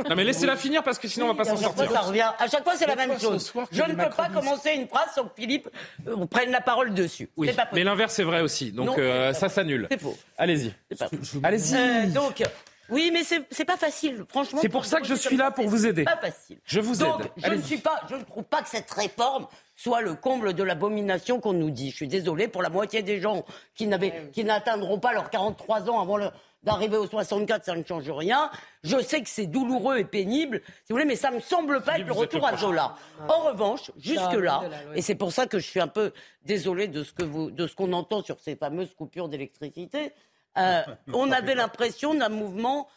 Non, 0.09 0.15
mais 0.15 0.23
laissez-la 0.23 0.55
finir 0.55 0.81
parce 0.83 0.97
que 0.97 1.07
sinon 1.07 1.27
on 1.27 1.33
va 1.33 1.35
pas 1.35 1.43
s'en 1.43 1.57
chaque 1.57 1.75
fois, 1.75 1.85
sortir. 1.85 1.91
ça 2.01 2.07
revient. 2.07 2.31
À 2.39 2.47
chaque 2.47 2.63
fois, 2.63 2.73
c'est 2.75 2.87
la 2.87 2.95
même 2.95 3.19
chose. 3.19 3.45
soir 3.45 3.67
Je 3.71 3.83
ne 3.83 3.89
peux 3.93 4.09
pas 4.09 4.29
commencer 4.29 4.71
une 4.73 4.87
phrase 4.87 5.09
sans 5.13 5.25
que 5.25 5.35
Philippe 5.35 5.69
euh, 6.07 6.25
prenne 6.25 6.49
la 6.51 6.61
parole 6.61 6.93
dessus. 6.95 7.29
Oui, 7.37 7.47
C'est 7.49 7.55
pas 7.55 7.67
mais 7.73 7.83
l'inverse 7.83 8.17
est 8.17 8.23
vrai 8.23 8.41
aussi. 8.41 8.71
Donc 8.71 8.87
Non, 8.87 8.95
euh, 8.97 9.33
ça 9.33 9.47
s'annule. 9.47 9.87
C'est 9.91 10.01
faux. 10.01 10.17
Allez-y. 10.37 10.73
Allez-y. 11.43 11.75
Euh, 11.75 12.07
donc, 12.07 12.43
oui, 12.89 13.09
mais 13.13 13.23
c'est 13.23 13.45
c'est 13.51 13.65
pas 13.65 13.77
facile, 13.77 14.25
franchement. 14.29 14.59
C'est 14.61 14.69
pour 14.69 14.85
ça 14.85 14.99
que 14.99 15.07
je 15.07 15.15
suis 15.15 15.37
là 15.37 15.51
pour 15.51 15.67
vous 15.67 15.85
aider. 15.85 16.03
Pas 16.03 16.17
facile. 16.17 16.59
Je 16.63 16.79
vous 16.79 16.95
Donc, 16.97 17.21
aide. 17.21 17.31
je 17.37 17.53
ne 17.53 17.61
suis 17.61 17.77
pas, 17.77 18.01
je 18.09 18.15
ne 18.15 18.23
trouve 18.23 18.43
pas 18.43 18.61
que 18.61 18.69
cette 18.69 18.89
réforme 18.91 19.47
soit 19.75 20.01
le 20.01 20.15
comble 20.15 20.53
de 20.53 20.63
l'abomination 20.63 21.39
qu'on 21.39 21.53
nous 21.53 21.69
dit. 21.71 21.91
Je 21.91 21.95
suis 21.97 22.07
désolé 22.07 22.47
pour 22.47 22.61
la 22.61 22.69
moitié 22.69 23.01
des 23.03 23.19
gens 23.19 23.45
qui 23.75 23.87
n'avaient, 23.87 24.29
qui 24.33 24.43
n'atteindront 24.43 24.99
pas 24.99 25.13
leurs 25.13 25.29
43 25.29 25.89
ans 25.89 26.01
avant 26.01 26.17
le- 26.17 26.29
d'arriver 26.63 26.97
aux 26.97 27.07
64, 27.07 27.63
ça 27.63 27.75
ne 27.75 27.83
change 27.83 28.09
rien. 28.09 28.49
Je 28.83 28.99
sais 28.99 29.21
que 29.21 29.29
c'est 29.29 29.45
douloureux 29.45 29.99
et 29.99 30.03
pénible, 30.03 30.61
si 30.65 30.71
vous 30.89 30.95
voulez, 30.95 31.05
mais 31.05 31.15
ça 31.15 31.31
me 31.31 31.39
semble 31.39 31.81
pas 31.81 31.99
être 31.99 32.07
le 32.07 32.11
retour 32.11 32.45
à. 32.45 32.57
Zola. 32.57 32.95
En 33.29 33.39
revanche, 33.43 33.91
jusque-là, 33.97 34.31
au-delà, 34.33 34.59
ouais. 34.59 34.69
et 34.95 35.01
c'est 35.01 35.15
pour 35.15 35.31
ça 35.31 35.45
que 35.45 35.59
je 35.59 35.65
suis 35.67 35.79
un 35.79 35.87
peu 35.87 36.11
désolé 36.43 36.87
de 36.87 37.03
ce 37.03 37.13
que 37.13 37.23
vous, 37.23 37.51
de 37.51 37.67
ce 37.67 37.75
qu'on 37.75 37.93
entend 37.93 38.21
sur 38.23 38.39
ces 38.41 38.55
fameuses 38.55 38.93
coupures 38.95 39.29
d'électricité, 39.29 40.11
euh, 40.57 40.81
on 41.13 41.31
avait 41.31 41.55
l'impression 41.55 42.13
d'un 42.13 42.29
mouvement 42.29 42.87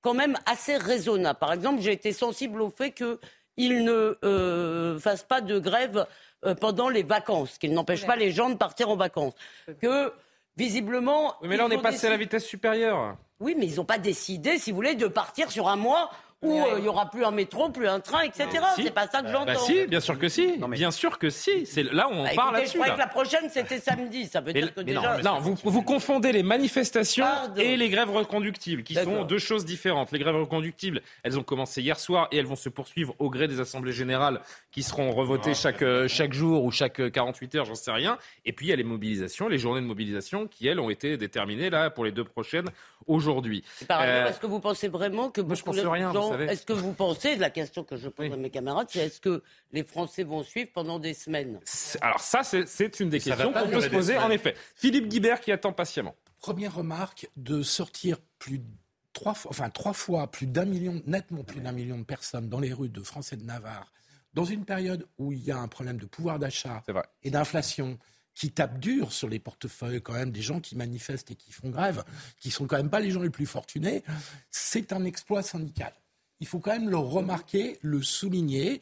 quand 0.00 0.14
même 0.14 0.36
assez 0.46 0.76
raisonnable. 0.76 1.38
Par 1.38 1.52
exemple, 1.52 1.80
j'ai 1.80 1.92
été 1.92 2.12
sensible 2.12 2.62
au 2.62 2.70
fait 2.70 2.92
qu'il 2.92 3.84
ne 3.84 4.18
euh, 4.24 4.98
fasse 4.98 5.22
pas 5.22 5.40
de 5.40 5.58
grève 5.58 6.06
euh, 6.44 6.54
pendant 6.54 6.88
les 6.88 7.02
vacances, 7.02 7.58
qu'il 7.58 7.72
n'empêche 7.72 8.06
pas 8.06 8.16
les 8.16 8.30
gens 8.30 8.50
de 8.50 8.54
partir 8.54 8.88
en 8.88 8.96
vacances. 8.96 9.34
Que, 9.80 10.12
visiblement... 10.56 11.34
Oui, 11.42 11.48
mais 11.48 11.56
là, 11.56 11.66
on 11.66 11.70
est 11.70 11.82
passé 11.82 12.06
à 12.06 12.10
la 12.10 12.16
vitesse 12.16 12.44
supérieure. 12.44 13.16
Oui, 13.40 13.54
mais 13.58 13.66
ils 13.66 13.76
n'ont 13.76 13.84
pas 13.84 13.98
décidé, 13.98 14.58
si 14.58 14.70
vous 14.70 14.76
voulez, 14.76 14.94
de 14.94 15.06
partir 15.06 15.50
sur 15.50 15.68
un 15.68 15.76
mois 15.76 16.10
où 16.42 16.52
euh, 16.60 16.74
il 16.78 16.84
y 16.84 16.88
aura 16.88 17.10
plus 17.10 17.24
un 17.24 17.30
métro, 17.30 17.70
plus 17.70 17.88
un 17.88 17.98
train, 18.00 18.20
etc. 18.22 18.46
Si. 18.74 18.82
C'est 18.84 18.90
pas 18.94 19.06
ça 19.08 19.22
que 19.22 19.28
j'entends. 19.30 19.46
Bah 19.46 19.54
si, 19.56 19.86
bien 19.86 20.00
sûr 20.00 20.18
que 20.18 20.28
si. 20.28 20.58
Bien 20.68 20.90
sûr 20.90 21.18
que 21.18 21.30
si. 21.30 21.64
C'est 21.66 21.82
là 21.82 22.08
où 22.08 22.12
on 22.12 22.24
Bah, 22.24 22.30
part 22.36 22.44
écoutez, 22.48 22.52
là-dessus. 22.60 22.72
je 22.72 22.74
croyais 22.74 22.90
là. 22.90 22.94
que 22.94 23.00
la 23.00 23.06
prochaine, 23.06 23.50
c'était 23.50 23.78
samedi. 23.80 24.26
Ça 24.26 24.40
veut 24.40 24.52
Mais, 24.52 24.60
dire 24.60 24.74
que 24.74 24.80
mais 24.80 24.84
déjà... 24.84 25.18
non, 25.22 25.34
non, 25.34 25.40
vous, 25.40 25.56
vous 25.64 25.82
confondez 25.82 26.32
les 26.32 26.42
manifestations 26.42 27.24
Pardon. 27.24 27.60
et 27.60 27.76
les 27.76 27.88
grèves 27.88 28.10
reconductibles, 28.10 28.82
qui 28.82 28.94
sont 28.94 29.24
deux 29.24 29.38
choses 29.38 29.64
différentes. 29.64 30.12
Les 30.12 30.18
grèves 30.18 30.36
reconductibles, 30.36 31.00
elles 31.22 31.38
ont 31.38 31.42
commencé 31.42 31.80
hier 31.80 31.98
soir 31.98 32.28
et 32.32 32.36
elles 32.36 32.46
vont 32.46 32.54
se 32.56 32.68
poursuivre 32.68 33.14
au 33.18 33.30
gré 33.30 33.48
des 33.48 33.60
assemblées 33.60 33.92
générales 33.92 34.40
qui 34.70 34.82
seront 34.82 35.12
revotées 35.12 35.54
chaque, 35.54 35.82
euh, 35.82 36.06
chaque 36.06 36.32
jour 36.34 36.64
ou 36.64 36.70
chaque 36.70 37.00
euh, 37.00 37.08
48 37.10 37.54
heures, 37.54 37.64
j'en 37.64 37.74
sais 37.74 37.90
rien. 37.92 38.18
Et 38.44 38.52
puis 38.52 38.66
il 38.66 38.70
y 38.70 38.72
a 38.72 38.76
les 38.76 38.84
mobilisations, 38.84 39.48
les 39.48 39.58
journées 39.58 39.80
de 39.80 39.86
mobilisation 39.86 40.46
qui, 40.46 40.68
elles, 40.68 40.80
ont 40.80 40.90
été 40.90 41.16
déterminées 41.16 41.70
là 41.70 41.88
pour 41.90 42.04
les 42.04 42.12
deux 42.12 42.24
prochaines 42.24 42.68
aujourd'hui. 43.06 43.64
Par 43.88 44.00
ailleurs, 44.00 44.26
Euh, 44.26 44.30
est-ce 44.30 44.40
que 44.40 44.46
vous 44.46 44.60
pensez 44.60 44.88
vraiment 44.88 45.30
que 45.30 45.40
je 45.40 45.46
beaucoup 45.46 45.62
pense 45.64 45.78
rien, 45.78 46.12
gens- 46.12 46.25
Est-ce 46.34 46.64
que 46.66 46.72
vous 46.72 46.92
pensez, 46.92 47.36
la 47.36 47.50
question 47.50 47.84
que 47.84 47.96
je 47.96 48.08
pose 48.08 48.32
à 48.32 48.36
mes 48.36 48.50
camarades, 48.50 48.88
c'est 48.90 49.00
est-ce 49.00 49.20
que 49.20 49.42
les 49.72 49.84
Français 49.84 50.24
vont 50.24 50.42
suivre 50.42 50.70
pendant 50.72 50.98
des 50.98 51.14
semaines? 51.14 51.60
Alors 52.00 52.20
ça, 52.20 52.42
c'est- 52.42 53.00
une 53.00 53.10
des 53.10 53.20
Ça 53.20 53.30
questions 53.30 53.52
qu'on 53.52 53.68
peut 53.68 53.80
se 53.80 53.88
poser, 53.88 54.16
en 54.18 54.30
effet. 54.30 54.54
Philippe 54.74 55.08
Guibert 55.08 55.40
qui 55.40 55.52
attend 55.52 55.72
patiemment. 55.72 56.14
Première 56.38 56.74
remarque, 56.74 57.28
de 57.36 57.62
sortir 57.62 58.18
plus 58.38 58.58
de 58.58 58.64
trois 59.12 59.34
fois, 59.34 59.50
enfin 59.50 59.70
trois 59.70 59.92
fois 59.94 60.30
plus 60.30 60.46
d'un 60.46 60.64
million, 60.66 61.02
nettement 61.06 61.42
plus 61.42 61.60
d'un 61.60 61.72
million 61.72 61.98
de 61.98 62.04
personnes 62.04 62.48
dans 62.48 62.60
les 62.60 62.72
rues 62.72 62.88
de 62.90 63.00
France 63.02 63.32
et 63.32 63.36
de 63.36 63.44
Navarre, 63.44 63.92
dans 64.34 64.44
une 64.44 64.64
période 64.64 65.06
où 65.18 65.32
il 65.32 65.42
y 65.42 65.50
a 65.50 65.56
un 65.58 65.68
problème 65.68 65.96
de 65.96 66.04
pouvoir 66.06 66.38
d'achat 66.38 66.82
et 67.22 67.30
d'inflation 67.30 67.98
qui 68.34 68.52
tape 68.52 68.78
dur 68.78 69.12
sur 69.12 69.30
les 69.30 69.38
portefeuilles 69.38 70.02
quand 70.02 70.12
même 70.12 70.30
des 70.30 70.42
gens 70.42 70.60
qui 70.60 70.76
manifestent 70.76 71.30
et 71.30 71.34
qui 71.34 71.52
font 71.52 71.70
grève, 71.70 72.04
qui 72.38 72.50
sont 72.50 72.66
quand 72.66 72.76
même 72.76 72.90
pas 72.90 73.00
les 73.00 73.10
gens 73.10 73.22
les 73.22 73.30
plus 73.30 73.46
fortunés, 73.46 74.04
c'est 74.50 74.92
un 74.92 75.04
exploit 75.06 75.42
syndical. 75.42 75.94
Il 76.40 76.46
faut 76.46 76.58
quand 76.60 76.72
même 76.72 76.90
le 76.90 76.98
remarquer, 76.98 77.78
le 77.82 78.02
souligner, 78.02 78.80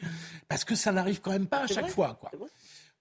parce 0.49 0.65
que 0.65 0.75
ça 0.75 0.93
n'arrive 0.93 1.21
quand 1.21 1.31
même 1.31 1.47
pas 1.47 1.65
à 1.65 1.67
chaque 1.67 1.85
vrai, 1.85 1.93
fois. 1.93 2.19
Quoi. 2.21 2.31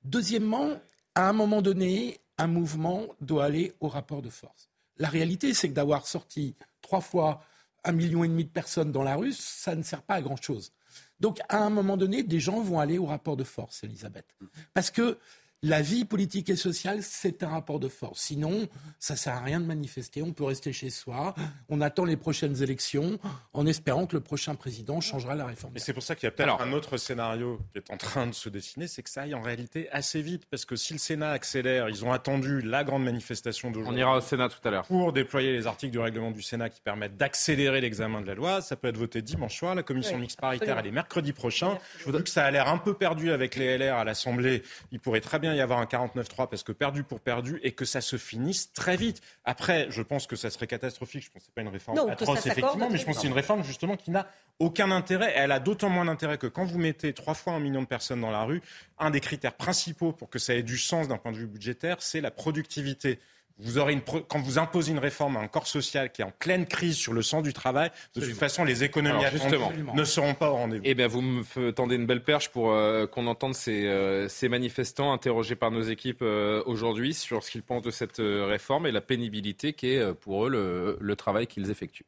Deuxièmement, 0.04 0.70
à 1.16 1.30
un 1.30 1.34
moment 1.34 1.62
donné, 1.62 2.20
un 2.38 2.48
mouvement 2.48 3.08
doit 3.22 3.46
aller 3.46 3.74
au 3.80 3.88
rapport 3.88 4.22
de 4.22 4.30
force. 4.30 4.70
La 4.98 5.10
réalité, 5.10 5.54
c'est 5.54 5.70
que 5.70 5.74
d'avoir 5.74 6.08
sorti 6.08 6.56
trois 6.82 7.02
fois 7.02 7.44
un 7.84 7.92
million 7.92 8.24
et 8.24 8.28
demi 8.28 8.46
de 8.46 8.50
personnes 8.50 8.92
dans 8.92 9.04
la 9.04 9.16
rue, 9.16 9.34
ça 9.34 9.76
ne 9.76 9.84
sert 9.84 10.04
pas 10.04 10.16
à 10.16 10.22
grand-chose. 10.22 10.72
Donc, 11.20 11.40
à 11.50 11.58
un 11.58 11.70
moment 11.70 11.98
donné, 11.98 12.24
des 12.24 12.40
gens 12.40 12.62
vont 12.62 12.80
aller 12.80 12.98
au 12.98 13.06
rapport 13.06 13.38
de 13.38 13.44
force, 13.44 13.84
Elisabeth. 13.84 14.36
Parce 14.74 14.92
que 14.92 15.18
la 15.64 15.82
vie 15.82 16.04
politique 16.04 16.50
et 16.50 16.58
sociale, 16.58 17.00
c'est 17.02 17.42
un 17.42 17.48
rapport 17.48 17.80
de 17.80 17.88
force. 17.88 18.20
Sinon, 18.20 18.68
ça 19.00 19.16
sert 19.16 19.34
à 19.34 19.40
rien 19.40 19.62
de 19.62 19.66
manifester. 19.66 20.22
On 20.22 20.34
peut 20.34 20.44
rester 20.44 20.74
chez 20.74 20.90
soi. 20.90 21.34
On 21.70 21.80
attend 21.80 22.04
les 22.04 22.18
prochaines 22.18 22.62
élections 22.62 23.18
en 23.54 23.66
espérant 23.66 24.06
que 24.06 24.16
le 24.18 24.20
prochain 24.22 24.56
président 24.56 25.00
changera 25.00 25.36
la 25.36 25.46
réforme. 25.46 25.78
Et 25.78 25.80
c'est 25.80 25.94
pour 25.94 26.04
ça 26.04 26.16
qu'il 26.16 26.26
y 26.26 26.28
a 26.28 26.32
peut-être 26.32 26.62
un 26.62 26.74
autre 26.74 26.98
scénario 26.98 27.60
qui 27.72 27.78
est 27.78 27.92
en 27.92 27.98
train 27.98 28.28
de 28.28 28.34
se 28.34 28.50
dessiner, 28.50 28.88
c'est 28.88 29.04
que 29.04 29.10
ça 29.10 29.22
aille 29.22 29.34
en 29.36 29.42
réalité 29.42 29.90
assez 29.92 30.22
vite. 30.22 30.44
Parce 30.52 30.66
que 30.66 30.76
si 30.76 30.92
le 30.92 31.00
Sénat 31.00 31.32
accélère, 31.32 31.88
ils 31.88 32.04
ont 32.04 32.12
attendu 32.12 32.62
la 32.62 32.84
grande 32.84 33.06
manifestation 33.06 33.70
On 33.70 33.72
d'aujourd'hui. 33.72 34.02
ira 34.02 34.18
au 34.18 34.22
Sénat 34.22 34.50
tout 34.50 34.68
à 34.68 34.70
l'heure. 34.70 34.86
Pour 34.86 35.14
déployer 35.14 35.54
les 35.54 35.66
articles 35.66 35.94
du 35.94 36.00
règlement 36.00 36.32
du 36.32 36.42
Sénat 36.42 36.70
qui 36.70 36.82
permettent 36.82 37.16
d'accélérer 37.16 37.80
l'examen 37.80 38.20
de 38.20 38.28
la 38.28 38.36
loi. 38.36 38.62
Ça 38.62 38.76
peut 38.76 38.90
être 38.90 38.98
voté 38.98 39.22
dimanche 39.22 39.58
soir. 39.60 39.76
La 39.76 39.84
commission 39.84 40.16
Oui, 40.16 40.22
mixte 40.24 40.42
paritaire, 40.42 40.78
elle 40.78 40.88
est 40.88 40.92
mercredi 40.92 41.32
prochain. 41.32 41.78
Vu 42.06 42.22
que 42.22 42.30
ça 42.30 42.44
a 42.44 42.52
l'air 42.52 42.68
un 42.68 42.78
peu 42.78 42.94
perdu 42.94 43.32
avec 43.32 43.56
les 43.56 43.78
LR 43.78 43.96
à 43.96 44.04
l'Assemblée, 44.04 44.62
il 44.92 45.00
pourrait 45.00 45.22
très 45.22 45.40
bien 45.40 45.53
y 45.56 45.62
avoir 45.62 45.80
un 45.80 45.86
49-3 45.86 46.50
parce 46.50 46.64
que 46.64 46.72
perdu 46.72 47.04
pour 47.04 47.20
perdu 47.20 47.60
et 47.64 47.72
que 47.72 47.86
ça 47.86 48.02
se 48.02 48.18
finisse 48.18 48.74
très 48.74 48.96
vite. 48.96 49.22
Après, 49.46 49.88
je 49.90 50.02
pense 50.02 50.28
que 50.28 50.36
ça 50.36 50.50
serait 50.50 50.68
catastrophique. 50.68 51.24
Je 51.24 51.32
pense 51.32 51.42
que 51.42 51.46
c'est 51.48 51.56
pas 51.56 51.62
une 51.62 51.68
réforme 51.68 51.98
Non, 51.98 52.10
atroce, 52.10 52.46
effectivement, 52.46 52.90
mais 52.90 52.98
je 52.98 53.06
pense 53.06 53.16
que 53.16 53.22
c'est 53.22 53.28
une 53.28 53.34
réforme 53.34 53.64
justement 53.64 53.98
qui 53.98 54.12
n'a 54.12 54.28
aucun 54.60 54.92
intérêt. 54.92 55.34
Elle 55.36 55.52
a 55.52 55.60
d'autant 55.60 55.90
moins 55.90 56.06
d'intérêt 56.06 56.38
que 56.38 56.48
quand 56.48 56.66
vous 56.66 56.78
mettez 56.78 57.14
trois 57.14 57.34
fois 57.34 57.54
un 57.54 57.60
million 57.60 57.82
de 57.82 57.88
personnes 57.88 58.22
dans 58.22 58.32
la 58.32 58.44
rue, 58.44 58.62
un 59.00 59.10
des 59.10 59.20
critères 59.20 59.56
principaux 59.56 60.12
pour 60.12 60.30
que 60.30 60.40
ça 60.40 60.54
ait 60.56 60.64
du 60.64 60.78
sens 60.78 61.08
d'un 61.08 61.18
point 61.18 61.32
de 61.32 61.38
vue 61.38 61.48
budgétaire, 61.48 61.98
c'est 62.00 62.22
la 62.22 62.32
productivité. 62.32 63.20
Vous 63.60 63.78
aurez 63.78 63.94
une 63.94 64.02
pro- 64.02 64.22
Quand 64.22 64.40
vous 64.42 64.58
imposez 64.58 64.92
une 64.92 65.00
réforme 65.00 65.38
à 65.38 65.40
un 65.40 65.48
corps 65.48 65.68
social 65.68 66.12
qui 66.12 66.22
est 66.22 66.26
en 66.26 66.32
pleine 66.32 66.66
crise 66.66 66.96
sur 66.96 67.14
le 67.14 67.22
sens 67.22 67.44
du 67.44 67.54
travail, 67.54 67.92
de 68.16 68.22
toute 68.22 68.34
façon, 68.34 68.64
les 68.64 68.84
économies 68.84 69.24
Alors, 69.24 69.26
attendues 69.26 69.42
justement. 69.44 69.94
ne 69.94 70.04
seront 70.04 70.34
pas 70.34 70.50
au 70.50 70.56
rendez-vous. 70.56 70.84
Eh 70.86 70.96
bien, 70.96 71.08
vous 71.08 71.22
me 71.22 71.72
tendez 71.72 71.96
une 71.96 72.08
belle 72.08 72.24
perche 72.24 72.50
pour 72.50 72.72
euh, 72.72 73.06
qu'on 73.06 73.28
entende 73.28 73.54
ces, 73.54 73.86
euh, 73.86 74.28
ces 74.28 74.50
manifestants 74.50 75.14
interrogés 75.14 75.56
par 75.56 75.70
nos 75.70 75.84
équipes 75.84 76.24
euh, 76.24 76.64
aujourd'hui 76.66 77.14
sur 77.14 77.44
ce 77.44 77.52
qu'ils 77.52 77.62
pensent 77.64 77.84
de 77.84 77.92
cette 77.92 78.18
réforme 78.18 78.88
et 78.88 78.92
la 78.92 79.02
pénibilité 79.02 79.74
qui 79.74 79.92
est 79.94 80.00
euh, 80.00 80.14
pour 80.14 80.48
eux 80.48 80.50
le, 80.50 80.98
le 81.00 81.16
travail 81.16 81.46
qu'ils 81.46 81.70
effectuent. 81.70 82.06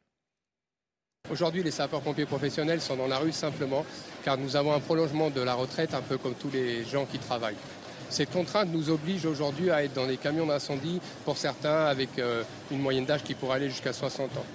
Aujourd'hui, 1.30 1.64
les 1.64 1.72
sapeurs-pompiers 1.72 2.26
professionnels 2.26 2.82
sont 2.82 2.96
dans 2.98 3.08
la 3.08 3.18
rue 3.20 3.32
simplement 3.32 3.86
car 4.24 4.38
nous 4.38 4.56
avons 4.56 4.74
un 4.74 4.80
prolongement 4.80 5.30
de 5.30 5.42
la 5.42 5.54
retraite 5.54 5.94
un 5.94 6.02
peu 6.02 6.18
comme 6.18 6.34
tous 6.36 6.50
les 6.52 6.84
gens 6.84 7.06
qui 7.06 7.18
travaillent. 7.20 7.56
Ces 8.10 8.26
contraintes 8.26 8.70
nous 8.72 8.90
obligent 8.90 9.26
aujourd'hui 9.26 9.72
à 9.72 9.84
être 9.84 9.94
dans 9.94 10.08
des 10.08 10.18
camions 10.18 10.46
d'incendie, 10.46 11.02
pour 11.24 11.38
certains 11.38 11.86
avec 11.86 12.18
euh, 12.20 12.44
une 12.72 12.80
moyenne 12.80 13.06
d'âge 13.06 13.24
qui 13.24 13.34
pourrait 13.34 13.56
aller 13.56 13.70
jusqu'à 13.70 13.94
60 13.94 14.38
ans. 14.38 14.46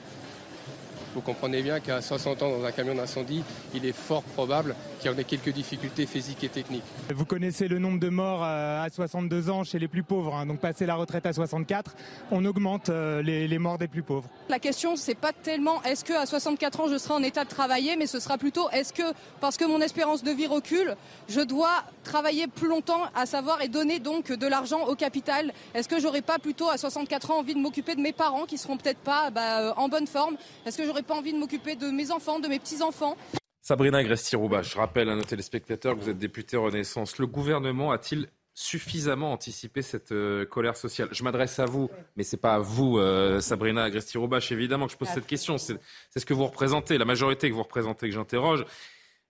Vous 1.14 1.20
comprenez 1.20 1.62
bien 1.62 1.80
qu'à 1.80 2.00
60 2.00 2.42
ans 2.42 2.50
dans 2.50 2.64
un 2.64 2.72
camion 2.72 2.94
d'incendie, 2.94 3.42
il 3.74 3.84
est 3.84 3.92
fort 3.92 4.22
probable 4.22 4.76
qu'il 5.00 5.11
y 5.11 5.14
en 5.14 5.18
ait 5.18 5.24
quelques 5.24 5.50
difficultés 5.50 6.06
physiques 6.06 6.44
et 6.44 6.48
techniques. 6.48 6.84
Vous 7.12 7.24
connaissez 7.24 7.66
le 7.68 7.78
nombre 7.78 7.98
de 7.98 8.08
morts 8.08 8.44
euh, 8.44 8.84
à 8.84 8.88
62 8.90 9.50
ans 9.50 9.64
chez 9.64 9.78
les 9.78 9.88
plus 9.88 10.02
pauvres. 10.02 10.34
hein. 10.36 10.46
Donc 10.46 10.61
passer 10.61 10.86
la 10.86 10.94
retraite 10.94 11.26
à 11.26 11.32
64, 11.32 11.96
on 12.30 12.44
augmente 12.44 12.88
euh, 12.90 13.22
les, 13.22 13.48
les 13.48 13.58
morts 13.58 13.78
des 13.78 13.88
plus 13.88 14.02
pauvres. 14.02 14.28
La 14.48 14.58
question, 14.58 14.96
c'est 14.96 15.14
pas 15.14 15.32
tellement 15.32 15.82
est-ce 15.82 16.04
que 16.04 16.12
à 16.12 16.26
64 16.26 16.80
ans 16.80 16.88
je 16.88 16.98
serai 16.98 17.14
en 17.14 17.22
état 17.22 17.44
de 17.44 17.48
travailler, 17.50 17.96
mais 17.96 18.06
ce 18.06 18.20
sera 18.20 18.38
plutôt 18.38 18.68
est-ce 18.70 18.92
que 18.92 19.02
parce 19.40 19.56
que 19.56 19.64
mon 19.64 19.80
espérance 19.80 20.22
de 20.22 20.30
vie 20.30 20.46
recule, 20.46 20.96
je 21.28 21.40
dois 21.40 21.84
travailler 22.04 22.46
plus 22.46 22.68
longtemps, 22.68 23.02
à 23.14 23.26
savoir 23.26 23.62
et 23.62 23.68
donner 23.68 23.98
donc 23.98 24.30
de 24.32 24.46
l'argent 24.46 24.84
au 24.86 24.94
capital. 24.94 25.52
Est-ce 25.74 25.88
que 25.88 26.00
j'aurais 26.00 26.22
pas 26.22 26.38
plutôt 26.38 26.68
à 26.68 26.76
64 26.78 27.30
ans 27.32 27.38
envie 27.38 27.54
de 27.54 27.61
m'occuper 27.61 27.94
de 27.94 28.00
mes 28.00 28.12
parents 28.12 28.44
qui 28.46 28.58
seront 28.58 28.76
peut-être 28.76 28.98
pas 28.98 29.30
bah, 29.30 29.61
euh, 29.61 29.72
en 29.76 29.88
bonne 29.88 30.06
forme? 30.06 30.36
Est-ce 30.66 30.78
que 30.78 30.84
j'aurais 30.84 30.99
pas 31.03 31.14
envie 31.14 31.32
de 31.32 31.38
m'occuper 31.38 31.76
de 31.76 31.86
mes 31.86 32.11
enfants, 32.11 32.40
de 32.40 32.48
mes 32.48 32.59
petits 32.59 32.82
enfants 32.82 33.16
Sabrina 33.62 33.98
Agresti-Rouba, 33.98 34.62
je 34.62 34.76
rappelle 34.78 35.09
à 35.11 35.14
nos 35.14 35.22
téléspectateurs 35.22 35.94
que 35.94 36.01
vous 36.01 36.09
êtes 36.09 36.18
députée 36.18 36.57
Renaissance. 36.57 37.18
Le 37.18 37.26
gouvernement 37.26 37.92
a-t-il 37.92 38.28
suffisamment 38.55 39.32
anticipé 39.32 39.82
cette 39.82 40.12
euh, 40.12 40.46
colère 40.46 40.76
sociale? 40.76 41.09
Je 41.12 41.22
m'adresse 41.22 41.59
à 41.59 41.66
vous, 41.66 41.90
mais 42.16 42.24
c'est 42.24 42.38
pas 42.38 42.55
à 42.55 42.59
vous, 42.59 42.98
euh, 42.98 43.40
Sabrina 43.40 43.84
Agresti-Roubache, 43.84 44.51
évidemment 44.51 44.86
que 44.86 44.92
je 44.92 44.96
pose 44.96 45.09
cette 45.09 45.26
question. 45.26 45.59
C'est 45.59 45.78
c'est 46.09 46.20
ce 46.20 46.26
que 46.26 46.34
vous 46.34 46.46
représentez, 46.46 46.96
la 46.96 47.05
majorité 47.05 47.48
que 47.51 47.55
vous 47.55 47.62
représentez, 47.62 48.09
que 48.09 48.14
j'interroge. 48.14 48.64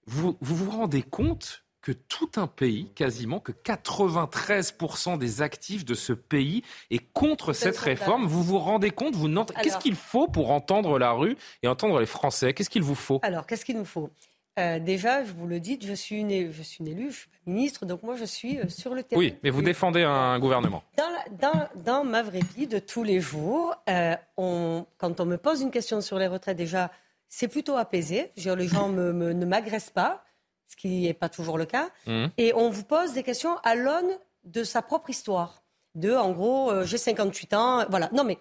Vous, 0.07 0.39
vous 0.41 0.55
vous 0.55 0.71
rendez 0.71 1.03
compte 1.03 1.65
que 1.83 1.93
tout 1.93 2.31
un 2.37 2.47
pays, 2.47 2.91
quasiment, 2.95 3.41
que 3.41 3.53
93% 3.53 5.19
des 5.19 5.43
actifs 5.43 5.85
de 5.85 5.95
ce 5.95 6.13
pays 6.13 6.63
est 6.91 6.99
contre 7.13 7.53
cette 7.53 7.79
réforme. 7.79 8.27
Vous 8.27 8.43
vous 8.43 8.59
rendez 8.59 8.91
compte 8.91 9.15
vous 9.15 9.29
Qu'est-ce 9.63 9.79
qu'il 9.79 9.95
faut 9.97 10.29
pour 10.29 10.51
entendre 10.51 10.99
la 10.99 11.13
rue 11.13 11.37
et 11.63 11.69
entendre 11.69 11.99
les 12.01 12.07
Français? 12.07 12.53
Qu'est-ce 12.53 12.71
qu'il 12.71 12.83
vous 12.83 12.95
faut? 12.95 13.21
Alors, 13.23 13.47
qu'est-ce 13.47 13.65
qu'il 13.65 13.77
nous 13.79 13.85
faut? 13.85 14.11
Euh, 14.59 14.79
Déjà, 14.79 15.25
je 15.25 15.33
vous 15.33 15.47
le 15.47 15.61
dis, 15.61 15.79
je 15.81 15.93
suis 15.95 16.17
une, 16.21 16.53
je 16.53 16.63
suis 16.63 16.79
une 16.81 16.89
élue, 16.89 17.11
je 17.13 17.17
suis 17.19 17.29
ministre, 17.47 17.87
donc 17.87 18.03
moi 18.03 18.17
je 18.17 18.25
suis 18.25 18.59
euh, 18.59 18.69
sur 18.69 18.95
le 18.95 19.03
terrain. 19.05 19.21
Oui, 19.21 19.37
mais 19.43 19.51
vous 19.51 19.63
défendez 19.63 20.03
un 20.03 20.39
gouvernement. 20.41 20.83
Dans, 20.99 21.09
la- 21.09 21.51
dans, 21.53 21.69
dans 21.85 22.05
ma 22.05 22.23
vraie 22.23 22.41
vie 22.57 22.67
de 22.67 22.79
tous 22.81 23.05
les 23.05 23.21
jours, 23.21 23.75
euh, 23.89 24.17
on, 24.37 24.85
quand 24.99 25.21
on 25.21 25.25
me 25.25 25.37
pose 25.39 25.63
une 25.63 25.71
question 25.71 26.01
sur 26.01 26.19
les 26.19 26.27
retraites, 26.27 26.57
déjà, 26.57 26.91
c'est 27.29 27.49
plutôt 27.49 27.77
apaisé. 27.77 28.33
Les 28.37 28.69
gens 28.69 28.89
me- 28.89 29.13
me- 29.13 29.33
ne 29.33 29.47
m'agressent 29.47 29.91
pas, 29.91 30.25
ce 30.71 30.77
qui 30.77 31.03
n'est 31.03 31.15
pas 31.15 31.29
toujours 31.29 31.59
le 31.59 31.67
cas. 31.67 31.91
Mmh. 32.07 32.27
Et 32.39 32.55
on 32.55 32.71
vous 32.71 32.85
pose 32.85 33.13
des 33.13 33.23
questions 33.23 33.57
à 33.65 33.75
l'aune 33.75 34.11
de 34.45 34.65
sa 34.65 34.81
propre 34.81 35.11
histoire. 35.11 35.63
De, 35.97 36.15
en 36.15 36.31
gros, 36.31 36.71
euh, 36.71 36.85
j'ai 36.87 36.99
58 36.99 37.53
ans, 37.55 37.85
voilà. 37.91 38.09
Non, 38.13 38.23
mais 38.23 38.39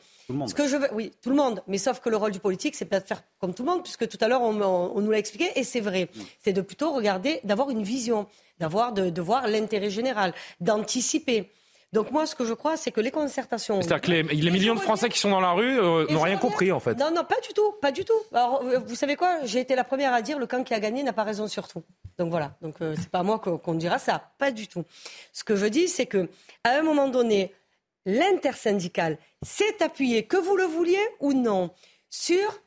ce 0.47 0.53
que 0.53 0.67
je 0.67 0.77
veux, 0.77 0.87
oui, 0.93 1.11
tout 1.23 1.31
le 1.31 1.35
monde. 1.35 1.63
Mais 1.65 1.79
sauf 1.79 1.99
que 1.99 2.07
le 2.09 2.15
rôle 2.15 2.29
du 2.31 2.39
politique, 2.39 2.75
c'est 2.75 2.85
pas 2.85 2.99
de 2.99 3.05
faire 3.07 3.23
comme 3.39 3.55
tout 3.55 3.63
le 3.63 3.71
monde, 3.71 3.81
puisque 3.81 4.07
tout 4.07 4.19
à 4.21 4.27
l'heure 4.27 4.43
on, 4.43 4.61
on- 4.61 4.91
on 4.95 5.01
nous 5.01 5.09
l'a 5.09 5.17
expliqué, 5.17 5.49
et 5.55 5.63
c'est 5.63 5.79
vrai. 5.79 6.09
C'est 6.43 6.53
de 6.53 6.61
plutôt 6.61 6.93
regarder, 6.93 7.39
d'avoir 7.43 7.71
une 7.71 7.81
vision, 7.81 8.27
d'avoir, 8.59 8.93
de, 8.93 9.09
de 9.09 9.21
voir 9.21 9.47
l'intérêt 9.47 9.89
général, 9.89 10.33
d'anticiper. 10.79 11.51
Donc 11.91 12.11
moi, 12.11 12.27
ce 12.27 12.35
que 12.35 12.45
je 12.45 12.53
crois, 12.53 12.77
c'est 12.77 12.91
que 12.91 13.01
les 13.01 13.09
concertations. 13.09 13.81
C'est-à-dire 13.81 14.01
que 14.01 14.11
les, 14.11 14.21
les 14.21 14.51
millions 14.51 14.75
de 14.75 14.79
Français 14.79 15.09
qui 15.09 15.17
sont 15.17 15.31
dans 15.31 15.41
la 15.41 15.53
rue 15.53 15.79
euh, 15.79 16.01
n'ont 16.11 16.21
rien 16.21 16.35
reviens- 16.35 16.37
compris, 16.37 16.71
en 16.71 16.79
fait. 16.79 16.93
Non, 16.99 17.09
non, 17.09 17.23
pas 17.23 17.39
du 17.41 17.51
tout, 17.55 17.71
pas 17.81 17.91
du 17.91 18.05
tout. 18.05 18.13
Alors, 18.31 18.61
euh, 18.63 18.77
vous 18.85 18.93
savez 18.93 19.15
quoi? 19.15 19.39
J'ai 19.45 19.59
été 19.59 19.73
la 19.75 19.83
première 19.83 20.13
à 20.13 20.21
dire 20.21 20.37
le 20.37 20.45
camp 20.45 20.63
qui 20.63 20.75
a 20.75 20.79
gagné 20.79 21.01
n'a 21.01 21.13
pas 21.13 21.23
raison 21.23 21.47
sur 21.47 21.67
tout. 21.67 21.81
Donc 22.19 22.29
voilà. 22.29 22.55
Donc 22.61 22.75
euh, 22.81 22.95
c'est 22.97 23.09
pas 23.09 23.23
moi 23.23 23.39
qu'on 23.39 23.73
dira 23.73 23.97
ça, 23.97 24.31
pas 24.37 24.51
du 24.51 24.67
tout. 24.67 24.83
Ce 25.31 25.43
que 25.43 25.55
je 25.55 25.65
dis, 25.65 25.87
c'est 25.87 26.05
que 26.05 26.29
à 26.65 26.71
un 26.71 26.83
moment 26.83 27.07
donné, 27.07 27.53
l'intersyndicale 28.05 29.17
s'est 29.41 29.81
appuyé, 29.81 30.27
que 30.27 30.37
vous 30.37 30.57
le 30.57 30.65
vouliez 30.65 30.99
ou 31.21 31.33
non, 31.33 31.71
sur 32.09 32.61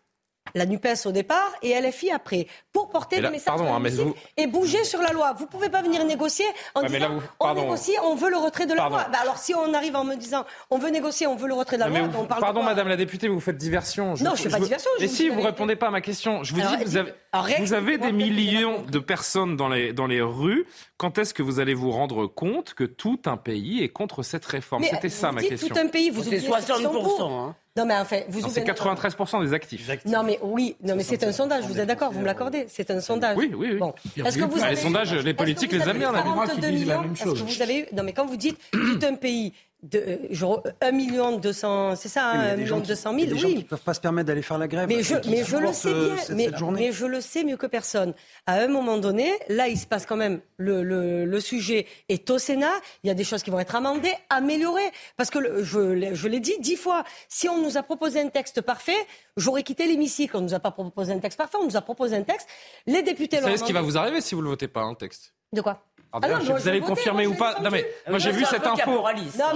la 0.54 0.66
NUPES 0.66 1.06
au 1.06 1.12
départ 1.12 1.52
et 1.62 1.78
LFI 1.78 2.10
après, 2.10 2.46
pour 2.72 2.88
porter 2.88 3.20
là, 3.20 3.28
des 3.28 3.32
messages 3.34 3.44
pardon, 3.56 3.72
hein, 3.72 3.78
mais 3.80 3.90
l'hémicycle 3.90 4.18
vous- 4.18 4.42
et 4.42 4.46
bouger 4.46 4.82
sur 4.84 5.00
la 5.02 5.10
loi. 5.12 5.34
Vous 5.38 5.46
pouvez 5.46 5.68
pas 5.68 5.82
venir 5.82 6.04
négocier 6.06 6.44
en 6.74 6.80
Ouais, 6.82 6.86
disant 6.88 6.98
là, 7.00 7.08
vous- 7.08 7.20
on 7.40 7.54
négocie, 7.54 7.92
on 8.04 8.14
veut 8.14 8.30
le 8.30 8.38
retrait 8.38 8.64
de 8.66 8.70
la 8.70 8.76
Pardon. 8.76 8.96
loi. 8.96 9.06
Bah, 9.12 9.18
alors 9.20 9.36
si 9.38 9.54
on 9.54 9.74
arrive 9.74 9.94
en 9.96 10.04
me 10.04 10.14
disant 10.16 10.44
on 10.70 10.78
veut 10.78 10.88
négocier, 10.90 11.26
on 11.26 11.36
veut 11.36 11.48
le 11.48 11.54
retrait 11.54 11.76
de 11.76 11.82
la 11.82 11.88
Non, 11.90 11.98
loi, 11.98 12.08
vous- 12.08 12.18
on 12.20 12.24
parle 12.24 12.40
de 12.40 12.44
pardon, 12.46 12.60
quoi 12.60 12.70
Madame 12.70 12.88
la 12.88 12.96
députée, 12.96 13.28
vous 13.28 13.40
faites 13.40 13.58
diversion. 13.58 14.14
Non, 14.20 14.34
je 14.34 14.42
fais 14.42 14.48
pas 14.48 14.58
diversion, 14.58 14.90
je 14.98 15.02
Mais 15.02 15.08
si, 15.08 15.24
vous 15.28 15.34
vérité. 15.34 15.48
répondez 15.48 15.76
pas 15.76 15.88
à 15.88 15.90
ma 15.90 16.00
question. 16.00 16.42
Je 16.44 16.54
vous 16.54 16.60
Alors, 16.60 16.76
dis, 16.76 16.84
vous 16.84 16.96
avez, 16.96 17.12
alors, 17.32 17.46
vous 17.58 17.72
avez 17.74 17.98
des 17.98 18.12
millions 18.12 18.82
de 18.90 18.98
personnes 18.98 19.56
dans 19.56 19.68
les, 19.68 19.92
dans 19.92 20.06
les 20.06 20.22
rues. 20.22 20.66
Quand 20.96 21.18
est-ce 21.18 21.34
que 21.34 21.42
vous 21.42 21.60
allez 21.60 21.74
vous 21.74 21.90
rendre 21.90 22.26
compte 22.26 22.74
que 22.74 22.84
tout 22.84 23.20
un 23.26 23.36
pays 23.36 23.82
est 23.82 23.88
contre 23.90 24.22
cette 24.22 24.44
réforme? 24.46 24.84
C'était 24.84 25.08
ça 25.08 25.30
ma 25.32 25.42
question. 25.42 25.68
Tout 25.74 25.78
un 25.80 25.88
pays, 25.88 26.10
vous 26.10 26.20
C'est 26.22 26.28
oubliez 26.28 26.40
ceux 26.40 26.46
qui 26.56 26.62
sont 26.82 26.92
60%, 26.92 27.16
pour. 27.16 27.30
hein. 27.32 27.56
Non 27.74 27.86
mais 27.86 27.96
enfin, 27.96 28.20
vous 28.28 28.46
C'est 28.50 28.64
93% 28.64 29.40
des 29.42 29.54
actifs. 29.54 29.88
Non 30.04 30.22
mais 30.22 30.38
oui, 30.42 30.76
non 30.82 30.94
mais 30.94 31.02
c'est 31.02 31.24
un 31.24 31.32
sondage. 31.32 31.64
Vous 31.64 31.80
êtes 31.80 31.88
d'accord 31.88 32.12
Vous 32.12 32.20
me 32.20 32.26
l'accordez 32.26 32.61
C'est 32.68 32.90
un 32.90 33.00
sondage. 33.00 33.36
Oui, 33.36 33.50
oui, 33.54 33.68
oui. 33.72 33.78
Bon. 33.78 33.94
Est-ce 34.16 34.38
que 34.38 34.44
vous 34.44 34.60
avez 34.62 34.74
les 34.74 34.80
sondages, 34.80 35.12
les 35.14 35.34
politiques 35.34 35.72
les 35.72 35.80
aiment 35.88 35.98
bien. 35.98 36.12
là. 36.12 36.22
42 36.22 36.70
millions 36.70 37.02
Est-ce 37.14 37.24
que 37.24 37.28
vous 37.30 37.62
avez 37.62 37.78
eu 37.80 37.86
Non 37.92 38.02
mais 38.02 38.12
quand 38.12 38.26
vous 38.26 38.36
dites 38.36 38.58
tout 38.72 38.98
un 39.02 39.14
pays 39.14 39.52
de 39.82 39.98
euh, 39.98 40.16
genre 40.30 40.62
1 40.80 40.92
million 40.92 41.36
200, 41.38 41.96
c'est 41.96 42.08
ça, 42.08 42.32
Oui, 42.34 42.38
mais 42.38 42.44
il 42.44 42.46
y 42.46 42.48
hein, 42.48 42.50
a 42.50 42.52
1 42.52 42.56
des 42.56 42.66
gens 42.66 42.74
million 42.76 42.82
qui- 42.82 42.88
200 42.88 43.12
il 43.12 43.18
y 43.18 43.22
a 43.22 43.26
000, 43.26 43.34
des 43.34 43.40
gens 43.40 43.48
qui 43.48 43.54
oui. 43.54 43.62
ne 43.62 43.68
peuvent 43.68 43.80
pas 43.80 43.94
se 43.94 44.00
permettre 44.00 44.26
d'aller 44.28 44.42
faire 44.42 44.58
la 44.58 44.68
grève. 44.68 44.88
Mais 44.88 45.02
je, 45.02 45.16
qui 45.16 45.30
mais 45.30 45.44
je 45.44 45.56
le 45.56 45.72
sais 45.72 45.88
euh, 45.88 46.06
bien, 46.14 46.16
cette- 46.18 46.36
mais, 46.36 46.44
cette 46.44 46.56
journée. 46.58 46.80
mais 46.86 46.92
je 46.92 47.06
le 47.06 47.20
sais 47.20 47.42
mieux 47.42 47.56
que 47.56 47.66
personne. 47.66 48.14
À 48.46 48.54
un 48.60 48.68
moment 48.68 48.98
donné, 48.98 49.32
là, 49.48 49.66
il 49.68 49.76
se 49.78 49.86
passe 49.86 50.06
quand 50.06 50.16
même, 50.16 50.40
le, 50.56 50.82
le, 50.84 51.24
le 51.24 51.40
sujet 51.40 51.86
est 52.08 52.30
au 52.30 52.38
Sénat, 52.38 52.72
il 53.02 53.08
y 53.08 53.10
a 53.10 53.14
des 53.14 53.24
choses 53.24 53.42
qui 53.42 53.50
vont 53.50 53.58
être 53.58 53.74
amendées, 53.74 54.14
améliorées. 54.30 54.90
Parce 55.16 55.30
que 55.30 55.38
le- 55.40 55.64
je, 55.64 55.80
l'ai- 55.80 56.14
je 56.14 56.28
l'ai 56.28 56.40
dit 56.40 56.54
dix 56.60 56.76
fois, 56.76 57.02
si 57.28 57.48
on 57.48 57.60
nous 57.60 57.76
a 57.76 57.82
proposé 57.82 58.20
un 58.20 58.28
texte 58.28 58.60
parfait, 58.60 58.96
j'aurais 59.36 59.64
quitté 59.64 59.86
l'hémicycle. 59.86 60.36
On 60.36 60.42
nous 60.42 60.54
a 60.54 60.60
pas 60.60 60.70
proposé 60.70 61.12
un 61.12 61.18
texte 61.18 61.38
parfait, 61.38 61.58
on 61.60 61.64
nous 61.64 61.76
a 61.76 61.80
proposé 61.80 62.16
un 62.16 62.22
texte. 62.22 62.46
Les 62.86 63.02
députés 63.02 63.36
Vous 63.38 63.42
l'ont 63.42 63.48
savez 63.48 63.58
ce 63.58 63.64
qui 63.64 63.72
va 63.72 63.82
vous 63.82 63.98
arriver 63.98 64.20
si 64.20 64.34
vous 64.36 64.40
ne 64.42 64.44
le 64.44 64.50
votez 64.50 64.68
pas, 64.68 64.82
un 64.82 64.94
texte? 64.94 65.34
De 65.52 65.60
quoi? 65.60 65.82
Ah, 66.14 66.18
Ah 66.22 66.28
non, 66.28 66.38
vous 66.56 66.68
allez 66.68 66.80
confirmer 66.80 67.26
ou 67.26 67.34
pas 67.34 67.56
Non 67.62 67.70
mais 67.70 67.86
l'ai 68.06 68.10
moi 68.10 68.18
j'ai 68.18 68.32
vu 68.32 68.44
cette 68.44 68.66
info. 68.66 69.04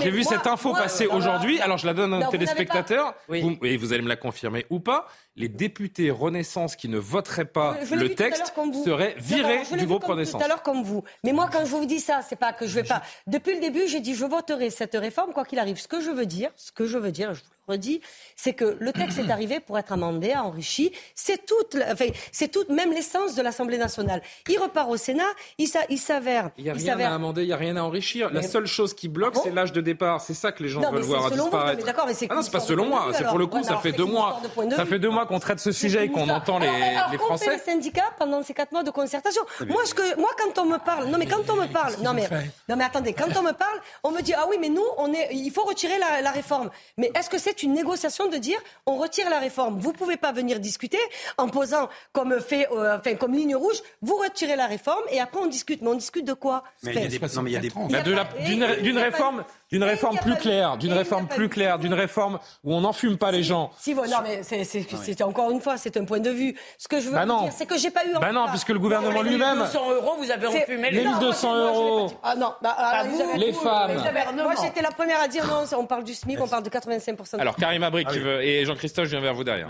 J'ai 0.01 0.11
vu 0.11 0.25
cette 0.25 0.47
info 0.47 0.73
passer 0.73 1.07
aujourd'hui. 1.07 1.61
Alors 1.61 1.77
je 1.79 1.87
la 1.87 1.93
donne 1.95 2.11
n'avez 2.19 2.31
téléspectateurs. 2.31 3.15
Oui. 3.29 3.43
Vous- 3.43 3.67
et 3.67 3.77
vous 3.77 3.93
allez 3.93 4.03
me 4.03 4.09
la 4.09 4.17
confirmer 4.17 4.65
ou 4.71 4.81
pas. 4.81 5.07
Les 5.37 5.49
députés 5.49 6.11
Renaissance 6.11 6.77
qui 6.77 6.89
ne 6.89 6.99
voteraient 6.99 7.45
pas 7.45 7.77
Je 7.85 7.95
le 7.95 8.15
texte 8.15 8.55
seraient 8.85 9.15
virés 9.19 9.63
du 9.77 9.87
groupe 9.87 10.03
comme 10.03 10.13
Renaissance. 10.13 10.41
Tout 10.41 10.45
à 10.45 10.49
l'heure 10.49 10.63
comme 10.63 10.83
vous. 10.83 11.05
Mais 11.25 11.33
moi, 11.33 11.49
quand 11.53 11.67
je 11.67 11.71
vous 11.77 11.85
dis 11.85 12.01
ça, 12.01 12.21
c'est 12.27 12.37
pas 12.37 12.55
que 12.55 12.67
je 12.67 12.75
vais 12.77 12.85
pas. 12.85 13.03
Depuis 13.27 13.55
le 13.55 13.61
début, 13.61 13.87
j'ai 13.87 14.01
dit 14.01 14.15
je 14.15 14.25
voterai 14.25 14.71
cette 14.71 14.95
réforme 14.95 15.33
quoi 15.33 15.45
qu'il 15.45 15.59
arrive. 15.59 15.79
Ce 15.79 15.89
que 15.89 16.01
je 16.01 16.11
veux 16.11 16.27
dire, 16.27 16.51
ce 16.57 16.73
que 16.73 16.87
je 16.87 16.97
veux 16.97 17.13
dire, 17.13 17.35
je 17.35 17.43
vous 17.43 17.51
le 17.69 17.73
redis, 17.75 18.01
c'est 18.37 18.53
que 18.53 18.77
le 18.79 18.93
texte 18.93 19.19
est 19.19 19.31
arrivé 19.31 19.61
pour 19.61 19.79
être 19.79 19.93
amendé, 19.93 20.35
enrichi. 20.35 20.93
C'est 21.14 21.45
toute, 21.47 21.77
enfin, 21.91 22.07
c'est 22.33 22.49
toute, 22.49 22.69
même 22.69 22.93
l'essence 22.93 23.35
de 23.35 23.43
l'Assemblée 23.43 23.79
nationale. 23.79 24.23
Il 24.49 24.59
repart 24.59 24.89
au 24.91 24.97
Sénat. 24.97 25.25
Il, 25.59 25.67
s'a- 25.67 25.81
il 25.89 25.99
s'avère. 25.99 26.51
Il 26.59 26.64
n'y 26.64 26.71
a 26.71 26.75
rien 26.75 26.87
s'avère- 26.93 27.12
à 27.12 27.14
amender, 27.14 27.43
il 27.43 27.47
n'y 27.49 27.53
a 27.53 27.57
rien 27.57 27.77
à 27.77 27.83
enrichir. 27.83 28.31
La 28.33 28.43
seule 28.43 28.67
chose 28.67 28.95
qui 28.95 29.09
bloque, 29.09 29.33
Ah 29.35 29.39
bon 29.39 29.45
c'est 29.45 29.51
l'âge 29.53 29.73
de 29.73 29.81
départ. 29.81 30.21
C'est 30.21 30.35
ça 30.35 30.53
que 30.53 30.62
les 30.62 30.69
gens 30.69 30.81
Non, 30.81 30.93
veulent 30.93 31.03
voir 31.03 31.23
vous, 31.29 31.31
disparaître. 31.37 31.79
mais 31.79 31.85
d'accord, 31.85 32.07
mais 32.07 32.14
c'est 32.14 32.27
ah 32.31 32.35
non, 32.35 32.41
une 32.41 32.45
c'est 32.45 32.53
pas 32.53 32.61
selon 32.61 32.87
moi. 32.87 33.09
C'est 33.12 33.25
pour 33.27 33.39
le 33.39 33.47
coup, 33.47 33.57
Ouais, 33.59 33.62
ça 33.62 33.79
fait 33.79 33.93
deux 33.93 34.05
mois. 34.05 34.41
Ça 34.77 34.85
fait 34.87 34.99
deux 34.99 35.11
mois 35.11 35.27
qu'on 35.27 35.41
traite 35.41 35.61
ce 35.61 35.73
sujet 35.73 36.05
et 36.07 36.11
qu'on 36.11 36.29
entend 36.29 36.59
les, 36.59 36.69
Alors, 36.69 37.11
les 37.11 37.19
qu'ont 37.19 37.37
fait 37.37 37.45
Français. 37.47 37.51
les 37.57 37.59
syndicats 37.73 38.11
pendant 38.19 38.43
ces 38.43 38.55
quatre 38.55 38.73
mois 38.73 38.83
de 38.83 38.91
concertation 38.91 39.43
Moi, 39.67 39.85
ce 39.87 39.95
que, 39.95 40.17
moi, 40.21 40.29
quand 40.39 40.61
on 40.62 40.67
me 40.67 40.79
parle, 40.79 41.07
non 41.09 41.19
mais 41.19 41.27
quand 41.27 41.49
on 41.51 41.57
me 41.57 41.67
parle, 41.67 41.95
non 42.03 42.12
mais, 42.12 42.29
non 42.69 42.77
mais 42.77 42.85
attendez, 42.85 43.12
quand 43.12 43.35
on 43.37 43.43
me 43.43 43.53
parle, 43.53 43.79
on 44.05 44.11
me 44.11 44.21
dit 44.21 44.35
ah 44.35 44.47
oui 44.49 44.57
mais 44.61 44.69
nous 44.69 44.85
on 44.99 45.12
est, 45.12 45.31
il 45.33 45.51
faut 45.51 45.64
retirer 45.64 45.99
la, 45.99 46.21
la 46.23 46.31
réforme. 46.31 46.71
Mais 46.99 47.11
est-ce 47.14 47.31
que 47.31 47.39
c'est 47.39 47.55
une 47.63 47.73
négociation 47.75 48.29
de 48.29 48.37
dire 48.37 48.59
on 48.87 48.97
retire 48.97 49.29
la 49.31 49.39
réforme 49.39 49.79
Vous 49.79 49.93
pouvez 49.93 50.17
pas 50.17 50.33
venir 50.33 50.61
discuter 50.61 50.99
en 51.39 51.49
posant 51.49 51.89
comme 52.13 52.41
fait, 52.41 52.69
euh, 52.73 52.97
enfin 52.99 53.15
comme 53.17 53.33
ligne 53.35 53.55
rouge, 53.57 53.77
vous 54.03 54.17
retirez 54.17 54.57
la 54.57 54.67
réforme 54.67 55.03
et 55.11 55.21
après 55.21 55.41
on 55.41 55.47
discute. 55.47 55.83
Mais 55.83 55.89
on 55.89 55.95
discute 55.95 56.25
de 56.25 56.33
quoi 56.35 56.63
Mais 56.83 56.93
il 56.93 56.95
y 56.95 56.99
a 56.99 57.09
des- 57.09 57.19
non, 57.37 57.43
mais 57.43 57.51
il 57.51 57.53
y 57.55 57.57
a 57.57 57.61
des- 57.61 57.69
de 58.03 58.13
la- 58.15 58.25
d'une 58.47 58.83
d'une 58.83 58.99
réforme, 58.99 59.45
d'une 59.71 59.83
réforme 59.85 60.17
plus 60.19 60.37
claire, 60.37 60.77
d'une 60.77 60.93
réforme 60.93 61.27
plus 61.27 61.49
claire, 61.49 61.79
d'une 61.79 61.95
réforme 61.95 62.39
où 62.64 62.73
on 62.75 62.81
n'enfume 62.83 63.19
pas 63.19 63.31
les 63.31 63.43
gens. 63.43 63.71
Si, 63.79 63.93
voilà, 63.95 64.17
non, 64.19 64.23
mais 64.23 64.43
c'est, 64.43 64.64
c'est, 64.64 64.87
c'est- 65.03 65.23
encore 65.23 65.51
une 65.51 65.61
fois, 65.61 65.77
c'est 65.77 65.97
un 65.97 66.05
point 66.05 66.21
de 66.21 66.31
vue. 66.31 66.55
Ce 66.79 66.87
que 66.89 67.01
je 67.01 67.07
veux 67.09 67.14
Bah 67.14 67.25
dire, 67.25 67.51
c'est 67.51 67.67
que 67.67 67.77
j'ai 67.77 67.91
pas 67.91 68.05
eu. 68.07 68.12
Bah 68.21 68.33
non, 68.33 68.47
puisque 68.49 68.69
le 68.69 68.79
gouvernement 68.79 69.23
lui-même. 69.23 69.59
200 69.59 69.91
euros, 69.93 70.14
vous 70.19 70.31
avez 70.31 70.47
enfumé 70.47 70.91
Les 70.91 70.99
les 71.03 71.09
1200 71.09 71.55
euros. 71.57 72.11
Ah 72.23 72.35
non, 72.37 72.53
bah, 72.62 72.71
alors, 72.71 73.07
vous, 73.07 73.21
Elisabeth, 73.21 73.41
les 73.47 73.53
femmes. 73.53 74.37
Moi, 74.37 74.55
j'étais 74.62 74.83
la 74.83 74.91
première 74.91 75.21
à 75.21 75.29
dire 75.29 75.45
non, 75.47 75.64
on 75.79 75.87
parle 75.87 76.05
du 76.05 76.14
SMIC, 76.14 76.41
on 76.41 76.47
parle 76.49 76.62
de 76.62 76.71
85%. 76.71 77.37
de- 77.37 77.41
Alors, 77.43 77.57
Karima 77.57 77.91
Brick 77.91 78.09
qui 78.09 78.19
veut- 78.19 78.43
et 78.43 78.64
Jean-Christophe, 78.64 79.07
je 79.07 79.11
viens 79.11 79.21
vers 79.21 79.35
vous 79.35 79.45
derrière. 79.45 79.69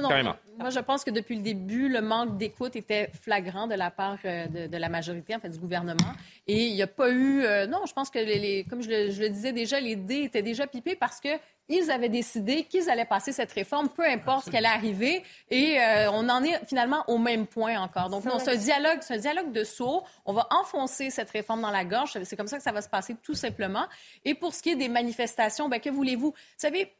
Non, 0.00 0.22
non, 0.22 0.34
moi, 0.58 0.70
je 0.70 0.80
pense 0.80 1.04
que 1.04 1.10
depuis 1.10 1.36
le 1.36 1.42
début, 1.42 1.88
le 1.88 2.00
manque 2.00 2.36
d'écoute 2.36 2.74
était 2.74 3.10
flagrant 3.22 3.68
de 3.68 3.74
la 3.74 3.90
part 3.90 4.18
euh, 4.24 4.46
de, 4.46 4.76
la 4.76 4.88
majorité, 4.88 5.34
en 5.36 5.38
fait, 5.38 5.50
du 5.50 5.58
gouvernement. 5.58 6.12
Et 6.48 6.66
il 6.66 6.74
n'y 6.74 6.82
a 6.82 6.88
pas 6.88 7.10
eu... 7.10 7.44
Euh, 7.44 7.66
non, 7.66 7.86
je 7.86 7.92
pense 7.92 8.10
que, 8.10 8.18
les, 8.18 8.64
comme 8.68 8.82
je 8.82 8.88
le, 8.88 9.28
disais 9.28 9.52
déjà, 9.52 9.78
les 9.78 9.94
dés 9.94 10.24
étaient 10.24 10.42
déjà 10.42 10.66
pipés 10.66 10.96
parce 10.96 11.20
que 11.20 11.28
ils 11.70 11.90
avaient 11.90 12.08
décidé 12.08 12.64
qu'ils 12.64 12.88
allaient 12.88 13.04
passer 13.04 13.30
cette 13.30 13.52
réforme, 13.52 13.90
peu 13.90 14.04
importe 14.04 14.46
ce 14.46 14.50
qui 14.50 14.56
allait 14.56 14.66
arriver. 14.66 15.22
Et 15.50 15.78
euh, 15.78 16.10
on 16.12 16.28
en 16.28 16.42
est 16.42 16.64
finalement 16.66 17.04
au 17.08 17.18
même 17.18 17.46
point 17.46 17.78
encore. 17.78 18.08
Donc, 18.08 18.24
c'est 18.24 18.50
un 18.50 18.56
dialogue, 18.56 18.98
c'est 19.02 19.14
un 19.14 19.18
dialogue 19.18 19.52
de 19.52 19.64
saut. 19.64 20.02
On 20.24 20.32
va 20.32 20.48
enfoncer 20.50 21.10
cette 21.10 21.30
réforme 21.30 21.60
dans 21.60 21.70
la 21.70 21.84
gorge. 21.84 22.18
C'est 22.24 22.36
comme 22.36 22.46
ça 22.46 22.56
que 22.56 22.62
ça 22.62 22.72
va 22.72 22.80
se 22.80 22.88
passer, 22.88 23.16
tout 23.22 23.34
simplement. 23.34 23.86
Et 24.24 24.34
pour 24.34 24.54
ce 24.54 24.62
qui 24.62 24.70
est 24.70 24.76
des 24.76 24.88
manifestations, 24.88 25.68
ben, 25.68 25.78
que 25.78 25.90
voulez-vous? 25.90 26.30
Vous 26.30 26.34
savez, 26.56 26.94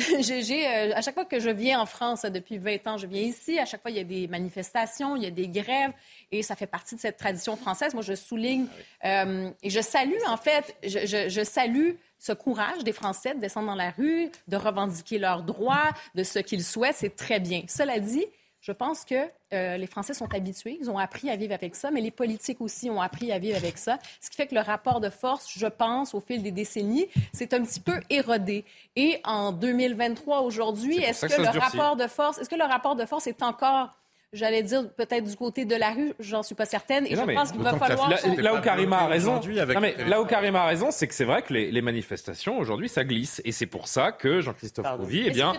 j'ai, 0.20 0.66
euh, 0.66 0.92
à 0.94 1.00
chaque 1.02 1.14
fois 1.14 1.24
que 1.24 1.40
je 1.40 1.50
viens 1.50 1.80
en 1.80 1.86
France, 1.86 2.22
depuis 2.22 2.58
20 2.58 2.86
ans, 2.86 2.96
je 2.96 3.06
viens 3.06 3.22
ici. 3.22 3.58
À 3.58 3.66
chaque 3.66 3.82
fois, 3.82 3.90
il 3.90 3.96
y 3.96 4.00
a 4.00 4.04
des 4.04 4.28
manifestations, 4.28 5.16
il 5.16 5.22
y 5.22 5.26
a 5.26 5.30
des 5.30 5.48
grèves, 5.48 5.92
et 6.32 6.42
ça 6.42 6.56
fait 6.56 6.66
partie 6.66 6.94
de 6.94 7.00
cette 7.00 7.16
tradition 7.16 7.56
française. 7.56 7.94
Moi, 7.94 8.02
je 8.02 8.14
souligne 8.14 8.66
euh, 9.04 9.50
et 9.62 9.70
je 9.70 9.80
salue, 9.80 10.12
en 10.28 10.36
fait, 10.36 10.76
je, 10.82 11.28
je, 11.28 11.44
salue 11.44 11.92
ce 12.18 12.32
courage 12.32 12.84
des 12.84 12.92
Français 12.92 13.34
de 13.34 13.40
descendre 13.40 13.68
dans 13.68 13.74
la 13.74 13.90
rue, 13.90 14.30
de 14.48 14.56
revendiquer 14.56 15.18
leurs 15.18 15.42
droits, 15.42 15.90
de 16.14 16.22
ce 16.22 16.38
qu'ils 16.38 16.64
souhaitent. 16.64 16.96
C'est 16.96 17.16
très 17.16 17.40
bien. 17.40 17.62
Cela 17.68 17.98
dit, 17.98 18.26
je 18.60 18.72
pense 18.72 19.04
que 19.04 19.14
euh, 19.52 19.76
les 19.76 19.86
Français 19.86 20.14
sont 20.14 20.32
habitués, 20.34 20.78
ils 20.80 20.90
ont 20.90 20.98
appris 20.98 21.30
à 21.30 21.36
vivre 21.36 21.54
avec 21.54 21.74
ça, 21.74 21.90
mais 21.90 22.00
les 22.00 22.10
politiques 22.10 22.60
aussi 22.60 22.90
ont 22.90 23.00
appris 23.00 23.32
à 23.32 23.38
vivre 23.38 23.56
avec 23.56 23.78
ça. 23.78 23.98
Ce 24.20 24.28
qui 24.28 24.36
fait 24.36 24.46
que 24.46 24.54
le 24.54 24.60
rapport 24.60 25.00
de 25.00 25.08
force, 25.08 25.50
je 25.56 25.66
pense, 25.66 26.14
au 26.14 26.20
fil 26.20 26.42
des 26.42 26.50
décennies, 26.50 27.06
c'est 27.32 27.54
un 27.54 27.62
petit 27.62 27.80
peu 27.80 28.00
érodé. 28.10 28.64
Et 28.96 29.18
en 29.24 29.52
2023, 29.52 30.42
aujourd'hui, 30.42 30.98
est-ce 30.98 31.26
que, 31.26 31.40
le 31.40 31.58
rapport 31.58 31.96
de 31.96 32.06
force, 32.06 32.38
est-ce 32.38 32.50
que 32.50 32.56
le 32.56 32.64
rapport 32.64 32.96
de 32.96 33.06
force 33.06 33.26
est 33.26 33.42
encore 33.42 33.99
j'allais 34.32 34.62
dire 34.62 34.88
peut-être 34.90 35.24
du 35.24 35.36
côté 35.36 35.64
de 35.64 35.74
la 35.74 35.90
rue, 35.90 36.12
j'en 36.20 36.42
suis 36.42 36.54
pas 36.54 36.66
certaine. 36.66 37.06
Et 37.06 37.16
je 37.16 37.34
pense 37.34 37.52
qu'il 37.52 37.62
va 37.62 37.76
falloir. 37.76 38.10
Là, 38.38 38.54
où 38.54 38.60
Karima 38.60 38.98
a 38.98 39.06
raison, 39.06 39.40
mais 39.80 39.96
là 40.06 40.20
où 40.20 40.24
Karima 40.24 40.62
a 40.62 40.66
raison, 40.66 40.90
c'est 40.90 41.06
que 41.06 41.14
c'est 41.14 41.24
vrai 41.24 41.42
que 41.42 41.52
les, 41.52 41.80
manifestations 41.80 42.58
aujourd'hui 42.58 42.90
ça 42.90 43.04
glisse, 43.04 43.40
et 43.44 43.52
c'est 43.52 43.66
pour 43.66 43.88
ça 43.88 44.12
que 44.12 44.42
Jean-Christophe 44.42 44.98
Couvi, 44.98 45.24
eh 45.26 45.30
bien, 45.30 45.54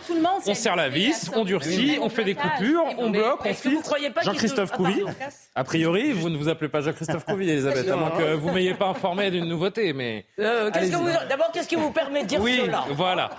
on 0.45 0.53
serre 0.53 0.75
la 0.75 0.87
vis, 0.87 1.31
on 1.35 1.43
durcit, 1.43 1.97
on 1.99 2.09
fait 2.09 2.23
des 2.23 2.35
coupures, 2.35 2.83
on 2.97 3.09
bloque, 3.09 3.41
on 3.43 3.53
filtre. 3.53 3.95
Jean-Christophe 4.23 4.71
Couvi, 4.71 5.03
a 5.55 5.63
priori, 5.63 6.11
vous 6.11 6.29
ne 6.29 6.37
vous 6.37 6.47
appelez 6.47 6.69
pas 6.69 6.81
Jean-Christophe 6.81 7.25
Couvi, 7.25 7.49
Elisabeth, 7.49 7.89
à 7.89 7.95
moins 7.95 8.11
que 8.11 8.33
vous 8.33 8.51
m'ayez 8.51 8.73
pas 8.73 8.87
informé 8.87 9.31
d'une 9.31 9.45
nouveauté, 9.45 9.93
mais. 9.93 10.25
Euh, 10.39 10.69
d'abord, 11.27 11.51
qu'est-ce 11.51 11.67
qui 11.67 11.75
vous 11.75 11.91
permet 11.91 12.23
de 12.23 12.27
dire 12.27 12.41
oui, 12.41 12.61
cela? 12.65 12.85
Voilà. 12.91 13.29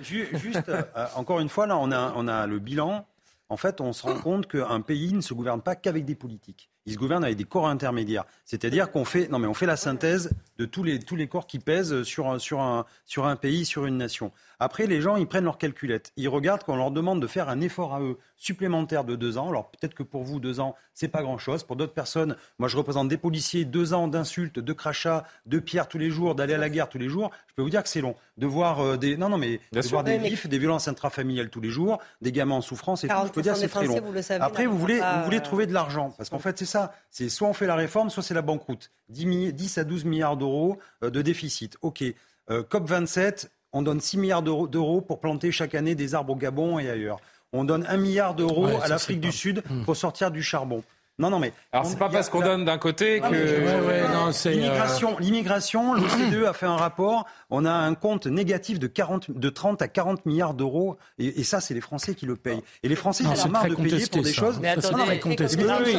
juste, 0.00 0.68
euh, 0.68 0.82
encore 1.16 1.40
une 1.40 1.48
fois, 1.48 1.66
là, 1.66 1.78
on 1.78 2.28
a 2.28 2.46
le 2.46 2.58
bilan 2.58 3.04
en 3.50 3.56
fait, 3.56 3.80
on 3.80 3.92
se 3.92 4.04
rend 4.04 4.14
compte 4.22 4.46
qu'un 4.46 4.80
pays 4.80 5.12
ne 5.12 5.20
se 5.20 5.34
gouverne 5.34 5.60
pas 5.60 5.76
qu'avec 5.76 6.04
des 6.04 6.14
politiques. 6.14 6.70
Il 6.90 6.94
se 6.94 6.98
gouverne 6.98 7.22
avec 7.22 7.36
des 7.36 7.44
corps 7.44 7.68
intermédiaires. 7.68 8.24
C'est-à-dire 8.44 8.90
qu'on 8.90 9.04
fait, 9.04 9.28
non 9.28 9.38
mais 9.38 9.46
on 9.46 9.54
fait 9.54 9.66
la 9.66 9.76
synthèse 9.76 10.32
de 10.58 10.64
tous 10.64 10.82
les, 10.82 10.98
tous 10.98 11.14
les 11.14 11.28
corps 11.28 11.46
qui 11.46 11.60
pèsent 11.60 12.02
sur, 12.02 12.40
sur, 12.40 12.60
un, 12.60 12.84
sur 13.06 13.26
un 13.26 13.36
pays, 13.36 13.64
sur 13.64 13.86
une 13.86 13.96
nation. 13.96 14.32
Après, 14.58 14.86
les 14.86 15.00
gens, 15.00 15.16
ils 15.16 15.26
prennent 15.26 15.44
leur 15.44 15.56
calculette. 15.56 16.12
Ils 16.16 16.28
regardent 16.28 16.64
qu'on 16.64 16.76
leur 16.76 16.90
demande 16.90 17.22
de 17.22 17.26
faire 17.26 17.48
un 17.48 17.60
effort 17.60 17.94
à 17.94 18.00
eux 18.00 18.18
supplémentaire 18.36 19.04
de 19.04 19.16
deux 19.16 19.38
ans. 19.38 19.48
Alors 19.50 19.70
peut-être 19.70 19.94
que 19.94 20.02
pour 20.02 20.24
vous, 20.24 20.40
deux 20.40 20.60
ans, 20.60 20.74
c'est 20.94 21.08
pas 21.08 21.22
grand-chose. 21.22 21.62
Pour 21.62 21.76
d'autres 21.76 21.92
personnes, 21.92 22.36
moi 22.58 22.68
je 22.68 22.76
représente 22.76 23.08
des 23.08 23.18
policiers, 23.18 23.64
deux 23.64 23.92
ans 23.94 24.08
d'insultes, 24.08 24.58
de 24.58 24.72
crachats, 24.72 25.24
de 25.46 25.58
pierres 25.58 25.88
tous 25.88 25.98
les 25.98 26.10
jours, 26.10 26.34
d'aller 26.34 26.54
à 26.54 26.58
la 26.58 26.70
guerre 26.70 26.88
tous 26.88 26.98
les 26.98 27.08
jours. 27.08 27.30
Je 27.48 27.54
peux 27.54 27.62
vous 27.62 27.70
dire 27.70 27.82
que 27.82 27.88
c'est 27.88 28.00
long. 28.00 28.16
De 28.38 28.46
voir 28.46 28.80
euh, 28.80 28.96
des, 28.96 29.16
non 29.18 29.28
non 29.28 29.36
mais 29.38 29.60
de 29.72 29.80
voir 29.88 30.04
des 30.04 30.18
vifs, 30.18 30.46
des 30.48 30.58
violences 30.58 30.88
intrafamiliales 30.88 31.50
tous 31.50 31.60
les 31.60 31.68
jours, 31.68 31.98
des 32.22 32.32
gamins 32.32 32.56
en 32.56 32.60
souffrance 32.62 33.04
et 33.04 33.08
tout. 33.08 33.14
Je 33.26 33.32
peux 33.32 33.42
dire 33.42 33.56
c'est 33.56 33.68
très 33.68 33.86
long. 33.86 34.02
Après, 34.40 34.66
vous 34.66 34.78
voulez, 34.78 35.00
vous 35.00 35.24
voulez 35.24 35.40
trouver 35.40 35.66
de 35.66 35.74
l'argent 35.74 36.14
parce 36.16 36.30
qu'en 36.30 36.38
fait 36.38 36.58
c'est 36.58 36.64
ça. 36.64 36.79
C'est 37.10 37.28
soit 37.28 37.48
on 37.48 37.52
fait 37.52 37.66
la 37.66 37.74
réforme, 37.74 38.10
soit 38.10 38.22
c'est 38.22 38.34
la 38.34 38.42
banqueroute. 38.42 38.90
10, 39.08 39.52
10 39.52 39.78
à 39.78 39.84
12 39.84 40.04
milliards 40.04 40.36
d'euros 40.36 40.78
euh, 41.02 41.10
de 41.10 41.22
déficit. 41.22 41.76
Ok. 41.82 42.04
Euh, 42.50 42.62
COP 42.62 42.88
27 42.88 43.50
on 43.72 43.82
donne 43.82 44.00
6 44.00 44.18
milliards 44.18 44.42
d'euros 44.42 45.00
pour 45.00 45.20
planter 45.20 45.52
chaque 45.52 45.74
année 45.74 45.94
des 45.94 46.14
arbres 46.14 46.32
au 46.32 46.36
Gabon 46.36 46.78
et 46.78 46.90
ailleurs. 46.90 47.20
On 47.52 47.64
donne 47.64 47.84
1 47.88 47.96
milliard 47.96 48.34
d'euros 48.34 48.66
à 48.82 48.88
l'Afrique 48.88 49.20
du 49.20 49.32
Sud 49.32 49.62
hmm. 49.68 49.84
pour 49.84 49.96
sortir 49.96 50.30
du 50.30 50.42
charbon. 50.42 50.82
Non, 51.20 51.30
non, 51.30 51.38
mais. 51.38 51.52
Alors, 51.72 51.86
c'est 51.86 51.98
pas 51.98 52.08
parce 52.08 52.28
qu'on 52.28 52.40
donne 52.40 52.64
d'un 52.64 52.78
côté 52.78 53.20
que. 53.20 54.48
L'immigration, 54.48 55.16
l'immigration, 55.18 55.94
l'OCDE 55.94 56.44
a 56.48 56.52
fait 56.52 56.66
un 56.66 56.76
rapport. 56.76 57.26
On 57.50 57.64
a 57.64 57.72
un 57.72 57.94
compte 57.94 58.26
négatif 58.26 58.78
de, 58.78 58.86
40, 58.86 59.30
de 59.30 59.50
30 59.50 59.82
à 59.82 59.88
40 59.88 60.24
milliards 60.26 60.54
d'euros. 60.54 60.96
Et, 61.18 61.44
ça, 61.44 61.60
c'est 61.60 61.74
les 61.74 61.80
Français 61.80 62.14
qui 62.14 62.26
le 62.26 62.36
payent. 62.36 62.62
Et 62.82 62.88
les 62.88 62.96
Français, 62.96 63.24
ils 63.24 63.46
ont 63.46 63.50
marre 63.50 63.68
de 63.68 63.74
payer 63.74 64.06
pour 64.06 64.22
des 64.22 64.32
choses. 64.32 64.58
Mais 64.60 64.70
attendez, 64.70 65.20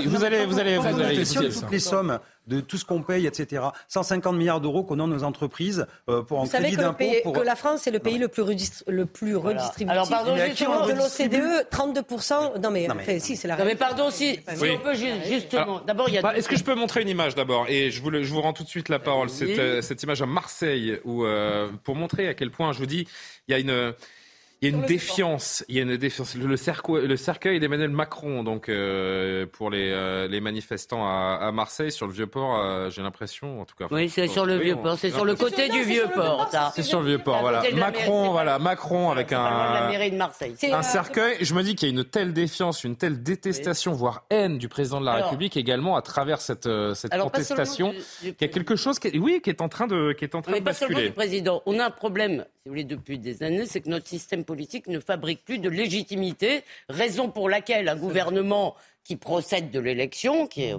vous 0.05 0.23
allez, 0.23 0.45
vous 0.45 0.59
allez, 0.59 0.77
vous 0.77 0.87
allez. 0.87 1.23
toutes 1.23 1.71
les 1.71 1.79
sommes 1.79 2.19
de 2.47 2.59
tout 2.59 2.77
ce 2.77 2.85
qu'on 2.85 3.03
paye, 3.03 3.27
etc. 3.27 3.63
150 3.87 4.35
milliards 4.35 4.61
d'euros 4.61 4.83
qu'on 4.83 4.99
a 4.99 5.07
nos 5.07 5.23
entreprises 5.23 5.85
euh, 6.09 6.23
pour 6.23 6.39
en 6.39 6.45
crédit 6.45 6.75
d'impôt. 6.75 7.05
Pour... 7.23 7.33
que 7.33 7.41
la 7.41 7.55
France 7.55 7.85
est 7.87 7.91
le 7.91 7.99
pays 7.99 8.17
le 8.17 8.27
plus, 8.27 8.83
le 8.87 9.05
plus 9.05 9.35
redistributif. 9.35 9.89
Alors 9.89 10.09
pardon, 10.09 10.35
justement, 10.35 10.87
de 10.87 10.93
l'OCDE, 10.93 11.67
32%. 11.71 12.59
Non 12.61 12.71
mais, 12.71 13.19
si, 13.19 13.35
c'est 13.35 13.47
la 13.47 13.57
Non 13.57 13.65
mais 13.65 13.75
pardon, 13.75 14.09
si, 14.09 14.39
si 14.55 14.69
on 14.69 14.79
peut 14.79 14.95
justement. 15.25 15.81
D'abord, 15.81 16.09
il 16.09 16.15
y 16.15 16.17
a. 16.17 16.21
Bah, 16.21 16.35
est-ce 16.35 16.47
que 16.47 16.55
je 16.55 16.63
peux 16.63 16.75
montrer 16.75 17.01
une 17.01 17.09
image 17.09 17.35
d'abord 17.35 17.65
Et 17.69 17.91
je 17.91 18.01
vous, 18.01 18.11
je 18.11 18.33
vous 18.33 18.41
rends 18.41 18.53
tout 18.53 18.63
de 18.63 18.69
suite 18.69 18.89
la 18.89 18.99
parole. 18.99 19.29
Cette, 19.29 19.59
euh, 19.59 19.81
cette 19.81 20.03
image 20.03 20.21
à 20.21 20.25
Marseille, 20.25 20.99
où, 21.03 21.25
euh, 21.25 21.69
pour 21.83 21.95
montrer 21.95 22.27
à 22.27 22.33
quel 22.33 22.51
point, 22.51 22.73
je 22.73 22.79
vous 22.79 22.85
dis, 22.85 23.07
il 23.47 23.51
y 23.51 23.55
a 23.55 23.59
une 23.59 23.93
il 24.61 24.69
y 24.69 24.73
a 24.73 24.77
une 24.77 24.85
défiance. 24.85 25.65
Il 25.69 25.75
y 25.75 25.79
a 25.79 25.81
une 25.81 25.97
défiance. 25.97 26.35
Le, 26.35 26.55
cercueil, 26.55 27.07
le 27.07 27.17
cercueil 27.17 27.59
d'Emmanuel 27.59 27.89
Macron, 27.89 28.43
donc 28.43 28.69
euh, 28.69 29.47
pour 29.47 29.71
les, 29.71 29.91
euh, 29.91 30.27
les 30.27 30.39
manifestants 30.39 31.03
à, 31.03 31.39
à, 31.41 31.51
Marseille, 31.51 31.91
sur 31.91 32.05
le 32.05 32.13
vieux 32.13 32.27
port, 32.27 32.59
euh, 32.59 32.91
j'ai 32.91 33.01
l'impression, 33.01 33.61
en 33.61 33.65
tout 33.65 33.75
cas. 33.75 33.87
Oui, 33.89 34.07
c'est 34.07 34.27
sur 34.27 34.45
le 34.45 34.57
vieux 34.57 34.75
port. 34.75 34.99
C'est 34.99 35.09
sur 35.09 35.25
le 35.25 35.33
côté 35.33 35.67
du 35.69 35.81
vieux 35.81 36.05
port. 36.13 36.47
C'est 36.75 36.83
sur 36.83 37.01
le 37.01 37.07
vieux 37.07 37.17
port. 37.17 37.39
Voilà. 37.41 37.63
Macron, 37.73 38.29
voilà, 38.29 38.59
Macron 38.59 39.09
avec 39.09 39.33
un. 39.33 39.73
La 39.73 39.87
mairie 39.89 40.11
de 40.11 40.17
Marseille. 40.17 40.55
Un 40.71 40.83
cercueil. 40.83 41.37
Je 41.41 41.55
me 41.55 41.63
dis 41.63 41.75
qu'il 41.75 41.89
y 41.89 41.91
a 41.91 41.95
une 41.95 42.05
telle 42.05 42.31
défiance, 42.31 42.83
une 42.83 42.95
telle 42.95 43.23
détestation, 43.23 43.93
voire 43.93 44.25
haine 44.29 44.59
du 44.59 44.69
président 44.69 45.01
de 45.01 45.05
la 45.05 45.13
République 45.13 45.57
également 45.57 45.95
à 45.95 46.03
travers 46.03 46.39
cette 46.39 46.69
cette 46.93 47.17
contestation. 47.17 47.95
Il 48.21 48.35
y 48.39 48.43
a 48.43 48.47
quelque 48.47 48.75
chose 48.75 48.99
qui, 48.99 49.07
est, 49.07 49.17
oui, 49.17 49.41
qui 49.43 49.49
est 49.49 49.61
en 49.61 49.69
train 49.69 49.87
de 49.87 50.13
qui 50.13 50.23
est 50.23 50.35
en 50.35 50.43
train 50.43 50.51
de 50.51 50.59
basculer. 50.59 50.87
Pas 50.87 50.93
seulement 50.93 51.09
du 51.09 51.13
président. 51.13 51.63
On 51.65 51.79
a 51.79 51.85
un 51.85 51.91
problème, 51.91 52.45
si 52.61 52.69
vous 52.69 52.73
voulez, 52.73 52.83
depuis 52.83 53.17
des 53.17 53.41
années, 53.41 53.65
c'est 53.65 53.81
que 53.81 53.89
notre 53.89 54.07
système 54.07 54.45
politique 54.45 54.85
ne 54.85 54.99
fabrique 54.99 55.43
plus 55.43 55.57
de 55.57 55.67
légitimité, 55.67 56.63
raison 56.89 57.31
pour 57.31 57.49
laquelle 57.49 57.89
un 57.89 57.95
gouvernement 57.95 58.75
qui 59.03 59.15
procède 59.15 59.71
de 59.71 59.79
l'élection, 59.79 60.47
est, 60.55 60.75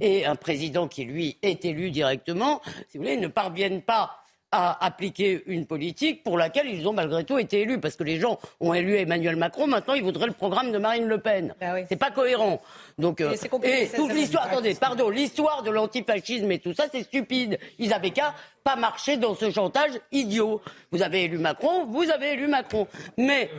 et 0.00 0.24
un 0.24 0.34
président 0.34 0.88
qui, 0.88 1.04
lui, 1.04 1.36
est 1.42 1.66
élu 1.66 1.90
directement, 1.90 2.62
si 2.88 2.96
vous 2.96 3.04
voulez, 3.04 3.18
ne 3.18 3.28
parviennent 3.28 3.82
pas 3.82 4.23
à 4.56 4.86
appliquer 4.86 5.42
une 5.46 5.66
politique 5.66 6.22
pour 6.22 6.38
laquelle 6.38 6.68
ils 6.68 6.86
ont 6.86 6.92
malgré 6.92 7.24
tout 7.24 7.38
été 7.38 7.62
élus. 7.62 7.80
Parce 7.80 7.96
que 7.96 8.04
les 8.04 8.20
gens 8.20 8.38
ont 8.60 8.72
élu 8.72 8.96
Emmanuel 8.96 9.34
Macron, 9.34 9.66
maintenant 9.66 9.94
ils 9.94 10.02
voudraient 10.04 10.28
le 10.28 10.32
programme 10.32 10.70
de 10.70 10.78
Marine 10.78 11.06
Le 11.06 11.18
Pen. 11.18 11.54
Bah 11.60 11.74
c'est 11.88 11.96
pas 11.96 12.12
cohérent. 12.12 12.62
Donc, 12.96 13.20
euh, 13.20 13.34
et 13.64 13.88
toute 13.88 14.12
l'histoire, 14.12 14.46
attendez, 14.46 14.74
pardon, 14.74 15.10
l'histoire 15.10 15.64
de 15.64 15.70
l'antifascisme 15.70 16.52
et 16.52 16.60
tout 16.60 16.72
ça, 16.72 16.84
c'est 16.92 17.02
stupide. 17.02 17.58
Ils 17.80 17.92
avaient 17.92 18.10
qu'à 18.10 18.32
pas 18.62 18.76
marcher 18.76 19.16
dans 19.16 19.34
ce 19.34 19.50
chantage 19.50 19.90
idiot. 20.12 20.60
Vous 20.92 21.02
avez 21.02 21.24
élu 21.24 21.38
Macron, 21.38 21.86
vous 21.86 22.08
avez 22.10 22.34
élu 22.34 22.46
Macron. 22.46 22.86
Mais 23.18 23.50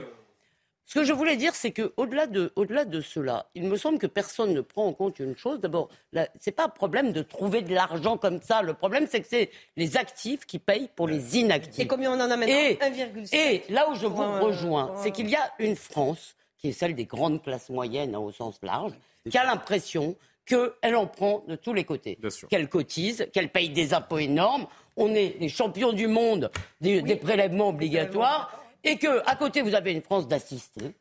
ce 0.88 1.00
que 1.00 1.04
je 1.04 1.14
voulais 1.14 1.36
dire, 1.36 1.56
c'est 1.56 1.72
qu'au-delà 1.72 2.28
de, 2.28 2.54
au-delà 2.56 2.86
de 2.86 3.02
cela, 3.02 3.48
il 3.56 3.64
me 3.64 3.76
semble 3.76 3.98
que 3.98 4.06
personne 4.06 4.54
ne 4.54 4.62
prend 4.62 4.86
en 4.86 4.94
compte 4.94 5.18
une 5.20 5.36
chose. 5.36 5.60
D'abord, 5.60 5.90
ce 6.14 6.20
n'est 6.46 6.52
pas 6.52 6.66
un 6.66 6.70
problème 6.70 7.12
de 7.12 7.24
trouver 7.24 7.64
de 7.64 7.74
l'argent 7.74 8.18
comme 8.18 8.40
ça. 8.42 8.62
Le 8.62 8.76
problème, 8.76 9.08
c'est 9.10 9.22
que 9.22 9.28
c'est 9.28 9.50
les 9.78 9.98
actifs 9.98 10.46
qui 10.46 10.60
payent 10.60 10.90
pour 10.96 11.08
les 11.08 11.40
inactifs. 11.40 11.80
Et 11.80 11.88
combien 11.88 12.12
on 12.12 12.22
en 12.22 12.30
a 12.30 12.38
maintenant 12.38 12.54
1,7. 12.54 13.36
Et 13.36 13.64
là 13.70 13.90
où 13.90 13.96
je 13.96 14.06
vous 14.06 14.24
rejoins, 14.42 14.94
c'est 15.02 15.12
qu'il 15.12 15.28
y 15.28 15.36
a 15.36 15.52
une 15.58 15.76
France, 15.76 16.36
qui 16.60 16.70
est 16.70 16.72
celle 16.72 16.94
des 16.94 17.06
grandes 17.06 17.42
classes 17.42 17.70
moyennes 17.70 18.14
hein, 18.14 18.20
au 18.20 18.32
sens 18.32 18.60
large, 18.62 18.94
qui 19.28 19.38
a 19.40 19.44
l'impression 19.44 20.16
qu'elle 20.46 20.96
en 20.96 21.08
prend 21.08 21.44
de 21.48 21.56
tous 21.56 21.74
les 21.74 21.84
côtés. 21.84 22.20
Qu'elle 22.48 22.70
cotise, 22.70 23.28
qu'elle 23.34 23.50
paye 23.50 23.70
des 23.70 23.96
impôts 23.96 24.20
énormes. 24.20 24.68
On 24.98 25.16
est 25.16 25.38
les 25.40 25.50
champions 25.50 25.94
du 25.94 26.08
monde 26.08 26.52
des 26.80 27.16
prélèvements 27.16 27.70
obligatoires 27.70 28.65
et 28.86 28.98
que 28.98 29.22
à 29.26 29.36
côté 29.36 29.62
vous 29.62 29.76
avez 29.76 29.92
une 29.92 30.02
France 30.02 30.28
d'assistés. 30.28 30.94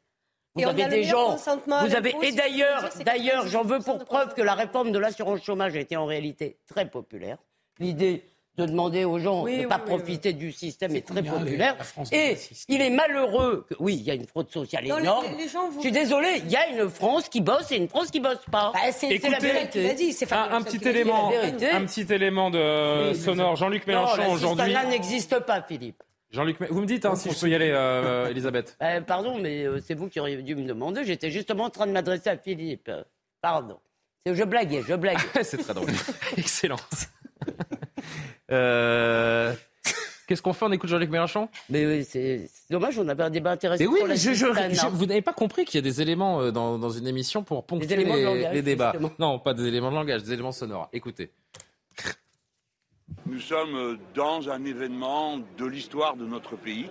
Vous 0.55 0.69
avez 0.69 0.87
des 0.87 1.05
gens. 1.05 1.37
Vous 1.37 1.97
avez 1.97 2.15
et 2.23 2.33
d'ailleurs, 2.33 2.89
d'ailleurs, 3.05 3.47
j'en 3.49 3.65
veux 3.65 3.81
pour 3.81 4.05
preuve 4.05 4.35
que 4.35 4.43
la 4.43 4.55
réforme 4.55 4.93
de 4.93 4.99
l'assurance 4.99 5.43
chômage 5.43 5.75
a 5.75 5.81
été 5.81 5.97
en 5.97 6.07
réalité 6.07 6.59
très 6.69 6.89
populaire. 6.89 7.39
L'idée 7.81 8.23
de 8.57 8.67
demander 8.67 9.05
aux 9.05 9.19
gens 9.19 9.45
de 9.45 9.51
ne 9.51 9.67
pas 9.67 9.81
profiter 9.81 10.33
du 10.33 10.53
système 10.53 10.95
est, 10.95 11.05
très 11.05 11.25
populaire. 11.25 11.77
et 12.13 12.37
il 12.69 12.81
est 12.81 12.91
malheureux 12.91 13.67
que, 13.69 13.75
oui, 13.81 13.97
il 13.97 14.03
y 14.03 14.13
a 14.13 14.15
une 14.15 14.27
fraude 14.27 14.49
sociale 14.49 14.85
énorme. 14.87 15.27
Je 15.77 15.81
suis 15.81 15.91
désolé, 15.91 16.41
il 16.45 16.53
y 16.53 16.57
a 16.57 16.69
une 16.69 16.89
France 16.89 17.29
qui 17.29 17.41
bosse 17.41 17.73
et 17.73 17.77
une 17.77 17.89
France 17.89 18.13
qui 18.13 18.21
bosse 18.21 18.45
pas. 18.51 18.71
Bah, 18.73 18.93
c'est 18.93 19.19
la 19.29 19.39
vérité. 19.39 19.91
un, 20.31 20.63
petit 20.63 20.89
élément, 20.89 21.33
un 21.33 21.85
petit 21.85 22.07
élément 22.13 22.51
de 22.51 23.13
sonore. 23.15 23.57
Jean-Luc 23.57 23.89
Mélenchon 23.89 24.31
aujourd'hui. 24.31 24.73
n'existe 24.89 25.41
pas, 25.41 25.61
Philippe. 25.63 26.03
Jean-Luc, 26.35 26.57
vous 26.69 26.81
me 26.81 26.87
dites 26.87 27.07
hein, 27.07 27.15
si 27.15 27.31
je 27.31 27.39
peux 27.39 27.49
y 27.49 27.55
aller, 27.55 27.71
euh, 27.71 28.29
Elisabeth. 28.29 28.77
Euh, 28.83 29.01
pardon, 29.01 29.39
mais 29.39 29.65
euh, 29.65 29.81
c'est 29.81 29.95
vous 29.95 30.09
qui 30.09 30.19
auriez 30.19 30.43
dû 30.43 30.57
me 30.57 30.67
demander. 30.67 31.05
J'étais 31.05 31.31
justement 31.31 31.65
en 31.65 31.71
train 31.71 31.87
de 31.87 31.93
m'adresser 31.93 32.29
à 32.29 32.37
Philippe. 32.37 32.91
Pardon. 33.41 33.79
Je 34.27 34.43
blaguais, 34.43 34.83
je 34.87 34.95
blaguais. 34.95 35.23
c'est 35.43 35.59
très 35.59 35.73
drôle. 35.75 35.89
Excellent. 36.37 36.77
euh... 38.51 39.55
Qu'est-ce 40.27 40.43
qu'on 40.43 40.53
fait? 40.53 40.65
On 40.65 40.73
écoute 40.73 40.91
Jean-Luc 40.91 41.11
Mélenchon? 41.11 41.49
Mais 41.71 41.87
oui, 41.87 42.05
c'est 42.05 42.51
dommage, 42.69 42.99
on 42.99 43.07
avait 43.09 43.23
un 43.23 43.31
débat 43.31 43.53
intéressant. 43.53 43.85
Mais 43.85 43.89
oui, 43.89 44.01
mais 44.09 44.17
je, 44.17 44.89
vous 44.89 45.07
n'avez 45.07 45.23
pas 45.23 45.35
compris 45.35 45.65
qu'il 45.65 45.77
y 45.77 45.79
a 45.79 45.83
des 45.83 46.01
éléments 46.03 46.51
dans, 46.51 46.79
dans 46.79 46.91
une 46.91 47.07
émission 47.07 47.45
pour 47.45 47.65
ponctuer 47.65 47.97
les, 47.97 48.05
langage, 48.05 48.53
les 48.53 48.63
débats. 48.63 48.95
Non, 49.19 49.39
pas 49.39 49.55
des 49.55 49.67
éléments 49.67 49.91
de 49.91 49.97
langage, 49.97 50.23
des 50.25 50.33
éléments 50.33 50.53
sonores. 50.53 50.89
Écoutez. 50.93 51.31
Nous 53.27 53.41
sommes 53.41 53.99
dans 54.15 54.49
un 54.49 54.65
événement 54.65 55.39
de 55.59 55.65
l'histoire 55.65 56.15
de 56.15 56.25
notre 56.25 56.57
pays, 56.57 56.89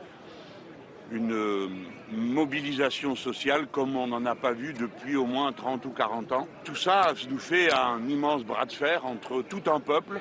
une 1.12 1.32
euh, 1.32 1.70
mobilisation 2.12 3.16
sociale 3.16 3.68
comme 3.68 3.96
on 3.96 4.08
n'en 4.08 4.26
a 4.26 4.36
pas 4.36 4.52
vu 4.52 4.74
depuis 4.74 5.16
au 5.16 5.26
moins 5.26 5.54
30 5.54 5.86
ou 5.86 5.92
40 5.92 6.32
ans. 6.34 6.48
Tout 6.64 6.76
ça 6.76 7.14
nous 7.30 7.38
fait 7.38 7.72
un 7.72 8.06
immense 8.10 8.44
bras 8.44 8.66
de 8.66 8.74
fer 8.74 9.06
entre 9.06 9.42
tout 9.42 9.62
un 9.68 9.80
peuple 9.80 10.20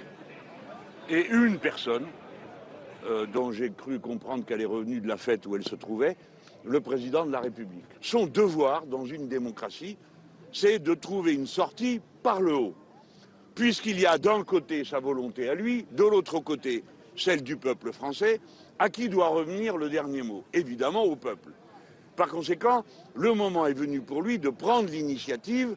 et 1.09 1.27
une 1.27 1.59
personne 1.59 2.07
euh, 3.07 3.27
dont 3.27 3.51
j'ai 3.51 3.73
cru 3.73 3.99
comprendre 3.99 4.45
qu'elle 4.45 4.61
est 4.61 4.67
revenue 4.67 5.01
de 5.01 5.09
la 5.09 5.17
fête 5.17 5.45
où 5.47 5.57
elle 5.57 5.67
se 5.67 5.75
trouvait, 5.75 6.17
le 6.63 6.81
président 6.81 7.27
de 7.27 7.33
la 7.33 7.41
République. 7.41 7.85
Son 8.01 8.27
devoir 8.27 8.87
dans 8.87 9.07
une 9.07 9.29
démocratie, 9.29 9.97
c'est 10.53 10.79
de 10.79 10.95
trouver 10.95 11.33
une 11.33 11.49
sortie 11.49 12.01
par 12.23 12.41
le 12.41 12.55
haut. 12.55 12.75
Puisqu'il 13.55 14.01
y 14.01 14.07
a 14.07 14.19
d'un 14.19 14.45
côté 14.45 14.85
sa 14.85 14.99
volonté 14.99 15.49
à 15.49 15.55
lui, 15.55 15.87
de 15.93 16.05
l'autre 16.05 16.41
côté 16.41 16.85
celle 17.17 17.43
du 17.43 17.57
peuple 17.57 17.93
français, 17.93 18.41
à 18.79 18.89
qui 18.89 19.09
doit 19.09 19.29
revenir 19.29 19.77
le 19.77 19.91
dernier 19.91 20.23
mot 20.23 20.45
Évidemment 20.53 21.05
au 21.05 21.17
peuple. 21.17 21.51
Par 22.17 22.29
conséquent, 22.29 22.85
le 23.15 23.35
moment 23.35 23.67
est 23.67 23.75
venu 23.75 24.01
pour 24.01 24.23
lui 24.23 24.39
de 24.39 24.49
prendre 24.49 24.89
l'initiative 24.91 25.77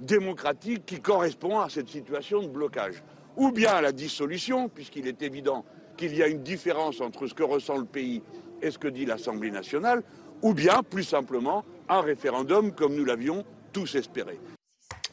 démocratique 0.00 0.86
qui 0.86 1.00
correspond 1.00 1.60
à 1.60 1.68
cette 1.68 1.88
situation 1.88 2.42
de 2.42 2.48
blocage. 2.48 3.02
Ou 3.36 3.52
bien 3.52 3.72
à 3.72 3.80
la 3.80 3.92
dissolution, 3.92 4.68
puisqu'il 4.68 5.06
est 5.06 5.22
évident 5.22 5.64
qu'il 5.96 6.16
y 6.16 6.22
a 6.22 6.28
une 6.28 6.42
différence 6.42 7.00
entre 7.00 7.26
ce 7.26 7.34
que 7.34 7.42
ressent 7.42 7.76
le 7.76 7.84
pays 7.84 8.22
et 8.62 8.70
ce 8.70 8.78
que 8.78 8.88
dit 8.88 9.06
l'Assemblée 9.06 9.50
nationale, 9.50 10.02
ou 10.42 10.54
bien, 10.54 10.82
plus 10.82 11.04
simplement, 11.04 11.64
un 11.88 12.00
référendum 12.00 12.72
comme 12.72 12.94
nous 12.94 13.04
l'avions 13.04 13.44
tous 13.72 13.94
espéré. 13.94 14.38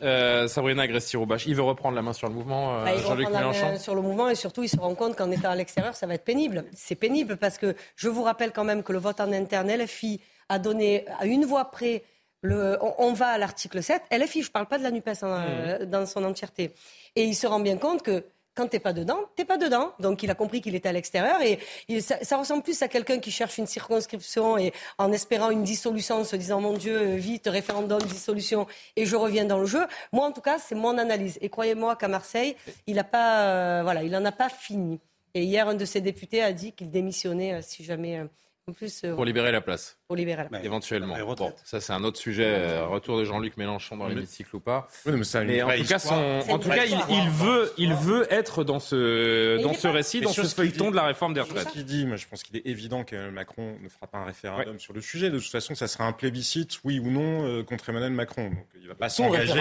Euh, 0.02 0.48
Sabrina 0.48 0.84
Agresti-Roubache, 0.84 1.46
il 1.48 1.56
veut 1.56 1.64
reprendre 1.64 1.96
la 1.96 2.02
main 2.02 2.14
sur 2.14 2.28
le 2.28 2.34
mouvement, 2.34 2.76
euh, 2.76 2.86
bah, 2.86 2.98
Jean-Luc 2.98 3.30
Mélenchon 3.30 3.78
Sur 3.80 3.96
le 3.96 4.02
mouvement 4.02 4.30
et 4.30 4.36
surtout, 4.36 4.64
il 4.64 4.70
se 4.70 4.78
rend 4.78 4.94
compte 4.96 5.16
qu'en 5.16 5.32
étant 5.32 5.50
à 5.50 5.56
l'extérieur, 5.56 5.96
ça 5.96 6.08
va 6.08 6.14
être 6.14 6.24
pénible. 6.24 6.66
C'est 6.74 6.96
pénible 6.96 7.38
parce 7.38 7.58
que 7.58 7.76
je 7.96 8.10
vous 8.10 8.24
rappelle 8.24 8.52
quand 8.52 8.64
même 8.64 8.84
que 8.84 8.94
le 8.94 9.00
vote 9.00 9.20
en 9.20 9.32
interne, 9.32 9.72
LFI 9.72 10.22
a 10.50 10.60
donné 10.60 11.06
à 11.20 11.26
une 11.26 11.46
voix 11.46 11.72
près 11.72 12.04
le, 12.42 12.78
on, 13.00 13.14
va 13.14 13.30
à 13.30 13.38
l'article 13.38 13.82
7. 13.82 14.04
LFI, 14.12 14.44
je 14.44 14.50
ne 14.50 14.52
parle 14.52 14.68
pas 14.68 14.78
de 14.78 14.84
la 14.84 14.92
NUPES 14.92 15.24
mmh. 15.24 15.86
dans 15.86 16.06
son 16.06 16.24
entièreté. 16.24 16.72
Et 17.16 17.24
il 17.24 17.36
se 17.36 17.48
rend 17.48 17.60
bien 17.60 17.78
compte 17.78 18.04
que 18.04 18.24
quand 18.58 18.68
t'es 18.68 18.80
pas 18.80 18.92
dedans, 18.92 19.20
t'es 19.36 19.46
pas 19.46 19.58
dedans. 19.58 19.94
Donc 20.00 20.24
il 20.24 20.32
a 20.32 20.36
compris 20.36 20.62
qu'il 20.62 20.74
était 20.74 20.90
à 20.90 20.92
l'extérieur 20.92 21.38
et 21.42 21.60
ça, 22.02 22.38
ressemble 22.38 22.64
plus 22.64 22.82
à 22.82 22.88
quelqu'un 22.88 23.20
qui 23.20 23.30
cherche 23.30 23.60
une 23.60 23.68
circonscription 23.68 24.58
et 24.58 24.74
en 24.98 25.12
espérant 25.12 25.52
une 25.52 25.64
dissolution, 25.64 26.16
en 26.18 26.24
se 26.24 26.36
disant 26.36 26.60
mon 26.60 26.74
Dieu, 26.74 27.16
vite, 27.16 27.48
référendum, 27.48 28.02
dissolution 28.02 28.66
et 28.96 29.06
je 29.06 29.16
reviens 29.16 29.46
dans 29.46 29.60
le 29.60 29.68
jeu. 29.68 29.86
Moi 30.12 30.26
en 30.26 30.32
tout 30.32 30.42
cas, 30.42 30.58
c'est 30.58 30.76
mon 30.76 30.98
analyse. 30.98 31.38
Et 31.42 31.50
croyez-moi 31.50 31.96
qu'à 31.96 32.08
Marseille, 32.08 32.56
il 32.88 32.98
a 32.98 33.04
pas, 33.04 33.44
euh, 33.44 33.84
voilà, 33.84 34.02
il 34.02 34.16
en 34.16 34.26
a 34.26 34.32
pas 34.32 34.50
fini. 34.50 35.00
Et 35.36 35.44
hier, 35.44 35.68
un 35.68 35.76
de 35.76 35.86
ses 35.86 36.02
députés 36.02 36.42
a 36.42 36.52
dit 36.52 36.72
qu'il 36.72 36.90
démissionnait 36.90 37.54
euh, 37.54 37.62
si 37.62 37.84
jamais. 37.84 38.18
Euh, 38.18 38.26
plus, 38.76 39.06
pour 39.16 39.24
libérer 39.24 39.54
la 39.54 39.62
place. 39.62 39.98
Place. 40.10 40.64
Éventuellement. 40.64 41.18
Bon, 41.36 41.52
ça, 41.66 41.82
c'est 41.82 41.92
un 41.92 42.06
autre 42.06 42.18
sujet. 42.18 42.80
retour 42.86 43.20
de 43.20 43.26
Jean-Luc 43.26 43.58
Mélenchon 43.58 43.98
dans 43.98 44.08
l'hémicycle 44.08 44.56
ou 44.56 44.62
pas. 44.62 44.88
Oui, 45.06 45.12
mais, 45.12 45.62
en 45.62 45.70
tout 45.70 45.84
cas, 45.84 45.98
en 46.50 46.60
tout 46.60 46.70
cas 46.70 46.86
il, 46.86 47.30
veut, 47.30 47.74
il 47.78 47.94
veut 47.94 48.26
être 48.32 48.64
dans 48.64 48.80
ce, 48.80 49.62
dans 49.62 49.74
ce 49.74 49.88
récit, 49.90 50.22
dans 50.22 50.32
ce 50.32 50.44
feuilleton 50.44 50.92
de 50.92 50.96
la 50.96 51.04
réforme 51.04 51.34
des 51.34 51.42
retraites. 51.42 51.68
Ce 51.68 51.74
qu'il 51.74 51.84
dit, 51.84 52.06
moi, 52.06 52.16
je 52.16 52.26
pense 52.26 52.44
qu'il 52.44 52.56
est 52.56 52.66
évident 52.66 53.04
que 53.04 53.30
Macron 53.32 53.76
ne 53.84 53.90
fera 53.90 54.08
pas 54.08 54.20
un 54.20 54.24
référendum 54.24 54.80
sur 54.80 54.94
le 54.94 55.02
sujet. 55.02 55.30
De 55.30 55.40
toute 55.40 55.52
façon, 55.52 55.76
ça 55.76 55.90
sera 55.90 56.06
un 56.06 56.14
plébiscite, 56.14 56.80
oui 56.86 57.00
ou 57.00 57.10
non, 57.10 57.46
euh, 57.46 57.64
contre 57.64 57.90
Emmanuel 57.90 58.14
Macron. 58.14 58.46
Donc, 58.46 58.66
il 58.76 58.84
ne 58.84 58.88
va 58.88 58.96
pas 58.96 59.10
s'engager. 59.10 59.60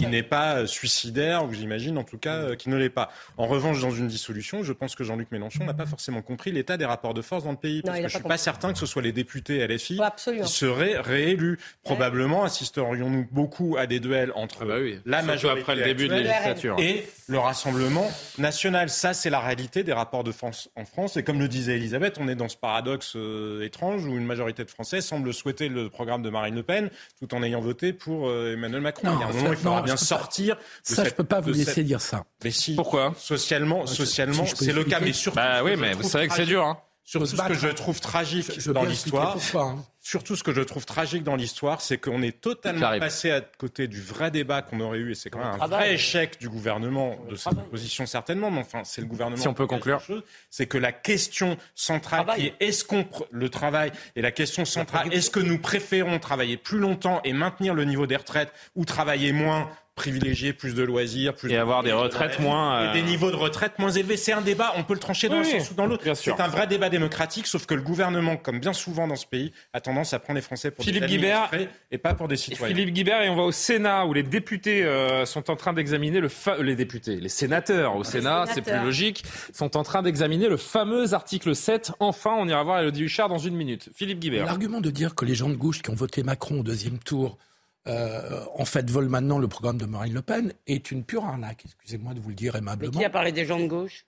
Il 0.00 0.10
n'est 0.10 0.22
pas 0.22 0.58
euh, 0.58 0.66
suicidaire, 0.66 1.46
ou 1.46 1.54
j'imagine 1.54 1.96
en 1.96 2.04
tout 2.04 2.18
cas 2.18 2.36
euh, 2.36 2.54
qu'il 2.54 2.70
ne 2.70 2.76
l'est 2.76 2.90
pas. 2.90 3.10
En 3.38 3.46
revanche, 3.46 3.80
dans 3.80 3.90
une 3.90 4.08
dissolution, 4.08 4.62
je 4.62 4.74
pense 4.74 4.94
que 4.94 5.04
Jean-Luc 5.04 5.32
Mélenchon 5.32 5.64
n'a 5.64 5.74
pas 5.74 5.86
forcément 5.86 6.20
compris 6.20 6.52
l'état 6.52 6.76
des 6.76 6.84
rapports 6.84 7.14
de 7.14 7.22
force 7.22 7.44
dans 7.44 7.52
le 7.52 7.56
pays. 7.56 7.80
Parce 7.80 7.96
que 7.96 8.08
je 8.08 8.14
ne 8.14 8.20
suis 8.20 8.28
pas 8.28 8.36
certain 8.36 8.74
que 8.74 8.78
ce 8.78 8.84
soit 8.84 9.00
les 9.00 9.12
députés 9.12 9.66
LFI 9.66 9.85
qui 9.86 10.00
seraient 10.44 10.98
réélus. 10.98 11.58
Probablement 11.82 12.44
assisterions-nous 12.44 13.26
beaucoup 13.30 13.76
à 13.78 13.86
des 13.86 14.00
duels 14.00 14.32
entre 14.34 14.58
ah 14.62 14.66
bah 14.66 14.78
la 15.04 15.22
majorité 15.22 15.60
après 15.60 15.76
le 15.76 15.84
début 15.84 16.08
de 16.08 16.14
législature 16.14 16.76
et 16.78 17.06
le 17.28 17.38
Rassemblement 17.38 18.10
national. 18.38 18.88
Ça, 18.88 19.14
c'est 19.14 19.30
la 19.30 19.40
réalité 19.40 19.82
des 19.82 19.92
rapports 19.92 20.24
de 20.24 20.32
France 20.32 20.68
en 20.76 20.84
France. 20.84 21.16
Et 21.16 21.22
comme 21.22 21.38
le 21.38 21.48
disait 21.48 21.76
Elisabeth, 21.76 22.18
on 22.20 22.28
est 22.28 22.34
dans 22.34 22.48
ce 22.48 22.56
paradoxe 22.56 23.14
euh, 23.16 23.64
étrange 23.64 24.04
où 24.04 24.16
une 24.16 24.26
majorité 24.26 24.64
de 24.64 24.70
Français 24.70 25.00
semble 25.00 25.32
souhaiter 25.34 25.68
le 25.68 25.88
programme 25.88 26.22
de 26.22 26.30
Marine 26.30 26.54
Le 26.54 26.62
Pen 26.62 26.90
tout 27.18 27.34
en 27.34 27.42
ayant 27.42 27.60
voté 27.60 27.92
pour 27.92 28.28
euh, 28.28 28.54
Emmanuel 28.54 28.80
Macron. 28.80 29.08
Non, 29.08 29.16
il, 29.16 29.20
y 29.20 29.24
a 29.24 29.26
un 29.26 29.32
moment, 29.32 29.50
il 29.52 29.56
faudra 29.56 29.82
bien 29.82 29.96
sortir. 29.96 30.56
ça, 30.82 31.04
je 31.04 31.10
je 31.10 31.14
peux 31.14 31.24
pas 31.24 31.40
vous 31.40 31.52
laisser 31.52 31.82
dire 31.82 32.00
ça. 32.00 32.24
Mais 32.44 32.50
si. 32.50 32.74
Pourquoi? 32.74 33.14
Socialement, 33.16 33.86
socialement, 33.86 34.44
c'est 34.46 34.72
le 34.72 34.84
cas. 34.84 35.00
Mais 35.00 35.12
surtout, 35.12 35.36
bah 35.36 35.62
oui, 35.64 35.76
mais 35.76 35.94
vous 35.94 36.02
savez 36.02 36.28
que 36.28 36.34
c'est 36.34 36.44
dur. 36.44 36.64
Hein. 36.64 36.78
Surtout 37.08 37.26
ce 37.26 37.36
que 37.36 37.54
je 37.54 37.68
trouve 37.68 38.00
tragique 38.00 38.68
dans 38.68 38.82
l'histoire, 38.82 39.36
hein. 39.54 39.84
surtout 40.00 40.34
ce 40.34 40.42
que 40.42 40.52
je 40.52 40.60
trouve 40.60 40.84
tragique 40.84 41.22
dans 41.22 41.36
l'histoire, 41.36 41.80
c'est 41.80 41.98
qu'on 41.98 42.20
est 42.20 42.40
totalement 42.40 42.98
passé 42.98 43.30
à 43.30 43.40
côté 43.40 43.86
du 43.86 44.02
vrai 44.02 44.32
débat 44.32 44.60
qu'on 44.60 44.80
aurait 44.80 44.98
eu, 44.98 45.12
et 45.12 45.14
c'est 45.14 45.30
quand 45.30 45.38
même 45.38 45.62
un 45.62 45.66
vrai 45.68 45.94
échec 45.94 46.40
du 46.40 46.48
gouvernement 46.48 47.16
de 47.30 47.36
cette 47.36 47.60
position 47.70 48.06
certainement, 48.06 48.50
mais 48.50 48.58
enfin 48.58 48.82
c'est 48.82 49.02
le 49.02 49.06
gouvernement. 49.06 49.40
Si 49.40 49.46
on 49.46 49.54
peut 49.54 49.68
conclure, 49.68 50.02
c'est 50.50 50.66
que 50.66 50.78
la 50.78 50.90
question 50.90 51.56
centrale 51.76 52.26
qui 52.34 52.46
est 52.46 52.54
est-ce 52.58 52.84
qu'on 52.84 53.06
le 53.30 53.48
travail 53.50 53.92
et 54.16 54.20
la 54.20 54.32
question 54.32 54.64
centrale 54.64 55.14
est-ce 55.14 55.30
que 55.30 55.38
nous 55.38 55.58
préférons 55.58 56.18
travailler 56.18 56.56
plus 56.56 56.78
longtemps 56.78 57.20
et 57.22 57.32
maintenir 57.32 57.72
le 57.74 57.84
niveau 57.84 58.08
des 58.08 58.16
retraites 58.16 58.52
ou 58.74 58.84
travailler 58.84 59.30
moins 59.30 59.70
privilégier 59.96 60.52
plus 60.52 60.74
de 60.74 60.82
loisirs, 60.82 61.34
plus 61.34 61.50
et 61.50 61.56
avoir 61.56 61.82
des 61.82 61.90
retraites 61.90 62.38
moins 62.38 62.90
et 62.90 62.92
des 62.92 63.00
euh, 63.00 63.10
niveaux 63.10 63.30
de 63.30 63.36
retraite 63.36 63.78
moins 63.78 63.90
élevés. 63.90 64.18
C'est 64.18 64.32
un 64.32 64.42
débat, 64.42 64.74
on 64.76 64.84
peut 64.84 64.92
le 64.92 65.00
trancher 65.00 65.28
dans 65.28 65.36
un 65.36 65.44
sens 65.44 65.70
ou 65.70 65.74
dans 65.74 65.86
l'autre. 65.86 66.04
C'est 66.14 66.38
un 66.38 66.48
vrai 66.48 66.66
débat 66.66 66.90
démocratique, 66.90 67.46
sauf 67.46 67.64
que 67.66 67.74
le 67.74 67.80
gouvernement, 67.80 68.36
comme 68.36 68.60
bien 68.60 68.74
souvent 68.74 69.08
dans 69.08 69.16
ce 69.16 69.26
pays, 69.26 69.52
a 69.72 69.80
tendance 69.80 70.12
à 70.12 70.18
prendre 70.18 70.36
les 70.36 70.42
Français 70.42 70.70
pour 70.70 70.84
Philippe 70.84 71.06
des 71.06 71.08
Guibert 71.08 71.50
et 71.90 71.98
pas 71.98 72.12
pour 72.14 72.28
des 72.28 72.36
citoyens. 72.36 72.74
Philippe 72.74 72.94
Guibert 72.94 73.22
et 73.22 73.30
on 73.30 73.36
va 73.36 73.42
au 73.42 73.52
Sénat 73.52 74.04
où 74.04 74.12
les 74.12 74.22
députés 74.22 74.84
euh, 74.84 75.24
sont 75.24 75.50
en 75.50 75.56
train 75.56 75.72
d'examiner 75.72 76.20
le 76.20 76.30
les 76.60 76.76
députés, 76.76 77.16
les 77.16 77.30
sénateurs 77.30 77.96
au 77.96 78.04
Sénat, 78.04 78.44
c'est 78.52 78.60
plus 78.60 78.78
logique, 78.78 79.24
sont 79.54 79.76
en 79.78 79.82
train 79.82 80.02
d'examiner 80.02 80.48
le 80.48 80.58
fameux 80.58 81.14
article 81.14 81.56
7. 81.56 81.92
Enfin, 82.00 82.34
on 82.38 82.46
ira 82.46 82.62
voir 82.62 82.80
Elodie 82.80 83.04
Huchard 83.04 83.30
dans 83.30 83.38
une 83.38 83.56
minute. 83.56 83.88
Philippe 83.94 84.20
Guibert. 84.20 84.44
L'argument 84.44 84.82
de 84.82 84.90
dire 84.90 85.14
que 85.14 85.24
les 85.24 85.34
gens 85.34 85.48
de 85.48 85.54
gauche 85.56 85.80
qui 85.80 85.88
ont 85.88 85.94
voté 85.94 86.22
Macron 86.22 86.60
au 86.60 86.62
deuxième 86.62 86.98
tour 86.98 87.38
euh, 87.86 88.44
en 88.54 88.64
fait, 88.64 88.90
veulent 88.90 89.08
maintenant 89.08 89.38
le 89.38 89.48
programme 89.48 89.78
de 89.78 89.86
Marine 89.86 90.14
Le 90.14 90.22
Pen 90.22 90.52
est 90.66 90.90
une 90.90 91.04
pure 91.04 91.24
arnaque. 91.24 91.62
Excusez-moi 91.64 92.14
de 92.14 92.20
vous 92.20 92.30
le 92.30 92.34
dire 92.34 92.56
aimablement. 92.56 92.92
Mais 92.94 93.00
qui 93.00 93.04
a 93.04 93.10
parlé 93.10 93.32
des 93.32 93.44
gens 93.44 93.60
de 93.60 93.66
gauche? 93.66 94.06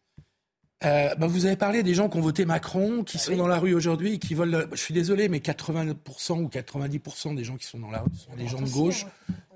Euh, 0.85 1.15
bah, 1.17 1.27
vous 1.27 1.47
avez 1.47 1.57
parlé 1.57 1.83
des 1.83 1.95
gens 1.95 2.09
qui 2.09 2.19
ont 2.19 2.21
voté 2.21 2.45
Macron, 2.45 3.03
qui 3.03 3.17
ah 3.17 3.21
sont 3.21 3.37
dans 3.37 3.49
la 3.49 3.59
rue 3.59 3.75
aujourd'hui 3.75 4.15
et 4.15 4.19
qui 4.19 4.35
veulent. 4.35 4.69
Je 4.73 4.77
suis 4.77 4.95
désolé, 4.95 5.29
mais 5.29 5.39
80% 5.39 6.43
ou 6.43 6.49
90% 6.49 7.35
des 7.35 7.45
gens 7.45 7.57
qui 7.57 7.67
sont 7.67 7.81
dans 7.81 7.91
la 7.91 8.01
rue 8.01 8.15
sont 8.15 8.37
des 8.37 8.47
gens 8.47 8.63
de 8.63 8.69
gauche 8.69 9.07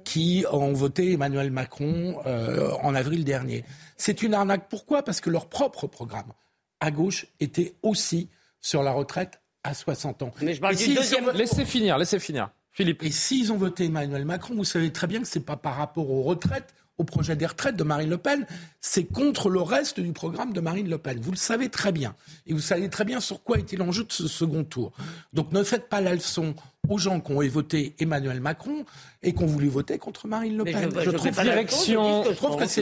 qui 0.05 0.45
ont 0.51 0.73
voté 0.73 1.13
Emmanuel 1.13 1.53
Macron 1.53 2.21
euh, 2.27 2.73
en 2.83 2.95
avril 2.95 3.25
dernier. 3.25 3.65
C'est 3.97 4.23
une 4.23 4.35
arnaque. 4.35 4.69
Pourquoi? 4.69 5.05
Parce 5.05 5.21
que 5.21 5.31
leur 5.31 5.49
propre 5.49 5.87
programme 5.87 6.33
à 6.81 6.91
gauche 6.91 7.27
était 7.39 7.75
aussi 7.83 8.29
sur 8.61 8.83
la 8.83 8.91
retraite 8.91 9.41
à 9.63 9.75
60 9.75 10.23
ans. 10.23 10.33
Mais 10.43 10.55
je 10.55 10.61
parle 10.61 10.75
du 10.75 10.93
deuxième... 10.93 11.31
Laissez 11.31 11.65
finir, 11.65 11.99
laissez 11.99 12.19
finir. 12.19 12.51
Philippe. 12.73 13.03
Et 13.03 13.11
s'ils 13.11 13.53
ont 13.53 13.57
voté 13.57 13.85
Emmanuel 13.85 14.25
Macron, 14.25 14.55
vous 14.55 14.65
savez 14.65 14.91
très 14.93 15.07
bien 15.07 15.21
que 15.21 15.29
ce 15.29 15.39
n'est 15.39 15.45
pas 15.45 15.57
par 15.57 15.77
rapport 15.77 16.11
aux 16.11 16.23
retraites, 16.23 16.75
au 17.03 17.05
projet 17.05 17.35
des 17.35 17.47
retraites 17.47 17.77
de 17.77 17.83
Marine 17.83 18.09
Le 18.09 18.17
Pen, 18.17 18.47
c'est 18.81 19.05
contre 19.05 19.51
le 19.51 19.61
reste 19.61 19.99
du 20.01 20.13
programme 20.13 20.53
de 20.53 20.61
Marine 20.61 20.89
Le 20.89 20.99
Pen. 20.99 21.19
Vous 21.21 21.33
le 21.33 21.37
savez 21.37 21.69
très 21.69 21.93
bien. 21.93 22.15
Et 22.47 22.55
vous 22.55 22.61
savez 22.61 22.89
très 22.89 23.05
bien 23.05 23.21
sur 23.21 23.43
quoi 23.43 23.59
était 23.59 23.77
l'enjeu 23.77 24.05
de 24.05 24.13
ce 24.13 24.29
second 24.29 24.65
tour. 24.65 24.93
Donc 25.33 25.53
ne 25.53 25.63
faites 25.65 25.89
pas 25.89 26.01
la 26.01 26.15
leçon 26.15 26.55
aux 26.89 26.99
gens 26.99 27.21
qui 27.21 27.33
ont 27.33 27.41
voté 27.49 27.95
Emmanuel 28.01 28.41
Macron 28.41 28.85
et 29.23 29.33
qui 29.33 29.43
ont 29.43 29.47
voulu 29.47 29.69
voter 29.69 29.99
contre 29.99 30.27
Marine 30.27 30.57
Le 30.57 30.65
Pen. 30.65 30.91
Je, 31.01 31.11
trouve 31.11 31.31
direction 31.31 32.25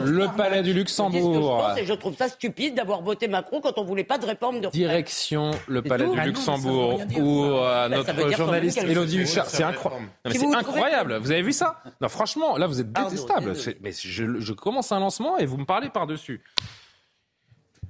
le 0.02 0.36
palais 0.36 0.62
du 0.62 0.72
Luxembourg. 0.72 1.66
Je, 1.84 1.92
trouve 1.92 2.16
ça 2.16 2.28
stupide 2.28 2.74
d'avoir 2.74 3.02
voté 3.02 3.28
Macron 3.28 3.60
quand 3.60 3.76
on 3.76 3.84
voulait 3.84 4.04
pas 4.04 4.16
de 4.16 4.24
réforme 4.24 4.60
de 4.60 4.68
Direction 4.68 5.50
le 5.68 5.82
palais 5.82 6.08
du 6.08 6.20
Luxembourg 6.20 7.02
où 7.18 7.44
euh, 7.44 7.88
notre 7.88 8.36
journaliste 8.36 8.78
Elodie 8.78 9.18
Huchard. 9.18 9.48
C'est 9.48 9.64
incroyable. 9.64 11.18
Vous 11.18 11.30
avez 11.30 11.42
vu 11.42 11.52
ça? 11.52 11.82
Non, 12.00 12.08
franchement, 12.08 12.56
là 12.56 12.66
vous 12.66 12.80
êtes 12.80 12.92
détestable. 12.92 13.52
Mais 13.82 13.92
je, 14.10 14.52
commence 14.52 14.92
un 14.92 15.00
lancement 15.00 15.38
et 15.38 15.46
vous 15.46 15.56
me 15.56 15.64
parlez 15.64 15.88
par-dessus. 15.88 16.40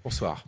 Bonsoir. 0.04 0.44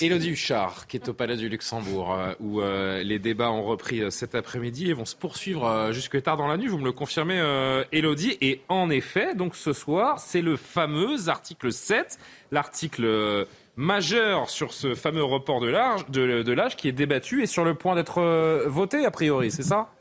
Élodie 0.00 0.30
Huchard, 0.30 0.86
qui 0.86 0.96
est 0.96 1.08
au 1.08 1.14
Palais 1.14 1.36
du 1.36 1.48
Luxembourg, 1.48 2.12
euh, 2.12 2.34
où 2.38 2.60
euh, 2.60 3.02
les 3.02 3.18
débats 3.18 3.50
ont 3.50 3.64
repris 3.64 4.02
euh, 4.02 4.10
cet 4.10 4.34
après-midi 4.34 4.90
et 4.90 4.92
vont 4.92 5.06
se 5.06 5.16
poursuivre 5.16 5.90
jusque 5.90 6.22
tard 6.22 6.36
dans 6.36 6.46
la 6.46 6.56
nuit. 6.56 6.68
Vous 6.68 6.78
me 6.78 6.84
le 6.84 6.92
confirmez, 6.92 7.42
Élodie. 7.92 8.36
Et 8.40 8.60
en 8.68 8.90
effet, 8.90 9.34
donc 9.34 9.56
ce 9.56 9.72
soir, 9.72 10.18
c'est 10.18 10.42
le 10.42 10.56
fameux 10.56 11.28
article 11.28 11.72
7, 11.72 12.18
l'article 12.52 13.46
majeur 13.76 14.50
sur 14.50 14.72
ce 14.72 14.94
fameux 14.94 15.24
report 15.24 15.60
de 15.60 15.66
l'âge 15.66 16.06
de, 16.08 16.74
qui 16.76 16.88
est 16.88 16.92
débattu 16.92 17.42
et 17.42 17.46
sur 17.46 17.64
le 17.64 17.74
point 17.74 17.94
d'être 17.94 18.66
voté, 18.66 19.04
a 19.04 19.10
priori, 19.10 19.50
c'est 19.50 19.62
ça? 19.62 19.93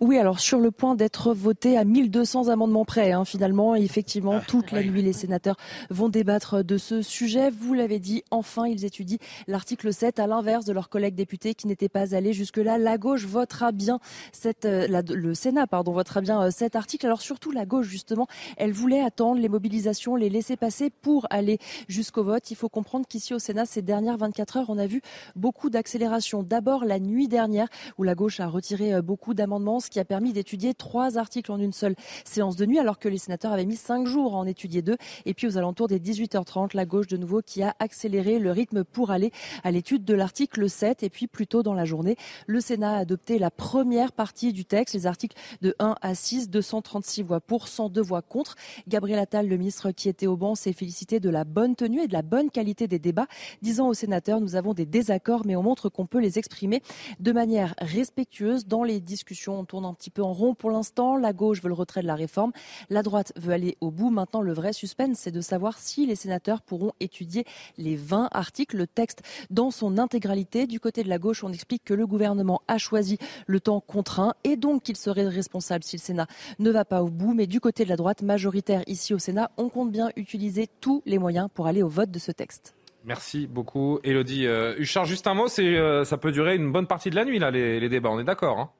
Oui, 0.00 0.16
alors 0.16 0.38
sur 0.38 0.60
le 0.60 0.70
point 0.70 0.94
d'être 0.94 1.34
voté 1.34 1.76
à 1.76 1.82
1200 1.84 2.48
amendements 2.50 2.84
près, 2.84 3.10
hein, 3.10 3.24
finalement, 3.24 3.74
et 3.74 3.82
effectivement, 3.82 4.38
toute 4.46 4.70
la 4.70 4.84
nuit, 4.84 5.02
les 5.02 5.12
sénateurs 5.12 5.56
vont 5.90 6.08
débattre 6.08 6.62
de 6.62 6.78
ce 6.78 7.02
sujet. 7.02 7.50
Vous 7.50 7.74
l'avez 7.74 7.98
dit, 7.98 8.22
enfin, 8.30 8.66
ils 8.68 8.84
étudient 8.84 9.18
l'article 9.48 9.92
7, 9.92 10.20
à 10.20 10.28
l'inverse 10.28 10.64
de 10.64 10.72
leurs 10.72 10.88
collègues 10.88 11.16
députés 11.16 11.54
qui 11.54 11.66
n'étaient 11.66 11.88
pas 11.88 12.14
allés 12.14 12.32
jusque-là. 12.32 12.78
La 12.78 12.96
gauche 12.96 13.26
votera 13.26 13.72
bien 13.72 13.98
cette, 14.32 14.66
euh, 14.66 14.86
la- 14.88 15.02
le 15.02 15.34
Sénat, 15.34 15.66
pardon, 15.66 15.90
votera 15.92 16.20
bien 16.20 16.42
euh, 16.42 16.50
cet 16.52 16.76
article. 16.76 17.06
Alors 17.06 17.20
surtout, 17.20 17.50
la 17.50 17.66
gauche, 17.66 17.88
justement, 17.88 18.28
elle 18.56 18.72
voulait 18.72 19.00
attendre 19.02 19.40
les 19.40 19.48
mobilisations, 19.48 20.14
les 20.14 20.30
laisser 20.30 20.56
passer 20.56 20.90
pour 20.90 21.26
aller 21.30 21.58
jusqu'au 21.88 22.22
vote. 22.22 22.52
Il 22.52 22.56
faut 22.56 22.68
comprendre 22.68 23.06
qu'ici 23.08 23.34
au 23.34 23.40
Sénat, 23.40 23.66
ces 23.66 23.82
dernières 23.82 24.16
24 24.16 24.58
heures, 24.58 24.66
on 24.70 24.78
a 24.78 24.86
vu 24.86 25.02
beaucoup 25.34 25.70
d'accélération. 25.70 26.44
D'abord, 26.44 26.84
la 26.84 27.00
nuit 27.00 27.26
dernière, 27.26 27.66
où 27.98 28.04
la 28.04 28.14
gauche 28.14 28.38
a 28.38 28.46
retiré 28.46 28.94
euh, 28.94 29.02
beaucoup 29.02 29.34
d'amendements, 29.34 29.80
qui 29.90 30.00
a 30.00 30.04
permis 30.04 30.32
d'étudier 30.32 30.74
trois 30.74 31.18
articles 31.18 31.50
en 31.52 31.58
une 31.58 31.72
seule 31.72 31.94
séance 32.24 32.56
de 32.56 32.66
nuit, 32.66 32.78
alors 32.78 32.98
que 32.98 33.08
les 33.08 33.18
sénateurs 33.18 33.52
avaient 33.52 33.66
mis 33.66 33.76
cinq 33.76 34.06
jours 34.06 34.34
à 34.34 34.38
en 34.38 34.46
étudier 34.46 34.82
deux. 34.82 34.96
Et 35.26 35.34
puis 35.34 35.46
aux 35.46 35.58
alentours 35.58 35.88
des 35.88 35.98
18h30, 35.98 36.74
la 36.74 36.86
gauche 36.86 37.06
de 37.06 37.16
nouveau 37.16 37.40
qui 37.42 37.62
a 37.62 37.74
accéléré 37.78 38.38
le 38.38 38.52
rythme 38.52 38.84
pour 38.84 39.10
aller 39.10 39.30
à 39.64 39.70
l'étude 39.70 40.04
de 40.04 40.14
l'article 40.14 40.68
7. 40.68 41.02
Et 41.02 41.10
puis 41.10 41.26
plus 41.26 41.46
tôt 41.46 41.62
dans 41.62 41.74
la 41.74 41.84
journée, 41.84 42.16
le 42.46 42.60
Sénat 42.60 42.96
a 42.96 42.98
adopté 42.98 43.38
la 43.38 43.50
première 43.50 44.12
partie 44.12 44.52
du 44.52 44.64
texte, 44.64 44.94
les 44.94 45.06
articles 45.06 45.36
de 45.62 45.74
1 45.78 45.96
à 46.00 46.14
6, 46.14 46.50
236 46.50 47.22
voix 47.22 47.40
pour, 47.40 47.68
102 47.68 48.00
voix 48.00 48.22
contre. 48.22 48.56
Gabriel 48.86 49.18
Attal, 49.18 49.48
le 49.48 49.56
ministre 49.56 49.90
qui 49.90 50.08
était 50.08 50.26
au 50.26 50.36
banc, 50.36 50.54
s'est 50.54 50.72
félicité 50.72 51.20
de 51.20 51.30
la 51.30 51.44
bonne 51.44 51.76
tenue 51.76 52.02
et 52.02 52.08
de 52.08 52.12
la 52.12 52.22
bonne 52.22 52.50
qualité 52.50 52.86
des 52.86 52.98
débats, 52.98 53.26
disant 53.62 53.88
aux 53.88 53.94
sénateurs, 53.94 54.40
nous 54.40 54.56
avons 54.56 54.74
des 54.74 54.86
désaccords, 54.86 55.42
mais 55.44 55.56
on 55.56 55.62
montre 55.62 55.88
qu'on 55.88 56.06
peut 56.06 56.20
les 56.20 56.38
exprimer 56.38 56.82
de 57.20 57.32
manière 57.32 57.74
respectueuse. 57.78 58.66
Dans 58.66 58.84
les 58.84 59.00
discussions, 59.00 59.58
on 59.58 59.64
un 59.84 59.94
petit 59.94 60.10
peu 60.10 60.22
en 60.22 60.32
rond 60.32 60.54
pour 60.54 60.70
l'instant. 60.70 61.16
La 61.16 61.32
gauche 61.32 61.62
veut 61.62 61.68
le 61.68 61.74
retrait 61.74 62.02
de 62.02 62.06
la 62.06 62.14
réforme. 62.14 62.52
La 62.90 63.02
droite 63.02 63.32
veut 63.36 63.52
aller 63.52 63.76
au 63.80 63.90
bout. 63.90 64.10
Maintenant, 64.10 64.40
le 64.40 64.52
vrai 64.52 64.72
suspense, 64.72 65.18
c'est 65.18 65.30
de 65.30 65.40
savoir 65.40 65.78
si 65.78 66.06
les 66.06 66.16
sénateurs 66.16 66.62
pourront 66.62 66.92
étudier 67.00 67.44
les 67.76 67.96
20 67.96 68.28
articles, 68.32 68.76
le 68.76 68.86
texte 68.86 69.22
dans 69.50 69.70
son 69.70 69.98
intégralité. 69.98 70.66
Du 70.66 70.80
côté 70.80 71.02
de 71.02 71.08
la 71.08 71.18
gauche, 71.18 71.44
on 71.44 71.52
explique 71.52 71.84
que 71.84 71.94
le 71.94 72.06
gouvernement 72.06 72.62
a 72.68 72.78
choisi 72.78 73.18
le 73.46 73.60
temps 73.60 73.80
contraint 73.80 74.34
et 74.44 74.56
donc 74.56 74.82
qu'il 74.82 74.96
serait 74.96 75.26
responsable 75.26 75.84
si 75.84 75.96
le 75.96 76.00
Sénat 76.00 76.26
ne 76.58 76.70
va 76.70 76.84
pas 76.84 77.02
au 77.02 77.08
bout. 77.08 77.34
Mais 77.34 77.46
du 77.46 77.60
côté 77.60 77.84
de 77.84 77.88
la 77.88 77.96
droite 77.96 78.22
majoritaire 78.22 78.82
ici 78.86 79.14
au 79.14 79.18
Sénat, 79.18 79.50
on 79.56 79.68
compte 79.68 79.90
bien 79.90 80.10
utiliser 80.16 80.68
tous 80.80 81.02
les 81.06 81.18
moyens 81.18 81.48
pour 81.52 81.66
aller 81.66 81.82
au 81.82 81.88
vote 81.88 82.10
de 82.10 82.18
ce 82.18 82.32
texte. 82.32 82.74
Merci 83.04 83.46
beaucoup, 83.46 84.00
Elodie. 84.02 84.46
Euh, 84.46 84.74
Huchard, 84.78 85.04
juste 85.04 85.26
un 85.26 85.34
mot, 85.34 85.46
euh, 85.58 86.04
ça 86.04 86.18
peut 86.18 86.32
durer 86.32 86.56
une 86.56 86.70
bonne 86.72 86.86
partie 86.86 87.10
de 87.10 87.14
la 87.14 87.24
nuit, 87.24 87.38
là, 87.38 87.50
les, 87.50 87.80
les 87.80 87.88
débats, 87.88 88.10
on 88.10 88.18
est 88.18 88.24
d'accord 88.24 88.58
hein? 88.58 88.70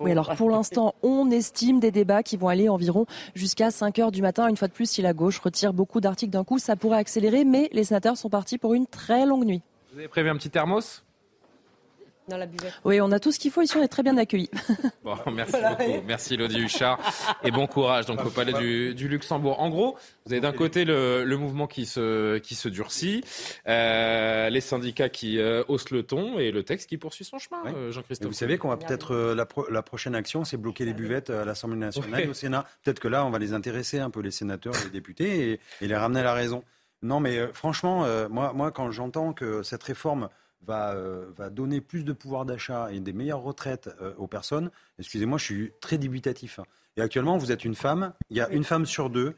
Oui, 0.00 0.10
alors 0.10 0.34
pour 0.34 0.50
l'instant, 0.50 0.94
on 1.02 1.30
estime 1.30 1.80
des 1.80 1.90
débats 1.90 2.22
qui 2.22 2.36
vont 2.36 2.48
aller 2.48 2.68
environ 2.68 3.06
jusqu'à 3.34 3.70
5 3.70 3.98
heures 3.98 4.12
du 4.12 4.22
matin. 4.22 4.48
Une 4.48 4.56
fois 4.56 4.68
de 4.68 4.72
plus, 4.72 4.90
si 4.90 5.02
la 5.02 5.12
gauche 5.12 5.38
retire 5.38 5.72
beaucoup 5.72 6.00
d'articles 6.00 6.32
d'un 6.32 6.44
coup, 6.44 6.58
ça 6.58 6.76
pourrait 6.76 6.98
accélérer, 6.98 7.44
mais 7.44 7.68
les 7.72 7.84
sénateurs 7.84 8.16
sont 8.16 8.30
partis 8.30 8.58
pour 8.58 8.74
une 8.74 8.86
très 8.86 9.26
longue 9.26 9.44
nuit. 9.44 9.62
Vous 9.92 9.98
avez 9.98 10.08
prévu 10.08 10.28
un 10.28 10.36
petit 10.36 10.50
thermos? 10.50 11.02
Dans 12.28 12.36
la 12.36 12.46
buvette. 12.46 12.72
Oui, 12.84 13.00
on 13.00 13.10
a 13.12 13.18
tout 13.20 13.32
ce 13.32 13.38
qu'il 13.38 13.50
faut 13.50 13.62
ici, 13.62 13.76
on 13.76 13.82
est 13.82 13.88
très 13.88 14.02
bien 14.02 14.16
accueillis. 14.18 14.50
Bon, 15.04 15.16
merci 15.32 15.52
beaucoup. 15.56 16.02
Merci 16.06 16.34
Elodie 16.34 16.60
Huchard. 16.60 16.98
Et 17.42 17.50
bon 17.50 17.66
courage 17.66 18.04
donc 18.04 18.22
au 18.24 18.28
Palais 18.30 18.52
du, 18.52 18.94
du 18.94 19.08
Luxembourg. 19.08 19.58
En 19.60 19.70
gros, 19.70 19.96
vous 20.26 20.32
avez 20.32 20.40
d'un 20.42 20.52
côté 20.52 20.84
le, 20.84 21.24
le 21.24 21.36
mouvement 21.38 21.66
qui 21.66 21.86
se, 21.86 22.36
qui 22.38 22.54
se 22.54 22.68
durcit, 22.68 23.24
euh, 23.66 24.50
les 24.50 24.60
syndicats 24.60 25.08
qui 25.08 25.38
euh, 25.38 25.62
haussent 25.68 25.90
le 25.90 26.02
ton 26.02 26.38
et 26.38 26.50
le 26.50 26.62
texte 26.62 26.88
qui 26.88 26.98
poursuit 26.98 27.24
son 27.24 27.38
chemin, 27.38 27.62
euh, 27.66 27.88
Et 27.88 27.92
Jean-Christophe. 27.92 28.28
vous 28.28 28.34
savez 28.34 28.58
qu'on 28.58 28.68
va 28.68 28.76
peut-être 28.76 29.14
euh, 29.14 29.34
la, 29.34 29.46
pro- 29.46 29.68
la 29.70 29.82
prochaine 29.82 30.14
action, 30.14 30.44
c'est 30.44 30.56
bloquer 30.56 30.84
les 30.84 30.94
buvettes 30.94 31.30
à 31.30 31.44
l'Assemblée 31.44 31.78
nationale 31.78 32.12
Ouais. 32.12 32.24
et 32.26 32.28
au 32.28 32.34
Sénat. 32.34 32.64
Peut-être 32.84 33.00
que 33.00 33.08
là, 33.08 33.24
on 33.24 33.30
va 33.30 33.38
les 33.38 33.52
intéresser 33.52 33.98
un 33.98 34.10
peu 34.10 34.20
les 34.20 34.30
sénateurs 34.30 34.74
et 34.80 34.84
les 34.84 34.90
députés 34.90 35.52
et, 35.52 35.60
et 35.80 35.88
les 35.88 35.96
ramener 35.96 36.20
à 36.20 36.24
la 36.24 36.34
raison. 36.34 36.62
Non, 37.02 37.20
mais 37.20 37.38
euh, 37.38 37.48
franchement, 37.52 38.04
euh, 38.04 38.28
moi, 38.28 38.52
moi, 38.54 38.70
quand 38.72 38.90
j'entends 38.90 39.32
que 39.32 39.62
cette 39.62 39.82
réforme 39.84 40.28
va, 40.66 40.92
euh, 40.94 41.26
va 41.36 41.50
donner 41.50 41.80
plus 41.80 42.04
de 42.04 42.12
pouvoir 42.12 42.44
d'achat 42.44 42.92
et 42.92 43.00
des 43.00 43.12
meilleures 43.12 43.42
retraites 43.42 43.88
euh, 44.02 44.12
aux 44.18 44.26
personnes, 44.26 44.70
excusez-moi, 44.98 45.38
je 45.38 45.44
suis 45.44 45.72
très 45.80 45.98
dubitatif. 45.98 46.60
Et 46.96 47.00
actuellement, 47.00 47.38
vous 47.38 47.52
êtes 47.52 47.64
une 47.64 47.74
femme, 47.74 48.12
il 48.30 48.36
y 48.36 48.40
a 48.40 48.48
une 48.50 48.64
femme 48.64 48.84
sur 48.86 49.08
deux 49.10 49.36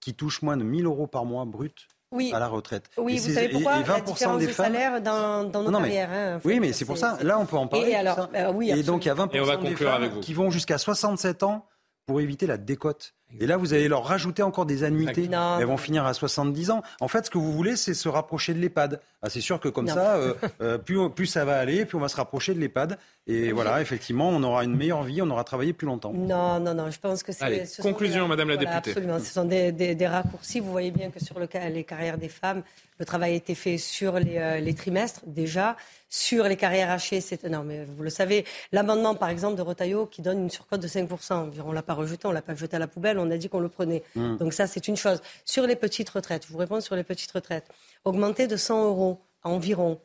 qui 0.00 0.14
touche 0.14 0.42
moins 0.42 0.56
de 0.56 0.64
1000 0.64 0.86
euros 0.86 1.06
par 1.06 1.24
mois 1.24 1.44
brut 1.44 1.86
Oui. 2.10 2.32
à 2.34 2.38
la 2.38 2.48
retraite. 2.48 2.90
Oui, 2.96 3.14
Et 3.14 3.18
vous 3.18 3.34
savez 3.34 3.48
pourquoi? 3.50 3.76
et 3.76 3.84
La 3.84 3.98
20% 4.00 4.04
différence 4.04 4.38
des 4.40 4.46
de 4.46 4.52
femmes- 4.52 4.66
salaire 4.72 5.02
dans, 5.02 5.44
dans 5.44 5.62
nos 5.62 5.70
Non, 5.70 5.78
mais- 5.80 5.88
carrières. 5.94 6.10
hein, 6.36 6.40
oui, 6.44 6.58
mais 6.58 6.72
c'est 6.72 6.84
pour 6.86 6.98
ça. 6.98 7.18
Là, 7.22 7.38
on 7.38 7.46
peut 7.46 7.56
en 7.56 7.66
parler. 7.68 7.88
Et 7.88 7.92
tout 7.92 7.98
alors, 7.98 8.16
ça. 8.16 8.30
euh, 8.34 8.52
oui, 8.52 8.70
et 8.70 8.82
donc, 8.82 9.04
il 9.04 9.08
y 9.08 9.10
a 9.10 9.14
20% 9.14 9.30
Et 9.36 9.40
on 9.40 9.44
va 9.44 9.56
des 9.56 9.76
femmes 9.76 9.88
avec 10.02 10.12
vous. 10.12 10.20
qui 10.20 10.34
vont 10.34 10.50
jusqu'à 10.50 10.78
67 10.78 11.42
ans 11.44 11.66
pour 12.06 12.20
éviter 12.20 12.46
la 12.48 12.56
décote. 12.56 13.14
Et 13.40 13.46
là, 13.46 13.56
vous 13.56 13.72
allez 13.74 13.88
leur 13.88 14.04
rajouter 14.04 14.42
encore 14.42 14.66
des 14.66 14.84
annuités. 14.84 15.28
Non. 15.28 15.58
Elles 15.58 15.66
vont 15.66 15.76
finir 15.76 16.04
à 16.06 16.14
70 16.14 16.70
ans. 16.70 16.82
En 17.00 17.08
fait, 17.08 17.26
ce 17.26 17.30
que 17.30 17.38
vous 17.38 17.52
voulez, 17.52 17.76
c'est 17.76 17.94
se 17.94 18.08
rapprocher 18.08 18.54
de 18.54 18.58
l'EHPAD. 18.60 19.00
Ah, 19.22 19.30
c'est 19.30 19.40
sûr 19.40 19.60
que 19.60 19.68
comme 19.68 19.86
Non. 19.86 19.94
ça, 19.94 20.16
euh, 20.16 20.34
euh, 20.60 20.78
plus, 20.78 21.08
plus 21.10 21.26
ça 21.26 21.44
va 21.44 21.58
aller, 21.58 21.84
plus 21.84 21.96
on 21.96 22.00
va 22.00 22.08
se 22.08 22.16
rapprocher 22.16 22.54
de 22.54 22.60
l'EHPAD. 22.60 22.98
Et 23.28 23.52
voilà, 23.52 23.80
effectivement, 23.80 24.28
on 24.30 24.42
aura 24.42 24.64
une 24.64 24.74
meilleure 24.76 25.04
vie, 25.04 25.22
on 25.22 25.30
aura 25.30 25.44
travaillé 25.44 25.72
plus 25.72 25.86
longtemps. 25.86 26.12
Non, 26.12 26.58
non, 26.58 26.74
non, 26.74 26.90
je 26.90 26.98
pense 26.98 27.22
que 27.22 27.30
c'est. 27.32 27.66
Ce 27.66 27.80
sont 27.80 27.88
conclusion, 27.88 28.24
des- 28.24 28.28
Madame 28.30 28.48
la 28.48 28.56
voilà, 28.56 28.70
députée. 28.70 28.90
Absolument, 28.90 29.18
ce 29.20 29.32
sont 29.32 29.44
des, 29.44 29.70
des- 29.70 29.94
des 29.94 30.06
raccourcis. 30.08 30.58
Vous 30.58 30.72
voyez 30.72 30.90
bien 30.90 31.10
que 31.10 31.24
sur 31.24 31.38
le 31.38 31.48
les 31.72 31.84
carrières 31.84 32.18
des 32.18 32.28
femmes, 32.28 32.62
le 32.98 33.04
travail 33.04 33.32
a 33.32 33.36
été 33.36 33.54
fait 33.54 33.78
sur 33.78 34.18
les, 34.18 34.38
euh, 34.38 34.58
les 34.58 34.74
trimestres 34.74 35.20
déjà. 35.26 35.76
Sur 36.08 36.44
les 36.44 36.56
carrières 36.56 36.90
hachées, 36.90 37.20
c'est. 37.22 37.44
Non, 37.44 37.62
mais 37.64 37.86
vous 37.96 38.02
le 38.02 38.10
savez, 38.10 38.44
l'amendement, 38.72 39.14
par 39.14 39.28
exemple, 39.30 39.56
de 39.56 39.62
Retailleau 39.62 40.04
qui 40.06 40.20
donne 40.20 40.40
une 40.42 40.50
surcote 40.50 40.80
de 40.80 40.88
5%. 40.88 41.48
On 41.64 41.70
ne 41.70 41.74
l'a 41.74 41.82
pas 41.82 41.94
rejeté, 41.94 42.26
on 42.26 42.30
ne 42.30 42.34
l'a 42.34 42.42
pas 42.42 42.54
jeté 42.54 42.76
à 42.76 42.78
la 42.80 42.86
poubelle, 42.88 43.18
on 43.22 43.30
a 43.30 43.36
dit 43.36 43.48
qu'on 43.48 43.60
le 43.60 43.68
prenait. 43.68 44.02
Mm. 44.14 44.36
Donc, 44.38 44.52
ça, 44.52 44.66
c'est 44.66 44.88
une 44.88 44.96
chose. 44.96 45.20
Sur 45.44 45.66
les 45.66 45.76
petites 45.76 46.10
retraites, 46.10 46.44
je 46.46 46.52
vous 46.52 46.58
réponds 46.58 46.80
sur 46.80 46.96
les 46.96 47.04
petites 47.04 47.30
retraites. 47.32 47.66
Augmenter 48.04 48.46
de 48.46 48.56
100 48.56 48.84
euros 48.86 49.20
à 49.42 49.48
environ 49.48 50.00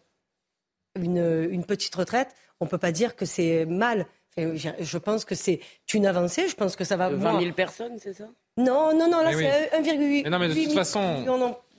une, 0.95 1.48
une 1.52 1.64
petite 1.64 1.94
retraite, 1.95 2.30
on 2.60 2.65
ne 2.65 2.69
peut 2.69 2.77
pas 2.77 2.91
dire 2.91 3.15
que 3.15 3.26
c'est 3.26 3.65
mal. 3.65 4.06
Enfin, 4.38 4.56
je- 4.56 4.98
pense 4.98 5.26
que 5.26 5.35
c'est 5.35 5.60
une 5.94 6.06
avancée. 6.06 6.48
Je 6.48 6.56
pense 6.56 6.76
que 6.76 6.84
ça 6.84 6.95
va. 6.98 7.10
De 7.10 7.15
20 7.15 7.39
000 7.41 7.53
personnes, 7.53 7.98
c'est 7.99 8.14
ça? 8.14 8.26
Non, 8.57 8.95
non, 8.98 9.10
non, 9.10 9.22
là, 9.22 9.31
c'est 9.34 9.69
1,8 9.80 10.23
Mais 10.23 10.30
non, 10.30 10.39
mais 10.39 10.48
de 10.49 10.53
toute 10.53 10.73
façon- 10.73 11.23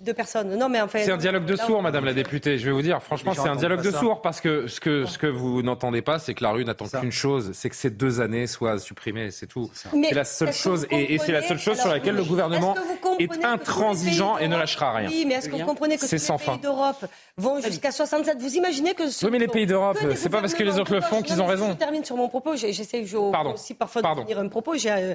de 0.01 0.12
personnes. 0.12 0.57
Non, 0.57 0.69
mais 0.69 0.81
en 0.81 0.89
fait. 0.89 1.05
C'est 1.05 1.11
un 1.12 1.16
dialogue 1.16 1.45
de 1.45 1.57
sourds, 1.57 1.83
Madame 1.83 2.05
la 2.05 2.12
députée. 2.15 2.59
Je 2.59 2.65
vais 2.66 2.70
vous 2.73 2.83
dire, 2.83 3.03
franchement, 3.03 3.33
c'est 3.35 3.49
un 3.49 3.57
dialogue 3.57 3.83
de 3.83 3.91
sourds 3.91 4.23
parce 4.23 4.41
que 4.41 4.66
ce 4.66 4.81
que 4.81 5.05
ce 5.07 5.19
que 5.19 5.27
vous 5.27 5.62
n'entendez 5.62 6.03
pas, 6.03 6.19
c'est 6.19 6.35
que 6.35 6.43
la 6.45 6.51
rue 6.51 6.65
n'attend 6.65 6.87
qu'une 6.89 7.12
chose, 7.12 7.51
c'est 7.53 7.69
que 7.69 7.77
ces 7.77 7.91
deux 7.91 8.20
années 8.20 8.47
soient 8.47 8.79
supprimées, 8.79 9.31
c'est 9.31 9.47
tout. 9.47 9.70
C'est 9.75 10.15
la 10.15 10.25
seule 10.25 10.53
chose 10.53 10.87
et, 10.91 11.15
et 11.15 11.19
c'est 11.19 11.33
la 11.33 11.43
seule 11.43 11.59
chose 11.59 11.79
sur 11.79 11.89
laquelle 11.89 12.15
le 12.16 12.25
gouvernement 12.25 12.75
est 13.19 13.45
intransigeant 13.45 14.39
et 14.39 14.49
ne 14.49 14.57
lâchera 14.57 14.93
rien. 14.93 15.09
Oui, 15.09 15.25
mais 15.27 15.35
est-ce 15.35 15.49
que 15.49 15.57
vous 15.57 15.65
comprenez 15.65 15.97
que 15.97 16.03
tous 16.03 16.07
C'est 16.07 16.16
les 16.16 16.20
sans 16.20 16.37
pays 16.39 16.47
fin. 16.47 16.57
d'Europe 16.57 17.05
vont 17.37 17.61
jusqu'à 17.61 17.91
67 17.93 18.39
Vous 18.41 18.55
imaginez 18.57 18.95
que 18.95 19.09
ce 19.11 19.27
Oui, 19.27 19.33
mais 19.33 19.39
les 19.39 19.49
pays 19.49 19.66
d'Europe, 19.66 19.99
c'est 20.16 20.29
pas 20.31 20.41
parce 20.41 20.55
que 20.55 20.62
les 20.62 20.79
autres 20.79 20.95
le 20.95 21.01
font 21.01 21.23
qu'ils 21.23 21.41
ont 21.43 21.47
raison. 21.47 21.69
Je 21.70 21.77
termine 21.77 22.05
sur 22.05 22.16
mon 22.16 22.29
propos. 22.29 22.57
J'essaie 22.57 23.05
aussi 23.53 23.75
parfois 23.75 24.03
Pardon. 24.03 24.23
de 24.23 24.27
finir 24.27 24.39
un 24.39 24.49
propos. 24.49 24.75
Euh, 24.75 25.15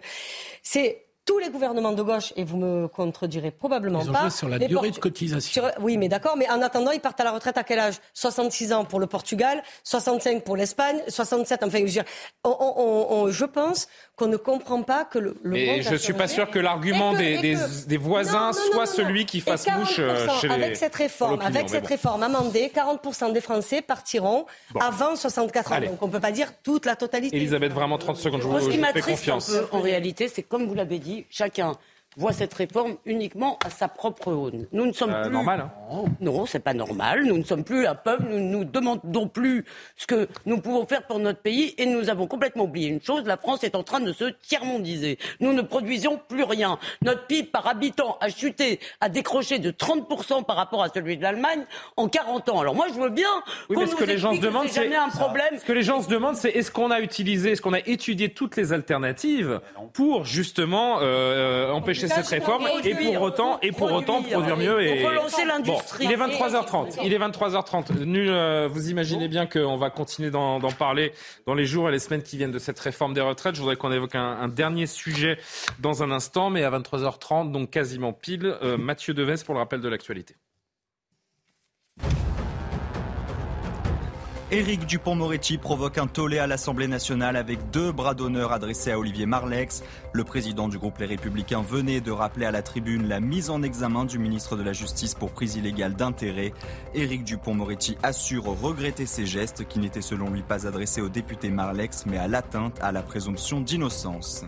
C'est 0.61 1.05
tous 1.25 1.37
les 1.39 1.49
gouvernements 1.49 1.93
de 1.93 2.01
gauche, 2.03 2.33
et 2.35 2.43
vous 2.43 2.57
me 2.57 2.87
contredirez 2.87 3.51
probablement 3.51 4.01
Ils 4.01 4.09
ont 4.09 4.13
pas. 4.13 4.21
joué 4.21 4.29
sur 4.29 4.49
la 4.49 4.57
les 4.57 4.67
durée 4.67 4.89
portu- 4.89 4.95
de 4.95 4.99
cotisation. 4.99 5.63
sur- 5.63 5.71
oui, 5.81 5.95
mais 5.97 6.09
d'accord, 6.09 6.35
mais 6.37 6.49
en 6.49 6.61
attendant, 6.61 6.91
ils 6.91 6.99
partent 6.99 7.19
à 7.21 7.23
la 7.23 7.31
retraite 7.31 7.57
à 7.57 7.63
quel 7.63 7.79
âge? 7.79 7.95
66 8.13 8.73
ans 8.73 8.83
pour 8.85 8.99
le 8.99 9.07
Portugal, 9.07 9.63
65 9.83 10.43
pour 10.43 10.57
l'Espagne, 10.57 11.01
67, 11.07 11.63
enfin, 11.63 11.77
je, 11.79 11.83
veux 11.83 11.89
dire, 11.89 12.03
on- 12.43 12.49
on- 12.59 13.07
on- 13.23 13.27
je 13.29 13.45
pense 13.45 13.87
qu'on 14.15 14.27
ne 14.27 14.37
comprend 14.37 14.83
pas 14.83 15.05
que 15.05 15.17
le, 15.19 15.35
le 15.43 15.49
monde 15.51 15.59
Et 15.77 15.81
je 15.81 15.95
suis 15.95 16.13
pas 16.13 16.27
sûr 16.27 16.49
que 16.51 16.59
l'argument 16.59 17.13
des, 17.13 17.55
voisins 17.97 18.39
Non, 18.39 18.45
non, 18.47 18.53
soit 18.53 18.73
non, 18.75 18.79
non, 18.81 18.85
celui 18.85 19.25
qui 19.25 19.39
fasse 19.39 19.65
bouche 19.65 19.99
euh, 19.99 20.25
40%, 20.27 20.39
chez 20.41 20.47
les. 20.49 20.53
avec 20.53 20.75
cette 20.77 20.95
réforme, 20.95 21.41
avec 21.41 21.69
cette 21.69 21.83
bon. 21.83 21.89
réforme 21.89 22.23
amendée, 22.23 22.69
40% 22.73 23.31
des 23.31 23.41
Français 23.41 23.81
partiront 23.81 24.45
Bon. 24.73 24.79
avant 24.81 25.15
64 25.15 25.71
ans. 25.71 25.75
Allez. 25.75 25.87
Donc 25.87 26.01
on 26.01 26.09
peut 26.09 26.19
pas 26.19 26.31
dire 26.31 26.51
toute 26.63 26.85
la 26.85 26.95
totalité. 26.95 27.35
Elisabeth, 27.37 27.71
vraiment 27.71 27.97
30 27.97 28.17
secondes, 28.17 28.41
je 28.41 28.47
vous, 28.47 28.59
je 28.59 28.65
vous 28.77 28.83
fais 28.93 29.01
confiance. 29.01 29.49
peu, 29.49 29.65
en 29.71 29.79
réalité, 29.81 30.27
c'est 30.27 30.43
comme 30.43 30.65
vous 30.67 30.73
l'avez 30.73 30.99
dit, 30.99 31.12
chacun 31.29 31.73
voit 32.17 32.33
cette 32.33 32.53
réforme 32.53 32.95
uniquement 33.05 33.57
à 33.65 33.69
sa 33.69 33.87
propre 33.87 34.31
aune. 34.31 34.67
Nous 34.71 34.85
ne 34.85 34.91
sommes 34.93 35.11
Euh, 35.13 35.23
plus 35.23 35.31
normal, 35.31 35.69
hein. 35.91 36.03
Non, 36.21 36.45
c'est 36.45 36.59
pas 36.59 36.73
normal. 36.73 37.23
Nous 37.25 37.37
ne 37.37 37.43
sommes 37.43 37.63
plus 37.63 37.85
un 37.87 37.95
peuple. 37.95 38.23
Nous 38.29 38.39
ne 38.39 38.53
nous 38.53 38.65
demandons 38.65 39.27
plus 39.27 39.65
ce 39.97 40.05
que 40.07 40.27
nous 40.45 40.59
pouvons 40.59 40.85
faire 40.85 41.03
pour 41.07 41.19
notre 41.19 41.39
pays 41.41 41.73
et 41.77 41.85
nous 41.85 42.09
avons 42.09 42.27
complètement 42.27 42.63
oublié 42.65 42.89
une 42.89 43.01
chose. 43.01 43.23
La 43.25 43.37
France 43.37 43.63
est 43.63 43.75
en 43.75 43.83
train 43.83 43.99
de 43.99 44.13
se 44.13 44.25
tiers-mondiser. 44.47 45.17
Nous 45.39 45.53
ne 45.53 45.61
produisons 45.61 46.19
plus 46.27 46.43
rien. 46.43 46.77
Notre 47.01 47.25
PIB 47.27 47.49
par 47.49 47.67
habitant 47.67 48.17
a 48.21 48.29
chuté, 48.29 48.79
a 49.01 49.09
décroché 49.09 49.59
de 49.59 49.71
30% 49.71 50.43
par 50.45 50.55
rapport 50.55 50.83
à 50.83 50.89
celui 50.89 51.17
de 51.17 51.23
l'Allemagne 51.23 51.65
en 51.97 52.07
40 52.07 52.49
ans. 52.49 52.59
Alors 52.59 52.75
moi, 52.75 52.87
je 52.93 52.99
veux 52.99 53.09
bien 53.09 53.27
Oui, 53.69 53.75
qu'on 53.75 53.81
mais 53.81 53.87
ce 53.87 53.91
nous 53.93 53.97
que 53.97 54.03
les 54.03 54.17
gens 54.17 54.33
se 54.33 54.39
demandent, 54.39 54.67
c'est 54.67 54.73
c'est 54.73 54.83
jamais 54.83 54.95
un 54.95 55.09
problème. 55.09 55.57
Ce 55.59 55.65
que 55.65 55.73
les 55.73 55.83
gens 55.83 56.01
se 56.01 56.09
demandent, 56.09 56.35
c'est 56.35 56.49
est-ce 56.51 56.71
qu'on 56.71 56.91
a 56.91 56.99
utilisé, 56.99 57.51
est-ce 57.51 57.61
qu'on 57.61 57.73
a 57.73 57.79
étudié 57.79 58.29
toutes 58.29 58.55
les 58.55 58.73
alternatives 58.73 59.59
pour 59.93 60.25
justement 60.25 60.97
euh, 61.01 61.71
empêcher 61.71 62.02
cette 62.07 62.27
réforme 62.27 62.65
et 62.83 62.93
pour 62.95 63.21
autant 63.21 63.59
et 63.61 63.71
pour 63.71 63.91
autant 63.91 64.21
produire 64.23 64.57
mieux 64.57 64.81
et. 64.81 65.03
Bon, 65.63 65.77
il 65.99 66.11
est 66.11 66.15
23h30. 66.17 66.99
Il 67.03 67.13
est 67.13 67.19
23h30. 67.19 68.03
Nul, 68.03 68.29
euh, 68.29 68.67
vous 68.71 68.89
imaginez 68.89 69.27
bien 69.27 69.45
qu'on 69.45 69.77
va 69.77 69.89
continuer 69.89 70.29
d'en 70.31 70.59
d'en 70.59 70.71
parler 70.71 71.13
dans 71.47 71.53
les 71.53 71.65
jours 71.65 71.89
et 71.89 71.91
les 71.91 71.99
semaines 71.99 72.23
qui 72.23 72.37
viennent 72.37 72.51
de 72.51 72.59
cette 72.59 72.79
réforme 72.79 73.13
des 73.13 73.21
retraites. 73.21 73.55
Je 73.55 73.59
voudrais 73.61 73.75
qu'on 73.75 73.91
évoque 73.91 74.15
un, 74.15 74.37
un 74.41 74.47
dernier 74.47 74.85
sujet 74.87 75.37
dans 75.79 76.03
un 76.03 76.11
instant, 76.11 76.49
mais 76.49 76.63
à 76.63 76.71
23h30, 76.71 77.51
donc 77.51 77.69
quasiment 77.69 78.13
pile. 78.13 78.55
euh, 78.63 78.77
Mathieu 78.77 79.13
Deves 79.13 79.43
pour 79.45 79.53
le 79.55 79.59
rappel 79.59 79.81
de 79.81 79.89
l'actualité. 79.89 80.35
Éric 84.53 84.85
Dupont-Moretti 84.85 85.57
provoque 85.57 85.97
un 85.97 86.05
tollé 86.05 86.37
à 86.37 86.45
l'Assemblée 86.45 86.87
nationale 86.87 87.37
avec 87.37 87.71
deux 87.71 87.91
bras 87.91 88.13
d'honneur 88.13 88.51
adressés 88.51 88.91
à 88.91 88.99
Olivier 88.99 89.25
Marlex. 89.25 89.83
Le 90.11 90.23
président 90.23 90.67
du 90.67 90.77
groupe 90.77 90.99
Les 90.99 91.07
Républicains 91.07 91.63
venait 91.63 92.01
de 92.01 92.11
rappeler 92.11 92.45
à 92.45 92.51
la 92.51 92.61
tribune 92.61 93.07
la 93.07 93.19
mise 93.19 93.49
en 93.49 93.63
examen 93.63 94.05
du 94.05 94.19
ministre 94.19 94.55
de 94.55 94.61
la 94.61 94.71
Justice 94.71 95.15
pour 95.15 95.31
prise 95.31 95.55
illégale 95.55 95.95
d'intérêt. 95.95 96.53
Éric 96.93 97.23
Dupont-Moretti 97.23 97.97
assure 98.03 98.43
regretter 98.43 99.07
ces 99.07 99.25
gestes 99.25 99.67
qui 99.67 99.79
n'étaient 99.79 100.03
selon 100.03 100.29
lui 100.29 100.43
pas 100.43 100.67
adressés 100.67 101.01
au 101.01 101.09
député 101.09 101.49
Marlex 101.49 102.05
mais 102.05 102.19
à 102.19 102.27
l'atteinte 102.27 102.77
à 102.79 102.91
la 102.91 103.01
présomption 103.01 103.59
d'innocence. 103.59 104.45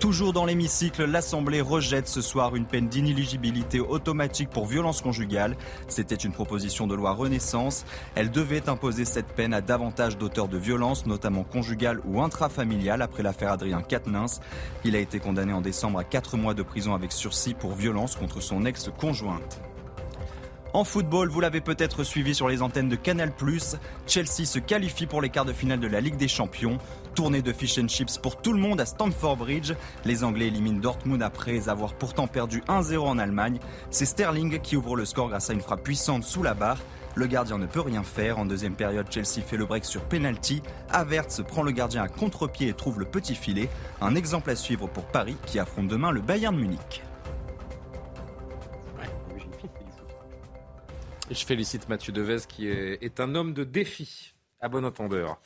Toujours 0.00 0.32
dans 0.32 0.44
l'hémicycle, 0.44 1.06
l'Assemblée 1.06 1.60
rejette 1.60 2.06
ce 2.06 2.20
soir 2.20 2.54
une 2.54 2.66
peine 2.66 2.86
d'inéligibilité 2.86 3.80
automatique 3.80 4.48
pour 4.48 4.66
violence 4.66 5.00
conjugale. 5.00 5.56
C'était 5.88 6.14
une 6.14 6.30
proposition 6.30 6.86
de 6.86 6.94
loi 6.94 7.12
Renaissance. 7.12 7.84
Elle 8.14 8.30
devait 8.30 8.68
imposer 8.68 9.04
cette 9.04 9.26
peine 9.26 9.52
à 9.52 9.60
davantage 9.60 10.16
d'auteurs 10.16 10.46
de 10.46 10.56
violences, 10.56 11.04
notamment 11.06 11.42
conjugales 11.42 12.00
ou 12.06 12.22
intrafamiliales, 12.22 13.02
après 13.02 13.24
l'affaire 13.24 13.50
Adrien 13.50 13.82
Quatennens. 13.82 14.40
Il 14.84 14.94
a 14.94 15.00
été 15.00 15.18
condamné 15.18 15.52
en 15.52 15.60
décembre 15.60 15.98
à 15.98 16.04
4 16.04 16.36
mois 16.36 16.54
de 16.54 16.62
prison 16.62 16.94
avec 16.94 17.10
sursis 17.10 17.54
pour 17.54 17.72
violence 17.72 18.14
contre 18.14 18.40
son 18.40 18.66
ex-conjointe. 18.66 19.60
En 20.74 20.84
football, 20.84 21.30
vous 21.30 21.40
l'avez 21.40 21.62
peut-être 21.62 22.04
suivi 22.04 22.34
sur 22.34 22.46
les 22.46 22.60
antennes 22.60 22.90
de 22.90 22.96
Canal+, 22.96 23.32
Chelsea 24.06 24.44
se 24.44 24.58
qualifie 24.58 25.06
pour 25.06 25.22
les 25.22 25.30
quarts 25.30 25.46
de 25.46 25.54
finale 25.54 25.80
de 25.80 25.86
la 25.86 26.02
Ligue 26.02 26.18
des 26.18 26.28
Champions. 26.28 26.76
Tournée 27.14 27.40
de 27.40 27.54
fish 27.54 27.78
and 27.78 27.88
chips 27.88 28.18
pour 28.18 28.36
tout 28.36 28.52
le 28.52 28.60
monde 28.60 28.78
à 28.78 28.84
Stamford 28.84 29.38
Bridge. 29.38 29.72
Les 30.04 30.24
Anglais 30.24 30.48
éliminent 30.48 30.78
Dortmund 30.78 31.22
après 31.22 31.70
avoir 31.70 31.94
pourtant 31.94 32.26
perdu 32.26 32.62
1-0 32.68 32.98
en 32.98 33.18
Allemagne. 33.18 33.58
C'est 33.90 34.04
Sterling 34.04 34.60
qui 34.60 34.76
ouvre 34.76 34.94
le 34.94 35.06
score 35.06 35.30
grâce 35.30 35.48
à 35.48 35.54
une 35.54 35.62
frappe 35.62 35.82
puissante 35.82 36.22
sous 36.22 36.42
la 36.42 36.52
barre. 36.52 36.78
Le 37.14 37.26
gardien 37.26 37.56
ne 37.56 37.66
peut 37.66 37.80
rien 37.80 38.02
faire. 38.02 38.38
En 38.38 38.44
deuxième 38.44 38.74
période, 38.74 39.06
Chelsea 39.10 39.42
fait 39.44 39.56
le 39.56 39.64
break 39.64 39.86
sur 39.86 40.02
penalty. 40.02 40.62
Havertz 40.90 41.40
prend 41.48 41.62
le 41.62 41.72
gardien 41.72 42.02
à 42.02 42.08
contre-pied 42.08 42.68
et 42.68 42.74
trouve 42.74 43.00
le 43.00 43.06
petit 43.06 43.34
filet. 43.34 43.70
Un 44.02 44.14
exemple 44.14 44.50
à 44.50 44.54
suivre 44.54 44.86
pour 44.86 45.04
Paris 45.06 45.36
qui 45.46 45.58
affronte 45.58 45.88
demain 45.88 46.10
le 46.10 46.20
Bayern 46.20 46.54
Munich. 46.54 47.02
Je 51.30 51.44
félicite 51.44 51.88
Mathieu 51.88 52.12
Devez 52.12 52.38
qui 52.48 52.68
est, 52.68 53.20
un 53.20 53.34
homme 53.34 53.52
de 53.52 53.64
défi. 53.64 54.34
À 54.60 54.68
bon 54.68 54.84
entendeur. 54.84 55.38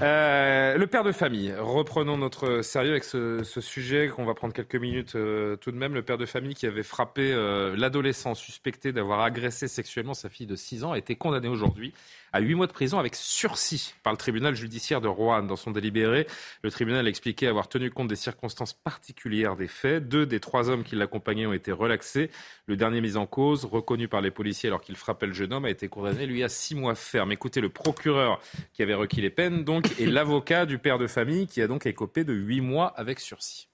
Euh, 0.00 0.78
le 0.78 0.86
père 0.86 1.04
de 1.04 1.12
famille. 1.12 1.52
Reprenons 1.58 2.16
notre 2.16 2.62
sérieux 2.62 2.92
avec 2.92 3.04
ce, 3.04 3.42
ce 3.44 3.60
sujet 3.60 4.08
qu'on 4.08 4.24
va 4.24 4.32
prendre 4.32 4.54
quelques 4.54 4.76
minutes 4.76 5.14
euh, 5.14 5.56
tout 5.56 5.72
de 5.72 5.76
même. 5.76 5.92
Le 5.92 6.00
père 6.00 6.16
de 6.16 6.24
famille 6.24 6.54
qui 6.54 6.66
avait 6.66 6.82
frappé 6.82 7.34
euh, 7.34 7.76
l'adolescent 7.76 8.34
suspecté 8.34 8.92
d'avoir 8.92 9.20
agressé 9.20 9.68
sexuellement 9.68 10.14
sa 10.14 10.30
fille 10.30 10.46
de 10.46 10.56
6 10.56 10.84
ans 10.84 10.92
a 10.92 10.98
été 10.98 11.16
condamné 11.16 11.48
aujourd'hui 11.48 11.92
à 12.36 12.40
8 12.40 12.54
mois 12.54 12.66
de 12.66 12.72
prison 12.72 12.98
avec 12.98 13.14
sursis 13.14 13.94
par 14.02 14.12
le 14.12 14.18
tribunal 14.18 14.54
judiciaire 14.54 15.00
de 15.00 15.08
Roanne. 15.08 15.46
Dans 15.46 15.56
son 15.56 15.70
délibéré, 15.70 16.26
le 16.62 16.70
tribunal 16.70 17.06
a 17.06 17.08
expliqué 17.08 17.46
avoir 17.46 17.66
tenu 17.66 17.90
compte 17.90 18.08
des 18.08 18.16
circonstances 18.16 18.74
particulières 18.74 19.56
des 19.56 19.68
faits. 19.68 20.06
Deux 20.06 20.26
des 20.26 20.38
trois 20.38 20.68
hommes 20.68 20.84
qui 20.84 20.96
l'accompagnaient 20.96 21.46
ont 21.46 21.54
été 21.54 21.72
relaxés. 21.72 22.30
Le 22.66 22.76
dernier 22.76 23.00
mis 23.00 23.16
en 23.16 23.24
cause, 23.26 23.64
reconnu 23.64 24.06
par 24.06 24.20
les 24.20 24.30
policiers 24.30 24.68
alors 24.68 24.82
qu'il 24.82 24.96
frappait 24.96 25.26
le 25.26 25.32
jeune 25.32 25.54
homme, 25.54 25.64
a 25.64 25.70
été 25.70 25.88
condamné, 25.88 26.26
lui, 26.26 26.44
à 26.44 26.50
6 26.50 26.74
mois 26.74 26.94
ferme. 26.94 27.32
Écoutez 27.32 27.62
le 27.62 27.70
procureur 27.70 28.38
qui 28.74 28.82
avait 28.82 28.92
requis 28.92 29.22
les 29.22 29.30
peines, 29.30 29.64
donc, 29.64 29.98
et 29.98 30.04
l'avocat 30.04 30.66
du 30.66 30.76
père 30.76 30.98
de 30.98 31.06
famille 31.06 31.46
qui 31.46 31.62
a 31.62 31.66
donc 31.66 31.86
écopé 31.86 32.22
de 32.24 32.34
8 32.34 32.60
mois 32.60 32.88
avec 32.88 33.18
sursis. 33.18 33.70